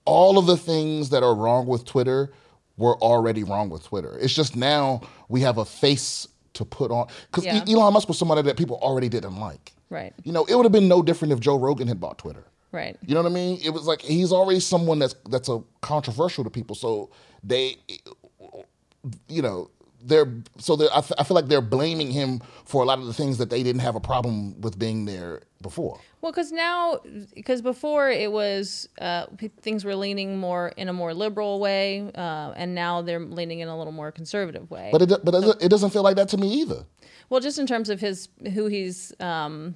All 0.06 0.38
of 0.38 0.46
the 0.46 0.56
things 0.56 1.10
that 1.10 1.24
are 1.24 1.34
wrong 1.34 1.66
with 1.66 1.86
Twitter 1.86 2.32
were 2.78 2.96
already 2.98 3.44
wrong 3.44 3.72
with 3.72 3.84
Twitter. 3.86 4.18
It's 4.20 4.36
just 4.36 4.56
now 4.56 5.02
we 5.30 5.42
have 5.42 5.58
a 5.58 5.66
face 5.66 6.28
to 6.54 6.66
put 6.66 6.92
on 6.92 7.08
because 7.32 7.46
Yeah. 7.46 7.64
Elon 7.68 7.94
Musk 7.94 8.08
was 8.08 8.18
somebody 8.18 8.42
that 8.44 8.58
people 8.58 8.78
already 8.82 9.10
didn't 9.10 9.40
like. 9.40 9.74
right, 9.90 10.14
You 10.24 10.32
know, 10.32 10.46
it 10.46 10.56
would 10.56 10.66
have 10.66 10.72
been 10.72 10.88
no 10.88 11.02
different 11.04 11.32
if 11.34 11.40
Joe 11.40 11.58
Rogan 11.58 11.88
had 11.88 12.00
bought 12.00 12.18
Twitter. 12.18 12.46
right. 12.72 12.98
You 13.06 13.14
know 13.16 13.22
what 13.22 13.32
I 13.32 13.36
mean? 13.36 13.60
It 13.64 13.70
was 13.72 13.86
like 13.86 14.02
he's 14.02 14.32
already 14.32 14.60
someone 14.60 15.00
that's 15.00 15.16
that's 15.30 15.50
a 15.50 15.62
controversial 15.82 16.44
to 16.44 16.50
people, 16.50 16.76
so 16.76 17.10
they, 17.44 17.78
you 19.28 19.42
know, 19.42 19.70
they're 20.06 20.32
so 20.58 20.76
they're, 20.76 20.92
I, 20.94 20.98
f- 21.00 21.12
I 21.18 21.24
feel 21.24 21.36
like 21.36 21.48
they're 21.48 21.62
blaming 21.62 22.12
him 22.12 22.42
for 22.66 22.84
a 22.84 22.86
lot 22.86 23.00
of 23.00 23.06
the 23.06 23.14
things 23.14 23.38
that 23.38 23.50
they 23.50 23.64
didn't 23.64 23.82
have 23.82 23.96
a 23.96 24.00
problem 24.00 24.60
with 24.62 24.78
being 24.78 25.06
there 25.06 25.42
before. 25.62 26.00
Well, 26.22 26.32
because 26.32 26.52
now, 26.52 27.00
because 27.36 27.62
before 27.62 28.10
it 28.10 28.32
was 28.32 28.88
uh, 29.00 29.28
p- 29.38 29.50
things 29.62 29.84
were 29.86 29.96
leaning 29.96 30.38
more 30.38 30.70
in 30.78 30.90
a 30.90 30.94
more 30.94 31.14
liberal 31.14 31.60
way, 31.60 32.10
uh, 32.16 32.54
and 32.56 32.76
now 32.76 33.02
they're 33.02 33.20
leaning 33.20 33.60
in 33.60 33.68
a 33.68 33.78
little 33.78 33.94
more 33.94 34.12
conservative 34.12 34.70
way. 34.70 34.90
But 34.92 35.02
it 35.04 35.10
do- 35.10 35.20
but 35.24 35.36
it- 35.36 35.64
it 35.64 35.70
doesn't 35.70 35.92
feel 35.92 36.04
like 36.04 36.16
that 36.18 36.30
to 36.30 36.38
me 36.38 36.54
either. 36.62 36.86
well, 37.30 37.40
just 37.40 37.58
in 37.60 37.66
terms 37.68 37.90
of 37.90 38.00
his 38.00 38.30
who 38.54 38.68
he's 38.68 39.14
um, 39.20 39.76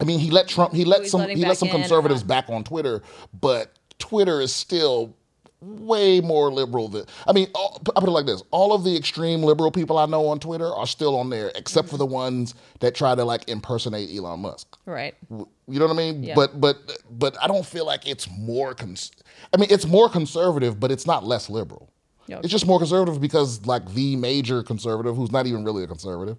I 0.00 0.04
mean, 0.04 0.18
he 0.18 0.30
let 0.30 0.48
Trump, 0.48 0.74
he 0.74 0.84
let 0.84 1.06
some, 1.06 1.26
he 1.28 1.36
let 1.44 1.56
some 1.56 1.68
in 1.68 1.74
conservatives 1.80 2.20
not. 2.22 2.28
back 2.28 2.50
on 2.50 2.64
Twitter, 2.64 3.02
but 3.40 3.72
Twitter 3.98 4.42
is 4.42 4.52
still 4.52 5.16
way 5.60 6.20
more 6.20 6.52
liberal 6.52 6.88
than. 6.88 7.06
I 7.26 7.32
mean, 7.32 7.48
all, 7.54 7.80
I 7.96 8.00
put 8.00 8.08
it 8.08 8.12
like 8.12 8.26
this: 8.26 8.42
all 8.50 8.72
of 8.72 8.84
the 8.84 8.96
extreme 8.96 9.42
liberal 9.42 9.70
people 9.70 9.98
I 9.98 10.06
know 10.06 10.26
on 10.28 10.38
Twitter 10.38 10.72
are 10.72 10.86
still 10.86 11.16
on 11.18 11.30
there, 11.30 11.50
except 11.54 11.88
for 11.88 11.96
the 11.96 12.06
ones 12.06 12.54
that 12.80 12.94
try 12.94 13.14
to 13.14 13.24
like 13.24 13.48
impersonate 13.48 14.14
Elon 14.14 14.40
Musk. 14.40 14.76
right. 14.86 15.14
You 15.30 15.80
know 15.80 15.86
what 15.86 15.94
I 15.94 15.96
mean? 15.96 16.22
Yeah. 16.22 16.34
But 16.34 16.60
but 16.60 16.76
but 17.10 17.36
I 17.42 17.48
don't 17.48 17.66
feel 17.66 17.86
like 17.86 18.06
it's 18.06 18.28
more. 18.30 18.74
Cons- 18.74 19.10
I 19.52 19.56
mean, 19.56 19.68
it's 19.70 19.86
more 19.86 20.08
conservative, 20.08 20.78
but 20.78 20.90
it's 20.90 21.06
not 21.06 21.24
less 21.24 21.50
liberal. 21.50 21.90
Yeah. 22.26 22.38
It's 22.40 22.48
just 22.48 22.66
more 22.66 22.78
conservative 22.78 23.20
because 23.20 23.64
like 23.66 23.94
the 23.94 24.16
major 24.16 24.62
conservative, 24.62 25.16
who's 25.16 25.30
not 25.32 25.46
even 25.46 25.64
really 25.64 25.84
a 25.84 25.86
conservative, 25.86 26.36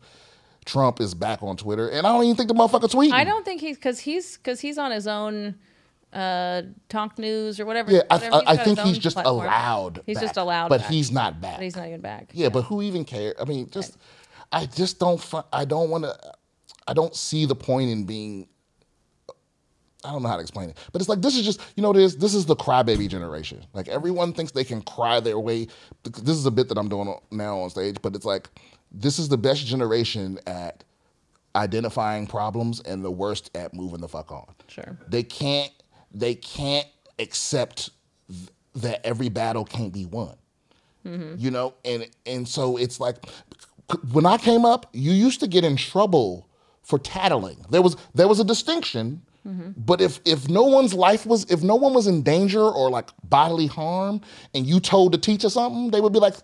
Trump 0.65 0.99
is 0.99 1.13
back 1.13 1.41
on 1.41 1.57
Twitter, 1.57 1.89
and 1.89 2.05
I 2.05 2.11
don't 2.13 2.23
even 2.25 2.35
think 2.35 2.49
the 2.49 2.55
motherfucker 2.55 2.91
tweeting. 2.91 3.13
I 3.13 3.23
don't 3.23 3.45
think 3.45 3.61
he's 3.61 3.77
because 3.77 3.99
he's 3.99 4.37
because 4.37 4.59
he's 4.59 4.77
on 4.77 4.91
his 4.91 5.07
own 5.07 5.55
uh 6.13 6.61
talk 6.89 7.17
news 7.19 7.59
or 7.59 7.65
whatever. 7.65 7.91
Yeah, 7.91 8.01
I, 8.09 8.15
whatever. 8.15 8.35
I, 8.35 8.51
I 8.51 8.57
think 8.57 8.79
he's 8.79 8.97
just 8.97 9.15
platform. 9.15 9.45
allowed. 9.45 10.01
He's 10.05 10.17
back, 10.17 10.23
just 10.23 10.37
allowed 10.37 10.69
but 10.69 10.81
back. 10.81 10.89
he's 10.89 11.11
not 11.11 11.41
back. 11.41 11.57
But 11.57 11.63
he's 11.63 11.75
not 11.75 11.87
even 11.87 12.01
back. 12.01 12.29
yeah, 12.33 12.49
but 12.49 12.63
who 12.63 12.81
even 12.81 13.05
cares? 13.05 13.35
I 13.39 13.45
mean, 13.45 13.69
just 13.69 13.97
I 14.51 14.65
just 14.65 14.99
don't. 14.99 15.21
I 15.51 15.65
don't 15.65 15.89
want 15.89 16.05
to. 16.05 16.17
I 16.87 16.93
don't 16.93 17.15
see 17.15 17.45
the 17.45 17.55
point 17.55 17.89
in 17.89 18.05
being. 18.05 18.47
I 20.05 20.11
don't 20.11 20.21
know 20.23 20.29
how 20.29 20.35
to 20.37 20.41
explain 20.41 20.69
it, 20.69 20.77
but 20.93 21.01
it's 21.01 21.09
like 21.09 21.21
this 21.21 21.35
is 21.35 21.43
just 21.43 21.59
you 21.75 21.83
know 21.83 21.91
this 21.91 22.15
this 22.15 22.33
is 22.33 22.45
the 22.45 22.55
crybaby 22.55 23.09
generation. 23.09 23.65
Like 23.73 23.89
everyone 23.89 24.31
thinks 24.31 24.51
they 24.53 24.63
can 24.63 24.81
cry 24.81 25.19
their 25.19 25.39
way. 25.39 25.67
This 26.03 26.37
is 26.37 26.45
a 26.45 26.51
bit 26.51 26.69
that 26.69 26.77
I'm 26.77 26.87
doing 26.87 27.13
now 27.31 27.59
on 27.59 27.69
stage, 27.69 27.97
but 28.01 28.15
it's 28.15 28.25
like 28.25 28.47
this 28.91 29.19
is 29.19 29.27
the 29.27 29.37
best 29.37 29.65
generation 29.65 30.39
at 30.47 30.83
identifying 31.55 32.27
problems 32.27 32.79
and 32.81 33.03
the 33.03 33.11
worst 33.11 33.49
at 33.55 33.73
moving 33.73 33.99
the 33.99 34.07
fuck 34.07 34.31
on. 34.31 34.45
Sure. 34.67 34.97
They 35.09 35.23
can't 35.23 35.71
they 36.13 36.35
can't 36.35 36.87
accept 37.19 37.89
th- 38.29 38.49
that 38.75 39.05
every 39.05 39.29
battle 39.29 39.65
can't 39.65 39.93
be 39.93 40.05
won. 40.05 40.35
Mm-hmm. 41.05 41.35
You 41.37 41.51
know, 41.51 41.73
and 41.85 42.07
and 42.25 42.47
so 42.47 42.77
it's 42.77 42.99
like 42.99 43.17
when 44.11 44.25
I 44.25 44.37
came 44.37 44.65
up, 44.65 44.87
you 44.93 45.11
used 45.11 45.39
to 45.39 45.47
get 45.47 45.63
in 45.63 45.77
trouble 45.77 46.47
for 46.83 46.99
tattling. 46.99 47.65
There 47.69 47.81
was 47.81 47.95
there 48.13 48.27
was 48.27 48.39
a 48.39 48.43
distinction, 48.43 49.21
mm-hmm. 49.47 49.71
but 49.77 50.01
if 50.01 50.19
if 50.25 50.49
no 50.49 50.63
one's 50.63 50.93
life 50.93 51.25
was 51.25 51.45
if 51.49 51.63
no 51.63 51.75
one 51.75 51.93
was 51.93 52.07
in 52.07 52.23
danger 52.23 52.61
or 52.61 52.89
like 52.89 53.09
bodily 53.23 53.67
harm, 53.67 54.21
and 54.53 54.65
you 54.65 54.79
told 54.79 55.13
the 55.13 55.17
teacher 55.17 55.49
something, 55.49 55.91
they 55.91 56.01
would 56.01 56.13
be 56.13 56.19
like. 56.19 56.35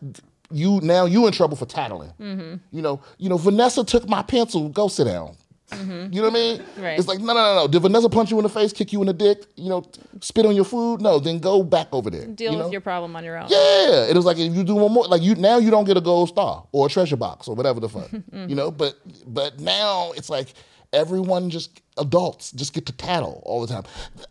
You 0.52 0.80
now 0.84 1.06
you 1.06 1.26
in 1.26 1.34
trouble 1.34 1.58
for 1.58 1.66
tattling. 1.66 2.12
Mm-hmm. 2.20 2.56
You 2.72 2.82
know, 2.84 3.02
you 3.18 3.28
know. 3.28 3.38
Vanessa 3.38 3.84
took 3.84 4.08
my 4.08 4.22
pencil. 4.22 4.70
Go 4.70 4.88
sit 4.88 5.06
down. 5.06 5.36
Mm-hmm. 5.76 6.14
You 6.14 6.22
know 6.22 6.30
what 6.30 6.38
I 6.38 6.40
mean? 6.40 6.64
Right. 6.78 7.00
It's 7.00 7.08
like 7.08 7.20
no, 7.20 7.34
no, 7.34 7.34
no, 7.34 7.56
no. 7.62 7.68
Did 7.68 7.82
Vanessa 7.82 8.10
punch 8.10 8.32
you 8.32 8.38
in 8.38 8.44
the 8.44 8.50
face, 8.50 8.74
kick 8.74 8.94
you 8.94 9.02
in 9.02 9.08
the 9.08 9.14
dick? 9.14 9.46
You 9.56 9.70
know, 9.70 9.84
spit 10.22 10.46
on 10.46 10.56
your 10.56 10.66
food? 10.66 11.02
No, 11.02 11.20
then 11.20 11.40
go 11.40 11.64
back 11.64 11.88
over 11.92 12.10
there. 12.10 12.26
Deal 12.28 12.52
you 12.52 12.58
know? 12.58 12.66
with 12.66 12.72
your 12.72 12.82
problem 12.82 13.16
on 13.16 13.24
your 13.24 13.38
own. 13.38 13.48
Yeah, 13.50 14.06
it 14.06 14.16
was 14.16 14.26
like 14.26 14.38
if 14.38 14.54
you 14.54 14.64
do 14.64 14.76
one 14.76 14.92
more, 14.92 15.06
like 15.08 15.22
you 15.22 15.36
now 15.36 15.58
you 15.58 15.72
don't 15.72 15.86
get 15.86 15.98
a 15.98 16.02
gold 16.02 16.30
star 16.30 16.66
or 16.72 16.88
a 16.88 16.90
treasure 16.90 17.18
box 17.18 17.48
or 17.48 17.56
whatever 17.56 17.80
the 17.80 17.90
fuck, 17.90 18.08
mm-hmm. 18.10 18.50
you 18.50 18.56
know. 18.56 18.72
But 18.72 18.96
but 19.26 19.60
now 19.60 20.12
it's 20.16 20.30
like 20.30 20.54
everyone 20.94 21.50
just 21.50 21.82
adults 21.98 22.52
just 22.52 22.74
get 22.74 22.86
to 22.86 22.94
tattle 22.94 23.42
all 23.46 23.66
the 23.66 23.74
time. 23.74 23.84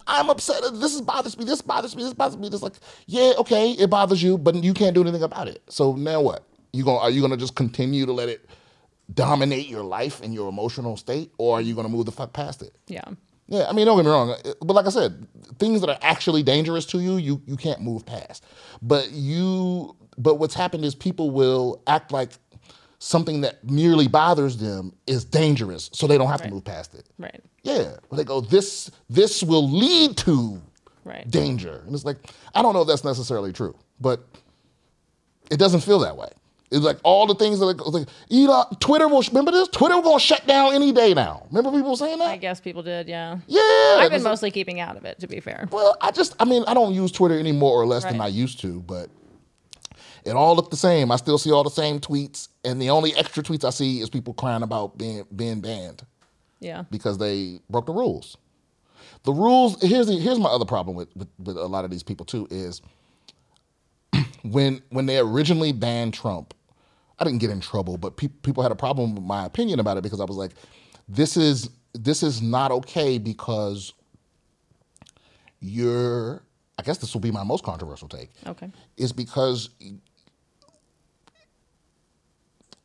I'm 0.07 0.31
upset. 0.31 0.63
This 0.75 0.95
is 0.95 1.01
bothers 1.01 1.37
me. 1.37 1.45
This 1.45 1.61
bothers 1.61 1.97
me. 1.97 2.03
This 2.05 2.15
bothers 2.15 2.39
me. 2.39 2.49
This 2.49 2.63
like 2.63 2.75
yeah, 3.07 3.33
okay, 3.39 3.73
it 3.73 3.91
bothers 3.91 4.23
you, 4.23 4.39
but 4.39 4.55
you 4.63 4.75
can't 4.75 4.95
do 4.95 5.03
anything 5.03 5.23
about 5.23 5.49
it. 5.49 5.63
So 5.69 5.95
now 5.95 6.21
what? 6.21 6.45
You 6.73 6.85
going 6.85 6.99
to 6.99 7.03
are 7.03 7.11
you 7.11 7.21
gonna 7.21 7.37
just 7.37 7.55
continue 7.55 8.07
to 8.07 8.13
let 8.13 8.29
it 8.29 8.49
dominate 9.13 9.69
your 9.69 9.83
life 9.85 10.23
and 10.23 10.33
your 10.35 10.49
emotional 10.49 10.97
state, 10.97 11.33
or 11.39 11.59
are 11.59 11.61
you 11.61 11.75
gonna 11.75 11.89
move 11.89 12.07
the 12.07 12.13
fuck 12.13 12.33
past 12.33 12.63
it? 12.63 12.75
Yeah. 12.87 13.05
Yeah, 13.49 13.67
I 13.69 13.73
mean, 13.73 13.85
don't 13.87 13.97
get 13.99 14.05
me 14.07 14.11
wrong, 14.11 14.35
but 14.63 14.73
like 14.75 14.87
I 14.87 14.91
said, 14.91 15.27
things 15.59 15.81
that 15.83 15.91
are 15.91 15.99
actually 16.01 16.43
dangerous 16.43 16.87
to 16.87 17.01
you, 17.01 17.17
you 17.17 17.43
you 17.47 17.57
can't 17.57 17.81
move 17.83 18.07
past. 18.07 18.45
But 18.81 19.11
you, 19.11 19.95
but 20.17 20.37
what's 20.37 20.55
happened 20.55 20.85
is 20.85 20.95
people 20.95 21.31
will 21.31 21.83
act 21.87 22.13
like 22.13 22.31
something 22.99 23.41
that 23.43 23.63
merely 23.69 24.07
bothers 24.09 24.57
them 24.57 24.95
is 25.07 25.25
dangerous, 25.25 25.91
so 25.93 26.07
they 26.07 26.17
don't 26.17 26.29
have 26.29 26.41
Right. 26.41 26.49
to 26.49 26.55
move 26.55 26.65
past 26.65 26.95
it. 26.95 27.07
Right. 27.19 27.43
Yeah, 27.65 27.97
but 28.09 28.17
they 28.17 28.25
go 28.25 28.41
this 28.41 28.91
this 29.11 29.43
will 29.43 29.69
lead 29.69 30.17
to 30.19 30.63
Right. 31.05 31.29
danger, 31.29 31.83
and 31.85 31.95
it's 31.95 32.05
like 32.05 32.33
I 32.55 32.63
don't 32.63 32.73
know 32.75 32.83
if 32.83 32.89
that's 32.89 33.05
necessarily 33.05 33.53
true, 33.53 33.75
but 34.01 34.25
it 35.51 35.59
doesn't 35.59 35.81
feel 35.81 35.99
that 35.99 36.17
way. 36.17 36.31
It's 36.73 36.85
like 36.85 36.99
all 37.05 37.27
the 37.27 37.35
things 37.35 37.59
that 37.61 37.67
are, 37.67 37.75
like 37.91 38.09
Elon, 38.31 38.67
Twitter 38.81 39.07
will 39.07 39.23
remember 39.23 39.51
this. 39.53 39.69
Twitter 39.69 40.01
will 40.01 40.19
shut 40.19 40.47
down 40.47 40.75
any 40.75 40.91
day 40.91 41.13
now. 41.15 41.47
Remember 41.51 41.71
people 41.77 41.97
saying 41.97 42.19
that? 42.19 42.29
I 42.31 42.37
guess 42.39 42.61
people 42.61 42.83
did, 42.83 43.09
yeah. 43.09 43.39
yeah, 43.47 43.61
I've 43.99 44.11
been 44.11 44.23
like- 44.23 44.31
mostly 44.31 44.51
keeping 44.51 44.81
out 44.81 44.97
of 44.97 45.05
it, 45.05 45.19
to 45.21 45.27
be 45.29 45.39
fair. 45.41 45.69
well, 45.71 45.97
I 46.01 46.11
just, 46.11 46.35
I 46.41 46.45
mean, 46.45 46.65
I 46.67 46.75
don't 46.75 46.95
use 46.95 47.13
Twitter 47.13 47.39
any 47.39 47.53
more 47.53 47.81
or 47.81 47.87
less 47.87 48.05
than 48.05 48.21
I 48.21 48.29
used 48.29 48.59
to, 48.61 48.81
but 48.81 49.11
it 50.25 50.33
all 50.33 50.57
looked 50.57 50.71
the 50.71 50.77
same. 50.77 51.11
I 51.13 51.17
still 51.17 51.37
see 51.39 51.51
all 51.53 51.65
the 51.65 51.71
same 51.71 52.01
tweets, 52.01 52.49
and 52.65 52.81
the 52.81 52.91
only 52.91 53.15
extra 53.17 53.43
tweets 53.43 53.65
I 53.65 53.71
see 53.71 54.01
is 54.01 54.09
people 54.09 54.33
crying 54.35 54.63
about 54.63 54.97
being 54.97 55.25
being 55.35 55.61
banned 55.61 56.07
Yeah. 56.61 56.85
because 56.91 57.19
they 57.19 57.61
broke 57.69 57.87
the 57.87 57.93
rules. 57.93 58.37
The 59.25 59.33
rules. 59.33 59.81
Here's 59.83 60.07
the, 60.07 60.15
here's 60.15 60.39
my 60.39 60.49
other 60.49 60.65
problem 60.65 60.97
with, 60.97 61.15
with 61.17 61.29
with 61.39 61.57
a 61.57 61.67
lot 61.67 61.85
of 61.85 61.91
these 61.91 62.03
people 62.03 62.25
too 62.25 62.47
is 62.51 62.81
when 64.43 64.81
when 64.91 65.07
they 65.07 65.19
originally 65.19 65.73
banned 65.73 66.15
Trump, 66.15 66.55
I 67.23 67.25
didn't 67.25 67.39
get 67.39 67.51
in 67.51 67.61
trouble, 67.61 67.97
but 67.99 68.17
pe- 68.17 68.27
people 68.27 68.65
had 68.65 68.73
a 68.73 68.75
problem 68.75 69.15
with 69.15 69.23
my 69.23 69.47
opinion 69.47 69.79
about 69.79 69.97
it 69.97 70.03
because 70.03 70.21
I 70.21 70.25
was 70.25 70.37
like, 70.37 70.51
this 71.09 71.37
is 71.37 71.71
this 71.95 72.25
is 72.25 72.43
not 72.43 72.73
okay 72.73 73.17
because 73.19 73.93
you're. 75.61 76.43
I 76.79 76.83
guess 76.83 76.99
this 76.99 77.15
will 77.15 77.21
be 77.21 77.31
my 77.31 77.45
most 77.45 77.63
controversial 77.63 78.09
take 78.09 78.31
Okay. 78.45 78.69
is 78.97 79.13
because 79.13 79.69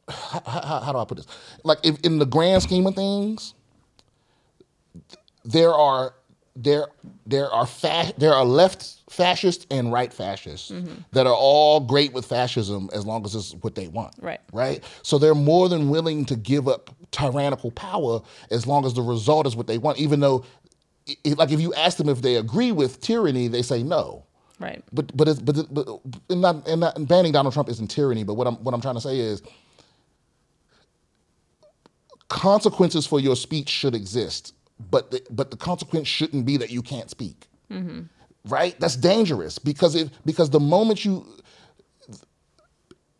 how, 0.07 0.41
how, 0.45 0.79
how 0.81 0.91
do 0.91 0.99
I 0.99 1.05
put 1.05 1.17
this? 1.17 1.25
Like, 1.63 1.79
if 1.83 1.99
in 2.01 2.19
the 2.19 2.25
grand 2.25 2.61
scheme 2.61 2.85
of 2.85 2.93
things, 2.93 3.55
there 5.45 5.73
are 5.73 6.13
there 6.63 6.87
there 7.25 7.49
are 7.51 7.65
fa- 7.67 8.13
there 8.17 8.33
are 8.33 8.43
left 8.45 8.97
fascists 9.09 9.65
and 9.69 9.91
right 9.91 10.11
fascists 10.11 10.71
that 11.11 11.27
are 11.27 11.35
all 11.35 11.79
great 11.79 12.13
with 12.13 12.25
fascism 12.25 12.89
as 12.93 13.05
long 13.05 13.23
as 13.25 13.35
it's 13.35 13.53
what 13.61 13.75
they 13.75 13.87
want. 13.87 14.15
Right. 14.19 14.41
Right. 14.51 14.83
So 15.03 15.17
they're 15.17 15.35
more 15.35 15.69
than 15.69 15.89
willing 15.89 16.25
to 16.25 16.35
give 16.35 16.67
up 16.67 16.89
tyrannical 17.11 17.71
power 17.71 18.21
as 18.51 18.65
long 18.65 18.85
as 18.85 18.93
the 18.93 19.01
result 19.01 19.47
is 19.47 19.55
what 19.55 19.67
they 19.67 19.77
want. 19.77 19.99
Even 19.99 20.19
though, 20.19 20.43
like, 21.37 21.51
if 21.51 21.61
you 21.61 21.73
ask 21.75 21.97
them 21.97 22.09
if 22.09 22.21
they 22.21 22.35
agree 22.35 22.71
with 22.71 22.99
tyranny, 22.99 23.47
they 23.47 23.61
say 23.61 23.83
no. 23.83 24.25
Right. 24.59 24.83
But 24.91 25.15
but 25.15 25.27
it's, 25.27 25.39
but 25.39 25.71
but 25.71 25.87
and 26.29 26.41
not 26.41 26.67
and 26.67 26.81
not 26.81 26.97
and 26.97 27.07
banning 27.07 27.31
Donald 27.31 27.53
Trump 27.53 27.69
isn't 27.69 27.87
tyranny. 27.89 28.23
But 28.23 28.33
what 28.33 28.47
I'm 28.47 28.55
what 28.63 28.73
I'm 28.73 28.81
trying 28.81 28.95
to 28.95 29.01
say 29.01 29.19
is 29.19 29.43
consequences 32.29 33.05
for 33.05 33.19
your 33.19 33.35
speech 33.35 33.69
should 33.69 33.95
exist, 33.95 34.53
but 34.79 35.11
the, 35.11 35.21
but 35.29 35.51
the 35.51 35.57
consequence 35.57 36.07
shouldn't 36.07 36.45
be 36.45 36.57
that 36.57 36.69
you 36.69 36.81
can't 36.81 37.09
speak. 37.09 37.47
Right? 38.45 38.79
That's 38.79 38.95
dangerous 38.95 39.59
because 39.59 39.95
if 39.95 40.09
because 40.25 40.49
the 40.51 40.59
moment 40.59 41.03
you 41.03 41.25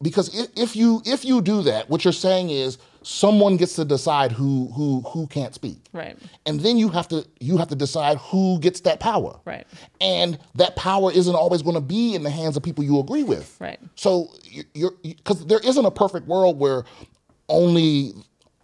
because 0.02 0.34
if, 0.38 0.50
if 0.56 0.76
you 0.76 1.02
if 1.06 1.26
you 1.26 1.42
do 1.42 1.62
that, 1.64 1.90
what 1.90 2.04
you're 2.06 2.14
saying 2.14 2.50
is 2.50 2.78
someone 3.02 3.58
gets 3.58 3.74
to 3.76 3.86
decide 3.86 4.32
who 4.32 4.68
who 4.76 5.02
who 5.02 5.28
can't 5.28 5.54
speak. 5.54 5.80
Right. 5.92 6.18
And 6.46 6.60
then 6.62 6.78
you 6.78 6.90
have 6.90 7.08
to 7.10 7.26
you 7.40 7.58
have 7.58 7.68
to 7.70 7.76
decide 7.76 8.18
who 8.18 8.60
gets 8.60 8.82
that 8.82 9.00
power. 9.00 9.40
Right. 9.46 9.66
And 10.00 10.38
that 10.56 10.76
power 10.76 11.12
isn't 11.12 11.36
always 11.36 11.62
going 11.62 11.76
to 11.76 11.82
be 11.82 12.14
in 12.16 12.24
the 12.24 12.30
hands 12.30 12.56
of 12.56 12.64
people 12.64 12.84
you 12.84 13.00
agree 13.00 13.24
with. 13.24 13.56
Right. 13.60 13.80
So 13.96 14.30
you- 14.44 14.64
you're 14.74 14.94
because 15.04 15.46
there 15.48 15.60
isn't 15.64 15.86
a 15.86 15.92
perfect 15.92 16.28
world 16.28 16.60
where 16.60 16.84
only 17.50 18.14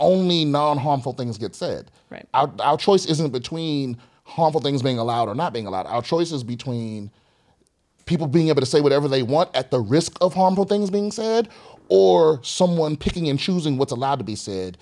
only 0.03 0.45
non-harmful 0.45 1.13
things 1.13 1.37
get 1.37 1.55
said. 1.55 1.89
Right. 2.09 2.27
Our 2.33 2.51
our 2.59 2.77
choice 2.77 3.05
isn't 3.05 3.31
between 3.31 3.97
harmful 4.25 4.61
things 4.61 4.81
being 4.83 4.99
allowed 4.99 5.29
or 5.29 5.35
not 5.35 5.53
being 5.53 5.65
allowed. 5.65 5.87
Our 5.87 6.01
choice 6.01 6.31
is 6.31 6.43
between 6.43 7.09
people 8.05 8.27
being 8.27 8.49
able 8.49 8.59
to 8.59 8.65
say 8.65 8.81
whatever 8.81 9.07
they 9.07 9.23
want 9.23 9.49
at 9.55 9.71
the 9.71 9.79
risk 9.79 10.17
of 10.21 10.33
harmful 10.33 10.65
things 10.65 10.89
being 10.89 11.11
said, 11.11 11.49
or 11.87 12.43
someone 12.43 12.97
picking 12.97 13.29
and 13.29 13.39
choosing 13.39 13.77
what's 13.77 13.91
allowed 13.91 14.19
to 14.19 14.25
be 14.25 14.35
said. 14.35 14.77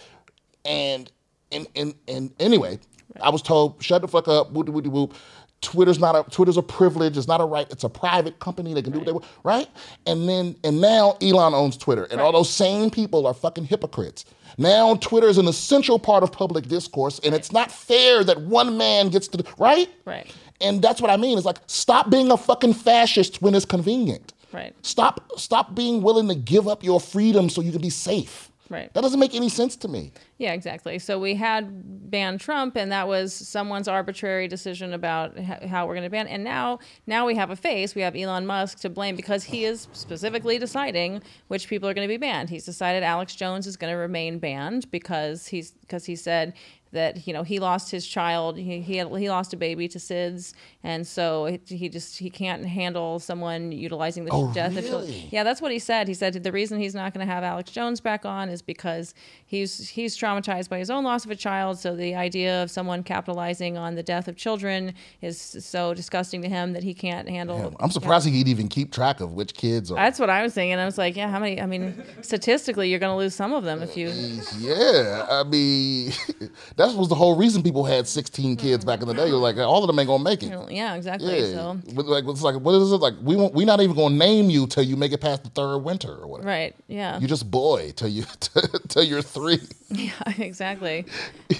And 0.65 1.11
and 1.51 1.67
and, 1.75 1.93
and 2.07 2.33
anyway, 2.39 2.79
I 3.21 3.29
was 3.29 3.41
told, 3.41 3.81
shut 3.81 4.01
the 4.01 4.07
fuck 4.07 4.27
up, 4.27 4.51
whoop 4.51 4.69
whoop 4.69 4.85
whoop. 4.87 5.13
Twitter's 5.61 5.99
not 5.99 6.15
a 6.15 6.29
Twitter's 6.31 6.57
a 6.57 6.63
privilege. 6.63 7.17
It's 7.17 7.27
not 7.27 7.39
a 7.39 7.45
right. 7.45 7.67
It's 7.71 7.83
a 7.83 7.89
private 7.89 8.39
company. 8.39 8.73
They 8.73 8.81
can 8.81 8.91
do 8.91 8.99
what 8.99 9.05
they 9.05 9.11
want, 9.11 9.25
right? 9.43 9.69
And 10.07 10.27
then 10.27 10.55
and 10.63 10.81
now 10.81 11.17
Elon 11.21 11.53
owns 11.53 11.77
Twitter, 11.77 12.05
and 12.05 12.19
all 12.19 12.31
those 12.31 12.49
same 12.49 12.89
people 12.89 13.27
are 13.27 13.33
fucking 13.33 13.65
hypocrites. 13.65 14.25
Now 14.57 14.95
Twitter 14.95 15.27
is 15.27 15.37
an 15.37 15.47
essential 15.47 15.99
part 15.99 16.23
of 16.23 16.31
public 16.31 16.67
discourse, 16.67 17.19
and 17.23 17.35
it's 17.35 17.51
not 17.51 17.71
fair 17.71 18.23
that 18.23 18.41
one 18.41 18.77
man 18.77 19.09
gets 19.09 19.27
to 19.29 19.43
right. 19.59 19.89
Right. 20.05 20.33
And 20.59 20.81
that's 20.81 20.99
what 21.01 21.11
I 21.11 21.17
mean. 21.17 21.37
It's 21.37 21.45
like 21.45 21.59
stop 21.67 22.09
being 22.09 22.31
a 22.31 22.37
fucking 22.37 22.73
fascist 22.73 23.41
when 23.41 23.53
it's 23.53 23.65
convenient. 23.65 24.33
Right. 24.51 24.75
Stop 24.81 25.31
stop 25.37 25.75
being 25.75 26.01
willing 26.01 26.27
to 26.27 26.35
give 26.35 26.67
up 26.67 26.83
your 26.83 26.99
freedom 26.99 27.49
so 27.49 27.61
you 27.61 27.71
can 27.71 27.81
be 27.81 27.89
safe. 27.91 28.50
Right. 28.71 28.93
That 28.93 29.01
doesn't 29.01 29.19
make 29.19 29.35
any 29.35 29.49
sense 29.49 29.75
to 29.77 29.89
me. 29.89 30.13
Yeah, 30.37 30.53
exactly. 30.53 30.97
So 30.97 31.19
we 31.19 31.35
had 31.35 32.09
banned 32.09 32.39
Trump, 32.39 32.77
and 32.77 32.89
that 32.93 33.05
was 33.05 33.33
someone's 33.33 33.89
arbitrary 33.89 34.47
decision 34.47 34.93
about 34.93 35.37
how 35.37 35.85
we're 35.85 35.93
going 35.93 36.05
to 36.05 36.09
ban. 36.09 36.25
And 36.27 36.41
now, 36.41 36.79
now 37.05 37.27
we 37.27 37.35
have 37.35 37.49
a 37.49 37.57
face. 37.57 37.95
We 37.95 38.01
have 38.01 38.15
Elon 38.15 38.45
Musk 38.45 38.79
to 38.79 38.89
blame 38.89 39.17
because 39.17 39.43
he 39.43 39.65
is 39.65 39.89
specifically 39.91 40.57
deciding 40.57 41.21
which 41.49 41.67
people 41.67 41.89
are 41.89 41.93
going 41.93 42.07
to 42.07 42.11
be 42.11 42.15
banned. 42.15 42.49
He's 42.49 42.63
decided 42.63 43.03
Alex 43.03 43.35
Jones 43.35 43.67
is 43.67 43.75
going 43.75 43.91
to 43.91 43.97
remain 43.97 44.39
banned 44.39 44.89
because 44.89 45.47
he's 45.47 45.71
because 45.71 46.05
he 46.05 46.15
said 46.15 46.53
that 46.93 47.25
you 47.27 47.33
know 47.33 47.43
he 47.43 47.59
lost 47.59 47.91
his 47.91 48.05
child. 48.05 48.57
He 48.57 48.81
he, 48.81 48.97
had, 48.97 49.07
he 49.15 49.29
lost 49.29 49.53
a 49.53 49.57
baby 49.57 49.87
to 49.87 49.97
SIDS, 49.99 50.53
and 50.83 51.07
so 51.07 51.45
he- 51.45 51.75
he 51.77 51.89
just 51.89 52.17
he 52.19 52.29
can't 52.29 52.65
handle 52.65 53.19
someone 53.19 53.71
utilizing 53.71 54.25
the 54.25 54.31
Oh, 54.31 54.51
death 54.53 54.75
of 54.77 54.85
children. 54.85 55.13
Yeah, 55.31 55.43
that's 55.43 55.61
what 55.61 55.71
he 55.71 55.79
said. 55.79 56.07
He 56.07 56.13
said 56.13 56.33
the 56.43 56.51
reason 56.51 56.79
he's 56.79 56.93
not 56.95 57.13
going 57.13 57.25
to 57.25 57.31
have 57.33 57.43
Alex 57.43 57.71
Jones 57.71 58.01
back 58.01 58.25
on 58.25 58.49
is 58.49 58.61
because 58.61 59.13
he's 59.45 59.89
he's 59.89 60.17
traumatized 60.17 60.69
by 60.69 60.77
his 60.79 60.89
own 60.89 61.03
loss 61.03 61.23
of 61.25 61.31
a 61.31 61.35
child. 61.35 61.79
So 61.79 61.95
the 61.95 62.15
idea 62.15 62.61
of 62.63 62.69
someone 62.71 63.03
capitalizing 63.03 63.77
on 63.77 63.95
the 63.95 64.03
death 64.03 64.27
of 64.27 64.35
children 64.35 64.93
is 65.21 65.39
so 65.39 65.93
disgusting 65.93 66.41
to 66.41 66.49
him 66.49 66.73
that 66.73 66.83
he 66.83 66.93
can't 66.93 67.29
handle. 67.29 67.73
I'm 67.79 67.91
surprised 67.91 68.25
he 68.27 68.37
could 68.37 68.47
even 68.49 68.67
keep 68.67 68.91
track 68.91 69.21
of 69.21 69.33
which 69.33 69.53
kids 69.53 69.91
are. 69.91 69.95
That's 69.95 70.19
what 70.19 70.29
I 70.29 70.43
was 70.43 70.53
thinking. 70.53 70.77
I 70.77 70.85
was 70.85 70.97
like, 70.97 71.15
yeah, 71.15 71.29
how 71.29 71.39
many? 71.39 71.61
I 71.61 71.65
mean, 71.65 72.03
statistically, 72.21 72.89
you're 72.89 72.99
going 72.99 73.13
to 73.13 73.17
lose 73.17 73.33
some 73.35 73.53
of 73.53 73.63
them 73.63 73.81
if 73.81 73.95
you. 73.95 74.11
Yeah, 74.59 75.25
I 75.29 75.43
mean, 75.43 76.11
that 76.81 76.95
was 76.97 77.09
the 77.09 77.15
whole 77.15 77.35
reason 77.35 77.61
people 77.63 77.85
had 77.85 78.07
16 78.07 78.55
kids 78.55 78.83
back 78.83 79.01
in 79.01 79.07
the 79.07 79.13
day. 79.13 79.27
You're 79.27 79.37
like, 79.37 79.57
all 79.57 79.83
of 79.83 79.87
them 79.87 79.99
ain't 79.99 80.07
gonna 80.07 80.23
make 80.23 80.41
it. 80.43 80.51
Yeah, 80.71 80.95
exactly. 80.95 81.39
Yeah, 81.39 81.53
So 81.53 81.79
but 81.93 82.05
like 82.07 82.23
it's 82.27 82.41
like 82.41 82.55
what 82.55 82.73
is 82.75 82.91
it 82.91 82.97
like? 82.97 83.13
We 83.21 83.35
won't, 83.35 83.53
we're 83.53 83.65
not 83.65 83.81
even 83.81 83.95
gonna 83.95 84.15
name 84.15 84.49
you 84.49 84.67
till 84.67 84.83
you 84.83 84.95
make 84.95 85.11
it 85.11 85.19
past 85.21 85.43
the 85.43 85.49
third 85.49 85.79
winter 85.79 86.13
or 86.13 86.27
whatever. 86.27 86.47
right, 86.49 86.75
yeah, 86.87 87.19
You 87.19 87.27
just 87.27 87.49
boy 87.49 87.91
till 87.95 88.09
you 88.09 88.25
till 88.87 89.03
you're 89.03 89.21
three. 89.21 89.59
yeah, 89.89 90.11
exactly. 90.37 91.05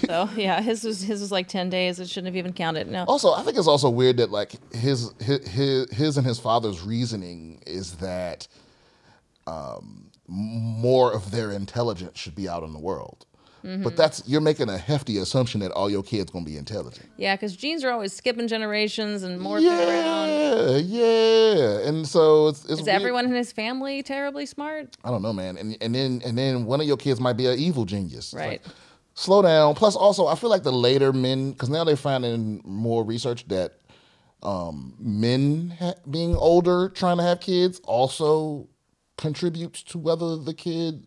So 0.06 0.28
yeah, 0.36 0.60
his 0.60 0.84
was 0.84 1.02
his 1.02 1.20
was 1.20 1.30
like 1.32 1.48
ten 1.48 1.70
days. 1.70 2.00
It 2.00 2.08
shouldn't 2.08 2.26
have 2.26 2.36
even 2.36 2.52
counted. 2.52 2.88
No. 2.88 3.04
Also, 3.04 3.32
I 3.32 3.42
think 3.42 3.56
it's 3.58 3.68
also 3.68 3.90
weird 3.90 4.16
that 4.18 4.30
like 4.30 4.52
his 4.74 5.12
his 5.20 5.46
his, 5.48 5.90
his 5.90 6.16
and 6.16 6.26
his 6.26 6.38
father's 6.38 6.80
reasoning 6.82 7.62
is 7.66 7.96
that 7.96 8.48
um, 9.46 10.10
more 10.26 11.12
of 11.12 11.30
their 11.30 11.50
intelligence 11.50 12.18
should 12.18 12.34
be 12.34 12.48
out 12.48 12.62
in 12.62 12.72
the 12.72 12.78
world. 12.78 13.26
Mm-hmm. 13.64 13.82
But 13.82 13.96
that's 13.96 14.22
you're 14.26 14.40
making 14.40 14.68
a 14.68 14.78
hefty 14.78 15.18
assumption 15.18 15.60
that 15.60 15.70
all 15.72 15.88
your 15.88 16.02
kids 16.02 16.30
gonna 16.30 16.44
be 16.44 16.56
intelligent. 16.56 17.08
Yeah, 17.16 17.36
because 17.36 17.56
genes 17.56 17.84
are 17.84 17.90
always 17.90 18.12
skipping 18.12 18.48
generations 18.48 19.22
and 19.22 19.40
morphing 19.40 19.66
around. 19.66 20.28
Yeah, 20.28 20.76
yeah, 20.76 21.88
and 21.88 22.06
so 22.06 22.48
it's, 22.48 22.62
it's 22.64 22.72
Is 22.72 22.82
weird. 22.82 22.88
everyone 22.88 23.24
in 23.26 23.34
his 23.34 23.52
family 23.52 24.02
terribly 24.02 24.46
smart? 24.46 24.96
I 25.04 25.10
don't 25.10 25.22
know, 25.22 25.32
man. 25.32 25.56
And 25.56 25.76
and 25.80 25.94
then 25.94 26.22
and 26.24 26.36
then 26.36 26.64
one 26.64 26.80
of 26.80 26.86
your 26.86 26.96
kids 26.96 27.20
might 27.20 27.34
be 27.34 27.46
an 27.46 27.58
evil 27.58 27.84
genius. 27.84 28.34
Right. 28.34 28.62
like, 28.62 28.62
slow 29.14 29.42
down. 29.42 29.74
Plus, 29.74 29.94
also, 29.94 30.26
I 30.26 30.34
feel 30.34 30.50
like 30.50 30.62
the 30.62 30.72
later 30.72 31.12
men, 31.12 31.52
because 31.52 31.68
now 31.68 31.84
they're 31.84 31.96
finding 31.96 32.62
more 32.64 33.04
research 33.04 33.46
that 33.48 33.74
um, 34.42 34.94
men 34.98 35.76
ha- 35.78 35.94
being 36.10 36.34
older 36.34 36.88
trying 36.88 37.18
to 37.18 37.22
have 37.22 37.38
kids 37.40 37.80
also 37.84 38.68
contributes 39.18 39.82
to 39.84 39.98
whether 39.98 40.36
the 40.36 40.54
kid, 40.54 41.06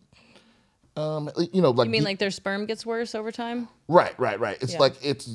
um, 0.96 1.30
you 1.52 1.60
know, 1.62 1.70
like 1.70 1.86
You 1.86 1.90
mean 1.92 2.04
like 2.04 2.18
their 2.18 2.30
sperm 2.30 2.66
gets 2.66 2.86
worse 2.86 3.14
over 3.14 3.30
time? 3.30 3.68
Right, 3.88 4.18
right, 4.18 4.38
right. 4.40 4.56
It's 4.60 4.72
Yeah. 4.72 4.80
like 4.80 4.94
it's. 5.02 5.28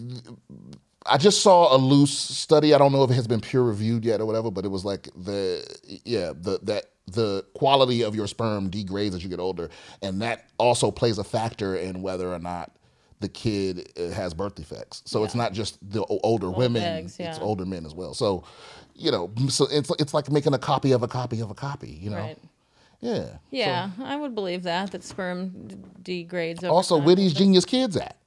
I 1.06 1.18
just 1.18 1.42
saw 1.42 1.76
a 1.76 1.78
loose 1.78 2.16
study. 2.18 2.74
I 2.74 2.78
don't 2.78 2.92
know 2.92 3.04
if 3.04 3.10
it 3.10 3.16
has 3.16 3.28
been 3.28 3.42
peer 3.42 3.62
reviewed 3.62 4.06
yet 4.06 4.22
or 4.22 4.26
whatever, 4.26 4.52
but 4.52 4.66
it 4.66 4.70
was 4.70 4.86
like 4.86 5.10
the 5.16 5.66
yeah 6.06 6.34
the 6.40 6.60
that 6.64 6.86
the 7.08 7.44
quality 7.56 8.04
of 8.04 8.16
your 8.16 8.28
sperm 8.28 8.70
degrades 8.70 9.16
as 9.16 9.24
you 9.24 9.30
get 9.30 9.40
older, 9.40 9.70
and 10.02 10.22
that 10.22 10.46
also 10.58 10.92
plays 10.92 11.18
a 11.18 11.24
factor 11.24 11.76
in 11.76 12.02
whether 12.02 12.32
or 12.32 12.40
not 12.40 12.76
the 13.20 13.30
kid 13.30 13.92
uh, 14.00 14.10
has 14.10 14.34
birth 14.34 14.56
defects. 14.56 15.02
So 15.06 15.24
it's 15.24 15.36
not 15.36 15.54
just 15.54 15.78
the 15.88 16.04
older 16.04 16.52
women; 16.52 16.84
eggs, 16.84 17.20
it's 17.20 17.40
older 17.40 17.66
men 17.66 17.86
as 17.86 17.94
well. 17.96 18.14
So 18.14 18.44
you 18.96 19.12
know, 19.12 19.32
so 19.50 19.68
it's 19.72 19.92
it's 20.00 20.14
like 20.14 20.30
making 20.32 20.54
a 20.54 20.60
copy 20.60 20.92
of 20.92 21.02
a 21.04 21.08
copy 21.08 21.40
of 21.40 21.50
a 21.50 21.56
copy. 21.56 21.90
You 21.90 22.12
know, 22.12 22.18
Right. 22.18 22.38
Yeah. 23.02 23.38
Yeah, 23.50 23.90
I 24.04 24.16
would 24.16 24.36
believe 24.36 24.64
that 24.64 24.92
that 24.92 25.04
sperm 25.04 25.68
d- 25.68 25.76
degrades. 26.04 26.64
Over 26.64 26.74
also, 26.74 26.98
time. 26.98 27.06
where 27.06 27.16
these 27.16 27.34
genius 27.34 27.66
kids 27.66 27.98
at? 27.98 28.18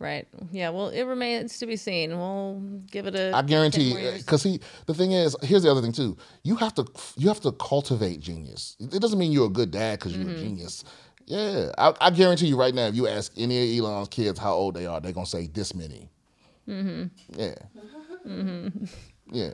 Right. 0.00 0.26
Yeah. 0.50 0.70
Well, 0.70 0.88
it 0.88 1.04
remains 1.04 1.58
to 1.60 1.66
be 1.66 1.76
seen. 1.76 2.18
We'll 2.18 2.60
give 2.90 3.06
it 3.06 3.14
a. 3.14 3.30
I 3.34 3.42
guarantee, 3.42 3.90
couple 3.90 4.02
more 4.02 4.10
years. 4.12 4.22
because 4.24 4.42
he. 4.42 4.60
The 4.86 4.94
thing 4.94 5.12
is, 5.12 5.36
here's 5.42 5.62
the 5.62 5.70
other 5.70 5.80
thing 5.80 5.92
too. 5.92 6.16
You 6.42 6.56
have 6.56 6.74
to, 6.74 6.84
you 7.16 7.28
have 7.28 7.40
to 7.42 7.52
cultivate 7.52 8.18
genius. 8.20 8.76
It 8.80 9.00
doesn't 9.00 9.18
mean 9.18 9.30
you're 9.30 9.46
a 9.46 9.50
good 9.50 9.70
dad 9.70 10.00
because 10.00 10.16
you're 10.16 10.26
Mm-hmm. 10.26 10.34
a 10.36 10.40
genius. 10.40 10.84
Yeah, 11.26 11.70
I, 11.78 11.94
I 12.00 12.10
guarantee 12.10 12.48
you 12.48 12.56
right 12.58 12.74
now, 12.74 12.86
if 12.88 12.94
you 12.96 13.06
ask 13.08 13.32
any 13.36 13.78
of 13.78 13.84
Elon's 13.84 14.08
kids 14.08 14.38
how 14.38 14.52
old 14.52 14.74
they 14.74 14.84
are, 14.84 15.00
they're 15.00 15.12
gonna 15.12 15.24
say 15.26 15.46
this 15.46 15.74
many. 15.74 16.10
Mm-hmm. 16.68 17.40
Yeah. 17.40 17.54
Yeah. 19.32 19.50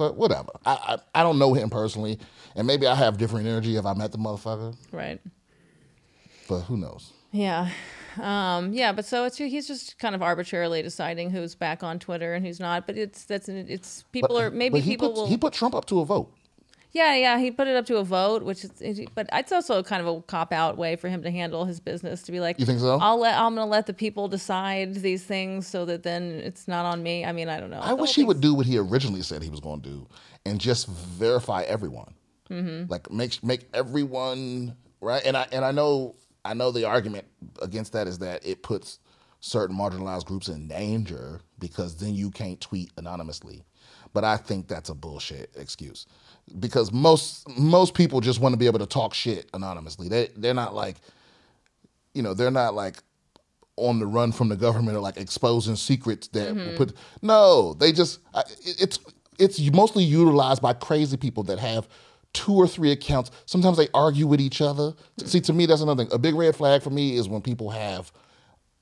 But 0.00 0.16
whatever. 0.16 0.48
I, 0.64 0.96
I 1.14 1.20
I 1.20 1.22
don't 1.22 1.38
know 1.38 1.52
him 1.52 1.68
personally, 1.68 2.18
and 2.56 2.66
maybe 2.66 2.86
I 2.86 2.94
have 2.94 3.18
different 3.18 3.46
energy 3.46 3.76
if 3.76 3.84
I 3.84 3.92
met 3.92 4.12
the 4.12 4.16
motherfucker. 4.16 4.74
Right. 4.92 5.20
But 6.48 6.60
who 6.62 6.78
knows? 6.78 7.12
Yeah. 7.32 7.68
Um, 8.18 8.72
yeah, 8.72 8.92
but 8.92 9.04
so 9.04 9.24
it's 9.26 9.36
he's 9.36 9.68
just 9.68 9.98
kind 9.98 10.14
of 10.14 10.22
arbitrarily 10.22 10.80
deciding 10.80 11.28
who's 11.28 11.54
back 11.54 11.82
on 11.82 11.98
Twitter 11.98 12.32
and 12.32 12.46
who's 12.46 12.58
not. 12.58 12.86
But 12.86 12.96
it's 12.96 13.24
that's 13.24 13.50
it's 13.50 14.04
people 14.10 14.30
But- 14.36 14.44
are 14.44 14.50
maybe 14.50 14.80
people 14.80 15.12
will 15.12 15.26
he 15.26 15.36
put 15.36 15.52
Trump 15.52 15.74
up 15.74 15.84
to 15.86 16.00
a 16.00 16.06
vote. 16.06 16.32
Yeah, 16.92 17.14
yeah, 17.14 17.38
he 17.38 17.52
put 17.52 17.68
it 17.68 17.76
up 17.76 17.86
to 17.86 17.98
a 17.98 18.04
vote, 18.04 18.42
which 18.42 18.64
is, 18.64 19.06
but 19.14 19.28
it's 19.32 19.52
also 19.52 19.82
kind 19.82 20.04
of 20.04 20.08
a 20.08 20.22
cop 20.22 20.52
out 20.52 20.76
way 20.76 20.96
for 20.96 21.08
him 21.08 21.22
to 21.22 21.30
handle 21.30 21.64
his 21.64 21.78
business 21.78 22.22
to 22.22 22.32
be 22.32 22.40
like, 22.40 22.58
You 22.58 22.66
think 22.66 22.80
so? 22.80 22.98
I'll 23.00 23.18
let 23.18 23.38
I'm 23.38 23.54
going 23.54 23.66
to 23.66 23.70
let 23.70 23.86
the 23.86 23.94
people 23.94 24.26
decide 24.26 24.94
these 24.94 25.22
things 25.22 25.68
so 25.68 25.84
that 25.84 26.02
then 26.02 26.40
it's 26.44 26.66
not 26.66 26.86
on 26.86 27.02
me. 27.02 27.24
I 27.24 27.32
mean, 27.32 27.48
I 27.48 27.60
don't 27.60 27.70
know. 27.70 27.80
I 27.80 27.92
wish 27.92 28.14
he 28.14 28.24
would 28.24 28.40
do 28.40 28.54
what 28.54 28.66
he 28.66 28.76
originally 28.76 29.22
said 29.22 29.42
he 29.42 29.50
was 29.50 29.60
going 29.60 29.82
to 29.82 29.88
do, 29.88 30.08
and 30.44 30.60
just 30.60 30.88
verify 30.88 31.62
everyone. 31.62 32.14
Mm-hmm. 32.50 32.90
Like 32.90 33.10
make 33.10 33.42
make 33.44 33.68
everyone 33.72 34.76
right. 35.00 35.22
And 35.24 35.36
I 35.36 35.46
and 35.52 35.64
I 35.64 35.70
know 35.70 36.16
I 36.44 36.54
know 36.54 36.72
the 36.72 36.84
argument 36.84 37.26
against 37.62 37.92
that 37.92 38.08
is 38.08 38.18
that 38.18 38.44
it 38.44 38.64
puts 38.64 38.98
certain 39.38 39.76
marginalized 39.76 40.24
groups 40.24 40.48
in 40.48 40.66
danger 40.66 41.40
because 41.60 41.96
then 41.96 42.14
you 42.14 42.30
can't 42.30 42.60
tweet 42.60 42.90
anonymously. 42.96 43.62
But 44.12 44.24
I 44.24 44.36
think 44.36 44.66
that's 44.66 44.88
a 44.88 44.94
bullshit 44.94 45.54
excuse 45.56 46.06
because 46.58 46.92
most 46.92 47.48
most 47.58 47.94
people 47.94 48.20
just 48.20 48.40
want 48.40 48.52
to 48.52 48.56
be 48.56 48.66
able 48.66 48.78
to 48.78 48.86
talk 48.86 49.14
shit 49.14 49.48
anonymously. 49.54 50.08
They 50.08 50.28
they're 50.36 50.54
not 50.54 50.74
like 50.74 50.96
you 52.14 52.22
know 52.22 52.34
they're 52.34 52.50
not 52.50 52.74
like 52.74 53.02
on 53.76 53.98
the 53.98 54.06
run 54.06 54.32
from 54.32 54.48
the 54.48 54.56
government 54.56 54.96
or 54.96 55.00
like 55.00 55.16
exposing 55.16 55.76
secrets 55.76 56.28
that 56.28 56.54
will 56.54 56.62
mm-hmm. 56.62 56.76
put 56.76 56.94
no 57.22 57.74
they 57.74 57.92
just 57.92 58.20
it's 58.60 58.98
it's 59.38 59.58
mostly 59.70 60.04
utilized 60.04 60.60
by 60.60 60.72
crazy 60.72 61.16
people 61.16 61.42
that 61.44 61.58
have 61.58 61.88
two 62.32 62.54
or 62.54 62.68
three 62.68 62.92
accounts. 62.92 63.30
Sometimes 63.46 63.76
they 63.76 63.88
argue 63.94 64.26
with 64.26 64.40
each 64.40 64.60
other. 64.60 64.92
Mm-hmm. 64.92 65.26
See 65.26 65.40
to 65.40 65.52
me 65.52 65.66
that's 65.66 65.80
another 65.80 66.04
thing. 66.04 66.12
A 66.12 66.18
big 66.18 66.34
red 66.34 66.54
flag 66.54 66.82
for 66.82 66.90
me 66.90 67.16
is 67.16 67.28
when 67.28 67.40
people 67.40 67.70
have 67.70 68.12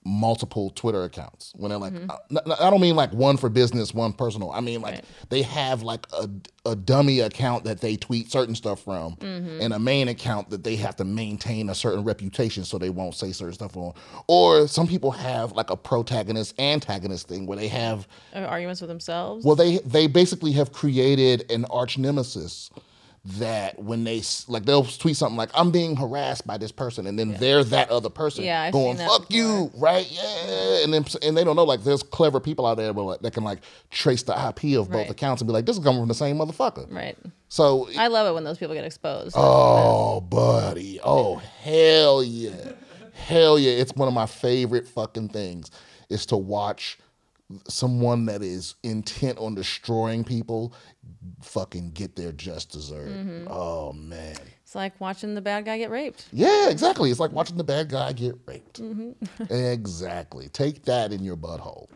multiple 0.09 0.71
twitter 0.71 1.05
accounts. 1.05 1.53
When 1.57 1.69
they're 1.69 1.79
like 1.79 1.93
mm-hmm. 1.93 2.37
uh, 2.37 2.57
I, 2.59 2.67
I 2.67 2.71
don't 2.71 2.81
mean 2.81 2.97
like 2.97 3.13
one 3.13 3.37
for 3.37 3.49
business 3.49 3.93
one 3.95 4.13
personal. 4.13 4.51
I 4.51 4.61
mean 4.61 4.81
like 4.81 4.95
Right. 4.95 5.05
they 5.29 5.43
have 5.43 5.83
like 5.83 6.07
a, 6.13 6.29
a 6.65 6.75
dummy 6.75 7.21
account 7.21 7.65
that 7.65 7.81
they 7.81 7.97
tweet 7.97 8.31
certain 8.33 8.55
stuff 8.55 8.81
from 8.83 9.17
mm-hmm. 9.17 9.61
and 9.61 9.73
a 9.75 9.79
main 9.79 10.09
account 10.09 10.51
that 10.51 10.65
they 10.65 10.77
have 10.77 10.97
to 10.97 11.05
maintain 11.05 11.69
a 11.69 11.75
certain 11.75 12.05
reputation 12.05 12.65
so 12.65 12.79
they 12.79 12.91
won't 12.91 13.15
say 13.15 13.33
certain 13.33 13.55
stuff 13.55 13.77
on. 13.77 13.93
Or 14.27 14.67
some 14.67 14.87
people 14.87 15.11
have 15.11 15.53
like 15.53 15.71
a 15.71 15.77
protagonist 15.77 16.59
antagonist 16.59 17.29
thing 17.29 17.47
where 17.47 17.59
they 17.59 17.69
have 17.69 18.09
Uh, 18.35 18.39
arguments 18.41 18.81
with 18.81 18.89
themselves. 18.89 19.45
well 19.45 19.57
they 19.57 19.79
they 19.79 20.07
basically 20.07 20.53
have 20.53 20.73
created 20.73 21.51
an 21.51 21.65
arch 21.67 21.99
nemesis 21.99 22.71
that 23.37 23.79
when 23.79 24.05
they 24.05 24.19
s- 24.21 24.47
like 24.49 24.65
they'll 24.65 24.85
tweet 24.85 25.17
something 25.17 25.37
like 25.37 25.51
i'm 25.55 25.71
being 25.71 25.95
harassed 25.97 26.47
by 26.47 26.57
this 26.57 26.73
person 26.73 27.07
and 27.07 27.19
then 27.19 27.33
they're 27.35 27.63
that 27.63 27.91
other 27.91 28.09
person 28.09 28.43
Yeah, 28.45 28.63
I've 28.63 28.73
going 28.73 28.97
fuck 28.97 29.27
you 29.31 29.71
right? 29.77 30.09
Yeah 30.11 30.83
and 30.85 30.95
then 30.95 31.05
and 31.23 31.37
they 31.37 31.45
don't 31.45 31.57
know 31.57 31.65
like 31.65 31.85
there's 31.85 32.03
clever 32.03 32.41
people 32.41 32.65
out 32.65 32.77
there 32.79 32.93
but 32.95 33.21
that 33.23 33.33
can 33.35 33.45
like 33.45 33.59
trace 33.91 34.23
the 34.23 34.33
ip 34.33 34.65
of 34.79 34.89
both 34.89 34.95
Right. 34.95 35.11
accounts 35.11 35.43
and 35.43 35.47
be 35.49 35.53
like 35.53 35.67
this 35.67 35.77
is 35.77 35.85
coming 35.85 36.01
from 36.01 36.09
the 36.09 36.15
same 36.15 36.39
motherfucker. 36.39 36.91
Right. 36.93 37.19
so 37.49 37.89
I 37.99 38.07
love 38.07 38.27
it 38.29 38.35
when 38.35 38.45
those 38.45 38.57
people 38.59 38.75
get 38.75 38.85
exposed. 38.85 39.35
oh 39.39 40.21
buddy. 40.23 40.99
Oh 41.05 41.37
hell 41.63 42.23
yeah. 42.25 42.73
Hell 43.13 43.59
yeah. 43.59 43.73
It's 43.73 43.93
one 43.95 44.09
of 44.09 44.15
my 44.15 44.27
favorite 44.27 44.87
fucking 44.89 45.29
things 45.31 45.71
is 46.09 46.25
to 46.27 46.37
watch 46.37 46.99
someone 47.67 48.27
that 48.27 48.43
is 48.43 48.75
intent 48.83 49.39
on 49.39 49.55
destroying 49.55 50.23
people 50.25 50.73
fucking 51.43 51.93
get 51.93 52.17
their 52.17 52.33
just 52.33 52.73
desert. 52.73 53.09
Mm-hmm. 53.09 53.47
Oh 53.49 53.93
man. 53.93 54.37
It's 54.63 54.75
like 54.75 55.01
watching 55.01 55.35
the 55.35 55.41
bad 55.41 55.65
guy 55.65 55.79
get 55.79 55.91
raped. 55.91 56.27
Yeah, 56.33 56.69
exactly. 56.69 57.11
It's 57.11 57.21
like 57.21 57.33
watching 57.33 57.57
the 57.57 57.65
bad 57.65 57.89
guy 57.89 58.13
get 58.13 58.35
raped. 58.47 58.83
Mm-hmm. 58.83 59.53
exactly. 59.55 60.49
Take 60.49 60.85
that 60.85 61.13
in 61.13 61.23
your 61.25 61.37
butthole. 61.37 61.89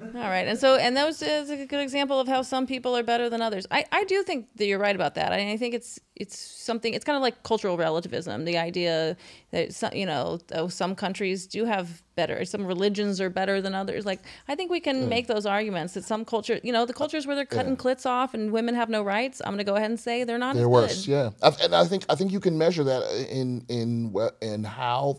All 0.00 0.12
right, 0.12 0.46
and 0.46 0.58
so 0.58 0.76
and 0.76 0.96
those 0.96 1.22
is 1.22 1.50
a 1.50 1.66
good 1.66 1.80
example 1.80 2.20
of 2.20 2.28
how 2.28 2.42
some 2.42 2.66
people 2.66 2.96
are 2.96 3.02
better 3.02 3.28
than 3.28 3.42
others. 3.42 3.66
I, 3.70 3.84
I 3.90 4.04
do 4.04 4.22
think 4.22 4.46
that 4.56 4.66
you're 4.66 4.78
right 4.78 4.94
about 4.94 5.16
that. 5.16 5.32
I, 5.32 5.52
I 5.52 5.56
think 5.56 5.74
it's 5.74 5.98
it's 6.14 6.38
something. 6.38 6.94
It's 6.94 7.04
kind 7.04 7.16
of 7.16 7.22
like 7.22 7.42
cultural 7.42 7.76
relativism. 7.76 8.44
The 8.44 8.58
idea 8.58 9.16
that 9.50 9.74
some, 9.74 9.92
you 9.94 10.06
know, 10.06 10.38
oh, 10.52 10.68
some 10.68 10.94
countries 10.94 11.46
do 11.48 11.64
have 11.64 12.02
better, 12.14 12.44
some 12.44 12.64
religions 12.64 13.20
are 13.20 13.28
better 13.28 13.60
than 13.60 13.74
others. 13.74 14.06
Like 14.06 14.20
I 14.46 14.54
think 14.54 14.70
we 14.70 14.78
can 14.78 15.02
hmm. 15.02 15.08
make 15.08 15.26
those 15.26 15.46
arguments 15.46 15.94
that 15.94 16.04
some 16.04 16.24
culture, 16.24 16.60
you 16.62 16.72
know, 16.72 16.86
the 16.86 16.94
cultures 16.94 17.26
where 17.26 17.34
they're 17.34 17.44
cutting 17.44 17.76
clits 17.76 18.06
off 18.06 18.34
and 18.34 18.52
women 18.52 18.76
have 18.76 18.88
no 18.88 19.02
rights. 19.02 19.40
I'm 19.44 19.48
going 19.48 19.58
to 19.58 19.64
go 19.64 19.74
ahead 19.74 19.90
and 19.90 19.98
say 19.98 20.22
they're 20.22 20.38
not. 20.38 20.54
They're 20.54 20.68
worse. 20.68 21.06
Good. 21.06 21.12
Yeah, 21.12 21.30
I, 21.42 21.52
and 21.64 21.74
I 21.74 21.84
think 21.84 22.04
I 22.08 22.14
think 22.14 22.30
you 22.30 22.40
can 22.40 22.56
measure 22.56 22.84
that 22.84 23.02
in 23.30 23.64
in 23.68 24.14
in 24.40 24.62
how 24.62 25.18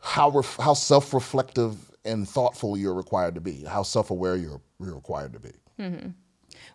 how 0.00 0.30
ref, 0.30 0.56
how 0.56 0.74
self 0.74 1.12
reflective 1.12 1.90
and 2.06 2.28
thoughtful 2.28 2.76
you're 2.76 2.94
required 2.94 3.34
to 3.34 3.40
be. 3.40 3.64
How 3.64 3.82
self 3.82 4.10
aware 4.10 4.36
you're 4.36 4.60
you're 4.80 4.94
required 4.94 5.32
to 5.34 5.40
be. 5.40 5.52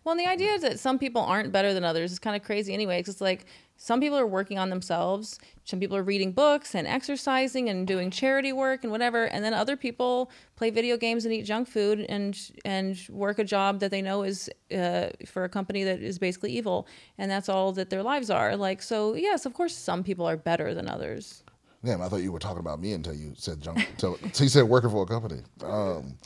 Well, 0.03 0.13
and 0.13 0.19
the 0.19 0.27
idea 0.27 0.57
that 0.59 0.79
some 0.79 0.97
people 0.99 1.21
aren't 1.21 1.51
better 1.51 1.73
than 1.73 1.83
others 1.83 2.11
is 2.11 2.19
kind 2.19 2.35
of 2.35 2.43
crazy 2.43 2.73
anyway, 2.73 2.99
because 2.99 3.15
it's 3.15 3.21
like 3.21 3.45
some 3.77 3.99
people 3.99 4.17
are 4.17 4.27
working 4.27 4.59
on 4.59 4.69
themselves, 4.69 5.39
some 5.65 5.79
people 5.79 5.97
are 5.97 6.03
reading 6.03 6.31
books 6.31 6.75
and 6.75 6.87
exercising 6.87 7.69
and 7.69 7.87
doing 7.87 8.11
charity 8.11 8.53
work 8.53 8.83
and 8.83 8.91
whatever, 8.91 9.25
and 9.25 9.43
then 9.43 9.53
other 9.53 9.75
people 9.75 10.29
play 10.55 10.69
video 10.69 10.97
games 10.97 11.25
and 11.25 11.33
eat 11.33 11.43
junk 11.43 11.67
food 11.67 12.05
and 12.09 12.51
and 12.63 13.07
work 13.09 13.39
a 13.39 13.43
job 13.43 13.79
that 13.79 13.91
they 13.91 14.01
know 14.01 14.23
is 14.23 14.49
uh, 14.75 15.09
for 15.25 15.43
a 15.43 15.49
company 15.49 15.83
that 15.83 16.01
is 16.01 16.19
basically 16.19 16.51
evil, 16.51 16.87
and 17.17 17.29
that's 17.29 17.49
all 17.49 17.71
that 17.71 17.89
their 17.89 18.03
lives 18.03 18.29
are. 18.29 18.55
Like, 18.55 18.81
so 18.81 19.15
yes, 19.15 19.45
of 19.45 19.53
course, 19.53 19.75
some 19.75 20.03
people 20.03 20.27
are 20.27 20.37
better 20.37 20.73
than 20.73 20.87
others. 20.87 21.43
Damn, 21.83 22.01
I 22.01 22.09
thought 22.09 22.17
you 22.17 22.31
were 22.31 22.39
talking 22.39 22.59
about 22.59 22.79
me 22.79 22.93
until 22.93 23.15
you 23.15 23.33
said 23.35 23.59
junk. 23.61 23.79
Until, 23.91 24.17
until 24.21 24.43
you 24.43 24.49
said 24.49 24.63
working 24.63 24.91
for 24.91 25.03
a 25.03 25.07
company. 25.07 25.41
Um, 25.63 26.17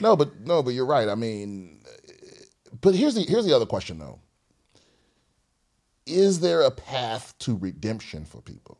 no, 0.00 0.16
but 0.16 0.40
no, 0.40 0.62
but 0.62 0.74
you're 0.74 0.86
right. 0.86 1.08
I 1.08 1.14
mean, 1.14 1.80
but 2.80 2.94
here's 2.94 3.14
the 3.14 3.22
here's 3.22 3.46
the 3.46 3.54
other 3.54 3.66
question 3.66 3.98
though. 3.98 4.18
Is 6.06 6.40
there 6.40 6.62
a 6.62 6.70
path 6.70 7.34
to 7.40 7.56
redemption 7.56 8.24
for 8.24 8.40
people? 8.40 8.78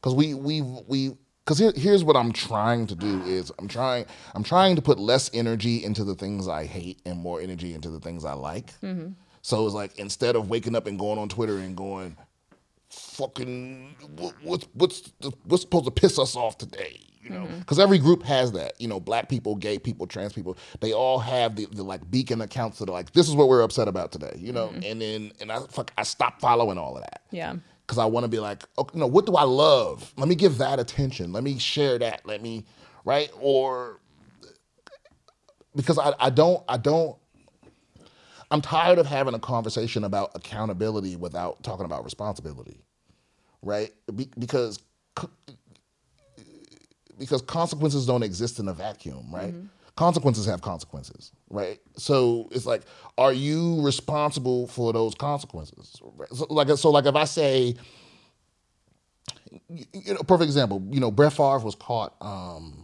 Because 0.00 0.14
we 0.14 0.34
we 0.34 0.60
we 0.60 1.16
because 1.44 1.58
here, 1.58 1.72
here's 1.76 2.04
what 2.04 2.16
I'm 2.16 2.32
trying 2.32 2.86
to 2.86 2.94
do 2.94 3.22
is 3.22 3.52
I'm 3.58 3.68
trying 3.68 4.06
I'm 4.34 4.42
trying 4.44 4.76
to 4.76 4.82
put 4.82 4.98
less 4.98 5.30
energy 5.34 5.84
into 5.84 6.04
the 6.04 6.14
things 6.14 6.48
I 6.48 6.64
hate 6.66 7.00
and 7.04 7.18
more 7.18 7.40
energy 7.40 7.74
into 7.74 7.90
the 7.90 8.00
things 8.00 8.24
I 8.24 8.32
like. 8.34 8.72
So 9.42 9.66
it's 9.66 9.74
like 9.74 9.98
instead 9.98 10.36
of 10.36 10.48
waking 10.48 10.74
up 10.74 10.86
and 10.86 10.98
going 10.98 11.18
on 11.18 11.28
Twitter 11.28 11.58
and 11.58 11.76
going, 11.76 12.16
fucking 12.94 13.94
what's 14.42 14.66
what's 14.74 15.12
the, 15.20 15.32
what's 15.44 15.62
supposed 15.62 15.84
to 15.84 15.90
piss 15.90 16.18
us 16.18 16.36
off 16.36 16.58
today 16.58 17.00
you 17.20 17.30
know? 17.30 17.44
Mm-hmm. 17.44 17.60
Because 17.60 17.78
every 17.78 17.98
group 17.98 18.22
has 18.22 18.52
that 18.52 18.80
you 18.80 18.86
know 18.88 19.00
black 19.00 19.28
people 19.28 19.56
gay 19.56 19.78
people 19.78 20.06
trans 20.06 20.32
people 20.32 20.56
they 20.80 20.92
all 20.92 21.18
have 21.18 21.56
the, 21.56 21.66
the 21.66 21.82
like 21.82 22.08
beacon 22.10 22.40
accounts 22.40 22.78
that 22.78 22.88
are 22.88 22.92
like 22.92 23.12
this 23.12 23.28
is 23.28 23.34
what 23.34 23.48
we're 23.48 23.62
upset 23.62 23.88
about 23.88 24.12
today 24.12 24.36
you 24.38 24.52
know? 24.52 24.68
Mm-hmm. 24.68 24.84
And 24.84 25.00
then 25.00 25.32
and 25.40 25.50
i 25.50 25.60
fuck 25.60 25.90
i 25.98 26.02
stopped 26.02 26.40
following 26.40 26.78
all 26.78 26.96
of 26.96 27.02
that. 27.02 27.22
Yeah. 27.30 27.56
because 27.86 27.98
i 27.98 28.04
want 28.04 28.24
to 28.24 28.28
be 28.28 28.38
like 28.38 28.64
okay 28.78 28.98
no 28.98 29.06
what 29.06 29.26
do 29.26 29.36
i 29.36 29.44
love? 29.44 30.12
Let 30.16 30.28
me 30.28 30.34
give 30.34 30.58
that 30.58 30.78
attention. 30.78 31.32
Let 31.32 31.44
me 31.44 31.58
share 31.58 31.98
that. 31.98 32.26
Let 32.26 32.42
me 32.42 32.64
right? 33.04 33.30
Or 33.40 34.00
because 35.74 35.98
i, 35.98 36.12
I 36.18 36.30
don't 36.30 36.62
i 36.68 36.76
don't 36.76 37.16
I'm 38.54 38.60
tired 38.60 39.00
of 39.00 39.06
having 39.06 39.34
a 39.34 39.38
conversation 39.40 40.04
about 40.04 40.30
accountability 40.36 41.16
without 41.16 41.60
talking 41.64 41.86
about 41.86 42.04
responsibility, 42.04 42.78
right? 43.62 43.92
Be- 44.14 44.30
because 44.38 44.78
co- 45.16 45.28
because 47.18 47.42
consequences 47.42 48.06
don't 48.06 48.22
exist 48.22 48.60
in 48.60 48.68
a 48.68 48.72
vacuum, 48.72 49.26
right? 49.32 49.52
Consequences 49.96 50.46
have 50.46 50.62
consequences, 50.62 51.32
right? 51.50 51.80
So 51.96 52.48
it's 52.52 52.64
like, 52.64 52.82
are 53.18 53.32
you 53.32 53.82
responsible 53.82 54.68
for 54.68 54.92
those 54.92 55.16
consequences? 55.16 56.00
Right? 56.16 56.28
So 56.32 56.46
like, 56.48 56.68
so 56.78 56.90
like 56.92 57.06
if 57.06 57.16
I 57.16 57.24
say, 57.24 57.74
you 59.68 60.14
know, 60.14 60.20
perfect 60.20 60.44
example, 60.46 60.80
you 60.92 61.00
know, 61.00 61.10
Brett 61.10 61.32
Favre 61.32 61.58
was 61.58 61.74
caught, 61.74 62.14
um, 62.20 62.83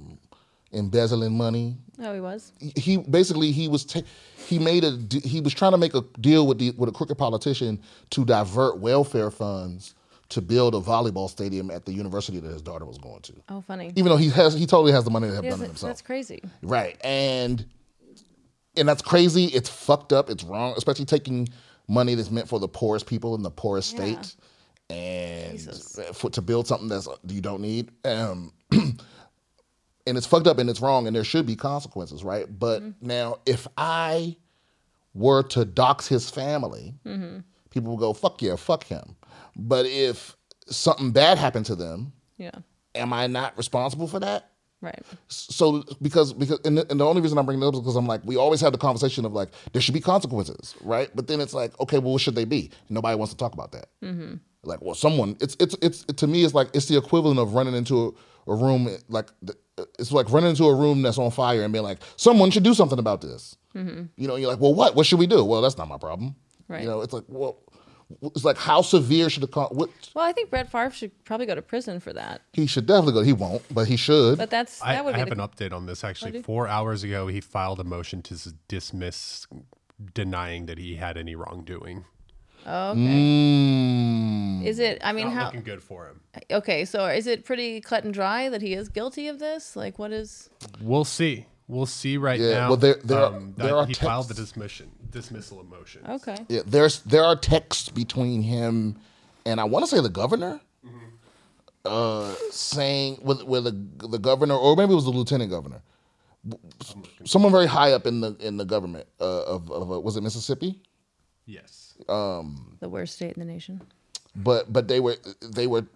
embezzling 0.73 1.37
money. 1.37 1.77
Oh, 2.03 2.15
he 2.15 2.21
was. 2.21 2.53
He 2.77 2.97
basically 2.99 3.53
he 3.53 3.69
was 3.69 3.85
ta- 3.85 4.03
he 4.37 4.59
made 4.59 4.85
a 4.85 4.99
he 5.25 5.41
was 5.41 5.53
trying 5.53 5.73
to 5.73 5.79
make 5.79 5.95
a 5.95 6.03
deal 6.21 6.47
with 6.47 6.59
the 6.59 6.71
with 6.73 6.89
a 6.89 6.93
crooked 6.93 7.19
politician 7.19 7.81
to 8.11 8.25
divert 8.25 8.79
welfare 8.79 9.31
funds 9.31 9.95
to 10.31 10.41
build 10.41 10.75
a 10.77 10.81
volleyball 10.81 11.29
stadium 11.29 11.71
at 11.73 11.85
the 11.85 11.93
university 11.93 12.39
that 12.39 12.51
his 12.53 12.63
daughter 12.63 12.85
was 12.87 12.99
going 12.99 13.21
to. 13.23 13.33
Oh, 13.49 13.61
funny. 13.61 13.93
Even 13.97 14.07
though 14.11 14.17
he 14.17 14.29
has 14.31 14.55
he 14.55 14.65
totally 14.67 14.93
has 14.93 15.05
the 15.05 15.11
money 15.11 15.29
to 15.29 15.35
have 15.35 15.45
done 15.45 15.61
it 15.61 15.67
himself. 15.67 15.91
that's 15.91 16.03
crazy. 16.03 16.41
Right. 16.63 16.97
And 17.05 17.67
and 18.77 18.89
that's 18.89 19.03
crazy. 19.03 19.47
It's 19.47 19.69
fucked 19.69 20.13
up. 20.13 20.31
It's 20.31 20.45
wrong, 20.45 20.75
especially 20.77 21.05
taking 21.05 21.49
money 21.89 22.15
that's 22.15 22.31
meant 22.31 22.49
for 22.49 22.61
the 22.61 22.69
poorest 22.69 23.07
people 23.07 23.35
in 23.35 23.43
the 23.43 23.51
poorest 23.51 23.93
Yeah. 23.99 23.99
state 24.21 24.37
and 24.89 25.61
for 26.15 26.31
to 26.31 26.43
build 26.43 26.67
something 26.67 26.89
that's 26.89 27.09
you 27.29 27.41
don't 27.41 27.61
need. 27.61 27.91
Um 28.05 28.53
and 30.11 30.19
it's 30.19 30.27
fucked 30.27 30.47
up 30.47 30.59
and 30.59 30.69
it's 30.69 30.81
wrong 30.81 31.07
and 31.07 31.17
there 31.17 31.25
should 31.25 31.47
be 31.47 31.57
consequences, 31.57 32.23
right? 32.23 32.47
But 32.59 32.83
Mm-hmm. 32.83 33.07
now 33.07 33.39
if 33.47 33.67
I 33.79 34.37
were 35.15 35.43
to 35.45 35.65
dox 35.65 36.07
his 36.07 36.29
family, 36.31 36.95
Mm-hmm. 37.07 37.39
people 37.71 37.93
would 37.93 38.01
go, 38.01 38.13
fuck 38.13 38.43
yeah, 38.43 38.57
fuck 38.57 38.85
him. 38.85 39.17
But 39.57 39.87
if 39.87 40.37
something 40.69 41.11
bad 41.13 41.39
happened 41.39 41.67
to 41.67 41.75
them, 41.75 42.13
Yeah. 42.37 42.51
am 42.95 43.13
I 43.13 43.27
not 43.27 43.57
responsible 43.57 44.07
for 44.07 44.21
that? 44.21 44.47
Right. 44.83 45.03
so 45.29 45.85
because 46.01 46.33
because 46.33 46.59
and 46.65 46.79
the, 46.79 46.91
and 46.91 46.99
the 47.01 47.05
only 47.05 47.21
reason 47.21 47.37
I'm 47.37 47.45
bringing 47.45 47.63
it 47.63 47.67
up 47.69 47.75
is 47.75 47.81
because 47.81 47.97
I'm 47.97 48.07
like 48.07 48.23
we 48.25 48.37
always 48.37 48.63
have 48.63 48.73
the 48.73 48.79
conversation 48.79 49.27
of 49.27 49.33
like 49.35 49.51
there 49.75 49.83
should 49.83 49.93
be 49.93 50.01
consequences, 50.01 50.75
right? 50.81 51.11
But 51.15 51.27
then 51.27 51.39
it's 51.43 51.53
like 51.53 51.79
okay, 51.81 51.99
well, 51.99 52.13
what 52.13 52.23
should 52.23 52.35
they 52.35 52.47
be? 52.47 52.71
Nobody 52.89 53.15
wants 53.15 53.35
to 53.35 53.37
talk 53.37 53.53
about 53.53 53.73
that. 53.73 53.89
Mm-hmm. 54.03 54.37
Like, 54.63 54.81
well, 54.81 54.95
someone 54.95 55.37
it's 55.39 55.55
it's 55.61 55.77
it's 55.83 56.05
to 56.05 56.27
me 56.27 56.45
it's 56.45 56.55
like 56.55 56.69
it's 56.73 56.87
the 56.87 56.97
equivalent 56.97 57.39
of 57.39 57.53
running 57.53 57.75
into 57.75 58.07
a, 58.07 58.11
a 58.47 58.55
room 58.55 58.89
like 59.09 59.29
it's 59.99 60.13
like 60.13 60.31
running 60.31 60.51
into 60.51 60.65
a 60.65 60.75
room 60.75 61.03
that's 61.03 61.19
on 61.19 61.31
fire 61.31 61.63
and 61.63 61.73
being 61.73 61.85
like 61.85 61.99
someone 62.17 62.51
should 62.51 62.63
do 62.63 62.75
something 62.75 62.99
about 62.99 63.21
this. 63.21 63.57
Mm-hmm. 63.75 64.05
You 64.17 64.29
know, 64.29 64.37
you're 64.37 64.51
like, 64.51 64.61
well, 64.61 64.75
what? 64.75 64.95
What 64.95 65.07
should 65.07 65.19
we 65.19 65.27
do? 65.27 65.45
Well, 65.45 65.63
that's 65.63 65.79
not 65.79 65.89
my 65.89 65.99
problem. 65.99 66.35
Right. 66.69 66.83
You 66.83 66.89
know, 66.89 67.01
it's 67.01 67.13
like 67.13 67.25
well, 67.29 67.59
it's 68.23 68.45
like 68.45 68.59
how 68.59 68.83
severe 68.83 69.31
should 69.31 69.43
the 69.43 69.49
con- 69.49 69.69
what 69.71 69.91
Well, 70.15 70.25
I 70.25 70.33
think 70.33 70.51
Brett 70.51 70.71
Favre 70.71 70.91
should 70.91 71.25
probably 71.25 71.47
go 71.47 71.55
to 71.55 71.63
prison 71.63 72.01
for 72.01 72.13
that. 72.13 72.43
he 72.53 72.67
should 72.67 72.87
definitely 72.87 73.13
go. 73.13 73.23
He 73.23 73.33
won't, 73.33 73.63
but 73.73 73.89
he 73.89 73.97
should. 73.97 74.39
But 74.39 74.51
that's 74.51 74.83
I, 74.83 75.01
would 75.01 75.15
I 75.15 75.19
be 75.19 75.21
have 75.21 75.37
the, 75.37 75.43
an 75.43 75.49
update 75.49 75.73
on 75.73 75.87
this. 75.87 76.05
Actually, 76.05 76.33
do? 76.33 76.43
four 76.43 76.67
hours 76.67 77.03
ago, 77.05 77.29
he 77.29 77.41
filed 77.41 77.81
a 77.81 77.85
motion 77.85 78.23
to 78.23 78.55
dismiss, 78.69 79.47
denying 80.15 80.67
that 80.67 80.79
he 80.79 80.97
had 80.97 81.17
any 81.17 81.35
wrongdoing. 81.35 82.05
Oh, 82.67 82.91
okay. 82.91 83.01
Mm. 83.01 84.65
Is 84.67 84.79
it? 84.79 85.01
I 85.03 85.13
mean, 85.13 85.27
Not 85.29 85.35
how? 85.35 85.45
looking 85.47 85.63
good 85.63 85.83
for 85.83 86.07
him. 86.09 86.21
Okay, 86.51 86.85
so 86.85 87.07
is 87.07 87.27
it 87.27 87.45
pretty 87.45 87.81
cut 87.81 88.05
and 88.05 88.13
dry 88.15 88.49
that 88.49 88.63
he 88.63 88.75
is 88.75 88.89
guilty 88.89 89.29
of 89.29 89.39
this? 89.39 89.75
Like, 89.77 89.99
what 89.99 90.13
is? 90.13 90.51
We'll 90.81 91.05
see. 91.05 91.47
We'll 91.67 91.87
see 91.87 92.17
right 92.17 92.39
Yeah, 92.39 92.53
now. 92.53 92.69
well, 92.69 92.77
there- 92.77 93.01
there 93.05 93.19
are- 93.19 93.35
um, 93.37 93.55
there 93.57 93.69
that 93.69 93.75
are 93.75 93.87
he 93.87 93.95
filed 93.95 94.27
the 94.29 94.35
texts- 94.35 94.53
dismission, 94.53 94.91
dismissal 95.11 95.61
of 95.61 95.69
motion. 95.69 96.03
Okay. 96.09 96.37
Yeah, 96.49 96.63
there's 96.67 97.01
there 97.01 97.25
are 97.25 97.37
texts 97.37 97.89
between 97.89 98.43
him 98.43 98.97
and 99.47 99.61
I 99.61 99.65
want 99.65 99.85
to 99.85 99.91
say 99.97 100.03
the 100.03 100.09
governor, 100.09 100.61
uh, 101.85 102.35
saying 102.51 103.21
with 103.23 103.43
with 103.45 103.65
the 103.65 104.07
the 104.09 104.19
governor 104.19 104.55
or 104.57 104.77
maybe 104.77 104.93
it 104.93 104.97
was 104.97 105.05
the 105.05 105.11
lieutenant 105.11 105.51
governor, 105.51 105.81
someone 107.25 107.53
very 107.53 107.67
high 107.67 107.93
up 107.93 108.07
in 108.07 108.21
the 108.21 108.37
in 108.41 108.57
the 108.57 108.65
government 108.65 109.07
uh, 109.21 109.43
of 109.45 109.71
of 109.71 109.91
uh, 109.93 110.01
was 110.01 110.17
it 110.17 110.23
Mississippi? 110.23 110.83
Yes. 111.47 111.90
The 112.07 112.89
worst 112.89 113.15
state 113.15 113.35
in 113.37 113.41
the 113.41 113.53
nation. 113.53 113.81
But 114.37 114.73
but 114.73 114.89
they 114.89 115.01
were 115.01 115.17
they 115.43 115.67
were 115.67 115.87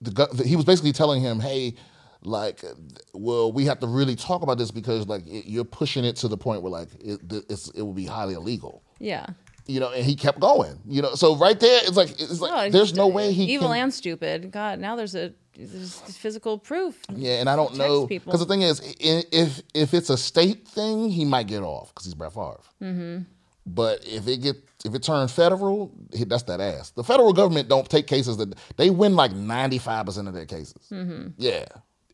the, 0.00 0.42
he 0.44 0.56
was 0.56 0.64
basically 0.64 0.92
telling 0.92 1.20
him, 1.22 1.40
hey. 1.40 1.74
Like, 2.22 2.64
well, 3.12 3.52
we 3.52 3.66
have 3.66 3.78
to 3.80 3.86
really 3.86 4.16
talk 4.16 4.42
about 4.42 4.58
this 4.58 4.72
because, 4.72 5.06
like, 5.06 5.24
it, 5.28 5.46
you're 5.46 5.64
pushing 5.64 6.04
it 6.04 6.16
to 6.16 6.28
the 6.28 6.36
point 6.36 6.62
where, 6.62 6.72
like, 6.72 6.88
it, 6.98 7.20
it's, 7.48 7.68
it 7.68 7.82
will 7.82 7.92
be 7.92 8.06
highly 8.06 8.34
illegal. 8.34 8.82
Yeah. 8.98 9.26
you 9.66 9.78
know, 9.78 9.92
and 9.92 10.04
he 10.04 10.16
kept 10.16 10.40
going, 10.40 10.80
you 10.88 11.02
know. 11.02 11.14
So 11.14 11.36
right 11.36 11.60
there, 11.60 11.82
it's 11.84 11.96
like 11.96 12.10
it's 12.10 12.40
like 12.40 12.52
No, 12.52 12.70
there's 12.70 12.94
no 12.94 13.06
way 13.06 13.30
he 13.32 13.44
evil 13.44 13.68
can, 13.68 13.76
and 13.76 13.94
stupid. 13.94 14.50
God, 14.50 14.80
now 14.80 14.96
there's 14.96 15.14
a 15.14 15.34
there's 15.56 16.00
physical 16.00 16.58
proof. 16.58 16.98
yeah, 17.14 17.38
and 17.38 17.48
I 17.48 17.54
don't 17.54 17.76
know 17.76 18.06
because 18.08 18.40
the 18.40 18.46
thing 18.46 18.62
is, 18.62 18.80
if 18.98 19.62
if 19.72 19.94
it's 19.94 20.10
a 20.10 20.16
state 20.16 20.66
thing, 20.66 21.08
he 21.10 21.24
might 21.24 21.46
get 21.46 21.62
off 21.62 21.90
because 21.94 22.06
he's 22.06 22.14
Brett 22.14 22.32
Favre. 22.32 22.60
Mm-hmm. 22.82 23.18
But 23.66 24.06
if 24.06 24.28
it 24.28 24.38
get 24.42 24.56
if 24.84 24.94
it 24.94 25.02
turns 25.02 25.32
federal, 25.32 25.92
that's 26.10 26.44
that 26.44 26.60
ass. 26.60 26.90
The 26.90 27.02
federal 27.02 27.32
government 27.32 27.68
don't 27.68 27.88
take 27.88 28.06
cases 28.06 28.36
that 28.36 28.54
they 28.76 28.90
win 28.90 29.16
like 29.16 29.32
ninety 29.32 29.78
five 29.78 30.06
percent 30.06 30.28
of 30.28 30.34
their 30.34 30.46
cases. 30.46 30.86
Mm-hmm. 30.92 31.28
Yeah, 31.36 31.64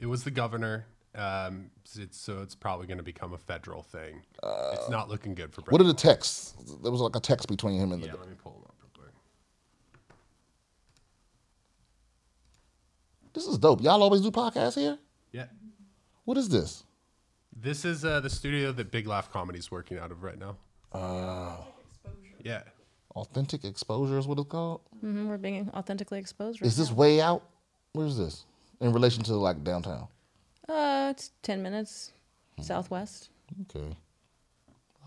It 0.01 0.07
was 0.07 0.25
the 0.25 0.31
governor. 0.31 0.87
Um, 1.15 1.71
it's, 1.99 2.17
so 2.17 2.41
it's 2.41 2.55
probably 2.55 2.87
going 2.87 2.97
to 2.97 3.05
become 3.05 3.35
a 3.35 3.39
federal 3.39 3.83
thing. 3.83 4.23
it's 4.73 4.89
not 4.89 5.11
looking 5.11 5.35
good 5.35 5.53
for. 5.53 5.61
what 5.69 5.79
are 5.79 5.85
the 5.85 5.93
texts? 5.93 6.55
There 6.83 6.91
was 6.91 7.03
like 7.03 7.15
a 7.15 7.21
text 7.21 7.49
between 7.49 7.79
him 7.79 7.93
and 7.93 8.01
Yeah, 8.03 8.13
the. 8.13 8.17
let 8.19 8.29
me 8.31 8.35
pull 8.43 8.53
them 8.53 8.63
up 8.65 8.75
real 8.81 8.91
quick. 9.05 9.15
This 13.35 13.47
is 13.47 13.59
dope. 13.59 13.83
Y'all 13.83 14.03
always 14.03 14.23
do 14.23 14.31
podcasts 14.31 14.77
here. 14.77 14.97
Yeah. 15.33 15.47
What 16.25 16.39
is 16.39 16.49
this? 16.49 16.85
This 17.55 17.85
is 17.85 18.05
uh, 18.07 18.21
the 18.21 18.31
studio 18.31 18.73
that 18.73 18.91
Big 18.91 19.07
Laugh 19.07 19.31
Comedy 19.31 19.59
is 19.59 19.71
working 19.71 19.99
out 19.99 20.11
of 20.11 20.23
right 20.23 20.39
now. 20.39 20.57
Yeah. 20.95 22.63
Authentic 23.15 23.65
exposure 23.65 24.19
is 24.19 24.27
what 24.27 24.39
it's 24.39 24.49
called. 24.49 24.81
hmm 25.01 25.29
we're 25.29 25.37
being 25.39 25.71
authentically 25.75 26.19
exposed. 26.19 26.61
Right 26.61 26.67
Is 26.67 26.77
this 26.77 26.91
way 26.91 27.21
out? 27.21 27.43
Where's 27.93 28.17
this 28.17 28.47
in 28.81 28.93
relation 28.93 29.23
to 29.25 29.35
like 29.35 29.63
downtown? 29.63 30.09
Uh, 30.69 31.09
it's 31.11 31.33
ten 31.43 31.63
minutes 31.63 32.13
southwest. 32.63 33.29
Okay, 33.63 33.95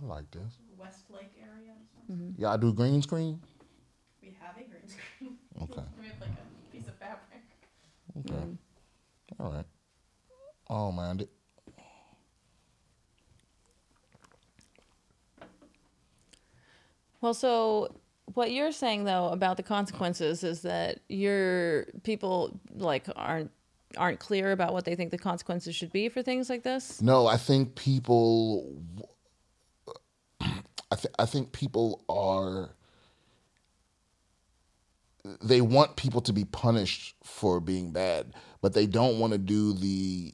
I 0.02 0.06
like 0.06 0.30
this. 0.30 0.60
Westlake 0.78 1.32
area. 1.42 1.72
or 1.72 2.08
something. 2.08 2.36
Y'all 2.38 2.58
do 2.60 2.72
green 2.74 3.02
screen? 3.02 3.42
We 4.22 4.36
have 4.40 4.56
a 4.56 4.70
green 4.70 4.88
screen. 4.88 5.38
Okay, 5.64 5.82
We 6.00 6.08
have 6.08 6.20
like 6.22 6.30
a 6.30 6.72
piece 6.72 6.88
of 6.88 6.96
fabric. 6.96 7.42
okay, 8.20 8.44
all 9.40 9.52
right. 9.52 9.66
Oh 10.70 10.92
man, 10.92 11.26
Well, 17.26 17.34
so 17.34 17.90
what 18.36 18.52
you're 18.52 18.72
saying 18.72 19.06
though 19.06 19.30
about 19.30 19.58
the 19.58 19.64
consequences 19.64 20.44
is 20.44 20.62
that 20.62 21.00
your 21.10 21.86
people 22.04 22.60
like 22.76 23.08
aren't 23.16 23.50
aren't 23.98 24.20
clear 24.20 24.52
about 24.52 24.74
what 24.74 24.86
they 24.86 24.94
think 24.94 25.10
the 25.10 25.18
consequences 25.18 25.76
should 25.76 25.92
be 25.92 26.08
for 26.08 26.22
things 26.22 26.52
like 26.52 26.62
this. 26.62 27.02
no, 27.02 27.26
I 27.26 27.38
think 27.38 27.74
people. 27.74 28.80
I 30.40 30.96
th- 30.96 31.16
I 31.18 31.26
think 31.26 31.52
people 31.52 32.04
are. 32.08 32.76
They 35.42 35.62
want 35.62 35.96
people 35.96 36.22
to 36.22 36.32
be 36.32 36.46
punished 36.46 37.16
for 37.24 37.60
being 37.60 37.92
bad, 37.92 38.36
but 38.62 38.76
they 38.76 38.86
don't 38.86 39.18
want 39.18 39.34
to 39.34 39.40
do 39.40 39.74
the. 39.74 40.32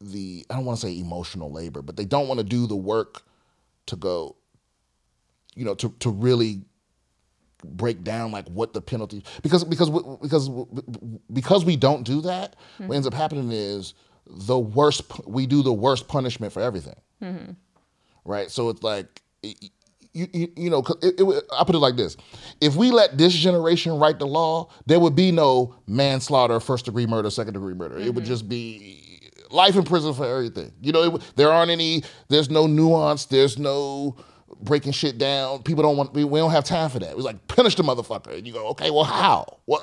The 0.00 0.46
I 0.48 0.54
don't 0.54 0.64
want 0.64 0.78
to 0.78 0.86
say 0.86 0.96
emotional 1.00 1.50
labor, 1.50 1.82
but 1.82 1.96
they 1.96 2.04
don't 2.04 2.28
want 2.28 2.38
to 2.38 2.44
do 2.44 2.68
the 2.68 2.76
work 2.76 3.24
to 3.86 3.96
go. 3.96 4.36
You 5.58 5.64
know, 5.64 5.74
to 5.74 5.90
to 6.00 6.10
really 6.10 6.62
break 7.64 8.04
down 8.04 8.30
like 8.30 8.46
what 8.48 8.72
the 8.72 8.80
penalty 8.80 9.24
because 9.42 9.64
because 9.64 9.90
because 10.22 10.48
because 11.32 11.64
we 11.64 11.76
don't 11.76 12.04
do 12.04 12.20
that 12.20 12.54
what 12.78 12.94
ends 12.94 13.06
up 13.06 13.14
happening 13.14 13.50
is 13.50 13.94
the 14.26 14.58
worst 14.58 15.02
we 15.26 15.46
do 15.46 15.62
the 15.62 15.72
worst 15.72 16.08
punishment 16.08 16.52
for 16.52 16.60
everything. 16.62 16.96
Mm-hmm. 17.22 17.52
Right? 18.24 18.50
So 18.50 18.68
it's 18.68 18.82
like 18.82 19.22
you, 19.42 20.26
you, 20.32 20.52
you 20.56 20.70
know 20.70 20.84
it, 21.02 21.18
it, 21.18 21.44
i 21.52 21.64
put 21.64 21.74
it 21.74 21.78
like 21.78 21.96
this. 21.96 22.16
If 22.60 22.76
we 22.76 22.90
let 22.90 23.18
this 23.18 23.34
generation 23.34 23.98
write 23.98 24.18
the 24.18 24.26
law 24.26 24.70
there 24.86 25.00
would 25.00 25.16
be 25.16 25.32
no 25.32 25.74
manslaughter 25.86 26.60
first 26.60 26.84
degree 26.84 27.06
murder 27.06 27.30
second 27.30 27.54
degree 27.54 27.74
murder. 27.74 27.98
It 27.98 28.14
would 28.14 28.24
mm-hmm. 28.24 28.24
just 28.24 28.48
be 28.48 29.20
life 29.50 29.76
in 29.76 29.84
prison 29.84 30.12
for 30.14 30.26
everything. 30.26 30.72
You 30.80 30.92
know 30.92 31.16
it, 31.16 31.32
there 31.36 31.50
aren't 31.50 31.70
any 31.70 32.02
there's 32.28 32.50
no 32.50 32.66
nuance 32.66 33.24
there's 33.24 33.58
no 33.58 34.16
breaking 34.62 34.92
shit 34.92 35.18
down 35.18 35.62
people 35.62 35.82
don't 35.82 35.96
want 35.96 36.12
we, 36.14 36.24
we 36.24 36.38
don't 36.40 36.50
have 36.50 36.64
time 36.64 36.90
for 36.90 36.98
that 36.98 37.12
it's 37.14 37.22
like 37.24 37.46
punish 37.48 37.74
the 37.76 37.82
motherfucker 37.82 38.36
and 38.36 38.46
you 38.46 38.52
go 38.52 38.68
okay 38.68 38.90
well 38.90 39.04
how 39.04 39.58
well 39.66 39.80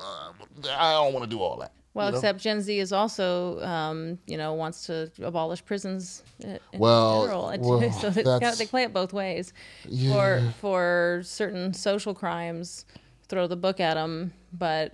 i 0.70 0.92
don't 0.94 1.14
want 1.14 1.24
to 1.24 1.30
do 1.30 1.42
all 1.42 1.58
that 1.58 1.72
Well, 1.94 2.08
you 2.08 2.12
know? 2.12 2.18
except 2.18 2.40
Gen 2.42 2.60
Z 2.62 2.78
is 2.78 2.92
also, 2.92 3.62
um, 3.62 4.20
you 4.28 4.36
know, 4.38 4.54
wants 4.54 4.86
to 4.88 5.10
abolish 5.24 5.64
prisons 5.64 6.24
uh, 6.44 6.58
in 6.74 6.80
Well, 6.80 7.22
general. 7.22 7.54
Well, 7.80 7.92
so 8.02 8.10
that's- 8.10 8.58
they 8.58 8.66
play 8.66 8.84
it 8.84 8.92
both 8.92 9.14
ways. 9.14 9.54
Yeah. 9.88 10.12
For 10.12 10.54
for 10.60 11.22
certain 11.24 11.74
social 11.74 12.14
crimes, 12.14 12.86
throw 13.30 13.48
the 13.48 13.56
book 13.56 13.80
at 13.80 13.94
them, 13.94 14.34
but 14.52 14.92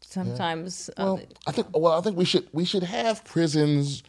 sometimes 0.00 0.90
uh, 0.96 1.04
Well, 1.04 1.20
I 1.46 1.52
think 1.52 1.68
well, 1.72 1.92
I 1.96 2.00
think 2.00 2.16
we 2.16 2.24
should 2.24 2.48
we 2.52 2.64
should 2.64 2.82
have 2.82 3.24
prisons 3.24 4.02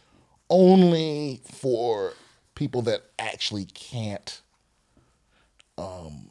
only 0.50 1.40
for 1.44 2.12
people 2.56 2.82
that 2.82 3.02
actually 3.20 3.66
can't 3.66 4.41
um, 5.78 6.30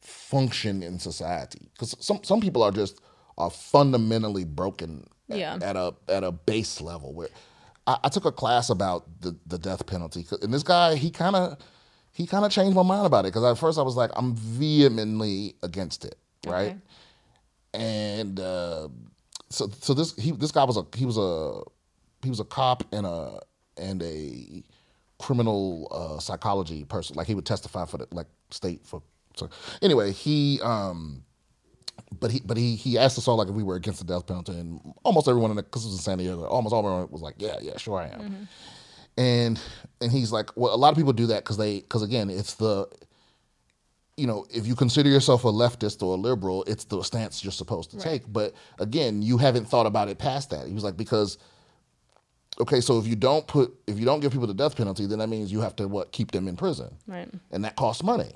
function 0.00 0.82
in 0.82 0.98
society. 0.98 1.68
Because 1.72 1.96
some 2.00 2.20
some 2.22 2.40
people 2.40 2.62
are 2.62 2.70
just 2.72 3.00
are 3.38 3.50
fundamentally 3.50 4.44
broken 4.44 5.06
at, 5.30 5.38
Yeah. 5.38 5.58
at 5.62 5.76
a 5.76 5.94
at 6.08 6.24
a 6.24 6.32
base 6.32 6.80
level. 6.80 7.12
Where 7.12 7.28
I, 7.86 7.98
I 8.04 8.08
took 8.08 8.24
a 8.24 8.32
class 8.32 8.70
about 8.70 9.20
the 9.20 9.36
the 9.46 9.58
death 9.58 9.86
penalty, 9.86 10.26
and 10.42 10.52
this 10.52 10.62
guy 10.62 10.96
he 10.96 11.10
kind 11.10 11.36
of 11.36 11.58
he 12.12 12.26
kind 12.26 12.44
of 12.44 12.50
changed 12.50 12.74
my 12.76 12.82
mind 12.82 13.06
about 13.06 13.24
it 13.24 13.28
because 13.28 13.44
at 13.44 13.58
first 13.58 13.78
I 13.78 13.82
was 13.82 13.96
like 13.96 14.10
I'm 14.16 14.34
vehemently 14.34 15.54
against 15.62 16.04
it, 16.04 16.16
right? 16.46 16.70
Okay. 16.70 16.78
and 17.74 18.40
uh, 18.40 18.88
so 19.50 19.68
so 19.80 19.94
this 19.94 20.14
he 20.16 20.30
this 20.32 20.52
guy 20.52 20.64
was 20.64 20.76
a 20.76 20.84
he 20.96 21.04
was 21.04 21.18
a 21.18 21.60
he 22.22 22.30
was 22.30 22.40
a 22.40 22.44
cop 22.44 22.84
and 22.92 23.06
a 23.06 23.40
and 23.76 24.02
a 24.02 24.62
criminal 25.18 25.88
uh, 25.90 26.20
psychology 26.20 26.84
person. 26.84 27.16
Like 27.16 27.26
he 27.26 27.34
would 27.34 27.46
testify 27.46 27.84
for 27.86 27.98
the 27.98 28.08
like 28.12 28.26
state 28.50 28.86
for. 28.86 29.02
So 29.34 29.50
anyway, 29.82 30.12
he 30.12 30.60
um, 30.62 31.24
but 32.18 32.30
he 32.30 32.40
but 32.44 32.56
he 32.56 32.76
he 32.76 32.98
asked 32.98 33.18
us 33.18 33.28
all 33.28 33.36
like 33.36 33.48
if 33.48 33.54
we 33.54 33.62
were 33.62 33.76
against 33.76 34.00
the 34.00 34.12
death 34.12 34.26
penalty, 34.26 34.52
and 34.52 34.80
almost 35.02 35.28
everyone 35.28 35.50
in 35.50 35.56
the 35.56 35.62
because 35.62 35.84
it 35.84 35.88
was 35.88 35.96
in 35.96 36.02
San 36.02 36.18
Diego, 36.18 36.44
almost 36.44 36.74
everyone 36.74 37.08
was 37.10 37.22
like, 37.22 37.34
yeah, 37.38 37.56
yeah, 37.60 37.76
sure 37.76 37.98
I 37.98 38.08
am. 38.08 38.48
And 39.18 39.60
and 40.00 40.12
he's 40.12 40.32
like, 40.32 40.56
well, 40.56 40.74
a 40.74 40.76
lot 40.76 40.90
of 40.90 40.96
people 40.96 41.12
do 41.12 41.26
that 41.26 41.44
because 41.44 41.56
they 41.56 41.80
because 41.80 42.02
again, 42.02 42.30
it's 42.30 42.54
the 42.54 42.88
you 44.16 44.26
know, 44.26 44.46
if 44.50 44.66
you 44.66 44.74
consider 44.74 45.10
yourself 45.10 45.44
a 45.44 45.48
leftist 45.48 46.02
or 46.02 46.14
a 46.14 46.18
liberal, 46.18 46.64
it's 46.64 46.84
the 46.84 47.02
stance 47.02 47.44
you're 47.44 47.52
supposed 47.52 47.90
to 47.90 47.98
take. 47.98 48.22
But 48.26 48.54
again, 48.78 49.20
you 49.20 49.36
haven't 49.36 49.66
thought 49.66 49.84
about 49.84 50.08
it 50.08 50.18
past 50.18 50.50
that. 50.50 50.66
He 50.66 50.72
was 50.72 50.84
like, 50.84 50.96
because 50.96 51.36
okay, 52.60 52.80
so 52.80 52.98
if 52.98 53.06
you 53.06 53.16
don't 53.16 53.46
put 53.46 53.74
if 53.86 53.98
you 53.98 54.04
don't 54.04 54.20
give 54.20 54.32
people 54.32 54.46
the 54.46 54.54
death 54.54 54.76
penalty, 54.76 55.06
then 55.06 55.18
that 55.18 55.28
means 55.28 55.50
you 55.52 55.60
have 55.60 55.76
to 55.76 55.88
what 55.88 56.12
keep 56.12 56.30
them 56.32 56.48
in 56.48 56.56
prison, 56.56 56.94
Right. 57.06 57.28
and 57.50 57.64
that 57.64 57.76
costs 57.76 58.02
money. 58.02 58.32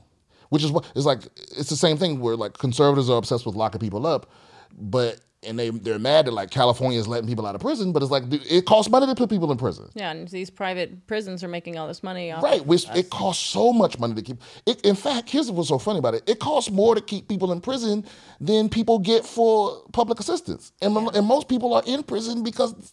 Which 0.51 0.65
is 0.65 0.73
what 0.73 0.85
it's 0.97 1.07
like. 1.07 1.21
It's 1.57 1.71
the 1.71 1.77
same 1.77 1.97
thing 1.97 2.19
where 2.21 2.35
like 2.37 2.59
conservatives 2.59 3.09
are 3.09 3.17
obsessed 3.19 3.47
with 3.47 3.55
locking 3.55 3.79
people 3.81 4.05
up, 4.05 4.31
but 4.77 5.21
and 5.45 5.59
they 5.59 5.71
they're 5.71 5.99
mad 5.99 6.27
that 6.27 6.33
like 6.33 6.51
California 6.51 6.99
is 6.99 7.07
letting 7.07 7.29
people 7.29 7.47
out 7.47 7.55
of 7.55 7.61
prison, 7.61 7.93
but 7.93 8.03
it's 8.03 8.11
like 8.11 8.29
dude, 8.29 8.45
it 8.51 8.67
costs 8.67 8.91
money 8.91 9.07
to 9.07 9.15
put 9.15 9.31
people 9.31 9.53
in 9.53 9.59
prison. 9.59 9.89
Yeah, 9.95 10.11
and 10.11 10.27
these 10.27 10.51
private 10.51 11.07
prisons 11.07 11.45
are 11.45 11.49
making 11.49 11.79
all 11.79 11.87
this 11.87 12.03
money 12.03 12.33
off. 12.33 12.43
Right, 12.43 12.67
which 12.67 12.89
us. 12.91 12.97
it 12.97 13.11
costs 13.11 13.47
so 13.47 13.73
much 13.73 13.99
money 14.01 14.15
to 14.15 14.23
keep. 14.23 14.43
It, 14.67 14.81
in 14.85 14.97
fact, 14.97 15.31
here's 15.31 15.51
what's 15.53 15.69
so 15.69 15.79
funny 15.79 16.01
about 16.01 16.15
it: 16.15 16.29
it 16.29 16.41
costs 16.41 16.71
more 16.71 16.97
to 16.97 17.01
keep 17.01 17.29
people 17.29 17.53
in 17.53 17.61
prison 17.61 18.05
than 18.41 18.69
people 18.69 18.99
get 18.99 19.25
for 19.25 19.83
public 19.93 20.19
assistance, 20.19 20.73
and, 20.83 20.97
and 21.15 21.27
most 21.27 21.49
people 21.49 21.73
are 21.75 21.85
in 21.87 22.03
prison 22.03 22.43
because 22.43 22.93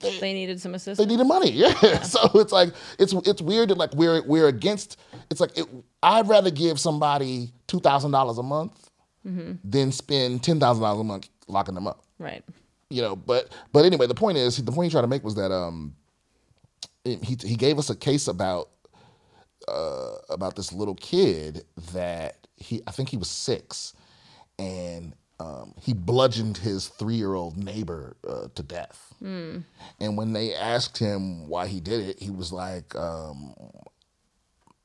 they, 0.00 0.18
They 0.18 0.32
needed 0.32 0.60
some 0.60 0.74
assistance. 0.74 0.98
they 0.98 1.06
needed 1.06 1.26
money. 1.26 1.50
Yeah. 1.62 2.02
so 2.02 2.20
it's 2.40 2.52
like 2.52 2.70
it's 2.98 3.12
it's 3.12 3.40
weird 3.42 3.70
that 3.70 3.78
like 3.78 3.92
we're 3.94 4.22
we're 4.22 4.48
against. 4.48 4.98
It's 5.30 5.40
like 5.40 5.56
it, 5.58 5.66
I'd 6.02 6.28
rather 6.28 6.50
give 6.50 6.78
somebody 6.80 7.52
two 7.66 7.80
thousand 7.80 8.10
dollars 8.12 8.38
a 8.38 8.42
month 8.42 8.90
than 9.24 9.90
spend 9.92 10.42
ten 10.44 10.60
thousand 10.60 10.82
dollars 10.82 11.00
a 11.00 11.04
month 11.04 11.28
locking 11.48 11.74
them 11.74 11.88
up 11.88 12.04
right. 12.20 12.44
you 12.90 13.02
know 13.02 13.16
but 13.16 13.52
but 13.72 13.84
anyway 13.84 14.06
the 14.06 14.14
point 14.14 14.38
is 14.38 14.56
the 14.64 14.70
point 14.70 14.84
he 14.86 14.90
tried 14.90 15.00
to 15.00 15.08
make 15.08 15.24
was 15.24 15.34
that 15.34 15.50
um 15.50 15.94
he 17.04 17.36
he 17.42 17.56
gave 17.56 17.76
us 17.78 17.90
a 17.90 17.96
case 17.96 18.28
about 18.28 18.68
uh 19.66 20.14
about 20.30 20.54
this 20.54 20.72
little 20.72 20.94
kid 20.94 21.64
that 21.92 22.46
he 22.56 22.80
I 22.86 22.92
think 22.92 23.08
he 23.08 23.16
was 23.16 23.28
6 23.28 23.94
and 24.60 25.12
um, 25.38 25.74
he 25.80 25.92
bludgeoned 25.92 26.56
his 26.56 26.88
three-year-old 26.88 27.56
neighbor 27.56 28.16
uh, 28.26 28.48
to 28.54 28.62
death. 28.62 29.12
And 29.20 30.16
when 30.16 30.32
they 30.32 30.54
asked 30.54 30.98
him 30.98 31.48
why 31.48 31.66
he 31.66 31.80
did 31.80 32.00
it, 32.08 32.22
he 32.22 32.30
was 32.30 32.52
like, 32.52 32.94
um, 32.94 33.54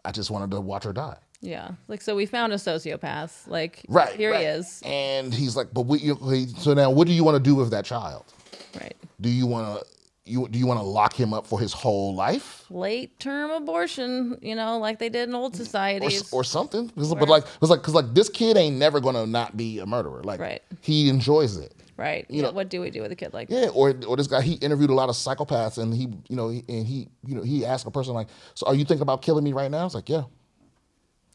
"I 0.03 0.11
just 0.11 0.29
wanted 0.31 0.51
to 0.51 0.61
watch 0.61 0.83
her 0.83 0.93
die." 0.93 1.17
Yeah. 1.41 1.71
Like 1.87 2.01
so 2.01 2.15
we 2.15 2.25
found 2.25 2.53
a 2.53 2.57
sociopath. 2.57 3.47
Like 3.47 3.83
Right. 3.87 4.15
here 4.15 4.31
right. 4.31 4.41
he 4.41 4.45
is. 4.45 4.81
And 4.85 5.33
he's 5.33 5.55
like, 5.55 5.73
"But 5.73 5.83
we, 5.83 5.99
so 6.59 6.73
now, 6.73 6.91
what 6.91 7.07
do 7.07 7.13
you 7.13 7.23
want 7.23 7.35
to 7.35 7.43
do 7.43 7.55
with 7.55 7.71
that 7.71 7.85
child?" 7.85 8.25
Right. 8.79 8.95
Do 9.19 9.29
you 9.29 9.47
want 9.47 9.79
to 9.79 9.85
you 10.31 10.47
do 10.47 10.57
you 10.57 10.65
want 10.65 10.79
to 10.79 10.85
lock 10.85 11.13
him 11.13 11.33
up 11.33 11.45
for 11.45 11.59
his 11.59 11.73
whole 11.73 12.15
life 12.15 12.65
Late 12.71 13.19
term 13.19 13.51
abortion, 13.51 14.37
you 14.41 14.55
know, 14.55 14.79
like 14.79 14.97
they 14.99 15.09
did 15.09 15.29
in 15.29 15.35
old 15.35 15.53
or, 15.53 15.57
societies. 15.57 16.31
or 16.33 16.43
something? 16.43 16.89
'Cause- 16.89 17.13
But 17.13 17.29
like 17.29 17.43
it's 17.61 17.69
like 17.69 17.83
cuz 17.83 17.93
like 17.93 18.13
this 18.13 18.29
kid 18.29 18.55
ain't 18.57 18.77
never 18.77 18.99
going 18.99 19.15
to 19.15 19.25
not 19.27 19.57
be 19.57 19.79
a 19.79 19.85
murderer. 19.85 20.21
Like 20.23 20.39
Right. 20.39 20.61
he 20.81 21.09
enjoys 21.09 21.57
it. 21.57 21.73
right. 21.97 22.25
you 22.29 22.37
yeah, 22.37 22.43
know- 22.47 22.51
what 22.53 22.69
do 22.69 22.81
we 22.81 22.89
do 22.89 23.01
with 23.03 23.11
a 23.11 23.15
kid 23.15 23.33
like 23.33 23.49
Yeah, 23.49 23.67
or 23.73 23.93
or 24.07 24.15
this 24.17 24.27
guy 24.27 24.41
he 24.41 24.53
interviewed 24.53 24.89
a 24.89 24.93
lot 25.01 25.09
of 25.09 25.15
psychopaths 25.15 25.77
and 25.77 25.93
he 25.93 26.07
you 26.29 26.35
know 26.35 26.49
he, 26.49 26.63
and 26.69 26.87
he 26.87 27.07
you 27.27 27.35
know 27.35 27.43
he 27.43 27.65
asked 27.65 27.85
a 27.85 27.91
person 27.91 28.13
like, 28.13 28.27
"So 28.55 28.65
are 28.67 28.73
you 28.75 28.85
thinking 28.85 29.03
about 29.03 29.21
killing 29.21 29.43
me 29.43 29.53
right 29.53 29.69
now?" 29.69 29.85
It's 29.85 29.95
like, 29.95 30.09
"Yeah." 30.09 30.23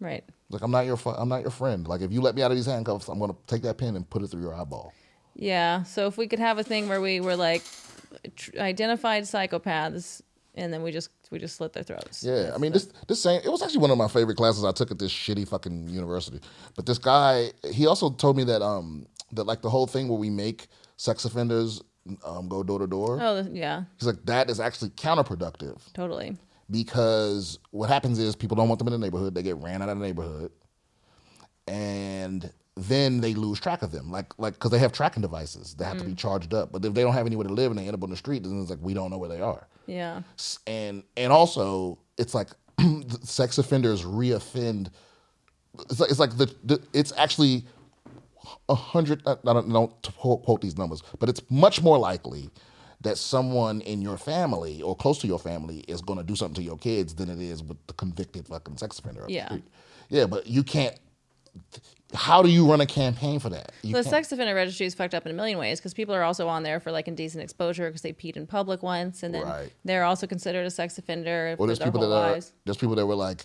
Right. 0.00 0.24
Like 0.50 0.62
I'm 0.62 0.70
not 0.70 0.86
your 0.86 0.96
fu- 0.96 1.10
I'm 1.10 1.28
not 1.28 1.42
your 1.42 1.50
friend. 1.50 1.86
Like 1.88 2.00
if 2.02 2.12
you 2.12 2.20
let 2.20 2.34
me 2.34 2.42
out 2.42 2.50
of 2.50 2.56
these 2.56 2.66
handcuffs, 2.66 3.08
I'm 3.08 3.18
going 3.18 3.30
to 3.30 3.36
take 3.46 3.62
that 3.62 3.78
pin 3.78 3.96
and 3.96 4.08
put 4.08 4.22
it 4.22 4.28
through 4.28 4.42
your 4.42 4.54
eyeball. 4.54 4.92
Yeah. 5.34 5.82
So 5.84 6.06
if 6.06 6.16
we 6.16 6.26
could 6.28 6.38
have 6.38 6.58
a 6.58 6.62
thing 6.64 6.88
where 6.88 7.00
we 7.00 7.20
were 7.20 7.36
like 7.36 7.62
tr- 8.36 8.58
identified 8.58 9.24
psychopaths 9.24 10.22
and 10.54 10.72
then 10.72 10.82
we 10.82 10.90
just 10.90 11.10
we 11.30 11.38
just 11.38 11.56
slit 11.56 11.72
their 11.74 11.82
throats. 11.82 12.22
Yeah, 12.24 12.52
I 12.54 12.58
mean 12.58 12.72
this 12.72 12.88
this 13.08 13.22
same 13.22 13.40
it 13.44 13.50
was 13.50 13.62
actually 13.62 13.80
one 13.80 13.90
of 13.90 13.98
my 13.98 14.08
favorite 14.08 14.36
classes 14.36 14.64
I 14.64 14.72
took 14.72 14.90
at 14.90 14.98
this 14.98 15.12
shitty 15.12 15.46
fucking 15.48 15.88
university. 15.88 16.40
But 16.74 16.86
this 16.86 16.98
guy, 16.98 17.50
he 17.70 17.86
also 17.86 18.10
told 18.10 18.36
me 18.36 18.44
that 18.44 18.62
um 18.62 19.06
that 19.32 19.44
like 19.44 19.60
the 19.62 19.70
whole 19.70 19.86
thing 19.86 20.08
where 20.08 20.18
we 20.18 20.30
make 20.30 20.68
sex 20.96 21.24
offenders 21.24 21.82
um 22.24 22.48
go 22.48 22.62
door 22.62 22.78
to 22.78 22.86
door. 22.86 23.18
Oh 23.20 23.46
yeah, 23.52 23.84
He's 23.98 24.06
like 24.06 24.24
that 24.26 24.48
is 24.48 24.60
actually 24.60 24.90
counterproductive 24.90 25.78
totally. 25.92 26.36
because 26.70 27.58
what 27.72 27.88
happens 27.90 28.18
is 28.18 28.34
people 28.36 28.56
don't 28.56 28.68
want 28.68 28.78
them 28.78 28.88
in 28.88 28.92
the 28.92 28.98
neighborhood. 28.98 29.34
They 29.34 29.42
get 29.42 29.56
ran 29.56 29.82
out 29.82 29.88
of 29.90 29.98
the 29.98 30.04
neighborhood, 30.06 30.52
and 31.66 32.50
then 32.76 33.20
they 33.20 33.34
lose 33.34 33.58
track 33.58 33.82
of 33.82 33.90
them. 33.90 34.10
Like 34.10 34.38
like 34.38 34.54
because 34.54 34.70
they 34.70 34.78
have 34.78 34.92
tracking 34.92 35.22
devices 35.22 35.74
that 35.74 35.84
have 35.86 35.98
to 35.98 36.04
be 36.04 36.12
mm. 36.12 36.18
charged 36.18 36.52
up. 36.54 36.72
But 36.72 36.84
if 36.84 36.94
they 36.94 37.02
don't 37.02 37.14
have 37.14 37.26
anywhere 37.26 37.46
to 37.46 37.52
live 37.52 37.70
and 37.70 37.78
they 37.78 37.86
end 37.86 37.94
up 37.94 38.02
on 38.02 38.10
the 38.10 38.16
street, 38.16 38.42
then 38.42 38.60
it's 38.60 38.70
like 38.70 38.78
we 38.82 38.94
don't 38.94 39.10
know 39.10 39.18
where 39.18 39.30
they 39.30 39.40
are 39.40 39.66
Yeah. 39.86 40.22
and 40.66 41.02
and 41.16 41.32
also 41.32 41.98
it's 42.18 42.34
like 42.34 42.48
sex 43.22 43.58
offenders 43.58 44.04
reoffend. 44.04 44.90
It's 45.90 46.00
like 46.00 46.10
it's 46.10 46.20
like 46.20 46.36
the, 46.36 46.54
the 46.64 46.82
it's 46.92 47.12
actually 47.16 47.64
a 48.68 48.74
hundred. 48.74 49.22
I 49.26 49.32
I 49.32 49.52
don't 49.52 49.68
know 49.68 49.94
to 50.02 50.12
quote, 50.12 50.44
quote 50.44 50.60
these 50.60 50.76
numbers, 50.76 51.02
but 51.18 51.28
it's 51.28 51.40
much 51.50 51.82
more 51.82 51.98
likely 51.98 52.50
that 53.00 53.18
someone 53.18 53.80
in 53.82 54.02
your 54.02 54.16
family 54.16 54.82
or 54.82 54.96
close 54.96 55.18
to 55.18 55.26
your 55.26 55.38
family 55.38 55.78
is 55.80 56.00
going 56.00 56.18
to 56.18 56.24
do 56.24 56.34
something 56.34 56.54
to 56.56 56.62
your 56.62 56.78
kids 56.78 57.14
than 57.14 57.28
it 57.28 57.40
is 57.40 57.62
with 57.62 57.76
the 57.86 57.92
convicted 57.94 58.48
fucking 58.48 58.76
sex 58.78 58.98
offender. 58.98 59.24
Yeah. 59.28 59.58
yeah, 60.08 60.26
but 60.26 60.46
you 60.46 60.62
can't. 60.62 60.98
How 62.14 62.40
do 62.42 62.48
you 62.48 62.68
run 62.70 62.80
a 62.80 62.86
campaign 62.86 63.40
for 63.40 63.50
that? 63.50 63.72
You 63.82 63.90
The 63.92 64.02
can't- 64.02 64.06
sex 64.06 64.32
offender 64.32 64.54
registry 64.54 64.86
is 64.86 64.94
fucked 64.94 65.12
up 65.14 65.26
in 65.26 65.32
a 65.32 65.34
million 65.34 65.58
ways 65.58 65.80
because 65.80 65.92
people 65.92 66.14
are 66.14 66.22
also 66.22 66.46
on 66.48 66.62
there 66.62 66.78
for 66.78 66.92
like 66.92 67.08
indecent 67.08 67.42
exposure 67.42 67.88
because 67.88 68.02
they 68.02 68.12
peed 68.12 68.36
in 68.36 68.46
public 68.46 68.82
once, 68.82 69.22
and 69.24 69.34
then 69.34 69.42
Right. 69.42 69.72
they're 69.84 70.04
also 70.04 70.26
considered 70.26 70.64
a 70.66 70.70
sex 70.70 70.98
offender 70.98 71.54
for 71.58 71.66
there's 71.66 71.78
people 71.80 72.00
that 72.00 72.12
are 72.16 72.40
there's 72.64 72.76
people 72.76 72.94
that 72.94 73.06
were 73.06 73.16
like, 73.16 73.44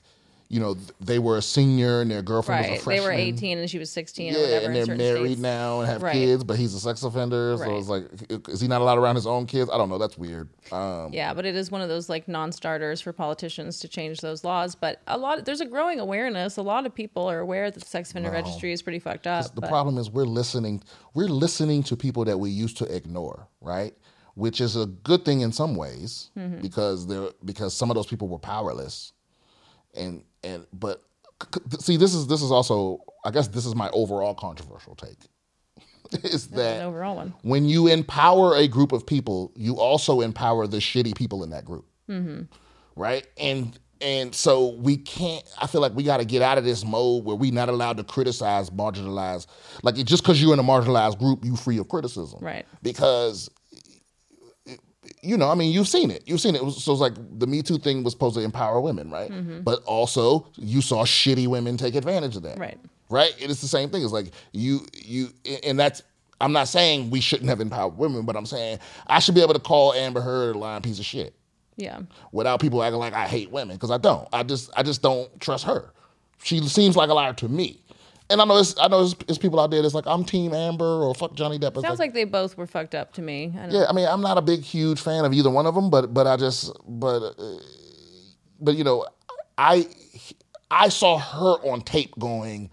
you 0.54 0.60
know, 0.60 0.76
they 1.00 1.18
were 1.18 1.38
a 1.38 1.42
senior 1.42 2.02
and 2.02 2.12
their 2.12 2.22
girlfriend 2.22 2.70
was 2.70 2.80
a 2.82 2.84
freshman. 2.84 2.98
They 2.98 3.06
were 3.08 3.14
18 3.14 3.58
and 3.58 3.70
she 3.70 3.80
was 3.80 3.90
16 3.90 4.34
or 4.36 4.38
Yeah, 4.38 4.44
whatever. 4.44 4.66
and 4.66 4.76
they're 4.76 4.96
married 4.98 5.26
states. 5.28 5.42
now 5.42 5.80
and 5.80 5.88
have 5.90 6.04
Right. 6.04 6.12
kids, 6.14 6.44
but 6.44 6.58
he's 6.60 6.74
a 6.74 6.80
sex 6.82 7.04
offender. 7.04 7.56
So 7.58 7.64
Right. 7.64 7.72
it's 7.80 7.88
like, 7.88 8.50
is 8.50 8.60
he 8.60 8.68
not 8.68 8.82
allowed 8.82 8.98
around 8.98 9.16
his 9.16 9.26
own 9.26 9.46
kids? 9.46 9.70
I 9.72 9.78
don't 9.78 9.88
know. 9.88 9.98
That's 9.98 10.18
weird. 10.18 10.50
Um, 10.74 11.14
Yeah, 11.14 11.34
but 11.34 11.46
it 11.46 11.56
is 11.56 11.72
one 11.72 11.80
of 11.80 11.88
those 11.88 12.10
like 12.10 12.28
non-starters 12.28 13.00
for 13.00 13.14
politicians 13.14 13.80
to 13.80 13.88
change 13.88 14.20
those 14.20 14.44
laws. 14.44 14.76
But 14.76 15.00
a 15.08 15.18
lot, 15.18 15.46
there's 15.46 15.62
a 15.62 15.66
growing 15.66 16.02
awareness. 16.02 16.58
A 16.58 16.62
lot 16.62 16.86
of 16.86 16.94
people 16.94 17.30
are 17.30 17.40
aware 17.40 17.72
that 17.72 17.80
the 17.80 17.86
sex 17.88 18.12
offender 18.12 18.30
registry 18.32 18.74
is 18.74 18.82
pretty 18.82 19.00
fucked 19.00 19.28
up. 19.28 19.56
the 19.56 19.62
but- 19.62 19.70
problem 19.70 19.98
is 19.98 20.10
we're 20.12 20.26
listening. 20.26 20.84
We're 21.14 21.30
listening 21.30 21.84
to 21.84 21.96
people 21.96 22.26
that 22.26 22.38
we 22.38 22.50
used 22.50 22.76
to 22.80 22.94
ignore, 22.94 23.48
right? 23.62 23.94
Which 24.36 24.60
is 24.60 24.76
a 24.76 24.86
good 24.86 25.24
thing 25.24 25.40
in 25.40 25.54
some 25.54 25.76
ways 25.78 26.30
Mm-hmm. 26.38 26.60
because 26.62 27.08
they're 27.08 27.30
because 27.46 27.74
some 27.74 27.90
of 27.90 27.96
those 27.96 28.08
people 28.08 28.28
were 28.28 28.38
powerless, 28.40 29.14
and 29.96 30.24
and 30.44 30.66
but 30.74 31.04
see 31.80 31.98
this 31.98 32.14
is 32.14 32.28
this 32.28 32.42
is 32.42 32.52
also 32.52 33.04
I 33.26 33.32
guess 33.32 33.48
this 33.48 33.66
is 33.66 33.76
my 33.76 33.90
overall 33.90 34.34
controversial 34.36 34.96
take 34.96 35.18
is 36.24 36.48
an 36.48 36.58
that 36.58 36.82
overall 36.84 37.16
one. 37.16 37.34
when 37.44 37.66
you 37.66 37.88
empower 37.88 38.56
a 38.56 38.68
group 38.68 38.92
of 38.92 39.06
people, 39.06 39.52
you 39.56 39.78
also 39.78 40.22
empower 40.22 40.68
the 40.68 40.78
shitty 40.78 41.16
people 41.16 41.44
in 41.44 41.52
that 41.52 41.64
group, 41.66 41.86
mm-hmm. 42.10 42.42
right? 42.96 43.26
And 43.40 43.78
and 44.02 44.34
so 44.34 44.70
we 44.70 44.98
can't. 44.98 45.44
I 45.62 45.68
feel 45.68 45.80
like 45.80 45.94
we 45.96 46.04
got 46.04 46.18
to 46.18 46.26
get 46.26 46.42
out 46.42 46.58
of 46.58 46.64
this 46.64 46.84
mode 46.84 47.24
where 47.24 47.36
we're 47.36 47.54
not 47.54 47.70
allowed 47.70 47.98
to 47.98 48.04
criticize 48.04 48.70
marginalized. 48.72 49.48
Like 49.84 49.98
it- 49.98 50.08
just 50.08 50.24
because 50.24 50.42
you're 50.42 50.54
in 50.54 50.60
a 50.60 50.64
marginalized 50.64 51.20
group, 51.20 51.46
you 51.46 51.56
free 51.56 51.78
of 51.78 51.88
criticism, 51.88 52.40
Right. 52.42 52.66
Because 52.82 53.50
you 55.22 55.38
know, 55.38 55.50
I 55.50 55.56
mean, 55.56 55.72
you've 55.72 55.88
seen 55.88 56.10
it. 56.12 56.24
You've 56.26 56.42
seen 56.42 56.56
it. 56.56 56.62
It 56.62 56.66
was- 56.66 56.84
So 56.84 56.92
it's 56.92 57.02
like 57.02 57.14
the 57.40 57.48
Me 57.48 57.62
Too 57.62 57.78
thing 57.78 58.04
was 58.04 58.14
supposed 58.14 58.36
to 58.36 58.42
empower 58.42 58.80
women, 58.82 59.10
right? 59.12 59.30
Mm-hmm. 59.32 59.62
But 59.62 59.84
also, 59.84 60.48
you 60.56 60.82
saw 60.82 61.04
shitty 61.04 61.48
women 61.48 61.78
take 61.78 61.96
advantage 61.96 62.36
of 62.36 62.44
that, 62.44 62.58
Right. 62.60 62.78
Right. 63.10 63.36
It 63.40 63.50
is 63.50 63.60
the 63.62 63.68
same 63.68 63.90
thing. 63.90 64.04
It's 64.04 64.14
like 64.14 64.32
you, 64.54 64.86
you, 64.96 65.30
and 65.64 65.80
that's. 65.80 66.02
I'm 66.40 66.54
not 66.54 66.70
saying 66.70 67.12
we 67.12 67.20
shouldn't 67.22 67.50
have 67.50 67.60
empowered 67.62 67.98
women, 67.98 68.26
but 68.26 68.36
I'm 68.36 68.48
saying 68.48 68.80
I 69.06 69.20
should 69.20 69.36
be 69.36 69.42
able 69.42 69.54
to 69.54 69.60
call 69.60 69.94
Amber 69.94 70.22
Heard 70.22 70.56
a 70.56 70.58
lying 70.58 70.82
piece 70.82 70.98
of 70.98 71.06
shit 71.06 71.36
Yeah. 71.76 72.00
without 72.32 72.60
people 72.60 72.82
acting 72.82 72.98
like 73.00 73.14
I 73.14 73.28
hate 73.28 73.52
women 73.52 73.76
because 73.76 73.92
I 73.92 73.98
don't. 74.00 74.28
I 74.34 74.42
just, 74.42 74.72
I 74.76 74.82
just 74.82 75.04
don't 75.04 75.30
trust 75.40 75.66
her. 75.66 75.92
She 76.42 76.60
seems 76.68 76.96
like 76.96 77.10
a 77.12 77.14
liar 77.14 77.34
to 77.34 77.48
me, 77.48 77.82
and 78.32 78.42
I 78.42 78.46
know 78.46 78.58
it's 78.58 78.76
I 78.80 78.88
know 78.88 79.04
it's, 79.04 79.16
it's 79.28 79.38
people 79.38 79.60
out 79.60 79.72
there 79.72 79.82
that's 79.82 79.94
like 79.94 80.08
I'm 80.08 80.24
Team 80.24 80.54
Amber 80.54 81.04
or 81.04 81.14
fuck 81.14 81.34
Johnny 81.36 81.60
Depp. 81.60 81.74
It's 81.74 81.82
Sounds 81.82 82.00
like 82.00 82.14
they 82.14 82.24
both 82.24 82.58
were 82.58 82.68
fucked 82.68 82.96
up 82.96 83.14
to 83.14 83.22
me. 83.22 83.54
I 83.58 83.68
yeah, 83.68 83.86
I 83.90 83.94
mean, 83.94 84.08
I'm 84.08 84.22
not 84.22 84.38
a 84.38 84.42
big, 84.42 84.62
huge 84.62 85.00
fan 85.00 85.26
of 85.26 85.34
either 85.34 85.50
one 85.50 85.66
of 85.66 85.76
them, 85.76 85.90
but 85.90 86.14
but 86.14 86.28
I 86.28 86.38
just 86.38 86.72
but 86.88 87.20
uh, 87.38 87.60
but 88.60 88.76
you 88.76 88.84
know, 88.84 89.06
I 89.58 89.88
I 90.70 90.90
saw 90.90 91.18
her 91.20 91.70
on 91.70 91.82
tape 91.82 92.18
going, 92.18 92.70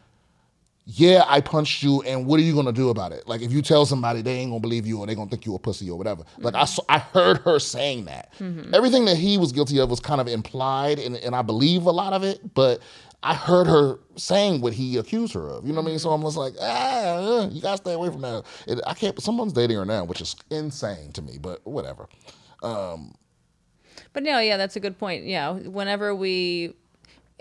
yeah, 0.87 1.25
I 1.27 1.41
punched 1.41 1.83
you, 1.83 2.01
and 2.03 2.25
what 2.25 2.41
are 2.41 2.43
you 2.43 2.55
gonna 2.55 2.73
do 2.73 2.89
about 2.89 3.13
it? 3.13 3.29
Like, 3.29 3.43
if 3.43 3.53
you 3.53 3.61
tell 3.61 3.85
somebody, 3.85 4.23
they 4.23 4.33
ain't 4.37 4.51
gonna 4.51 4.61
believe 4.61 4.87
you, 4.87 5.01
or 5.01 5.07
they 5.07 5.15
gonna 5.15 5.29
think 5.29 5.45
you 5.45 5.55
a 5.55 5.59
pussy 5.59 5.91
or 5.91 5.99
whatever. 5.99 6.25
Like, 6.39 6.55
I 6.55 6.65
saw, 6.65 6.83
I 6.89 6.99
heard 6.99 7.39
her 7.39 7.59
saying 7.59 8.07
that. 8.07 8.33
Everything 8.73 9.05
that 9.05 9.17
he 9.19 9.37
was 9.37 9.53
guilty 9.53 9.79
of 9.81 9.91
was 9.91 10.01
kind 10.01 10.21
of 10.21 10.29
implied, 10.29 10.99
and 10.99 11.17
and 11.17 11.35
I 11.35 11.43
believe 11.43 11.85
a 11.87 11.91
lot 11.91 12.13
of 12.13 12.23
it, 12.23 12.55
but. 12.55 12.81
I 13.23 13.35
heard 13.35 13.67
her 13.67 13.99
saying 14.17 14.61
what 14.61 14.73
he 14.75 14.97
accused 14.97 15.35
her 15.35 15.49
of. 15.49 15.67
You 15.67 15.73
know 15.73 15.81
what 15.81 15.89
I 15.89 15.91
mean? 15.91 15.99
So 15.99 16.11
I'm 16.11 16.23
just 16.23 16.37
like, 16.37 16.55
ah, 16.61 17.49
you 17.51 17.61
gotta 17.61 17.79
stay 17.79 17.93
away 17.93 18.11
from 18.11 18.21
that. 18.23 18.45
It, 18.67 18.81
I 18.87 18.95
can't. 18.95 19.21
Someone's 19.21 19.53
dating 19.53 19.77
her 19.77 19.85
now, 19.85 20.05
which 20.05 20.21
is 20.21 20.37
insane 20.51 21.13
to 21.13 21.23
me. 21.23 21.39
But 21.41 21.67
whatever. 21.67 22.09
But 24.13 24.23
no, 24.23 24.39
yeah, 24.39 24.57
that's 24.57 24.77
a 24.77 24.81
good 24.81 24.99
point. 24.99 25.25
Yeah, 25.25 25.53
whenever 25.53 26.15
we 26.15 26.75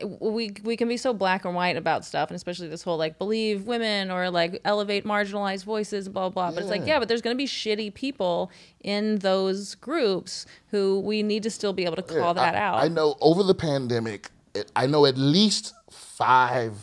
we 0.03 0.51
we 0.63 0.77
can 0.77 0.87
be 0.87 0.97
so 0.97 1.13
black 1.13 1.45
and 1.45 1.55
white 1.55 1.77
about 1.77 2.05
stuff, 2.05 2.29
and 2.29 2.35
especially 2.35 2.67
this 2.67 2.83
whole 2.83 2.97
like 2.97 3.17
believe 3.17 3.65
women 3.65 4.11
or 4.11 4.29
like 4.29 4.61
elevate 4.65 5.05
marginalized 5.05 5.63
voices, 5.63 6.09
blah 6.09 6.29
blah. 6.29 6.51
But 6.51 6.61
it's 6.61 6.69
like, 6.69 6.81
Yeah. 6.81 6.87
yeah, 6.87 6.99
but 6.99 7.07
there's 7.07 7.21
going 7.21 7.35
to 7.35 7.37
be 7.37 7.47
shitty 7.47 7.93
people 7.93 8.51
in 8.83 9.19
those 9.19 9.75
groups 9.75 10.45
who 10.67 10.99
we 10.99 11.23
need 11.23 11.43
to 11.43 11.49
still 11.49 11.73
be 11.73 11.85
able 11.85 11.95
to 11.95 12.03
call 12.03 12.33
that 12.35 12.55
I, 12.55 12.59
out. 12.59 12.83
I 12.83 12.87
know 12.87 13.15
over 13.21 13.43
the 13.43 13.55
pandemic, 13.55 14.29
I 14.75 14.87
know 14.87 15.05
at 15.05 15.17
least 15.17 15.73
five 15.91 16.73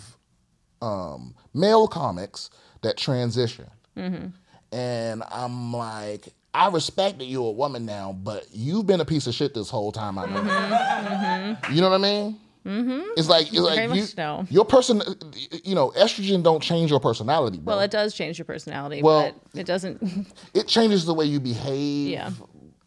um, 0.82 1.34
male 1.52 1.88
comics 1.88 2.50
that 2.82 2.96
transition, 2.96 3.66
Mm-hmm. 3.96 4.26
and 4.76 5.22
I'm 5.30 5.72
like, 5.72 6.28
I 6.52 6.68
respect 6.68 7.18
that 7.18 7.24
you're 7.26 7.48
a 7.48 7.52
woman 7.52 7.86
now, 7.86 8.12
but 8.12 8.46
you've 8.52 8.86
been 8.86 9.00
a 9.00 9.04
piece 9.04 9.26
of 9.26 9.34
shit 9.34 9.54
this 9.54 9.70
whole 9.70 9.92
time. 9.92 10.18
I 10.18 10.26
know. 10.26 11.56
You 11.72 11.80
know 11.80 11.90
what 11.90 12.00
I 12.00 12.02
mean? 12.02 12.40
Mm-hmm. 12.66 13.00
It's 13.16 13.28
like 13.28 13.48
it's 13.52 13.58
like 13.60 13.90
you, 13.94 14.46
your 14.50 14.64
person. 14.64 15.02
You 15.64 15.74
know, 15.74 15.90
estrogen 15.90 16.42
don't 16.42 16.62
change 16.62 16.90
your 16.90 16.98
personality, 17.00 17.58
bro. 17.58 17.74
well, 17.76 17.84
it 17.84 17.90
does 17.90 18.14
change 18.14 18.38
your 18.38 18.46
personality, 18.46 19.02
Well- 19.02 19.32
but 19.52 19.60
it 19.60 19.66
doesn't. 19.66 20.26
it 20.54 20.66
changes 20.66 21.04
the 21.04 21.12
way 21.14 21.26
you 21.26 21.40
behave. 21.40 22.08
Yeah. 22.08 22.30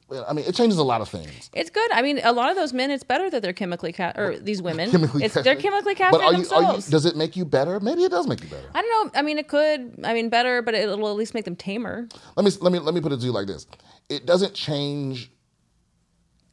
I 0.09 0.31
mean, 0.31 0.45
it 0.47 0.55
changes 0.55 0.77
a 0.77 0.83
lot 0.83 1.01
of 1.01 1.09
things. 1.09 1.49
It's 1.53 1.69
good. 1.69 1.91
I 1.91 2.01
mean, 2.01 2.21
a 2.23 2.31
lot 2.31 2.49
of 2.49 2.55
those 2.55 2.71
men, 2.71 2.91
it's 2.91 3.03
better 3.03 3.29
that 3.29 3.41
they're 3.41 3.51
chemically 3.51 3.91
ca- 3.91 4.13
or 4.15 4.37
these 4.39 4.61
women. 4.61 4.89
Chemically 4.89 5.25
it's 5.25 5.33
they're 5.33 5.43
castrated. 5.55 5.63
chemically 5.85 5.95
But 5.95 6.13
are 6.13 6.17
you, 6.19 6.27
are 6.27 6.31
you? 6.31 6.37
themselves. 6.37 6.87
Does 6.89 7.05
it 7.05 7.17
make 7.17 7.35
you 7.35 7.43
better? 7.43 7.79
Maybe 7.81 8.03
it 8.03 8.11
does 8.11 8.25
make 8.25 8.41
you 8.41 8.47
better. 8.47 8.69
I 8.73 8.81
don't 8.81 9.13
know. 9.13 9.19
I 9.19 9.21
mean, 9.21 9.37
it 9.37 9.49
could. 9.49 9.99
I 10.05 10.13
mean, 10.13 10.29
better, 10.29 10.61
but 10.61 10.73
it'll 10.75 11.09
at 11.09 11.15
least 11.17 11.33
make 11.33 11.43
them 11.43 11.57
tamer. 11.57 12.07
Let 12.37 12.45
me 12.45 12.51
let 12.61 12.71
me 12.71 12.79
let 12.79 12.93
me 12.93 13.01
put 13.01 13.11
it 13.11 13.19
to 13.19 13.25
you 13.25 13.33
like 13.33 13.47
this: 13.47 13.67
It 14.07 14.25
doesn't 14.25 14.53
change. 14.53 15.29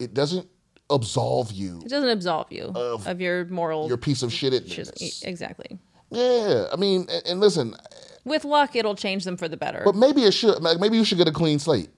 It 0.00 0.14
doesn't 0.14 0.48
absolve 0.90 1.52
you 1.52 1.80
It 1.84 1.88
doesn't 1.88 2.10
absolve 2.10 2.48
you 2.50 2.64
Of 2.74 3.06
of, 3.06 3.20
your 3.20 3.44
moral. 3.46 3.86
your 3.88 3.96
piece 3.96 4.22
of 4.24 4.32
shit. 4.32 4.52
Exactly. 5.22 5.78
Yeah, 6.10 6.66
I 6.72 6.76
mean, 6.76 7.06
and, 7.10 7.22
and 7.26 7.40
listen, 7.40 7.74
With 8.24 8.44
luck, 8.44 8.74
it'll 8.76 8.96
change 8.96 9.24
them 9.24 9.36
for 9.36 9.48
the 9.48 9.56
better. 9.56 9.82
but 9.84 9.94
maybe 9.94 10.24
it 10.24 10.32
should. 10.34 10.60
Maybe 10.80 10.96
you 10.96 11.04
should 11.04 11.18
get 11.18 11.28
a 11.28 11.32
clean 11.32 11.58
slate. 11.60 11.90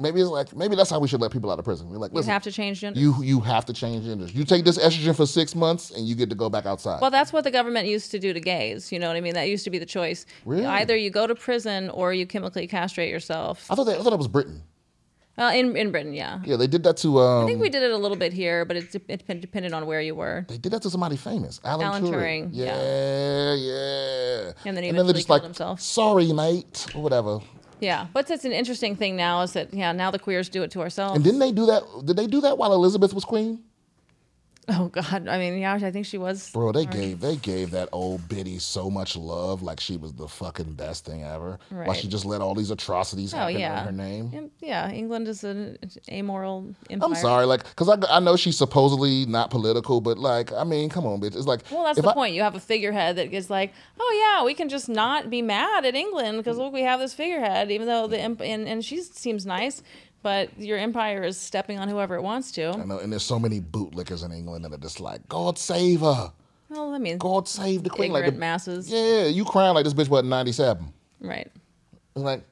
Maybe 0.00 0.20
it's 0.20 0.30
like 0.30 0.54
maybe 0.54 0.76
that's 0.76 0.90
how 0.90 1.00
we 1.00 1.08
should 1.08 1.20
let 1.20 1.32
people 1.32 1.50
out 1.50 1.58
of 1.58 1.64
prison. 1.64 1.88
We're 1.90 1.96
like, 1.98 2.12
you 2.14 2.22
have 2.22 2.44
to 2.44 2.52
change 2.52 2.80
gender. 2.80 3.00
you 3.00 3.20
you 3.20 3.40
have 3.40 3.66
to 3.66 3.72
change 3.72 4.04
genders. 4.04 4.32
You 4.32 4.44
take 4.44 4.64
this 4.64 4.78
estrogen 4.78 5.16
for 5.16 5.26
six 5.26 5.56
months, 5.56 5.90
and 5.90 6.06
you 6.06 6.14
get 6.14 6.28
to 6.30 6.36
go 6.36 6.48
back 6.48 6.66
outside. 6.66 7.00
well, 7.00 7.10
that's 7.10 7.32
what 7.32 7.42
the 7.42 7.50
government 7.50 7.88
used 7.88 8.12
to 8.12 8.20
do 8.20 8.32
to 8.32 8.38
gays. 8.38 8.92
You 8.92 9.00
know 9.00 9.08
what 9.08 9.16
I 9.16 9.20
mean? 9.20 9.34
That 9.34 9.48
used 9.48 9.64
to 9.64 9.70
be 9.70 9.78
the 9.78 9.86
choice. 9.86 10.24
Really? 10.44 10.64
Either 10.66 10.96
you 10.96 11.10
go 11.10 11.26
to 11.26 11.34
prison 11.34 11.90
or 11.90 12.12
you 12.14 12.26
chemically 12.26 12.68
castrate 12.68 13.10
yourself. 13.10 13.66
I 13.68 13.74
thought 13.74 13.84
that 13.84 13.98
I 13.98 14.02
thought 14.04 14.10
that 14.10 14.18
was 14.18 14.28
Britain. 14.28 14.62
Uh, 15.36 15.52
in 15.54 15.76
in 15.76 15.90
Britain, 15.90 16.12
yeah. 16.12 16.40
Yeah, 16.44 16.56
they 16.56 16.66
did 16.68 16.82
that 16.84 16.96
to. 16.98 17.18
Um, 17.20 17.44
I 17.44 17.46
think 17.46 17.60
we 17.60 17.68
did 17.68 17.82
it 17.82 17.90
a 17.92 17.96
little 17.96 18.16
bit 18.16 18.32
here, 18.32 18.64
but 18.64 18.76
it, 18.76 18.94
it 19.08 19.26
dep- 19.26 19.40
depended 19.40 19.72
on 19.72 19.86
where 19.86 20.00
you 20.00 20.14
were. 20.16 20.44
They 20.48 20.58
did 20.58 20.72
that 20.72 20.82
to 20.82 20.90
somebody 20.90 21.16
famous, 21.16 21.60
Alan, 21.64 21.86
Alan 21.86 22.02
Turing. 22.04 22.10
Turing, 22.12 22.50
Yeah, 22.52 23.54
yeah. 23.54 24.52
And 24.64 24.76
then 24.76 24.84
he 24.84 24.90
they're 24.90 25.00
eventually 25.00 25.22
killed 25.24 25.42
himself. 25.44 25.80
Sorry, 25.80 26.32
mate, 26.32 26.86
or 26.94 27.02
whatever. 27.02 27.38
Yeah, 27.80 28.06
but 28.12 28.30
it's 28.30 28.44
an 28.44 28.52
interesting 28.52 28.96
thing 28.96 29.16
now 29.16 29.42
is 29.42 29.52
that 29.52 29.72
yeah 29.72 29.92
now 29.92 30.10
the 30.10 30.18
queers 30.18 30.48
do 30.48 30.62
it 30.62 30.70
to 30.72 30.80
ourselves. 30.80 31.14
And 31.16 31.24
didn't 31.24 31.40
they 31.40 31.52
do 31.52 31.66
that? 31.66 31.82
Did 32.04 32.16
they 32.16 32.26
do 32.26 32.40
that 32.42 32.58
while 32.58 32.72
Elizabeth 32.72 33.14
was 33.14 33.24
queen? 33.24 33.62
oh 34.78 34.88
God, 34.88 35.28
I 35.28 35.38
mean 35.38 35.58
yeah, 35.58 35.74
I 35.74 35.90
think 35.90 36.04
she 36.06 36.18
was. 36.18 36.50
Bro, 36.50 36.72
they 36.72 36.84
gave 36.86 37.20
they 37.20 37.36
gave 37.36 37.70
that 37.70 37.88
old 37.92 38.28
biddy 38.28 38.58
so 38.58 38.90
much 38.90 39.16
love, 39.16 39.62
like 39.62 39.80
she 39.80 39.96
was 39.96 40.12
the 40.12 40.28
fucking 40.28 40.74
best 40.74 41.04
thing 41.06 41.22
ever. 41.24 41.58
While 41.70 41.86
Right. 41.86 41.96
she 41.96 42.06
just 42.08 42.24
let 42.24 42.40
all 42.40 42.54
these 42.54 42.70
atrocities 42.70 43.32
Oh 43.32 43.38
happen 43.38 43.58
yeah, 43.58 43.80
in 43.80 43.86
her 43.86 43.92
name. 43.92 44.50
Yeah, 44.60 44.90
England 44.90 45.26
is 45.28 45.42
an 45.44 45.78
amoral 46.10 46.74
empire. 46.90 47.08
I'm 47.08 47.14
sorry, 47.14 47.46
like, 47.46 47.74
cause 47.76 47.88
I, 47.88 47.96
I 48.16 48.20
know 48.20 48.36
she's 48.36 48.58
supposedly 48.58 49.24
not 49.26 49.50
political, 49.50 50.00
but 50.00 50.18
like, 50.18 50.52
I 50.52 50.64
mean, 50.64 50.90
come 50.90 51.06
on, 51.06 51.20
bitch. 51.20 51.34
It's 51.36 51.46
like, 51.46 51.60
Well, 51.70 51.84
that's 51.84 52.00
the 52.00 52.08
I- 52.08 52.12
point. 52.14 52.34
You 52.34 52.42
have 52.42 52.54
a 52.54 52.60
figurehead 52.60 53.16
that 53.16 53.32
is 53.32 53.48
like, 53.50 53.72
oh 53.98 54.36
yeah, 54.38 54.44
we 54.44 54.54
can 54.54 54.68
just 54.68 54.88
not 54.88 55.30
be 55.30 55.40
mad 55.42 55.84
at 55.84 55.94
England 55.94 56.38
because 56.38 56.58
look, 56.58 56.72
we 56.72 56.82
have 56.82 57.00
this 57.00 57.14
figurehead, 57.14 57.70
even 57.70 57.86
though 57.86 58.06
the 58.06 58.20
imp- 58.20 58.42
and 58.42 58.68
and 58.68 58.84
she 58.84 59.00
seems 59.02 59.46
nice, 59.46 59.82
but 60.22 60.56
your 60.58 60.78
empire 60.78 61.22
is 61.22 61.38
stepping 61.38 61.78
on 61.78 61.88
whoever 61.88 62.16
it 62.16 62.22
wants 62.22 62.52
to. 62.52 62.70
I 62.70 62.84
know, 62.84 62.98
and 62.98 63.12
there's 63.12 63.22
so 63.22 63.38
many 63.38 63.60
bootlickers 63.60 64.24
in 64.24 64.32
England 64.32 64.64
that 64.64 64.72
are 64.72 64.78
just 64.78 65.00
like, 65.00 65.26
God 65.28 65.58
save 65.58 66.00
her, 66.00 66.32
Well, 66.68 66.94
I 66.94 66.98
mean, 66.98 67.18
God 67.18 67.48
save 67.48 67.82
the 67.84 67.90
queen. 67.90 68.06
ignorant 68.06 68.26
Like, 68.26 68.34
the, 68.34 68.40
masses, 68.40 68.90
yeah, 68.90 69.24
you 69.26 69.44
crying 69.44 69.74
like 69.74 69.84
this 69.84 69.94
bitch 69.94 70.08
wasn't 70.08 70.28
97. 70.30 70.92
right? 71.20 71.50
It's 72.14 72.24
like, 72.24 72.42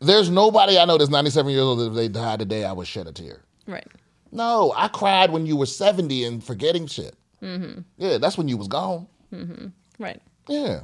there's 0.00 0.30
nobody 0.30 0.78
I 0.78 0.84
know 0.86 0.96
that's 0.96 1.10
97 1.10 1.50
years 1.52 1.62
old 1.62 1.78
that 1.80 1.86
if 1.88 1.94
they 1.94 2.08
died 2.08 2.38
today, 2.38 2.64
I 2.64 2.72
would 2.72 2.86
shed 2.86 3.06
a 3.06 3.12
tear. 3.12 3.42
Right. 3.66 3.86
No, 4.32 4.72
I 4.76 4.88
cried 4.88 5.30
when 5.30 5.44
you 5.44 5.56
were 5.56 5.66
70 5.66 6.24
and 6.24 6.42
forgetting 6.42 6.86
shit. 6.86 7.14
Mm-hmm. 7.42 7.80
Yeah, 7.98 8.16
that's 8.18 8.38
when 8.38 8.48
you 8.48 8.56
was 8.56 8.68
gone. 8.68 9.06
Mm-hmm. 9.34 9.66
Right. 9.98 10.22
Yeah. 10.48 10.80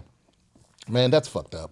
Man, 0.88 1.10
that's 1.10 1.28
fucked 1.28 1.54
up. 1.54 1.70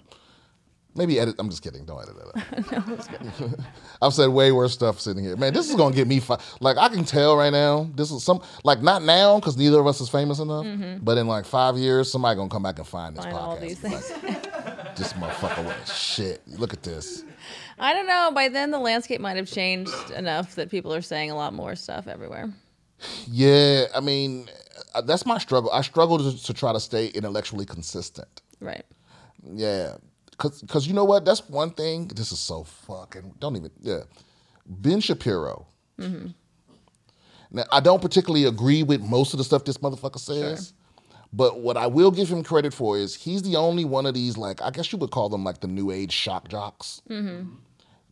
Maybe 0.97 1.19
edit. 1.19 1.35
I'm 1.39 1.51
just 1.51 1.63
kidding. 1.63 1.85
Don't 1.85 2.01
edit 2.03 2.15
that 2.17 3.49
out. 3.53 3.59
I've 4.03 4.15
said 4.15 4.29
way 4.29 4.53
worse 4.53 4.73
stuff 4.73 5.01
sitting 5.01 5.25
here. 5.25 5.37
Man, 5.37 5.53
this 5.53 5.69
is 5.69 5.75
gonna 5.75 5.95
get 5.95 6.07
me. 6.07 6.21
Fi- 6.21 6.39
like 6.61 6.77
I 6.77 6.89
can 6.89 7.05
tell 7.05 7.37
right 7.37 7.51
now. 7.53 7.91
This 7.95 8.11
is 8.13 8.23
some 8.23 8.41
like 8.63 8.81
not 8.81 9.03
now 9.03 9.41
because 9.41 9.57
neither 9.57 9.81
of 9.81 9.87
us 9.87 10.01
is 10.01 10.09
famous 10.09 10.39
enough. 10.39 10.67
But 11.03 11.19
in 11.19 11.27
like 11.27 11.47
five 11.47 11.77
years, 11.77 12.11
somebody 12.11 12.37
gonna 12.37 12.49
come 12.49 12.63
back 12.63 12.79
and 12.79 12.87
find 12.87 13.17
this 13.17 13.25
Find 13.25 13.37
podcast. 13.37 13.41
all 13.43 13.57
these 13.59 13.83
Like, 13.83 14.95
this 14.97 15.13
motherfucker 15.15 15.65
was 15.65 15.97
shit. 15.99 16.43
Look 16.47 16.73
at 16.73 16.83
this. 16.85 17.25
I 17.79 17.93
don't 17.93 18.07
know. 18.07 18.31
By 18.33 18.49
then, 18.49 18.71
the 18.71 18.79
landscape 18.79 19.21
might 19.21 19.37
have 19.37 19.49
changed 19.49 20.11
enough 20.17 20.55
that 20.55 20.71
people 20.71 20.95
are 20.95 21.03
saying 21.03 21.31
a 21.31 21.35
lot 21.35 21.53
more 21.55 21.75
stuff 21.75 22.07
everywhere. 22.07 22.53
Yeah, 23.27 23.87
I 23.95 23.99
mean, 24.01 24.49
uh, 24.95 25.01
that's 25.01 25.27
my 25.27 25.39
struggle. 25.39 25.71
I 25.73 25.83
struggle 25.83 26.19
to, 26.19 26.45
to 26.45 26.55
try 26.55 26.73
to 26.73 26.79
stay 26.81 27.09
intellectually 27.09 27.67
consistent. 27.67 28.43
Right. 28.61 28.85
Yeah, 29.53 29.97
cause, 30.39 30.65
cause 30.69 30.87
you 30.87 30.95
know 30.95 31.05
what? 31.05 31.25
That's 31.25 31.49
one 31.49 31.71
thing. 31.71 32.09
This 32.09 32.33
is 32.33 32.39
so 32.39 32.65
fucking. 32.65 33.35
Don't 33.39 33.57
even. 33.57 33.71
Yeah, 33.81 34.01
Ben 34.67 35.01
Shapiro. 35.01 35.67
Mm-hmm. 35.99 36.29
Now 37.51 37.65
I 37.71 37.81
don't 37.81 38.03
particularly 38.03 38.45
agree 38.45 38.83
with 38.83 39.01
most 39.01 39.33
of 39.33 39.39
the 39.39 39.45
stuff 39.45 39.65
this 39.65 39.79
motherfucker 39.79 40.19
says, 40.19 40.73
but 41.33 41.61
what 41.61 41.77
I 41.77 41.87
will 41.87 42.11
give 42.11 42.29
him 42.29 42.43
credit 42.43 42.75
for 42.75 42.99
is 42.99 43.15
he's 43.15 43.43
the 43.43 43.57
only 43.57 43.85
one 43.85 44.07
of 44.07 44.15
these 44.15 44.37
like 44.37 44.61
I 44.61 44.71
guess 44.71 44.93
you 44.93 44.99
would 44.99 45.11
call 45.11 45.29
them 45.29 45.45
like 45.45 45.61
the 45.61 45.69
new 45.69 45.91
age 45.91 46.13
shock 46.13 46.49
jocks. 46.49 47.01
Mm-hmm. 47.09 47.55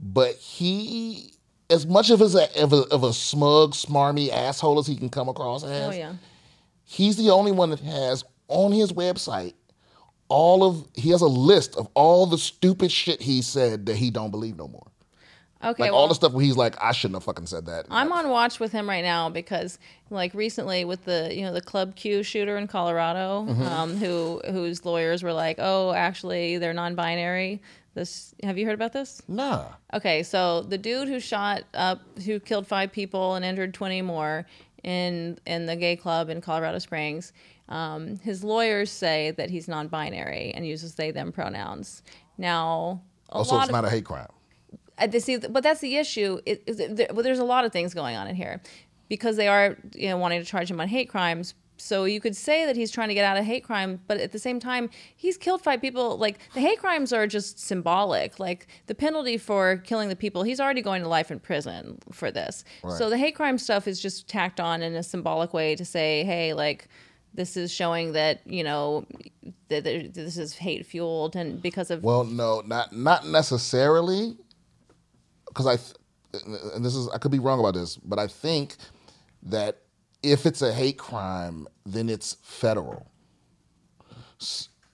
But 0.00 0.34
he, 0.36 1.34
as 1.70 1.86
much 1.86 2.10
of 2.10 2.20
as 2.22 2.34
a, 2.34 2.62
of 2.62 2.72
a 2.72 2.82
of 2.92 3.04
a 3.04 3.12
smug, 3.12 3.72
smarmy 3.72 4.30
asshole 4.30 4.78
as 4.78 4.86
he 4.86 4.96
can 4.96 5.08
come 5.08 5.28
across 5.28 5.64
oh, 5.64 5.68
as, 5.68 5.88
Oh 5.88 5.98
yeah. 5.98 6.12
he's 6.84 7.16
the 7.16 7.30
only 7.30 7.52
one 7.52 7.70
that 7.70 7.80
has 7.80 8.24
on 8.48 8.72
his 8.72 8.92
website 8.92 9.54
all 10.32 10.64
of 10.64 10.86
he 10.94 11.10
has 11.10 11.20
a 11.22 11.26
list 11.28 11.76
of 11.76 11.88
all 11.94 12.26
the 12.26 12.38
stupid 12.38 12.90
shit 12.90 13.20
he 13.22 13.42
said 13.42 13.86
that 13.86 13.96
he 13.96 14.10
don't 14.10 14.30
believe 14.30 14.56
no 14.56 14.66
more. 14.68 14.86
Okay. 15.64 15.84
Like 15.84 15.92
well, 15.92 16.00
all 16.00 16.08
the 16.08 16.14
stuff 16.16 16.32
where 16.32 16.44
he's 16.44 16.56
like, 16.56 16.74
I 16.82 16.90
shouldn't 16.90 17.14
have 17.16 17.22
fucking 17.24 17.46
said 17.46 17.66
that. 17.66 17.86
I'm 17.88 18.10
on 18.12 18.28
watch 18.30 18.58
with 18.58 18.72
him 18.72 18.88
right 18.88 19.04
now 19.04 19.28
because, 19.30 19.78
like, 20.10 20.34
recently 20.34 20.84
with 20.84 21.04
the 21.04 21.30
you 21.32 21.42
know 21.42 21.52
the 21.52 21.60
Club 21.60 21.94
Q 21.94 22.24
shooter 22.24 22.56
in 22.56 22.66
Colorado, 22.66 23.46
Mm-hmm. 23.48 23.62
um, 23.62 23.96
who 23.96 24.40
whose 24.50 24.84
lawyers 24.84 25.22
were 25.22 25.32
like, 25.32 25.56
oh, 25.60 25.92
actually 25.92 26.58
they're 26.58 26.74
non-binary. 26.74 27.62
This 27.94 28.34
have 28.42 28.58
you 28.58 28.64
heard 28.66 28.74
about 28.74 28.92
this? 28.92 29.22
Nah. 29.28 29.66
Okay, 29.94 30.22
so 30.24 30.62
the 30.62 30.78
dude 30.78 31.06
who 31.08 31.20
shot 31.20 31.62
up, 31.74 32.00
who 32.24 32.40
killed 32.40 32.66
five 32.66 32.90
people 32.90 33.34
and 33.36 33.44
injured 33.44 33.72
20 33.74 34.02
more 34.02 34.46
in 34.82 35.38
in 35.46 35.66
the 35.66 35.76
gay 35.76 35.94
club 35.94 36.28
in 36.28 36.40
Colorado 36.40 36.78
Springs, 36.80 37.32
um, 37.68 38.16
his 38.18 38.42
lawyers 38.44 38.90
say 38.90 39.30
that 39.32 39.50
he's 39.50 39.68
non-binary 39.68 40.52
and 40.54 40.66
uses 40.66 40.94
they/them 40.94 41.32
pronouns. 41.32 42.02
Now, 42.38 43.02
a 43.30 43.34
Also, 43.36 43.54
lot 43.54 43.62
it's 43.62 43.68
of 43.70 43.72
not 43.74 43.84
a 43.84 43.90
hate 43.90 44.04
crime. 44.04 44.28
uh, 44.98 45.08
is- 45.12 45.46
but 45.50 45.62
that's 45.62 45.80
the 45.80 45.96
issue. 45.96 46.40
It, 46.46 46.62
it, 46.66 46.96
there, 46.96 47.08
well, 47.12 47.22
there's 47.22 47.38
a 47.38 47.44
lot 47.44 47.64
of 47.64 47.72
things 47.72 47.94
going 47.94 48.16
on 48.16 48.26
in 48.28 48.34
here 48.36 48.60
because 49.08 49.36
they 49.36 49.48
are 49.48 49.76
you 49.94 50.08
know 50.08 50.16
wanting 50.18 50.40
to 50.40 50.46
charge 50.46 50.70
him 50.70 50.80
on 50.80 50.88
hate 50.88 51.08
crimes. 51.08 51.54
so 51.78 52.04
you 52.04 52.20
could 52.20 52.36
say 52.36 52.64
that 52.66 52.76
he's 52.76 52.90
trying 52.92 53.08
to 53.08 53.14
get 53.14 53.24
out 53.24 53.36
of 53.36 53.44
hate 53.44 53.64
crime, 53.64 54.00
but 54.06 54.18
at 54.18 54.30
the 54.30 54.38
same 54.38 54.60
time, 54.60 54.88
he's 55.16 55.36
killed 55.36 55.60
five 55.62 55.80
people. 55.80 56.16
Like 56.16 56.38
the 56.54 56.60
hate 56.60 56.78
crimes 56.78 57.12
are 57.12 57.26
just 57.26 57.58
symbolic. 57.58 58.38
Like 58.38 58.66
the 58.86 58.94
penalty 58.94 59.36
for 59.38 59.78
killing 59.78 60.08
the 60.08 60.14
people, 60.16 60.42
he's 60.44 60.60
already 60.60 60.82
going 60.82 61.02
to 61.02 61.08
life 61.08 61.30
in 61.30 61.40
prison 61.40 61.98
for 62.12 62.30
this. 62.30 62.64
Right. 62.84 62.92
So 62.98 63.10
the 63.10 63.18
hate 63.18 63.34
crime 63.34 63.58
stuff 63.58 63.88
is 63.88 64.00
just 64.00 64.28
tacked 64.28 64.60
on 64.60 64.82
in 64.82 64.94
a 64.94 65.02
symbolic 65.02 65.52
way 65.52 65.74
to 65.74 65.84
say, 65.84 66.22
hey, 66.24 66.52
like 66.54 66.86
this 67.34 67.56
is 67.56 67.72
showing 67.72 68.12
that 68.12 68.40
you 68.46 68.64
know 68.64 69.06
that 69.68 69.84
this 69.84 70.36
is 70.36 70.54
hate 70.54 70.86
fueled 70.86 71.36
and 71.36 71.60
because 71.62 71.90
of 71.90 72.02
Well, 72.02 72.24
no, 72.24 72.62
not 72.66 72.94
not 72.94 73.26
necessarily, 73.26 74.36
because 75.48 75.66
I, 75.66 75.76
th- 75.76 76.44
and 76.74 76.84
this 76.84 76.94
is 76.94 77.08
I 77.08 77.18
could 77.18 77.30
be 77.32 77.38
wrong 77.38 77.58
about 77.60 77.74
this, 77.74 77.96
but 77.96 78.18
I 78.18 78.26
think 78.26 78.76
that 79.44 79.78
if 80.22 80.46
it's 80.46 80.62
a 80.62 80.72
hate 80.72 80.98
crime, 80.98 81.66
then 81.84 82.08
it's 82.08 82.36
federal, 82.42 83.10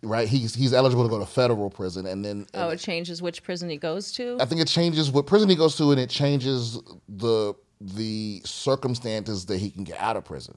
right? 0.03 0.29
He's 0.29 0.55
he's 0.55 0.73
eligible 0.73 1.03
to 1.05 1.11
go 1.11 1.19
to 1.19 1.27
federal 1.27 1.71
prison, 1.71 2.07
and 2.07 2.25
then 2.25 2.47
oh, 2.55 2.71
it 2.71 2.79
changes 2.79 3.21
which 3.21 3.43
prison 3.43 3.69
he 3.69 3.77
goes 3.77 4.13
to. 4.13 4.39
I 4.41 4.45
think 4.45 4.61
it 4.61 4.69
changes 4.69 5.11
what 5.11 5.27
prison 5.27 5.49
he 5.49 5.57
goes 5.57 5.77
to, 5.77 5.91
and 5.91 6.01
it 6.01 6.11
changes 6.11 6.81
the 7.09 7.55
the 7.81 8.43
circumstances 8.45 9.47
that 9.47 9.59
he 9.59 9.71
can 9.71 9.85
get 9.85 10.01
out 10.01 10.17
of 10.17 10.25
prison. 10.25 10.57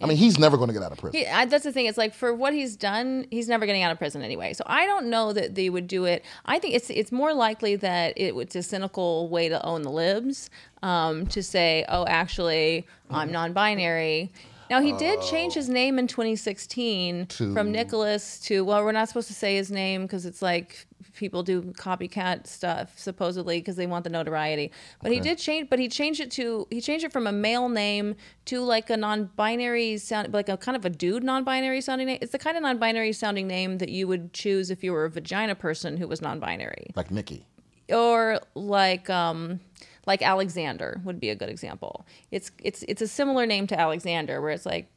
I 0.00 0.06
mean, 0.06 0.16
he's 0.16 0.38
never 0.38 0.56
going 0.56 0.68
to 0.68 0.74
get 0.74 0.82
out 0.82 0.92
of 0.92 0.98
prison. 0.98 1.20
He, 1.20 1.26
I, 1.26 1.44
that's 1.44 1.64
the 1.64 1.72
thing. 1.72 1.86
It's 1.86 1.98
like 1.98 2.14
for 2.14 2.32
what 2.32 2.52
he's 2.52 2.76
done, 2.76 3.26
he's 3.30 3.48
never 3.48 3.66
getting 3.66 3.82
out 3.82 3.90
of 3.92 3.98
prison 3.98 4.22
anyway. 4.22 4.52
So 4.52 4.64
I 4.66 4.86
don't 4.86 5.06
know 5.06 5.32
that 5.32 5.54
they 5.54 5.70
would 5.70 5.86
do 5.86 6.04
it. 6.04 6.24
I 6.46 6.58
think 6.58 6.74
it's 6.74 6.90
it's 6.90 7.12
more 7.12 7.34
likely 7.34 7.76
that 7.76 8.14
it, 8.16 8.34
it's 8.36 8.56
a 8.56 8.62
cynical 8.62 9.28
way 9.28 9.48
to 9.48 9.64
own 9.64 9.82
the 9.82 9.90
libs 9.90 10.50
um, 10.82 11.26
to 11.28 11.42
say, 11.42 11.84
oh, 11.88 12.06
actually, 12.06 12.86
I'm 13.10 13.32
non-binary. 13.32 14.32
Now 14.70 14.82
he 14.82 14.92
did 14.92 15.22
change 15.22 15.54
his 15.54 15.68
name 15.68 15.98
in 15.98 16.06
2016 16.06 17.26
To- 17.26 17.54
from 17.54 17.72
Nicholas 17.72 18.38
to 18.40 18.64
well, 18.64 18.84
we're 18.84 18.92
not 18.92 19.08
supposed 19.08 19.28
to 19.28 19.34
say 19.34 19.56
his 19.56 19.70
name 19.70 20.02
because 20.02 20.26
it's 20.26 20.42
like 20.42 20.86
people 21.18 21.42
do 21.42 21.60
copycat 21.72 22.46
stuff 22.46 22.98
supposedly 22.98 23.58
because 23.58 23.76
they 23.76 23.86
want 23.86 24.04
the 24.04 24.10
notoriety. 24.10 24.70
But 25.02 25.12
he 25.12 25.20
did 25.20 25.36
change. 25.38 25.68
But 25.68 25.78
he 25.78 25.88
changed 25.88 26.20
it 26.20 26.30
to 26.32 26.66
he 26.70 26.80
changed 26.80 27.04
it 27.04 27.12
from 27.12 27.26
a 27.26 27.32
male 27.32 27.68
name 27.68 28.14
to 28.46 28.60
like 28.60 28.88
a 28.88 28.96
non-binary 28.96 29.98
sound, 29.98 30.32
like 30.32 30.48
a 30.48 30.56
kind 30.56 30.76
of 30.76 30.84
a 30.84 30.90
dude 30.90 31.22
non-binary 31.24 31.80
sounding 31.80 32.06
name. 32.06 32.18
It's 32.22 32.32
the 32.32 32.38
kind 32.38 32.56
of 32.56 32.62
non-binary 32.62 33.12
sounding 33.12 33.46
name 33.46 33.78
that 33.78 33.90
you 33.90 34.08
would 34.08 34.32
choose 34.32 34.70
if 34.70 34.82
you 34.82 34.92
were 34.92 35.04
a 35.04 35.10
vagina 35.10 35.54
person 35.54 35.96
who 35.96 36.06
was 36.08 36.22
non-binary 36.22 36.92
like 36.94 37.10
Nikki. 37.10 37.44
or 37.92 38.40
like 38.54 39.10
um 39.10 39.60
like 40.06 40.22
Alexander 40.22 41.00
would 41.04 41.20
be 41.20 41.28
a 41.28 41.34
good 41.34 41.50
example. 41.50 42.06
It's 42.30 42.50
it's 42.62 42.82
it's 42.88 43.02
a 43.02 43.08
similar 43.08 43.44
name 43.44 43.66
to 43.66 43.78
Alexander 43.78 44.40
where 44.40 44.52
it's 44.52 44.64
like 44.64 44.88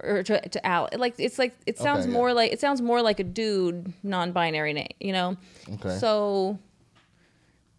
or 0.00 0.22
to, 0.22 0.48
to 0.48 0.66
Al 0.66 0.88
like 0.96 1.14
it's 1.18 1.38
like 1.38 1.54
it 1.66 1.78
sounds 1.78 2.06
yeah. 2.06 2.12
more 2.12 2.32
like 2.32 2.52
it 2.52 2.60
sounds 2.60 2.82
more 2.82 3.02
like 3.02 3.20
a 3.20 3.24
dude 3.24 3.92
non-binary 4.02 4.72
name, 4.72 4.88
you 5.00 5.12
know. 5.12 5.36
Okay. 5.74 5.98
So 5.98 6.58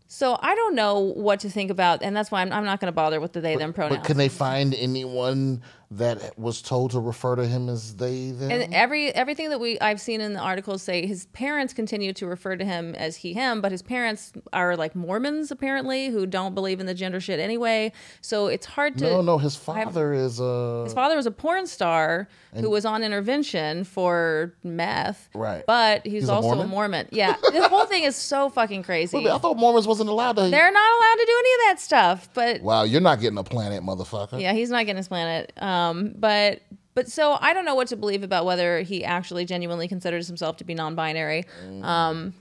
so 0.08 0.38
I 0.42 0.54
don't 0.54 0.76
know 0.76 1.00
what 1.00 1.40
to 1.42 1.50
think 1.50 1.72
about 1.72 2.04
and 2.04 2.16
that's 2.16 2.30
why 2.32 2.42
I'm, 2.42 2.54
I'm 2.54 2.66
not 2.66 2.80
going 2.80 2.88
to 2.88 2.96
bother 2.96 3.20
with 3.20 3.34
the 3.34 3.42
they 3.42 3.56
them 3.56 3.74
pronouns. 3.74 3.98
But 3.98 4.06
can 4.06 4.18
they 4.18 4.30
find 4.30 4.76
anyone 4.76 5.64
that 5.98 6.38
was 6.38 6.62
told 6.62 6.92
to 6.92 7.00
refer 7.00 7.36
to 7.36 7.46
him 7.46 7.70
as 7.70 7.96
they 7.96 8.32
them? 8.32 8.52
And 8.52 8.74
every 8.74 9.14
everything 9.14 9.50
that 9.50 9.60
we 9.60 9.80
I've 9.80 10.02
seen 10.02 10.22
in 10.22 10.34
the 10.34 10.40
articles 10.40 10.82
say 10.82 11.06
his 11.06 11.26
parents 11.28 11.74
continue 11.74 12.14
to 12.14 12.26
refer 12.28 12.56
to 12.56 12.66
him 12.66 12.96
as 12.96 13.18
he 13.18 13.34
him, 13.34 13.62
but 13.62 13.72
his 13.72 13.82
parents 13.82 14.34
are 14.52 14.76
like 14.76 14.96
Mormons 14.96 15.52
apparently 15.52 16.08
who 16.10 16.26
don't 16.26 16.54
believe 16.56 16.80
in 16.80 16.86
the 16.86 16.94
gender 16.94 17.20
shit 17.20 17.40
anyway. 17.40 17.92
So 18.22 18.48
it's 18.48 18.66
hard 18.66 18.98
to 19.00 19.06
no, 19.10 19.22
no, 19.22 19.38
his 19.38 19.56
father 19.56 20.14
is 20.14 20.40
uh 20.42 20.84
His 20.86 20.94
father 20.94 21.16
was 21.16 21.26
a 21.26 21.32
porn 21.32 21.68
star 21.68 22.28
who 22.56 22.70
was 22.70 22.86
on 22.86 23.04
intervention 23.04 23.84
for 23.84 24.54
meth. 24.64 25.30
Right. 25.34 25.64
But 25.66 26.06
he's, 26.06 26.24
He's 26.24 26.30
also 26.30 26.50
a 26.50 26.56
Mormon? 26.56 26.70
Mormon. 26.70 27.08
Yeah. 27.12 27.36
the 27.52 27.68
whole 27.68 27.86
thing 27.86 28.04
is 28.04 28.16
so 28.16 28.50
fucking 28.50 28.84
crazy. 28.84 29.18
Wait 29.18 29.28
I 29.28 29.40
thought 29.40 29.58
Mormons 29.58 29.88
wasn't 29.88 30.10
allowed 30.10 30.36
to. 30.38 30.50
They're 30.50 30.72
not 30.72 30.98
allowed 30.98 31.16
to 31.16 31.26
do 31.26 31.36
any 31.40 31.54
of 31.54 31.60
that 31.70 31.80
stuff. 31.80 32.30
But 32.34 32.62
wow, 32.62 32.84
you're 32.84 33.02
not 33.02 33.20
getting 33.20 33.40
a 33.40 33.44
planet, 33.44 33.82
motherfucker. 33.84 34.40
yeah, 34.40 34.54
he's 34.54 34.70
not 34.70 34.86
getting 34.86 34.98
his 34.98 35.08
planet. 35.08 35.52
Um, 35.58 35.83
but 36.18 36.62
but 36.96 37.10
so 37.10 37.38
I 37.42 37.54
don't 37.54 37.66
know 37.66 37.76
what 37.76 37.88
to 37.88 37.96
believe 37.96 38.24
about 38.24 38.46
whether 38.46 38.82
he 38.82 39.04
actually 39.04 39.46
genuinely 39.46 39.88
considers 39.88 40.28
himself 40.28 40.58
to 40.58 40.64
be 40.64 40.74
non-binary. 40.76 41.46
Mm. 41.66 41.84
Um, 41.84 42.34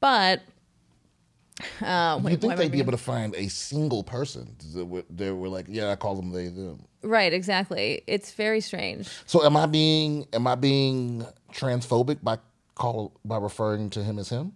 but 0.00 0.42
uh, 1.82 2.20
wait, 2.22 2.32
you 2.32 2.36
think 2.36 2.48
why 2.48 2.52
am 2.52 2.58
I 2.58 2.62
they'd 2.62 2.72
be 2.72 2.78
able 2.78 2.92
to 2.92 2.98
find 2.98 3.34
a 3.34 3.48
single 3.48 4.02
person 4.02 4.56
that 4.74 4.84
were, 4.84 5.04
they 5.08 5.30
were 5.30 5.48
like, 5.48 5.66
yeah, 5.68 5.90
I 5.90 5.96
call 5.96 6.14
them 6.14 6.30
they 6.30 6.48
them. 6.48 6.84
right? 7.02 7.32
Exactly. 7.32 8.02
It's 8.06 8.32
very 8.32 8.60
strange. 8.60 9.08
So 9.26 9.44
am 9.44 9.56
I 9.56 9.66
being 9.66 10.26
am 10.32 10.46
I 10.46 10.54
being 10.54 11.26
transphobic 11.52 12.22
by 12.22 12.38
call 12.74 13.12
by 13.24 13.38
referring 13.38 13.90
to 13.90 14.02
him 14.02 14.18
as 14.18 14.28
him? 14.28 14.52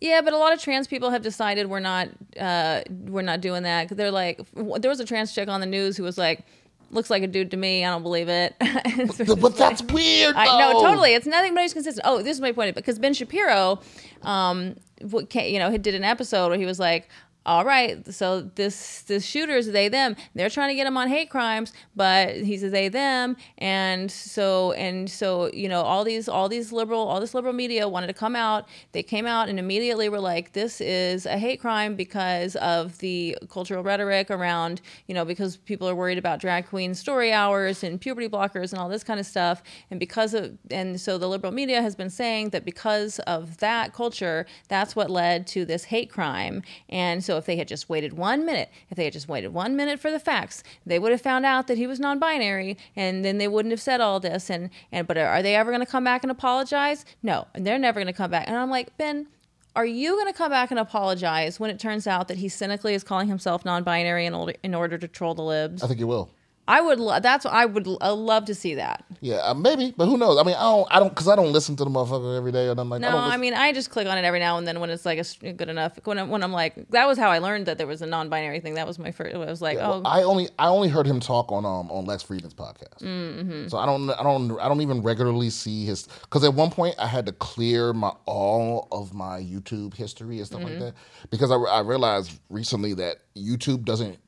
Yeah, 0.00 0.22
but 0.22 0.32
a 0.32 0.38
lot 0.38 0.54
of 0.54 0.62
trans 0.62 0.86
people 0.86 1.10
have 1.10 1.22
decided 1.22 1.68
we're 1.68 1.78
not 1.78 2.08
uh, 2.38 2.82
we're 2.88 3.22
not 3.22 3.40
doing 3.40 3.64
that. 3.64 3.88
They're 3.88 4.10
like, 4.10 4.40
there 4.54 4.88
was 4.88 5.00
a 5.00 5.04
trans 5.04 5.34
chick 5.34 5.48
on 5.48 5.60
the 5.60 5.66
news 5.66 5.96
who 5.96 6.02
was 6.02 6.16
like, 6.16 6.44
"Looks 6.90 7.10
like 7.10 7.22
a 7.22 7.26
dude 7.26 7.50
to 7.52 7.56
me. 7.56 7.84
I 7.84 7.90
don't 7.90 8.02
believe 8.02 8.28
it." 8.28 8.54
But 9.40 9.56
that's 9.56 9.82
weird. 9.82 10.34
I, 10.36 10.58
no, 10.58 10.82
totally. 10.82 11.14
It's 11.14 11.26
nothing 11.26 11.54
but 11.54 11.62
he's 11.62 11.72
consistent. 11.72 12.06
Oh, 12.06 12.22
this 12.22 12.36
is 12.36 12.40
my 12.40 12.52
point. 12.52 12.74
Because 12.74 12.98
Ben 12.98 13.14
Shapiro, 13.14 13.80
um, 14.22 14.76
what 15.02 15.34
you 15.34 15.58
know, 15.58 15.70
he 15.70 15.78
did 15.78 15.94
an 15.94 16.04
episode 16.04 16.48
where 16.48 16.58
he 16.58 16.66
was 16.66 16.78
like, 16.78 17.08
"All 17.46 17.64
right, 17.64 18.06
so 18.12 18.42
this 18.42 19.02
this 19.02 19.24
shooter's 19.24 19.60
is 19.66 19.72
they 19.72 19.88
them. 19.88 20.16
They're 20.34 20.50
trying 20.50 20.68
to 20.70 20.74
get 20.74 20.86
him 20.86 20.96
on 20.96 21.08
hate 21.08 21.30
crimes, 21.30 21.72
but 21.96 22.36
he's 22.36 22.62
a 22.62 22.68
they 22.68 22.88
them, 22.88 23.36
and 23.58 24.10
so 24.10 24.72
and 24.72 25.08
so 25.08 25.50
you 25.52 25.68
know, 25.68 25.82
all 25.82 26.04
these 26.04 26.28
all 26.28 26.48
these 26.48 26.72
liberal 26.72 27.00
all 27.00 27.20
this 27.20 27.32
liberal 27.34 27.54
media 27.54 27.88
wanted 27.88 28.08
to 28.08 28.12
come 28.12 28.36
out. 28.36 28.68
They 28.92 29.02
came 29.02 29.26
out 29.26 29.48
and 29.48 29.58
immediately 29.58 30.08
were 30.08 30.20
like, 30.20 30.52
"This 30.52 30.80
is 30.80 31.26
a 31.26 31.38
hate 31.38 31.60
crime 31.60 31.94
because 31.94 32.56
of 32.56 32.98
the 32.98 33.38
cultural 33.50 33.82
rhetoric 33.82 34.30
around 34.30 34.80
you 35.06 35.14
know 35.14 35.24
because 35.24 35.56
people 35.56 35.88
are 35.88 35.94
worried 35.94 36.18
about 36.18 36.40
drag 36.40 36.66
queen 36.66 36.94
story 36.94 37.32
hours 37.32 37.82
and 37.82 38.00
puberty 38.00 38.28
blockers 38.28 38.72
and 38.72 38.80
all 38.80 38.88
this 38.88 39.04
kind 39.04 39.20
of 39.20 39.26
stuff, 39.26 39.62
and 39.90 39.98
because 39.98 40.34
of 40.34 40.58
and 40.70 41.00
so 41.00 41.16
the 41.16 41.28
liberal 41.28 41.52
media 41.52 41.80
has 41.80 41.96
been 41.96 42.10
saying 42.10 42.50
that 42.50 42.64
because 42.64 43.18
of 43.20 43.58
that 43.58 43.92
culture, 43.94 44.46
that's 44.68 44.94
what 44.94 45.10
led 45.10 45.46
to 45.46 45.64
this 45.64 45.84
hate 45.84 46.10
crime. 46.10 46.62
And 46.88 47.22
so 47.24 47.29
if 47.36 47.46
they 47.46 47.56
had 47.56 47.68
just 47.68 47.88
waited 47.88 48.12
one 48.14 48.44
minute, 48.44 48.70
if 48.88 48.96
they 48.96 49.04
had 49.04 49.12
just 49.12 49.28
waited 49.28 49.52
one 49.52 49.76
minute 49.76 50.00
for 50.00 50.10
the 50.10 50.18
facts, 50.18 50.62
they 50.86 50.98
would 50.98 51.12
have 51.12 51.20
found 51.20 51.44
out 51.44 51.66
that 51.66 51.78
he 51.78 51.86
was 51.86 52.00
non-binary, 52.00 52.76
and 52.96 53.24
then 53.24 53.38
they 53.38 53.48
wouldn't 53.48 53.72
have 53.72 53.80
said 53.80 54.00
all 54.00 54.20
this. 54.20 54.50
And 54.50 54.70
and 54.92 55.06
but 55.06 55.18
are 55.18 55.42
they 55.42 55.54
ever 55.54 55.70
going 55.70 55.84
to 55.84 55.90
come 55.90 56.04
back 56.04 56.22
and 56.22 56.30
apologize? 56.30 57.04
No, 57.22 57.46
and 57.54 57.66
they're 57.66 57.78
never 57.78 58.00
going 58.00 58.12
to 58.12 58.12
come 58.12 58.30
back. 58.30 58.48
And 58.48 58.56
I'm 58.56 58.70
like 58.70 58.96
Ben. 58.96 59.28
Are 59.76 59.86
you 59.86 60.16
going 60.16 60.26
to 60.26 60.36
come 60.36 60.50
back 60.50 60.72
and 60.72 60.80
apologize 60.80 61.60
when 61.60 61.70
it 61.70 61.78
turns 61.78 62.08
out 62.08 62.26
that 62.26 62.38
he 62.38 62.48
cynically 62.48 62.92
is 62.92 63.04
calling 63.04 63.28
himself 63.28 63.64
non-binary 63.64 64.26
in 64.26 64.34
order, 64.34 64.54
in 64.64 64.74
order 64.74 64.98
to 64.98 65.06
troll 65.06 65.34
the 65.34 65.42
libs? 65.42 65.84
I 65.84 65.86
think 65.86 65.98
he 65.98 66.04
will. 66.04 66.28
I 66.68 66.80
would. 66.80 67.00
Lo- 67.00 67.18
that's. 67.20 67.44
I 67.46 67.64
would 67.64 67.88
uh, 68.00 68.14
love 68.14 68.44
to 68.44 68.54
see 68.54 68.76
that. 68.76 69.04
Yeah, 69.20 69.36
uh, 69.42 69.54
maybe, 69.54 69.92
but 69.96 70.06
who 70.06 70.16
knows? 70.16 70.38
I 70.38 70.44
mean, 70.44 70.54
I 70.54 70.62
don't, 70.62 70.88
I 70.90 70.98
don't, 71.00 71.08
because 71.08 71.26
I 71.26 71.34
don't 71.34 71.52
listen 71.52 71.74
to 71.76 71.84
the 71.84 71.90
motherfucker 71.90 72.36
every 72.36 72.52
day, 72.52 72.68
or 72.68 72.74
nothing 72.76 72.90
like. 72.90 73.00
No, 73.00 73.08
I, 73.08 73.10
don't 73.10 73.20
I 73.32 73.36
mean, 73.38 73.54
I 73.54 73.72
just 73.72 73.90
click 73.90 74.06
on 74.06 74.16
it 74.16 74.24
every 74.24 74.38
now 74.38 74.56
and 74.56 74.66
then 74.66 74.78
when 74.78 74.88
it's 74.88 75.04
like 75.04 75.18
a, 75.18 75.52
good 75.52 75.68
enough. 75.68 75.98
When 76.04 76.18
I'm, 76.18 76.28
when 76.28 76.44
I'm 76.44 76.52
like, 76.52 76.88
that 76.90 77.06
was 77.08 77.18
how 77.18 77.28
I 77.28 77.38
learned 77.38 77.66
that 77.66 77.76
there 77.76 77.88
was 77.88 78.02
a 78.02 78.06
non-binary 78.06 78.60
thing. 78.60 78.74
That 78.74 78.86
was 78.86 78.98
my 78.98 79.10
first. 79.10 79.34
I 79.34 79.38
was 79.38 79.60
like, 79.60 79.78
Well, 79.78 80.02
oh, 80.04 80.08
I 80.08 80.22
only 80.22 80.48
I 80.58 80.68
only 80.68 80.88
heard 80.88 81.06
him 81.06 81.18
talk 81.18 81.50
on 81.50 81.64
um 81.64 81.90
on 81.90 82.04
Lex 82.04 82.22
Fridman's 82.22 82.54
podcast. 82.54 83.02
Mm-hmm. 83.02 83.66
So 83.68 83.76
I 83.76 83.84
don't 83.84 84.08
I 84.10 84.22
don't 84.22 84.58
I 84.60 84.68
don't 84.68 84.80
even 84.80 85.02
regularly 85.02 85.50
see 85.50 85.84
his 85.86 86.06
because 86.22 86.44
at 86.44 86.54
one 86.54 86.70
point 86.70 86.94
I 86.98 87.06
had 87.08 87.26
to 87.26 87.32
clear 87.32 87.92
my 87.92 88.12
all 88.26 88.86
of 88.92 89.12
my 89.12 89.40
YouTube 89.40 89.94
history 89.94 90.38
and 90.38 90.46
stuff 90.46 90.60
Mm-hmm. 90.60 90.80
like 90.80 90.94
that 90.94 90.94
because 91.30 91.50
I, 91.50 91.56
I 91.56 91.80
realized 91.80 92.38
recently 92.48 92.94
that 92.94 93.16
YouTube 93.36 93.84
doesn't 93.84 94.18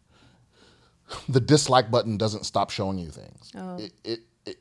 the 1.28 1.40
dislike 1.40 1.90
button 1.90 2.16
doesn't 2.16 2.44
stop 2.44 2.70
showing 2.70 2.98
you 2.98 3.10
things. 3.10 3.52
Oh. 3.56 3.76
It, 3.78 3.92
it, 4.04 4.20
it, 4.46 4.58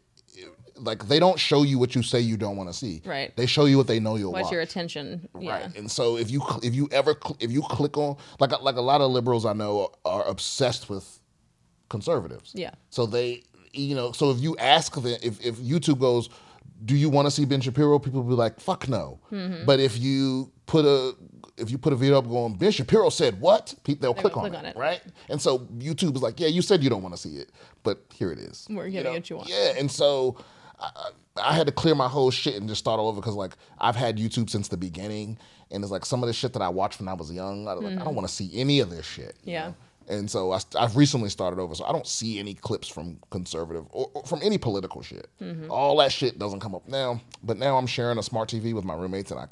like 0.76 1.08
they 1.08 1.20
don't 1.20 1.40
show 1.40 1.64
you 1.64 1.78
what 1.78 1.96
you 1.96 2.04
say 2.04 2.20
you 2.20 2.38
don't 2.38 2.58
want 2.58 2.70
to 2.70 2.74
see. 2.74 3.02
Right. 3.06 3.36
They 3.36 3.46
show 3.46 3.66
you 3.66 3.78
what 3.78 3.88
they 3.88 4.00
know 4.00 4.16
you'll 4.16 4.32
what's 4.32 4.46
watch. 4.46 4.52
your 4.52 4.62
attention? 4.62 5.30
Yeah. 5.40 5.62
Right. 5.62 5.78
And 5.78 5.90
so 5.90 6.18
if 6.18 6.32
you 6.32 6.42
if 6.64 6.74
you 6.74 6.90
ever 6.92 7.16
if 7.40 7.52
you 7.52 7.62
click 7.62 7.98
on 7.98 8.18
like 8.40 8.60
like 8.62 8.76
a 8.76 8.82
lot 8.82 9.02
of 9.02 9.12
liberals 9.12 9.46
I 9.46 9.54
know 9.54 9.92
are 10.06 10.26
obsessed 10.26 10.90
with 10.90 11.20
conservatives. 11.90 12.52
Yeah. 12.56 12.72
So 12.90 13.06
they 13.06 13.44
you 13.74 13.96
know 13.96 14.12
so 14.12 14.32
if 14.32 14.40
you 14.40 14.58
ask 14.58 14.94
them 14.96 15.06
if 15.22 15.46
if 15.46 15.58
YouTube 15.58 16.00
goes 16.00 16.30
do 16.84 16.96
you 16.96 17.10
want 17.10 17.28
to 17.28 17.32
see 17.32 17.46
Ben 17.46 17.62
Shapiro 17.62 18.00
people 18.00 18.24
will 18.24 18.30
be 18.30 18.36
like 18.36 18.60
fuck 18.60 18.90
no. 18.90 19.20
Mm-hmm. 19.32 19.66
But 19.66 19.80
if 19.80 20.00
you 20.00 20.52
put 20.66 20.86
a 20.86 21.16
if 21.62 21.72
you 21.72 21.78
put 21.78 21.94
a 21.94 21.96
video 21.96 22.18
up 22.18 22.28
going 22.28 22.56
Ben 22.56 22.72
Shapiro 22.72 23.10
said 23.10 23.40
what 23.40 23.74
they'll 23.86 24.14
click, 24.14 24.36
on, 24.36 24.42
click 24.44 24.54
it, 24.54 24.58
on 24.58 24.66
it. 24.66 24.76
right? 24.76 25.02
And 25.30 25.42
so 25.42 25.60
YouTube 25.60 26.16
is 26.16 26.22
like 26.22 26.40
yeah 26.40 26.48
you 26.48 26.62
said 26.62 26.84
you 26.84 26.90
don't 26.90 27.02
want 27.04 27.16
to 27.16 27.22
see 27.22 27.38
it 27.38 27.52
but 27.84 28.04
here 28.14 28.32
it 28.32 28.40
is. 28.40 28.68
We're 28.70 28.86
You 28.86 28.92
giving 28.92 29.12
know? 29.14 29.18
it 29.18 29.30
you 29.30 29.38
want. 29.38 29.50
Yeah, 29.50 29.74
and 29.78 29.90
so 29.90 30.38
I, 30.80 31.12
I 31.38 31.54
had 31.54 31.68
to 31.68 31.72
clear 31.74 31.96
my 31.96 32.08
whole 32.08 32.32
shit 32.32 32.56
and 32.56 32.68
just 32.68 32.80
start 32.80 33.00
all 33.00 33.08
over 33.08 33.22
because 33.22 33.36
like 33.36 33.54
I've 33.80 33.96
had 33.96 34.18
YouTube 34.18 34.50
since 34.50 34.68
the 34.68 34.78
beginning, 34.78 35.38
and 35.72 35.84
it's 35.84 35.92
like 35.92 36.06
some 36.06 36.22
of 36.24 36.28
the 36.28 36.34
shit 36.34 36.54
that 36.54 36.62
I 36.62 36.70
watched 36.70 37.00
when 37.00 37.08
I 37.08 37.14
was 37.14 37.32
young. 37.32 37.68
I, 37.68 37.74
was 37.74 37.84
like, 37.84 38.00
I 38.00 38.04
don't 38.04 38.16
want 38.16 38.28
to 38.28 38.34
see 38.34 38.52
any 38.54 38.80
of 38.80 38.90
this 38.90 39.06
shit. 39.06 39.36
Mm-hmm. 39.42 39.50
Yeah. 39.50 39.68
know? 39.68 39.76
And 40.10 40.30
so 40.30 40.52
I, 40.52 40.60
have 40.80 40.98
recently 40.98 41.30
started 41.30 41.60
over, 41.60 41.74
so 41.74 41.86
I 41.86 41.92
don't 41.92 42.08
see 42.08 42.38
any 42.40 42.54
clips 42.54 42.88
from 42.88 43.18
conservative 43.30 43.86
or, 43.92 44.10
or 44.14 44.24
from 44.24 44.42
any 44.44 44.58
political 44.58 45.02
shit. 45.02 45.28
All 45.70 45.96
that 45.98 46.12
shit 46.12 46.38
doesn't 46.38 46.60
come 46.60 46.76
up 46.76 46.88
now. 46.88 47.22
But 47.44 47.58
now 47.58 47.78
I'm 47.78 47.88
sharing 47.88 48.18
a 48.18 48.24
smart 48.24 48.50
TV 48.50 48.74
with 48.74 48.84
my 48.84 48.94
roommates, 48.96 49.32
and 49.32 49.40
I, 49.40 49.48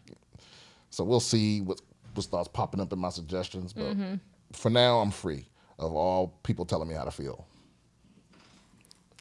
so 0.90 1.04
we'll 1.04 1.20
see 1.22 1.62
what 1.62 1.80
what 2.20 2.24
starts 2.26 2.48
popping 2.50 2.82
up 2.82 2.92
in 2.92 3.00
my 3.00 3.10
suggestions. 3.10 3.72
But 3.72 3.98
mm-hmm. 3.98 4.16
for 4.52 4.70
now, 4.70 5.00
I'm 5.00 5.12
free 5.12 5.46
of 5.78 5.94
all 5.94 6.34
people 6.44 6.66
telling 6.66 6.90
me 6.90 6.96
how 6.96 7.06
to 7.06 7.12
feel. 7.12 7.48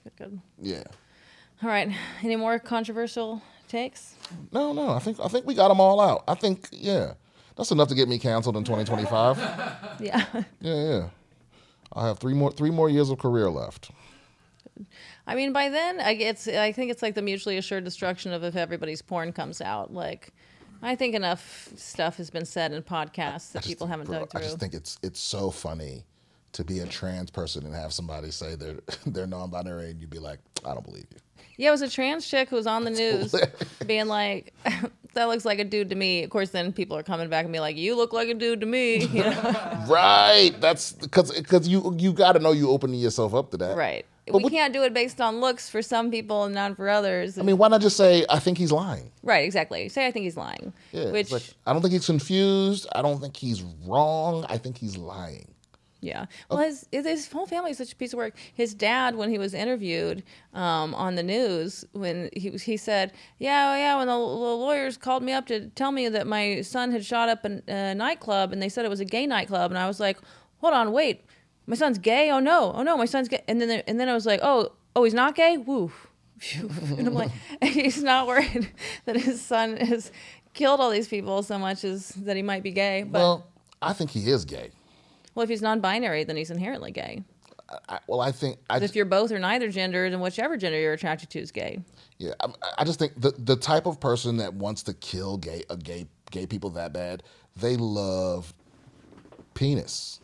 Good, 0.03 0.17
good. 0.17 0.41
Yeah. 0.61 0.85
All 1.63 1.69
right. 1.69 1.91
Any 2.23 2.37
more 2.37 2.59
controversial 2.59 3.43
takes? 3.69 4.15
No, 4.53 4.73
no. 4.73 4.91
I 4.91 4.99
think 4.99 5.21
I 5.21 5.29
think 5.29 5.47
we 5.47 5.55
got 5.55 5.69
them 5.69 5.81
all 5.81 6.01
out. 6.01 6.25
I 6.27 6.35
think 6.35 6.69
yeah, 6.73 7.15
that's 7.57 7.71
enough 7.71 7.89
to 7.89 7.95
get 7.95 8.09
me 8.09 8.19
canceled 8.19 8.57
in 8.57 8.65
2025. 8.65 9.39
Yeah. 10.01 10.25
yeah, 10.33 10.45
yeah. 10.61 11.09
I 11.93 12.07
have 12.07 12.19
three 12.19 12.35
more 12.35 12.53
three 12.53 12.71
more 12.71 12.89
years 12.89 13.11
of 13.11 13.19
career 13.19 13.51
left. 13.51 13.91
I 15.27 15.35
mean, 15.35 15.53
by 15.53 15.69
then, 15.69 15.99
I 16.01 16.13
it's 16.13 16.47
I 16.47 16.71
think 16.71 16.93
it's 16.93 17.03
like 17.03 17.17
the 17.17 17.23
mutually 17.23 17.59
assured 17.59 17.85
destruction 17.85 18.33
of 18.33 18.45
if 18.45 18.55
everybody's 18.55 19.03
porn 19.03 19.33
comes 19.33 19.61
out. 19.61 19.93
Like, 19.93 20.33
I 20.83 20.95
think 20.95 21.15
enough 21.15 21.71
stuff 21.77 22.17
has 22.17 22.31
been 22.31 22.47
said 22.47 22.73
in 22.73 22.83
podcasts 22.83 23.53
that 23.53 23.65
people 23.65 23.87
haven't 23.87 24.07
bro, 24.07 24.21
dug 24.21 24.31
I 24.35 24.41
just 24.41 24.59
think 24.59 24.75
it's 24.75 24.99
it's 25.03 25.21
so 25.21 25.51
funny 25.51 26.05
to 26.53 26.65
be 26.65 26.79
a 26.81 26.87
trans 26.87 27.31
person 27.31 27.65
and 27.67 27.75
have 27.75 27.93
somebody 27.93 28.31
say 28.31 28.55
they're 28.55 28.81
they're 29.07 29.27
non-binary 29.27 29.91
and 29.91 30.01
you'd 30.01 30.11
be 30.11 30.19
like, 30.19 30.39
I 30.65 30.75
don't 30.75 30.85
believe 30.85 31.07
you. 31.13 31.19
Yeah, 31.57 31.69
it 31.69 31.73
was 31.73 31.83
a 31.83 31.91
trans 31.91 32.27
chick 32.27 32.49
who 32.49 32.57
was 32.57 32.69
on 32.69 32.85
the 32.85 32.91
news 32.91 33.35
being 33.87 34.07
like, 34.07 34.55
that 35.15 35.25
looks 35.25 35.45
like 35.45 35.59
a 35.59 35.65
dude 35.65 35.91
to 35.91 35.97
me. 35.97 36.23
Of 36.23 36.31
course, 36.31 36.51
then 36.51 36.73
people 36.73 36.97
are 36.97 37.03
coming 37.03 37.29
back 37.29 37.45
and 37.45 37.53
be 37.53 37.59
like, 37.59 37.77
you 37.77 37.97
look 37.97 38.13
like 38.13 38.29
a 38.29 38.35
dude 38.35 38.61
to 38.61 38.67
me. 38.67 39.07
You 39.19 39.25
know? 39.25 39.85
Right. 39.89 40.53
That's 40.61 40.93
because 40.93 41.33
because 41.33 41.67
you 41.67 41.97
you 41.99 42.13
got 42.13 42.33
to 42.33 42.39
know 42.39 42.53
you 42.53 42.71
opening 42.71 43.01
yourself 43.01 43.35
up 43.35 43.51
to 43.51 43.57
that. 43.59 43.77
right. 43.77 44.07
But 44.33 44.39
we 44.39 44.45
what- 44.45 44.53
can't 44.53 44.73
do 44.73 44.83
it 44.83 44.93
based 44.95 45.21
on 45.21 45.41
looks 45.41 45.69
for 45.69 45.83
some 45.83 46.11
people 46.11 46.45
and 46.45 46.55
not 46.55 46.77
for 46.77 46.89
others. 46.89 47.39
I 47.39 47.43
mean, 47.43 47.59
why 47.59 47.69
not 47.69 47.81
just 47.81 47.97
say 47.97 48.25
I 48.29 48.39
think 48.39 48.59
he's 48.59 48.73
lying? 48.73 49.11
right, 49.23 49.45
exactly. 49.45 49.89
Say 49.89 50.07
I 50.07 50.11
think 50.11 50.25
he's 50.25 50.37
lying. 50.37 50.73
Yeah. 50.93 51.11
Which, 51.11 51.31
like, 51.33 51.43
I 51.67 51.73
don't 51.73 51.83
think 51.83 51.93
he's 51.93 52.07
confused. 52.07 52.87
I 52.95 53.03
don't 53.03 53.21
think 53.21 53.37
he's 53.37 53.63
wrong. 53.87 54.45
I 54.49 54.59
think 54.59 54.79
he's 54.79 54.97
lying. 54.97 55.55
yeah. 56.01 56.27
Oh. 56.51 56.57
Well, 56.57 56.65
his, 56.65 56.87
his- 56.93 57.07
his 57.07 57.33
whole 57.33 57.47
family 57.47 57.73
is 57.73 57.79
such 57.79 57.93
a 57.93 57.97
piece 57.97 58.13
of 58.13 58.19
work. 58.19 58.37
His 58.55 58.73
dad, 58.73 59.17
when 59.17 59.31
he 59.31 59.39
was 59.39 59.53
interviewed 59.55 60.23
um, 60.55 60.95
on 60.95 61.17
the 61.17 61.23
news, 61.25 61.85
when 61.93 62.31
he 62.35 62.51
was, 62.51 62.63
he 62.63 62.77
said, 62.77 63.13
"Yeah, 63.39 63.77
yeah." 63.77 63.97
When 63.97 64.07
the, 64.07 64.13
the 64.15 64.19
lawyers 64.19 64.97
called 64.97 65.23
me 65.25 65.33
up 65.33 65.47
to 65.47 65.69
tell 65.71 65.91
me 65.91 66.09
that 66.09 66.27
my 66.27 66.61
son 66.63 66.93
had 66.93 67.05
shot 67.05 67.29
up 67.29 67.45
a, 67.45 67.61
a 67.69 67.95
nightclub, 67.95 68.53
and 68.53 68.63
they 68.63 68.69
said 68.69 68.85
it 68.85 68.89
was 68.91 69.01
a 69.01 69.05
gay 69.05 69.27
nightclub, 69.27 69.71
and 69.73 69.79
I 69.79 69.89
was 69.89 69.99
like, 69.99 70.19
"Hold 70.61 70.73
on, 70.75 70.93
wait, 70.93 71.25
my 71.69 71.77
son's 71.77 71.99
gay? 71.99 72.31
Oh 72.31 72.41
no, 72.41 72.73
oh 72.75 72.83
no, 72.83 72.97
my 72.97 73.05
son's 73.05 73.29
gay." 73.29 73.43
And 73.47 73.61
then 73.61 73.83
and 73.87 74.01
then 74.01 74.09
I 74.09 74.15
was 74.15 74.27
like, 74.27 74.41
"Oh, 74.43 74.71
oh, 74.97 75.05
he's 75.05 75.15
not 75.15 75.35
gay? 75.35 75.57
Woo." 75.59 75.93
And 76.99 77.07
I'm 77.07 77.15
like, 77.15 77.31
he's 77.63 78.03
not 78.03 78.27
worried 78.27 78.71
that 79.07 79.17
his 79.17 79.41
son 79.41 79.77
has 79.77 80.13
killed 80.55 80.81
all 80.81 80.91
these 80.91 81.09
people 81.09 81.43
so 81.43 81.59
much 81.59 81.85
as 81.85 82.11
that 82.11 82.37
he 82.37 82.43
might 82.43 82.63
be 82.63 82.71
gay. 82.71 83.03
But 83.03 83.19
well, 83.19 83.47
I 83.83 83.93
think 83.93 84.11
he 84.11 84.31
is 84.31 84.45
gay. 84.45 84.71
Well, 85.35 85.45
if 85.45 85.51
he's 85.51 85.63
non-binary, 85.63 86.25
then 86.25 86.37
he's 86.37 86.51
inherently 86.51 86.91
gay. 86.91 87.23
I, 87.89 87.99
well, 88.07 88.21
I 88.21 88.33
think 88.33 88.59
I 88.71 88.79
if 88.79 88.97
you're 88.97 89.05
both 89.05 89.31
or 89.31 89.39
neither 89.39 89.69
gender, 89.69 90.09
then 90.09 90.21
whichever 90.21 90.57
gender 90.57 90.81
you're 90.81 90.95
attracted 90.95 91.29
to 91.31 91.39
is 91.41 91.53
gay. 91.53 91.81
Yeah, 92.19 92.33
I, 92.41 92.49
I 92.79 92.85
just 92.85 92.99
think 92.99 93.21
the 93.21 93.33
the 93.37 93.57
type 93.57 93.87
of 93.87 94.01
person 94.01 94.39
that 94.39 94.55
wants 94.55 94.83
to 94.85 94.95
kill 94.95 95.37
gay 95.37 95.65
a 95.69 95.77
gay 95.77 96.07
gay 96.31 96.47
people 96.47 96.71
that 96.71 96.93
bad, 96.93 97.23
they 97.57 97.77
love 97.77 98.55
penis, 99.55 100.21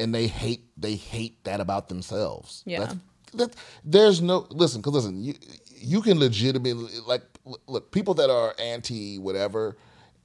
and 0.00 0.14
they 0.14 0.26
hate 0.26 0.62
they 0.76 0.94
hate 0.96 1.44
that 1.44 1.60
about 1.60 1.88
themselves. 1.88 2.62
Yeah. 2.66 2.80
That's- 2.80 2.98
that, 3.32 3.54
there's 3.84 4.20
no 4.20 4.46
listen, 4.50 4.80
because 4.80 4.94
listen, 4.94 5.22
you 5.22 5.34
you 5.76 6.02
can 6.02 6.18
legitimately 6.18 6.98
like 7.06 7.22
look 7.68 7.92
people 7.92 8.14
that 8.14 8.28
are 8.28 8.54
anti 8.58 9.18
whatever. 9.18 9.76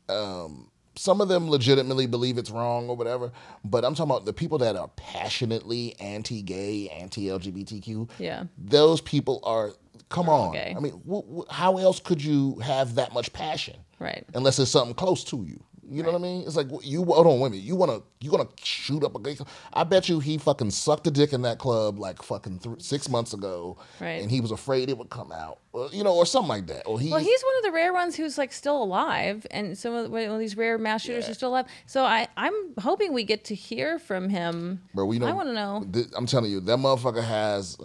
Um, 0.09 0.71
some 0.97 1.19
of 1.21 1.28
them 1.28 1.49
legitimately 1.49 2.07
believe 2.07 2.38
it's 2.39 2.49
wrong 2.49 2.89
or 2.89 2.95
whatever, 2.95 3.32
but 3.63 3.84
I'm 3.86 3.93
talking 3.95 4.09
about 4.11 4.26
the 4.26 4.34
people 4.34 4.57
that 4.59 4.76
are 4.76 4.88
passionately 4.95 5.93
anti-gay, 5.99 6.88
anti-LGBTQ 6.89 8.09
Yeah. 8.17 8.45
those 8.57 9.01
people 9.01 9.39
are 9.43 9.73
come 10.09 10.30
on 10.30 10.53
gay. 10.53 10.73
i 10.78 10.80
mean 10.80 10.93
wh- 11.09 11.26
wh- 11.39 11.51
how 11.51 11.78
else 11.78 11.99
could 11.99 12.23
you 12.23 12.57
have 12.59 12.95
that 12.95 13.11
much 13.13 13.34
passion 13.34 13.76
Right. 13.99 14.23
unless 14.36 14.57
it's 14.59 14.69
something 14.71 14.93
close 14.93 15.23
to 15.26 15.38
you 15.43 15.63
you 15.89 16.01
know 16.01 16.11
what 16.11 16.19
i 16.19 16.21
mean 16.21 16.41
it's 16.47 16.55
like 16.55 16.67
you 16.83 17.03
hold 17.05 17.27
on 17.27 17.39
women 17.39 17.59
you 17.61 17.75
want 17.75 17.91
to 17.91 18.01
you 18.19 18.31
gonna 18.31 18.47
shoot 18.63 19.03
up 19.03 19.15
a 19.15 19.19
gay 19.19 19.36
club? 19.36 19.47
i 19.73 19.83
bet 19.83 20.09
you 20.09 20.19
he 20.19 20.38
fucking 20.38 20.71
sucked 20.71 21.05
a 21.07 21.11
dick 21.11 21.31
in 21.33 21.41
that 21.43 21.59
club 21.59 21.99
like 21.99 22.21
fucking 22.23 22.57
th- 22.59 22.81
six 22.81 23.07
months 23.09 23.33
ago 23.33 23.77
Right. 24.01 24.21
and 24.21 24.31
he 24.31 24.41
was 24.41 24.51
afraid 24.51 24.89
it 24.89 24.97
would 24.97 25.09
come 25.09 25.31
out 25.31 25.59
or, 25.73 25.89
you 25.91 26.03
know 26.03 26.15
or 26.15 26.25
something 26.25 26.49
like 26.49 26.67
that 26.67 26.83
or 26.88 26.99
he 26.99 27.09
Well, 27.11 27.19
he's 27.19 27.41
one 27.43 27.57
of 27.57 27.63
the 27.63 27.71
rare 27.71 27.93
ones 27.93 28.15
who's 28.15 28.38
like 28.38 28.51
still 28.53 28.81
alive, 28.81 29.45
and 29.51 29.77
some 29.77 29.93
of 29.93 30.39
these 30.39 30.55
rare 30.57 30.77
mass 30.77 31.01
shooters 31.03 31.25
Yeah. 31.25 31.31
are 31.31 31.33
still 31.36 31.49
alive. 31.49 31.65
So 31.86 32.03
I, 32.05 32.27
I'm 32.38 32.53
hoping 32.79 33.13
we 33.13 33.23
get 33.25 33.43
to 33.45 33.55
hear 33.55 33.99
from 33.99 34.29
him. 34.29 34.81
Bro, 34.93 35.05
we 35.05 35.19
know. 35.19 35.27
I 35.27 35.33
want 35.33 35.49
to 35.49 35.53
know. 35.53 35.86
th- 35.91 36.07
I'm 36.15 36.25
telling 36.25 36.49
you, 36.49 36.61
that 36.61 36.77
motherfucker 36.77 37.23
has, 37.23 37.77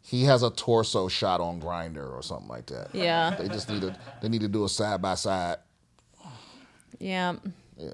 he 0.00 0.24
has 0.24 0.42
a 0.42 0.50
torso 0.50 1.06
shot 1.08 1.40
on 1.40 1.60
Grindr 1.60 2.10
or 2.12 2.22
something 2.22 2.48
like 2.48 2.66
that. 2.66 2.88
Yeah. 2.94 3.36
They 3.38 3.48
just 3.48 3.68
need 3.70 3.82
to, 3.82 3.96
they 4.20 4.28
need 4.28 4.40
to 4.40 4.48
do 4.48 4.64
a 4.64 4.68
side 4.68 5.00
by 5.00 5.14
side. 5.14 5.56
Yeah. 6.98 7.36
Yeah. 7.76 7.92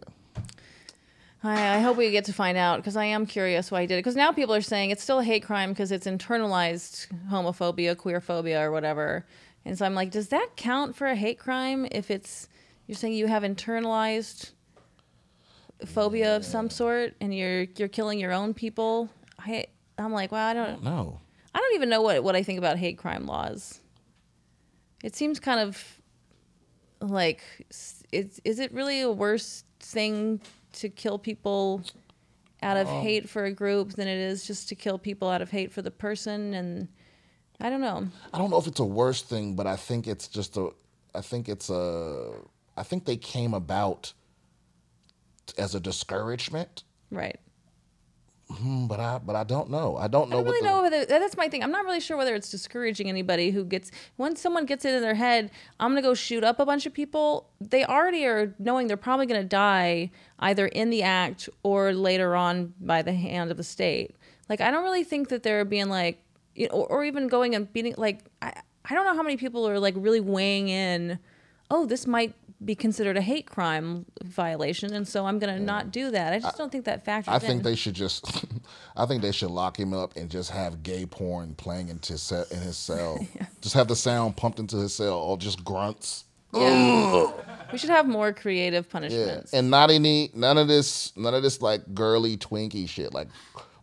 I, 1.44 1.76
I 1.76 1.78
hope 1.80 1.96
we 1.96 2.10
get 2.10 2.26
to 2.26 2.32
find 2.32 2.56
out 2.56 2.78
because 2.78 2.96
I 2.96 3.06
am 3.06 3.26
curious 3.26 3.70
why 3.70 3.82
he 3.82 3.86
did 3.86 3.94
it. 3.94 3.98
Because 3.98 4.16
now 4.16 4.32
people 4.32 4.54
are 4.54 4.60
saying 4.60 4.90
it's 4.90 5.02
still 5.02 5.18
a 5.18 5.24
hate 5.24 5.44
crime 5.44 5.70
because 5.70 5.90
it's 5.90 6.06
internalized 6.06 7.08
homophobia, 7.30 7.96
queerphobia, 7.96 8.62
or 8.62 8.70
whatever. 8.70 9.26
And 9.64 9.76
so 9.76 9.84
I'm 9.84 9.94
like, 9.94 10.10
does 10.10 10.28
that 10.28 10.50
count 10.56 10.94
for 10.94 11.06
a 11.06 11.16
hate 11.16 11.38
crime 11.38 11.86
if 11.90 12.10
it's 12.10 12.48
you're 12.86 12.96
saying 12.96 13.14
you 13.14 13.26
have 13.26 13.42
internalized 13.42 14.50
phobia 15.86 16.36
of 16.36 16.44
some 16.44 16.70
sort 16.70 17.14
and 17.20 17.34
you're 17.34 17.62
you're 17.76 17.88
killing 17.88 18.20
your 18.20 18.32
own 18.32 18.54
people? 18.54 19.08
I 19.38 19.66
I'm 19.98 20.12
like, 20.12 20.30
well, 20.30 20.46
I 20.46 20.54
don't 20.54 20.82
know. 20.82 21.20
I 21.54 21.58
don't 21.58 21.74
even 21.74 21.88
know 21.88 22.02
what 22.02 22.22
what 22.22 22.36
I 22.36 22.42
think 22.42 22.58
about 22.58 22.78
hate 22.78 22.98
crime 22.98 23.26
laws. 23.26 23.80
It 25.02 25.16
seems 25.16 25.40
kind 25.40 25.60
of 25.60 26.00
like 27.00 27.42
is 28.12 28.40
is 28.44 28.58
it 28.58 28.72
really 28.72 29.00
a 29.00 29.10
worse 29.10 29.64
thing 29.80 30.40
to 30.74 30.88
kill 30.88 31.18
people 31.18 31.82
out 32.62 32.76
of 32.76 32.86
um, 32.86 33.02
hate 33.02 33.28
for 33.28 33.44
a 33.44 33.52
group 33.52 33.92
than 33.92 34.06
it 34.06 34.18
is 34.18 34.46
just 34.46 34.68
to 34.68 34.74
kill 34.74 34.98
people 34.98 35.28
out 35.28 35.42
of 35.42 35.50
hate 35.50 35.72
for 35.72 35.82
the 35.82 35.90
person 35.90 36.54
and 36.54 36.88
I 37.62 37.70
don't 37.70 37.80
know. 37.80 38.08
I 38.34 38.38
don't 38.38 38.50
know 38.50 38.58
if 38.58 38.66
it's 38.66 38.80
a 38.80 38.84
worse 38.84 39.22
thing, 39.22 39.54
but 39.54 39.68
I 39.68 39.76
think 39.76 40.08
it's 40.08 40.26
just 40.26 40.56
a, 40.56 40.70
I 41.14 41.20
think 41.20 41.48
it's 41.48 41.70
a, 41.70 42.32
I 42.76 42.82
think 42.82 43.04
they 43.04 43.16
came 43.16 43.54
about 43.54 44.12
as 45.56 45.76
a 45.76 45.80
discouragement. 45.80 46.82
Right. 47.12 47.38
Hmm, 48.58 48.86
But 48.86 49.00
I, 49.00 49.18
but 49.18 49.36
I 49.36 49.44
don't 49.44 49.70
know. 49.70 49.96
I 49.96 50.08
don't 50.08 50.28
know 50.28 50.38
I 50.38 50.42
don't 50.42 50.44
really 50.46 50.60
the, 50.60 50.66
know 50.66 50.82
whether 50.82 51.04
that's 51.04 51.36
my 51.36 51.48
thing. 51.48 51.62
I'm 51.62 51.70
not 51.70 51.84
really 51.84 52.00
sure 52.00 52.16
whether 52.16 52.34
it's 52.34 52.50
discouraging 52.50 53.08
anybody 53.08 53.50
who 53.50 53.64
gets 53.64 53.90
once 54.18 54.40
someone 54.40 54.66
gets 54.66 54.84
it 54.84 54.94
in 54.94 55.02
their 55.02 55.14
head, 55.14 55.50
I'm 55.80 55.90
gonna 55.90 56.02
go 56.02 56.14
shoot 56.14 56.44
up 56.44 56.60
a 56.60 56.66
bunch 56.66 56.86
of 56.86 56.92
people. 56.92 57.48
They 57.60 57.84
already 57.84 58.24
are 58.26 58.54
knowing 58.58 58.86
they're 58.86 58.96
probably 58.96 59.26
gonna 59.26 59.44
die 59.44 60.10
either 60.38 60.66
in 60.66 60.90
the 60.90 61.02
act 61.02 61.48
or 61.62 61.92
later 61.92 62.36
on 62.36 62.74
by 62.80 63.02
the 63.02 63.12
hand 63.12 63.50
of 63.50 63.56
the 63.56 63.64
state. 63.64 64.16
Like 64.48 64.60
I 64.60 64.70
don't 64.70 64.84
really 64.84 65.04
think 65.04 65.28
that 65.28 65.42
they're 65.42 65.64
being 65.64 65.88
like, 65.88 66.22
you 66.54 66.68
know, 66.68 66.74
or, 66.74 66.86
or 66.88 67.04
even 67.04 67.28
going 67.28 67.54
and 67.54 67.72
beating. 67.72 67.94
Like 67.96 68.24
I, 68.40 68.60
I 68.84 68.94
don't 68.94 69.06
know 69.06 69.14
how 69.14 69.22
many 69.22 69.36
people 69.36 69.66
are 69.68 69.78
like 69.78 69.94
really 69.96 70.20
weighing 70.20 70.68
in. 70.68 71.18
Oh, 71.74 71.86
this 71.86 72.06
might 72.06 72.34
be 72.62 72.74
considered 72.74 73.16
a 73.16 73.22
hate 73.22 73.46
crime 73.46 74.04
violation, 74.22 74.92
and 74.92 75.08
so 75.08 75.26
I'm 75.26 75.38
gonna 75.38 75.58
not 75.58 75.90
do 75.90 76.10
that. 76.10 76.34
I 76.34 76.38
just 76.38 76.58
don't 76.58 76.70
think 76.70 76.84
that 76.84 77.02
factors 77.02 77.32
I 77.32 77.36
in. 77.36 77.40
think 77.40 77.62
they 77.62 77.74
should 77.74 77.94
just, 77.94 78.44
I 78.96 79.06
think 79.06 79.22
they 79.22 79.32
should 79.32 79.50
lock 79.50 79.78
him 79.78 79.94
up 79.94 80.14
and 80.14 80.30
just 80.30 80.50
have 80.50 80.82
gay 80.82 81.06
porn 81.06 81.54
playing 81.54 81.88
into 81.88 82.18
se- 82.18 82.44
in 82.50 82.58
his 82.58 82.76
cell. 82.76 83.18
Just 83.62 83.74
have 83.76 83.86
the 83.86 83.94
sound 83.94 84.36
pumped 84.36 84.58
into 84.58 84.76
his 84.76 84.92
cell, 84.92 85.14
or 85.14 85.38
just 85.38 85.64
grunts. 85.64 86.24
Yeah. 86.52 87.30
we 87.70 87.78
should 87.78 87.90
have 87.90 88.08
more 88.08 88.32
creative 88.32 88.86
Yeah, 88.86 88.92
punishments. 88.92 89.52
and 89.54 89.70
not 89.70 89.90
any, 89.90 90.30
none 90.34 90.58
of 90.58 90.66
this, 90.66 91.16
none 91.16 91.32
of 91.32 91.44
this 91.44 91.62
like 91.62 91.94
girly 91.94 92.36
twinky 92.36 92.88
shit, 92.88 93.14
like, 93.14 93.28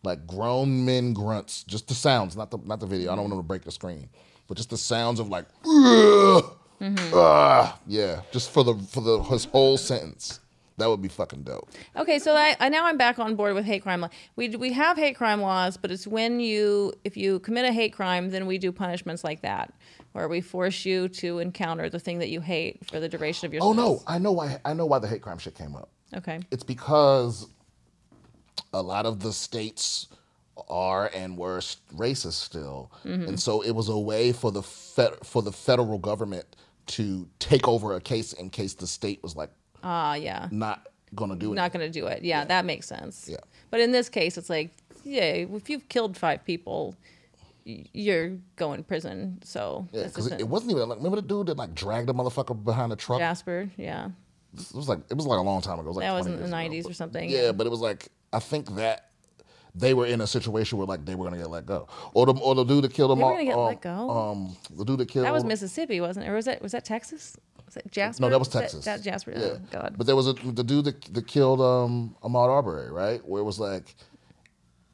like 0.03 0.27
grown 0.27 0.83
men 0.85 1.13
grunts. 1.13 1.63
Just 1.63 1.87
the 1.87 1.93
sounds, 1.93 2.35
not 2.35 2.51
the 2.51 2.57
not 2.57 2.81
the 2.81 2.85
video. 2.85 3.11
I 3.11 3.15
don't 3.15 3.19
mm. 3.19 3.29
want 3.29 3.31
them 3.31 3.39
to 3.39 3.47
break 3.47 3.63
the 3.63 3.71
screen, 3.71 4.09
but 4.47 4.57
just 4.57 4.69
the 4.69 4.77
sounds 4.77 5.21
of 5.21 5.29
like, 5.29 5.45
"Ugh, 5.65 6.57
Mm-hmm. 6.81 7.13
ah," 7.13 7.77
yeah, 7.87 8.21
just 8.31 8.51
for 8.51 8.63
the 8.63 8.75
for 8.75 9.01
the 9.01 9.19
his 9.23 9.45
whole 9.45 9.77
sentence. 9.77 10.39
That 10.77 10.87
would 10.87 11.01
be 11.01 11.09
fucking 11.09 11.43
dope. 11.43 11.69
okay, 11.97 12.19
so 12.19 12.33
I, 12.35 12.55
I 12.57 12.69
now 12.69 12.85
I'm 12.85 12.95
back 12.97 13.19
on 13.19 13.35
board 13.35 13.53
with 13.53 13.65
hate 13.65 13.83
crime 13.83 13.99
law. 13.99 14.09
We 14.37 14.47
we 14.55 14.71
have 14.71 14.95
hate 14.95 15.17
crime 15.17 15.41
laws, 15.41 15.75
but 15.75 15.91
it's 15.91 16.07
when 16.07 16.39
you 16.39 16.93
if 17.03 17.17
you 17.17 17.39
commit 17.39 17.65
a 17.65 17.73
hate 17.73 17.91
crime, 17.91 18.29
then 18.29 18.45
we 18.45 18.57
do 18.57 18.71
punishments 18.71 19.25
like 19.25 19.41
that, 19.41 19.73
where 20.13 20.29
we 20.29 20.39
force 20.39 20.85
you 20.85 21.09
to 21.09 21.39
encounter 21.39 21.89
the 21.89 21.99
thing 21.99 22.19
that 22.19 22.29
you 22.29 22.39
hate 22.39 22.89
for 22.89 23.01
the 23.01 23.09
duration 23.09 23.45
of 23.45 23.53
your. 23.53 23.61
Oh 23.61 23.73
no. 23.73 24.01
I 24.07 24.19
know 24.19 24.31
why. 24.31 24.59
I 24.63 24.73
know 24.73 24.85
why 24.85 24.99
the 24.99 25.07
hate 25.07 25.21
crime 25.21 25.37
shit 25.37 25.55
came 25.55 25.75
up. 25.75 25.89
Okay. 26.15 26.39
It's 26.49 26.63
because 26.63 27.47
a 28.73 28.81
lot 28.81 29.05
of 29.05 29.19
the 29.19 29.33
states 29.33 30.07
are 30.69 31.09
and 31.13 31.37
were 31.37 31.59
racist 31.95 32.33
still, 32.33 32.91
and 33.03 33.37
so 33.37 33.61
it 33.61 33.71
was 33.71 33.89
a 33.89 33.97
way 33.97 34.31
for 34.31 34.51
the 34.51 34.63
fed, 34.63 35.11
for 35.23 35.41
the 35.41 35.51
federal 35.51 35.97
government 35.97 36.55
to 36.89 37.27
take 37.39 37.67
over 37.67 37.93
a 37.95 38.01
case 38.01 38.33
in 38.33 38.49
case 38.49 38.73
the 38.73 38.87
state 38.87 39.21
was 39.23 39.35
like 39.35 39.49
Ah, 39.83 40.15
yeah. 40.15 40.47
not 40.51 40.87
to 41.17 41.35
do 41.35 41.53
it. 41.53 41.55
Not 41.55 41.71
to 41.73 41.89
do 41.89 42.07
it. 42.07 42.23
Yeah, 42.23 42.45
that 42.45 42.65
makes 42.65 42.87
sense. 42.87 43.27
Yeah. 43.29 43.37
But 43.71 43.79
in 43.79 43.91
this 43.91 44.09
case, 44.09 44.37
it's 44.37 44.49
like, 44.49 44.71
yeah, 45.03 45.21
if 45.57 45.69
you've 45.69 45.87
killed 45.89 46.17
five 46.17 46.43
people, 46.45 46.95
you're 47.65 48.37
going 48.55 48.77
to 48.77 48.83
prison. 48.83 49.39
So 49.43 49.87
Yeah, 49.91 50.03
because 50.03 50.27
it, 50.27 50.41
it 50.41 50.47
wasn't 50.47 50.71
even 50.71 50.89
like 50.89 50.97
remember 50.97 51.17
the 51.17 51.27
dude 51.27 51.47
that 51.47 51.57
like 51.57 51.73
dragged 51.73 52.09
a 52.09 52.13
motherfucker 52.13 52.61
behind 52.63 52.91
the 52.91 52.95
truck. 52.95 53.19
Jasper. 53.19 53.69
Yeah. 53.77 54.09
It 54.53 54.73
was 54.73 54.89
like 54.89 54.99
it 55.09 55.15
was 55.15 55.25
like 55.27 55.37
a 55.39 55.41
long 55.43 55.61
time 55.61 55.79
ago. 55.79 55.85
It 55.85 55.89
was 55.89 55.97
like 55.97 56.05
That 56.05 56.13
was 56.13 56.25
in 56.27 56.37
the 56.41 56.47
90s 56.47 56.89
or 56.89 56.93
something, 56.93 57.29
Yeah, 57.29 57.45
yeah. 57.45 57.51
but 57.51 57.67
it 57.67 57.69
was 57.69 57.81
like 57.81 58.09
I 58.33 58.39
think 58.39 58.75
that 58.75 59.08
they 59.75 59.93
were 59.93 60.05
in 60.05 60.21
a 60.21 60.27
situation 60.27 60.77
where 60.77 60.87
like 60.87 61.05
they 61.05 61.15
were 61.15 61.25
gonna 61.25 61.37
get 61.37 61.49
let 61.49 61.65
go, 61.65 61.87
or 62.13 62.25
the 62.25 62.33
or 62.33 62.55
the 62.55 62.63
dude 62.63 62.83
that 62.83 62.93
killed 62.93 63.11
him. 63.11 63.19
They 63.19 63.23
were 63.25 63.31
gonna 63.31 63.45
get 63.45 63.55
um, 63.57 63.65
let 63.65 63.81
go? 63.81 64.09
Um, 64.09 64.57
the 64.75 64.85
dude 64.85 64.99
that 64.99 65.07
killed 65.09 65.25
That 65.25 65.33
was 65.33 65.43
Mississippi, 65.43 66.01
wasn't 66.01 66.25
it? 66.25 66.29
Or 66.29 66.35
was 66.35 66.45
that 66.45 66.61
was 66.61 66.71
that 66.71 66.85
Texas? 66.85 67.37
Was 67.65 67.75
that 67.75 67.91
Jasper? 67.91 68.21
No, 68.23 68.29
that 68.31 68.39
was 68.39 68.47
Texas. 68.47 68.83
That, 68.85 69.03
Jasper. 69.03 69.31
Yeah, 69.35 69.45
Oh, 69.45 69.59
God. 69.69 69.93
But 69.95 70.07
there 70.07 70.15
was 70.15 70.27
a, 70.27 70.33
the 70.33 70.63
dude 70.63 70.85
that, 70.85 71.01
that 71.13 71.27
killed 71.27 71.61
um, 71.61 72.15
Ahmaud 72.23 72.49
Arbery, 72.49 72.89
right? 72.91 73.23
Where 73.23 73.41
it 73.41 73.45
was 73.45 73.59
like, 73.59 73.95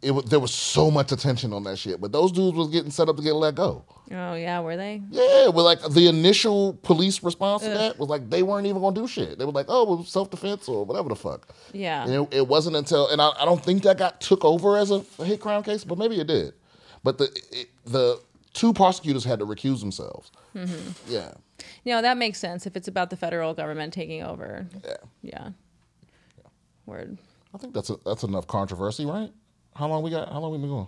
it 0.05 0.11
was, 0.11 0.25
there 0.25 0.39
was 0.39 0.53
so 0.53 0.91
much 0.91 1.11
attention 1.11 1.51
on 1.51 1.63
that 1.63 1.77
shit, 1.77 1.99
but 1.99 2.11
those 2.11 2.31
dudes 2.31 2.55
was 2.55 2.69
getting 2.69 2.91
set 2.91 3.09
up 3.09 3.17
to 3.17 3.23
get 3.23 3.33
let 3.33 3.55
go. 3.55 3.83
oh 4.11 4.35
yeah, 4.35 4.59
were 4.59 4.77
they? 4.77 5.01
Yeah, 5.09 5.47
well, 5.49 5.65
like 5.65 5.81
the 5.81 6.07
initial 6.07 6.73
police 6.83 7.23
response 7.23 7.63
to 7.63 7.69
that 7.69 7.97
was 7.97 8.07
like 8.07 8.29
they 8.29 8.43
weren't 8.43 8.67
even 8.67 8.81
gonna 8.81 8.95
do 8.95 9.07
shit. 9.07 9.39
They 9.39 9.45
were 9.45 9.51
like, 9.51 9.65
"Oh, 9.67 9.83
well, 9.85 10.03
self 10.03 10.29
defense 10.29 10.67
or 10.69 10.85
whatever 10.85 11.09
the 11.09 11.15
fuck." 11.15 11.47
Yeah. 11.73 12.03
And 12.03 12.13
it, 12.13 12.33
it 12.37 12.47
wasn't 12.47 12.75
until, 12.75 13.07
and 13.09 13.19
I, 13.21 13.31
I 13.39 13.45
don't 13.45 13.63
think 13.63 13.83
that 13.83 13.97
got 13.97 14.21
took 14.21 14.45
over 14.45 14.77
as 14.77 14.91
a 14.91 14.99
hate 15.23 15.39
crime 15.41 15.63
case, 15.63 15.83
but 15.83 15.97
maybe 15.97 16.19
it 16.19 16.27
did. 16.27 16.53
But 17.03 17.17
the 17.17 17.25
it, 17.51 17.69
the 17.85 18.19
two 18.53 18.73
prosecutors 18.73 19.23
had 19.23 19.39
to 19.39 19.45
recuse 19.45 19.79
themselves. 19.79 20.31
Mm-hmm. 20.55 21.11
Yeah, 21.11 21.31
You 21.83 21.93
know 21.95 22.01
that 22.01 22.17
makes 22.17 22.39
sense 22.39 22.65
if 22.65 22.77
it's 22.77 22.87
about 22.87 23.09
the 23.09 23.17
federal 23.17 23.53
government 23.53 23.91
taking 23.93 24.21
over. 24.23 24.67
yeah. 24.83 24.97
Yeah. 25.23 25.49
Word. 26.85 27.17
I 27.53 27.57
think 27.57 27.73
that's 27.73 27.89
a, 27.89 27.97
that's 28.05 28.23
enough 28.23 28.47
controversy, 28.47 29.05
right? 29.05 29.31
How 29.75 29.87
long 29.87 30.03
we 30.03 30.09
got? 30.09 30.31
How 30.31 30.39
long 30.39 30.51
we 30.51 30.57
been 30.57 30.69
going? 30.69 30.87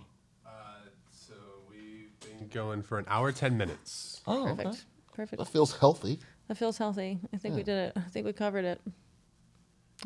So 1.10 1.34
we've 1.70 2.10
been 2.20 2.48
going 2.48 2.82
for 2.82 2.98
an 2.98 3.04
hour, 3.08 3.30
10 3.32 3.56
minutes. 3.56 4.22
Oh, 4.26 4.44
Perfect. 4.46 4.68
okay. 4.68 4.78
Perfect. 5.14 5.38
That 5.40 5.48
feels 5.48 5.76
healthy. 5.76 6.18
That 6.48 6.56
feels 6.56 6.78
healthy. 6.78 7.18
I 7.34 7.36
think 7.36 7.54
we 7.54 7.62
did 7.62 7.76
it. 7.76 7.92
I 7.96 8.08
think 8.08 8.24
we 8.24 8.32
covered 8.32 8.64
it. 8.64 8.80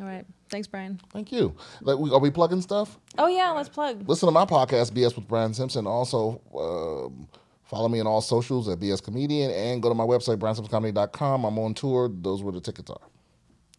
All 0.00 0.06
right. 0.06 0.24
Thanks, 0.50 0.66
Brian. 0.66 0.98
Thank 1.12 1.30
you. 1.30 1.54
Like, 1.82 1.98
we, 1.98 2.10
are 2.10 2.18
we 2.18 2.30
plugging 2.30 2.62
stuff? 2.62 2.98
Oh 3.18 3.26
yeah, 3.28 3.50
let's 3.50 3.68
plug. 3.68 4.08
Listen 4.08 4.26
to 4.26 4.32
my 4.32 4.46
podcast, 4.46 4.90
BS 4.92 5.14
with 5.14 5.28
Brian 5.28 5.52
Simpson. 5.54 5.86
Also, 5.86 6.40
um, 6.58 7.28
follow 7.64 7.88
me 7.88 8.00
on 8.00 8.06
all 8.06 8.22
socials 8.22 8.68
at 8.68 8.80
BS 8.80 9.02
Comedian 9.02 9.50
and 9.50 9.82
go 9.82 9.90
to 9.90 9.94
my 9.94 10.04
website, 10.04 10.38
briansimpsoncomedy.com. 10.38 11.44
I'm 11.44 11.58
on 11.58 11.74
tour. 11.74 12.10
Those 12.12 12.42
where 12.42 12.52
the 12.52 12.60
tickets 12.60 12.90
are. 12.90 13.00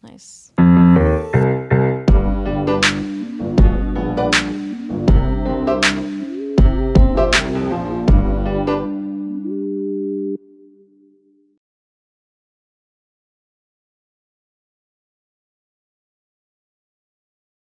Nice. 0.02 0.52